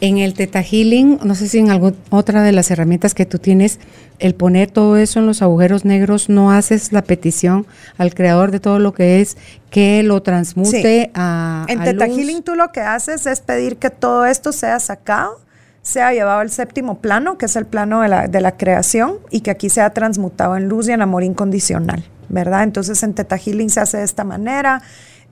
En 0.00 0.16
el 0.16 0.32
Teta 0.32 0.62
Healing, 0.62 1.20
no 1.22 1.34
sé 1.34 1.46
si 1.46 1.58
en 1.58 1.70
alguna 1.70 1.94
otra 2.08 2.42
de 2.42 2.52
las 2.52 2.70
herramientas 2.70 3.12
que 3.12 3.26
tú 3.26 3.38
tienes, 3.38 3.78
el 4.18 4.34
poner 4.34 4.70
todo 4.70 4.96
eso 4.96 5.20
en 5.20 5.26
los 5.26 5.42
agujeros 5.42 5.84
negros, 5.84 6.30
no 6.30 6.52
haces 6.52 6.92
la 6.92 7.02
petición 7.02 7.66
al 7.98 8.14
creador 8.14 8.50
de 8.50 8.60
todo 8.60 8.78
lo 8.78 8.94
que 8.94 9.20
es 9.20 9.36
que 9.70 10.02
lo 10.02 10.22
transmute 10.22 11.10
a. 11.12 11.66
En 11.68 11.84
Teta 11.84 12.06
Healing, 12.06 12.42
tú 12.42 12.54
lo 12.54 12.72
que 12.72 12.80
haces 12.80 13.26
es 13.26 13.40
pedir 13.40 13.76
que 13.76 13.90
todo 13.90 14.24
esto 14.24 14.52
sea 14.52 14.80
sacado, 14.80 15.38
sea 15.82 16.14
llevado 16.14 16.40
al 16.40 16.50
séptimo 16.50 17.00
plano, 17.00 17.36
que 17.36 17.44
es 17.44 17.56
el 17.56 17.66
plano 17.66 18.00
de 18.00 18.08
la, 18.08 18.26
de 18.26 18.40
la 18.40 18.56
creación, 18.56 19.18
y 19.30 19.40
que 19.40 19.50
aquí 19.50 19.68
sea 19.68 19.90
transmutado 19.90 20.56
en 20.56 20.66
luz 20.66 20.88
y 20.88 20.92
en 20.92 21.02
amor 21.02 21.24
incondicional, 21.24 22.04
¿verdad? 22.30 22.62
Entonces 22.62 23.02
en 23.02 23.12
Teta 23.12 23.36
Healing 23.36 23.68
se 23.68 23.80
hace 23.80 23.98
de 23.98 24.04
esta 24.04 24.24
manera. 24.24 24.80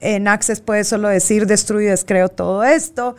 En 0.00 0.28
Access 0.28 0.60
puedes 0.60 0.88
solo 0.88 1.08
decir 1.08 1.46
destruyo 1.46 1.88
y 1.88 1.90
descreo 1.90 2.28
todo 2.28 2.64
esto 2.64 3.16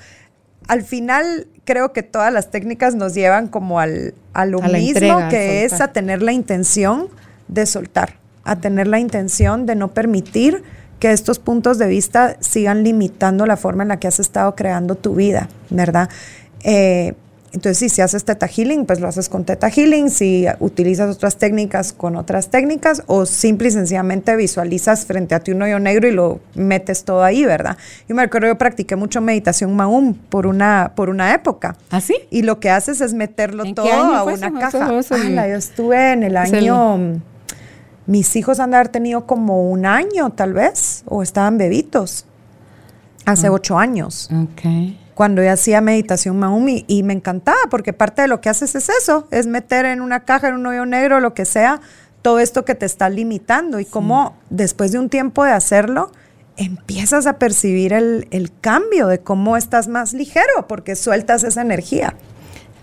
al 0.68 0.84
final 0.84 1.48
creo 1.65 1.94
que 1.94 2.03
todas 2.03 2.34
las 2.34 2.52
técnicas 2.52 2.95
nos 2.95 3.14
llevan 3.14 3.48
como 3.48 3.80
al, 3.80 4.14
a 4.34 4.45
lo 4.45 4.61
mismo, 4.61 5.30
que 5.30 5.64
es 5.65 5.81
a 5.81 5.90
tener 5.94 6.22
la 6.22 6.31
intención 6.31 7.07
de 7.48 7.65
soltar, 7.65 8.15
a 8.44 8.56
tener 8.57 8.88
la 8.88 8.99
intención 8.99 9.65
de 9.65 9.76
no 9.76 9.90
permitir 9.90 10.64
que 10.99 11.11
estos 11.11 11.40
puntos 11.40 11.77
de 11.77 11.88
vista 11.88 12.38
sigan 12.40 12.84
limitando 12.84 13.45
la 13.45 13.57
forma 13.57 13.84
en 13.84 13.90
la 13.90 13.99
que 13.99 14.07
has 14.07 14.19
estado 14.19 14.56
creando 14.56 14.95
tu 14.95 15.15
vida, 15.15 15.48
¿verdad? 15.69 16.10
Eh, 16.64 17.14
entonces, 17.52 17.78
sí, 17.80 17.90
si 17.90 18.02
haces 18.02 18.26
Teta 18.26 18.48
Healing, 18.48 18.86
pues 18.86 19.00
lo 19.00 19.08
haces 19.08 19.28
con 19.28 19.44
Teta 19.44 19.70
Healing. 19.70 20.12
Si 20.12 20.46
utilizas 20.60 21.16
otras 21.16 21.38
técnicas, 21.38 21.94
con 21.94 22.16
otras 22.16 22.50
técnicas. 22.50 23.04
O 23.08 23.26
simple 23.26 23.70
y 23.70 23.72
sencillamente 23.72 24.36
visualizas 24.36 25.06
frente 25.06 25.34
a 25.34 25.40
ti 25.40 25.52
un 25.52 25.62
hoyo 25.62 25.80
negro 25.80 26.08
y 26.08 26.12
lo 26.12 26.40
metes 26.54 27.04
todo 27.06 27.24
ahí, 27.24 27.46
¿verdad? 27.46 27.78
Yo 28.08 28.16
me 28.16 28.22
acuerdo, 28.22 28.48
yo 28.48 28.58
practiqué 28.58 28.96
mucho 28.96 29.20
meditación 29.22 29.76
Maum 29.76 30.14
por 30.14 30.46
una, 30.46 30.92
por 30.96 31.10
una 31.10 31.34
época. 31.34 31.76
¿Ah, 31.90 32.02
sí? 32.02 32.16
Y 32.30 32.44
lo 32.44 32.60
que 32.60 32.70
haces 32.70 33.02
es 33.02 33.14
meterlo 33.14 33.64
todo 33.74 33.92
a 33.92 34.24
una 34.24 34.54
caja. 34.54 34.88
yo 34.90 35.56
estuve 35.56 36.14
en 36.14 36.24
el 36.24 36.38
año... 36.38 37.22
Mis 38.06 38.36
hijos 38.36 38.60
han 38.60 38.72
de 38.72 38.78
haber 38.78 38.88
tenido 38.88 39.28
como 39.28 39.70
un 39.70 39.86
año, 39.86 40.32
tal 40.32 40.54
vez, 40.54 41.04
o 41.06 41.22
estaban 41.22 41.60
bebitos. 41.60 42.26
Hace 43.26 43.46
ah. 43.46 43.52
ocho 43.52 43.78
años. 43.78 44.32
Ok 44.34 44.66
cuando 45.20 45.44
yo 45.44 45.52
hacía 45.52 45.82
meditación 45.82 46.40
Maumi 46.40 46.86
y 46.88 47.04
me 47.04 47.12
encantaba 47.12 47.58
porque 47.70 47.91
parte 47.91 48.22
de 48.22 48.30
lo 48.30 48.40
que 48.40 48.48
haces 48.48 48.74
es 48.76 48.88
eso, 48.88 49.28
es 49.32 49.48
meter 49.48 49.86
en 49.86 50.00
una 50.00 50.22
caja, 50.22 50.48
en 50.48 50.54
un 50.54 50.66
hoyo 50.66 50.86
negro, 50.86 51.20
lo 51.20 51.34
que 51.34 51.44
sea, 51.44 51.82
todo 52.22 52.40
esto 52.40 52.64
que 52.64 52.74
te 52.74 52.86
está 52.86 53.10
limitando. 53.10 53.82
Y 53.82 53.86
cómo 53.86 54.38
después 54.50 54.94
de 54.94 55.00
un 55.00 55.10
tiempo 55.10 55.44
de 55.44 55.52
hacerlo, 55.52 56.10
empiezas 56.56 57.28
a 57.28 57.38
percibir 57.38 57.91
el, 57.91 58.30
el, 58.32 58.50
cambio 58.62 59.08
de 59.08 59.20
cómo 59.20 59.58
estás 59.58 59.90
más 59.90 60.14
ligero 60.14 60.70
porque 60.70 60.96
sueltas 60.96 61.44
esa 61.44 61.64
energía. 61.64 62.16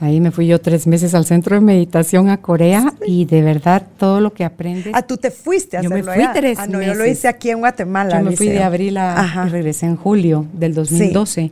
Ahí 0.00 0.20
me 0.20 0.30
fui 0.30 0.46
yo 0.46 0.60
tres 0.60 0.86
meses 0.86 1.14
al 1.14 1.24
centro 1.24 1.54
de 1.54 1.62
meditación 1.62 2.28
a 2.28 2.36
Corea 2.42 2.92
y 3.06 3.24
de 3.24 3.40
verdad 3.40 3.82
todo 3.96 4.20
lo 4.20 4.34
que 4.34 4.44
aprendes. 4.44 4.92
Ah, 4.92 5.00
tú 5.00 5.16
te 5.16 5.30
fuiste 5.30 5.78
a 5.78 5.80
yo 5.80 5.88
hacerlo 5.88 6.12
me 6.12 6.22
fui 6.22 6.34
tres 6.34 6.58
ah, 6.58 6.66
no, 6.66 6.82
yo 6.82 6.92
lo 6.92 7.06
hice 7.06 7.28
aquí 7.28 7.48
en 7.48 7.60
Guatemala. 7.60 8.18
Yo 8.18 8.28
me 8.28 8.36
fui 8.36 8.48
de 8.48 8.62
abril 8.62 8.98
a, 8.98 9.46
y 9.46 9.48
regresé 9.48 9.86
en 9.86 9.96
julio 9.96 10.44
del 10.52 10.74
2012 10.74 11.50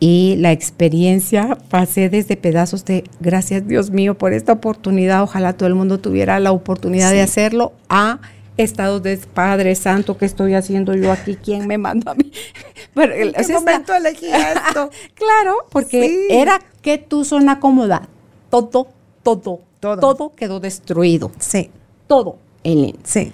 y 0.00 0.36
la 0.36 0.52
experiencia 0.52 1.58
pasé 1.70 2.08
desde 2.08 2.36
pedazos 2.36 2.84
de 2.84 3.04
gracias 3.20 3.66
Dios 3.66 3.90
mío 3.90 4.16
por 4.16 4.32
esta 4.32 4.52
oportunidad, 4.52 5.22
ojalá 5.22 5.54
todo 5.54 5.66
el 5.68 5.74
mundo 5.74 5.98
tuviera 5.98 6.38
la 6.40 6.52
oportunidad 6.52 7.10
de 7.10 7.22
hacerlo, 7.22 7.72
a 7.88 8.20
estados 8.56 9.02
de 9.02 9.16
Padre 9.16 9.74
Santo, 9.74 10.16
¿qué 10.18 10.24
estoy 10.26 10.54
haciendo 10.54 10.94
yo 10.94 11.12
aquí? 11.12 11.36
¿Quién 11.36 11.66
me 11.66 11.78
mandó 11.78 12.10
a 12.10 12.14
mí? 12.14 12.32
Pero, 12.94 13.14
¿En 13.14 13.32
qué 13.32 13.52
momento 13.52 13.94
elegí 13.94 14.26
esto? 14.66 14.90
claro, 15.14 15.56
porque 15.70 16.26
era 16.30 16.60
que 16.82 16.98
tu 16.98 17.24
zona 17.24 17.60
cómoda, 17.60 18.08
todo, 18.50 18.88
todo, 19.22 19.60
todo, 19.80 20.00
todo 20.00 20.32
quedó 20.34 20.60
destruido. 20.60 21.30
Sí. 21.38 21.70
Todo, 22.08 22.38
Ellen. 22.64 22.96
Sí 23.04 23.32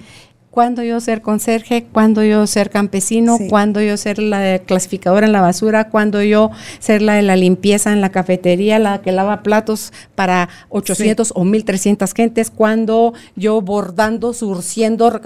cuándo 0.55 0.85
yo 0.85 1.01
ser 1.01 1.21
conserje, 1.21 1.85
cuándo 1.93 2.23
yo 2.23 2.47
ser 2.47 2.71
campesino, 2.71 3.39
cuándo 3.49 3.83
yo 3.83 3.97
ser 3.97 4.21
la 4.21 4.61
clasificadora 4.61 5.27
en 5.27 5.33
la 5.33 5.41
basura, 5.41 5.91
cuándo 5.91 6.23
yo 6.23 6.53
ser 6.79 7.03
la 7.03 7.15
de 7.15 7.23
la 7.23 7.35
limpieza 7.35 7.93
en 7.93 8.01
la 8.01 8.13
cafetería, 8.13 8.79
la 8.79 9.03
que 9.03 9.11
lava 9.11 9.43
platos 9.43 9.93
para 10.15 10.49
800 10.69 11.33
o 11.35 11.43
1300 11.43 12.15
gentes, 12.15 12.53
cuándo 12.53 13.15
yo 13.35 13.61
bordando, 13.63 14.33
surciendo. 14.33 15.21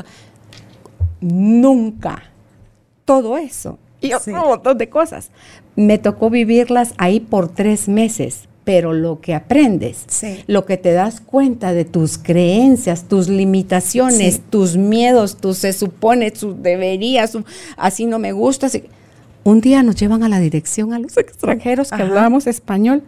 Nunca. 1.21 2.23
Todo 3.05 3.37
eso. 3.37 3.79
Y 4.01 4.15
otro 4.15 4.47
montón 4.47 4.79
de 4.79 4.89
cosas. 4.89 5.31
Me 5.77 5.99
tocó 5.99 6.31
vivirlas 6.31 6.95
ahí 6.97 7.21
por 7.21 7.51
tres 7.51 7.87
meses 7.87 8.48
pero 8.69 8.93
lo 8.93 9.23
que 9.23 9.35
aprendes, 9.35 10.05
lo 10.47 10.67
que 10.67 10.77
te 10.77 10.93
das 10.93 11.23
cuenta 11.23 11.73
de 11.73 11.87
tus 11.87 12.19
creencias, 12.19 13.09
tus 13.09 13.31
limitaciones, 13.31 14.43
tus 14.51 14.77
miedos, 14.77 15.39
tus 15.39 15.57
se 15.57 15.73
supone, 15.73 16.31
tus 16.33 16.63
deberías, 16.63 17.33
así 17.79 18.05
no 18.05 18.19
me 18.19 18.33
gusta. 18.33 18.69
Un 19.43 19.63
día 19.63 19.83
nos 19.83 19.97
llevan 19.97 20.23
a 20.23 20.29
la 20.29 20.39
dirección 20.39 20.93
a 20.93 20.99
los 20.99 21.17
extranjeros 21.17 21.91
que 21.91 22.03
hablábamos 22.03 22.47
español. 22.47 23.03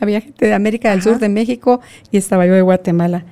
Había 0.00 0.20
gente 0.20 0.44
de 0.44 0.52
América 0.52 0.90
del 0.90 1.00
Sur, 1.00 1.18
de 1.18 1.30
México, 1.30 1.80
y 2.10 2.18
estaba 2.18 2.44
yo 2.44 2.52
de 2.52 2.60
Guatemala. 2.60 3.24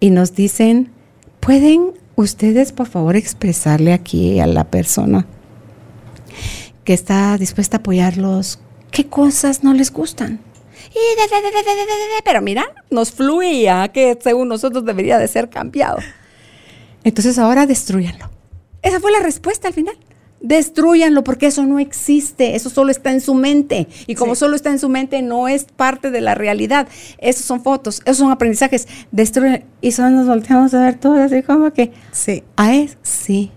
Y 0.00 0.10
nos 0.10 0.34
dicen, 0.34 0.90
¿pueden 1.38 1.92
ustedes 2.16 2.72
por 2.72 2.88
favor 2.88 3.14
expresarle 3.14 3.92
aquí 3.92 4.40
a 4.40 4.48
la 4.48 4.64
persona 4.64 5.24
que 6.82 6.94
está 6.94 7.38
dispuesta 7.38 7.76
a 7.76 7.78
apoyarlos 7.78 8.58
qué 8.90 9.06
cosas 9.06 9.62
no 9.62 9.72
les 9.72 9.92
gustan? 9.92 10.40
Pero 12.24 12.42
mira, 12.42 12.74
nos 12.90 13.12
fluía 13.12 13.88
que 13.88 14.18
según 14.20 14.48
nosotros 14.48 14.84
debería 14.84 15.18
de 15.18 15.28
ser 15.28 15.48
cambiado. 15.48 15.98
Entonces 17.04 17.38
ahora 17.38 17.66
destruyanlo. 17.66 18.30
Esa 18.82 19.00
fue 19.00 19.12
la 19.12 19.20
respuesta 19.20 19.68
al 19.68 19.74
final. 19.74 19.96
Destruyanlo 20.40 21.24
porque 21.24 21.46
eso 21.46 21.64
no 21.64 21.80
existe, 21.80 22.54
eso 22.54 22.70
solo 22.70 22.90
está 22.90 23.10
en 23.10 23.20
su 23.20 23.34
mente. 23.34 23.88
Y 24.06 24.14
como 24.14 24.36
solo 24.36 24.54
está 24.54 24.70
en 24.70 24.78
su 24.78 24.88
mente, 24.88 25.20
no 25.20 25.48
es 25.48 25.64
parte 25.64 26.10
de 26.10 26.20
la 26.20 26.34
realidad. 26.34 26.88
Esos 27.18 27.44
son 27.44 27.62
fotos, 27.62 28.02
esos 28.04 28.18
son 28.18 28.30
aprendizajes. 28.30 28.86
Destruyen. 29.10 29.64
Y 29.80 29.92
solo 29.92 30.10
nos 30.10 30.28
volteamos 30.28 30.74
a 30.74 30.84
ver 30.84 30.98
todo 30.98 31.14
así 31.14 31.42
como 31.42 31.72
que. 31.72 31.92
Sí. 32.12 32.44
A 32.56 32.74
eso, 32.74 32.96
sí. 33.02 33.50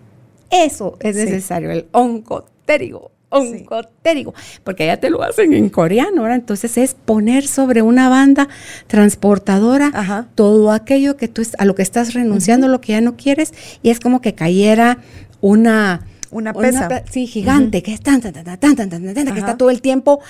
Eso 0.49 0.97
es 0.99 1.15
necesario, 1.15 1.71
el 1.71 1.87
oncotérigo 1.91 3.11
oncotérigo, 3.31 4.33
porque 4.63 4.83
allá 4.83 4.99
te 4.99 5.09
lo 5.09 5.23
hacen 5.23 5.53
en 5.53 5.69
coreano, 5.69 6.21
¿verdad? 6.21 6.37
Entonces 6.37 6.77
es 6.77 6.93
poner 6.93 7.47
sobre 7.47 7.81
una 7.81 8.09
banda 8.09 8.47
transportadora 8.87 10.27
todo 10.35 10.71
aquello 10.71 11.17
que 11.17 11.27
tú 11.27 11.41
a 11.57 11.65
lo 11.65 11.73
que 11.75 11.81
estás 11.81 12.13
renunciando, 12.13 12.67
lo 12.67 12.81
que 12.81 12.93
ya 12.93 13.01
no 13.01 13.17
quieres, 13.17 13.53
y 13.81 13.89
es 13.89 13.99
como 13.99 14.21
que 14.21 14.35
cayera 14.35 14.99
una 15.39 16.05
una 16.29 16.53
pesa, 16.53 17.03
sí, 17.11 17.27
gigante, 17.27 17.83
que 17.83 17.93
es 17.93 18.01
tan 18.01 18.21
tan 18.21 18.31
tan 18.33 18.43
tan 18.45 18.59
tan 18.59 18.89
tan, 18.89 19.13
tan 19.15 19.33
que 19.33 19.39
está 19.39 19.57
todo 19.57 19.69
el 19.69 19.81
tiempo 19.81 20.21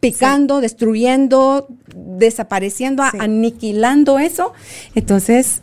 picando, 0.00 0.60
destruyendo, 0.60 1.68
desapareciendo, 1.94 3.02
aniquilando 3.02 4.18
eso. 4.18 4.52
Entonces, 4.94 5.62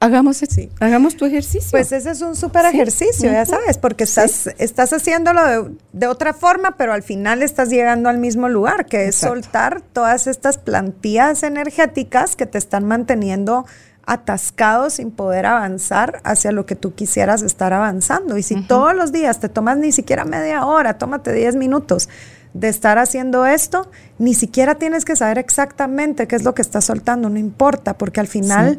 Hagamos, 0.00 0.40
hagamos 0.78 1.16
tu 1.16 1.24
ejercicio. 1.24 1.70
Pues 1.72 1.90
ese 1.90 2.12
es 2.12 2.20
un 2.22 2.36
súper 2.36 2.64
ejercicio, 2.66 3.32
ya 3.32 3.44
sabes, 3.44 3.78
porque 3.78 4.04
estás, 4.04 4.48
estás 4.58 4.92
haciéndolo 4.92 5.72
de, 5.92 6.06
otra 6.06 6.34
forma, 6.34 6.76
pero 6.76 6.92
al 6.92 7.02
final 7.02 7.42
estás 7.42 7.68
llegando 7.68 8.08
al 8.08 8.18
mismo 8.18 8.48
lugar, 8.48 8.86
que 8.86 9.08
es 9.08 9.16
soltar 9.16 9.80
todas 9.80 10.28
estas 10.28 10.56
plantillas 10.56 11.42
energéticas 11.42 12.36
que 12.36 12.46
te 12.46 12.58
están 12.58 12.84
manteniendo 12.84 13.66
atascado 14.06 14.88
sin 14.88 15.10
poder 15.10 15.46
avanzar 15.46 16.20
hacia 16.22 16.52
lo 16.52 16.64
que 16.64 16.76
tú 16.76 16.94
quisieras 16.94 17.42
estar 17.42 17.72
avanzando. 17.72 18.38
Y 18.38 18.44
si 18.44 18.62
todos 18.62 18.94
los 18.94 19.10
días 19.10 19.40
te 19.40 19.48
tomas 19.48 19.78
ni 19.78 19.90
siquiera 19.90 20.24
media 20.24 20.64
hora, 20.64 20.96
tómate 20.96 21.32
10 21.32 21.56
minutos 21.56 22.08
de 22.54 22.68
estar 22.68 22.98
haciendo 22.98 23.46
esto, 23.46 23.90
ni 24.18 24.32
siquiera 24.32 24.76
tienes 24.76 25.04
que 25.04 25.16
saber 25.16 25.38
exactamente 25.38 26.26
qué 26.26 26.36
es 26.36 26.44
lo 26.44 26.54
que 26.54 26.62
estás 26.62 26.86
soltando, 26.86 27.28
no 27.28 27.38
importa, 27.38 27.98
porque 27.98 28.20
al 28.20 28.28
final 28.28 28.78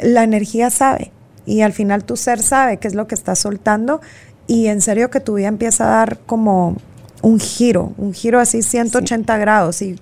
la 0.00 0.24
energía 0.24 0.70
sabe 0.70 1.12
y 1.46 1.62
al 1.62 1.72
final 1.72 2.04
tu 2.04 2.16
ser 2.16 2.42
sabe 2.42 2.76
qué 2.78 2.88
es 2.88 2.94
lo 2.94 3.06
que 3.06 3.14
estás 3.14 3.38
soltando 3.38 4.00
y 4.46 4.66
en 4.66 4.80
serio 4.80 5.10
que 5.10 5.20
tu 5.20 5.34
vida 5.34 5.48
empieza 5.48 5.84
a 5.84 5.96
dar 5.96 6.18
como 6.26 6.76
un 7.22 7.40
giro, 7.40 7.92
un 7.98 8.12
giro 8.12 8.40
así 8.40 8.62
180 8.62 9.36
grados 9.38 9.82
y 9.82 9.96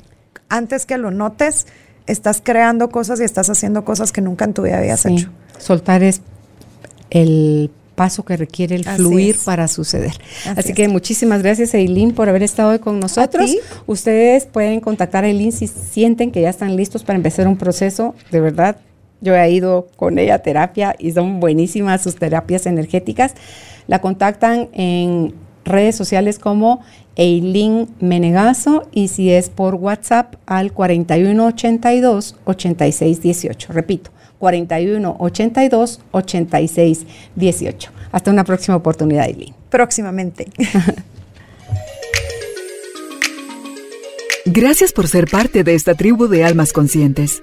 antes 0.48 0.86
que 0.86 0.98
lo 0.98 1.10
notes, 1.10 1.66
estás 2.06 2.40
creando 2.42 2.90
cosas 2.90 3.20
y 3.20 3.24
estás 3.24 3.48
haciendo 3.50 3.84
cosas 3.84 4.12
que 4.12 4.20
nunca 4.20 4.44
en 4.44 4.54
tu 4.54 4.62
vida 4.62 4.78
habías 4.78 5.06
hecho. 5.06 5.30
Soltar 5.58 6.02
es 6.02 6.22
el 7.10 7.70
paso 7.94 8.24
que 8.24 8.36
requiere 8.36 8.76
el 8.76 8.84
fluir 8.84 9.36
para 9.44 9.68
suceder. 9.68 10.14
Así, 10.56 10.72
que 10.72 10.88
muchísimas 10.88 11.42
gracias 11.42 11.74
Eileen 11.74 12.12
por 12.12 12.28
haber 12.28 12.42
estado 12.42 12.70
hoy 12.70 12.78
con 12.78 12.98
nosotros. 12.98 13.54
Ustedes 13.86 14.46
pueden 14.46 14.80
contactar 14.80 15.24
a 15.24 15.28
Eileen 15.28 15.52
si 15.52 15.66
sienten 15.66 16.32
que 16.32 16.40
ya 16.40 16.50
están 16.50 16.76
listos 16.76 17.04
para 17.04 17.16
empezar 17.16 17.46
un 17.46 17.58
proceso. 17.58 18.14
De 18.30 18.40
verdad, 18.40 18.76
yo 19.20 19.34
he 19.34 19.50
ido 19.50 19.88
con 19.96 20.18
ella 20.18 20.36
a 20.36 20.38
terapia 20.40 20.94
y 20.98 21.12
son 21.12 21.40
buenísimas 21.40 22.02
sus 22.02 22.16
terapias 22.16 22.66
energéticas. 22.66 23.34
La 23.86 24.00
contactan 24.00 24.68
en 24.72 25.34
redes 25.64 25.96
sociales 25.96 26.38
como 26.38 26.80
Eileen 27.16 27.88
Menegazo 28.00 28.88
y 28.92 29.08
si 29.08 29.30
es 29.30 29.50
por 29.50 29.74
WhatsApp 29.74 30.36
al 30.46 30.72
4182 30.72 32.36
8618. 32.44 33.72
Repito, 33.72 34.10
4182 34.38 36.00
8618. 36.12 37.90
Hasta 38.12 38.30
una 38.30 38.44
próxima 38.44 38.76
oportunidad, 38.76 39.26
Eileen. 39.26 39.54
Próximamente. 39.68 40.46
Gracias 44.46 44.92
por 44.92 45.06
ser 45.06 45.26
parte 45.30 45.62
de 45.62 45.74
esta 45.74 45.94
tribu 45.94 46.26
de 46.26 46.44
almas 46.44 46.72
conscientes. 46.72 47.42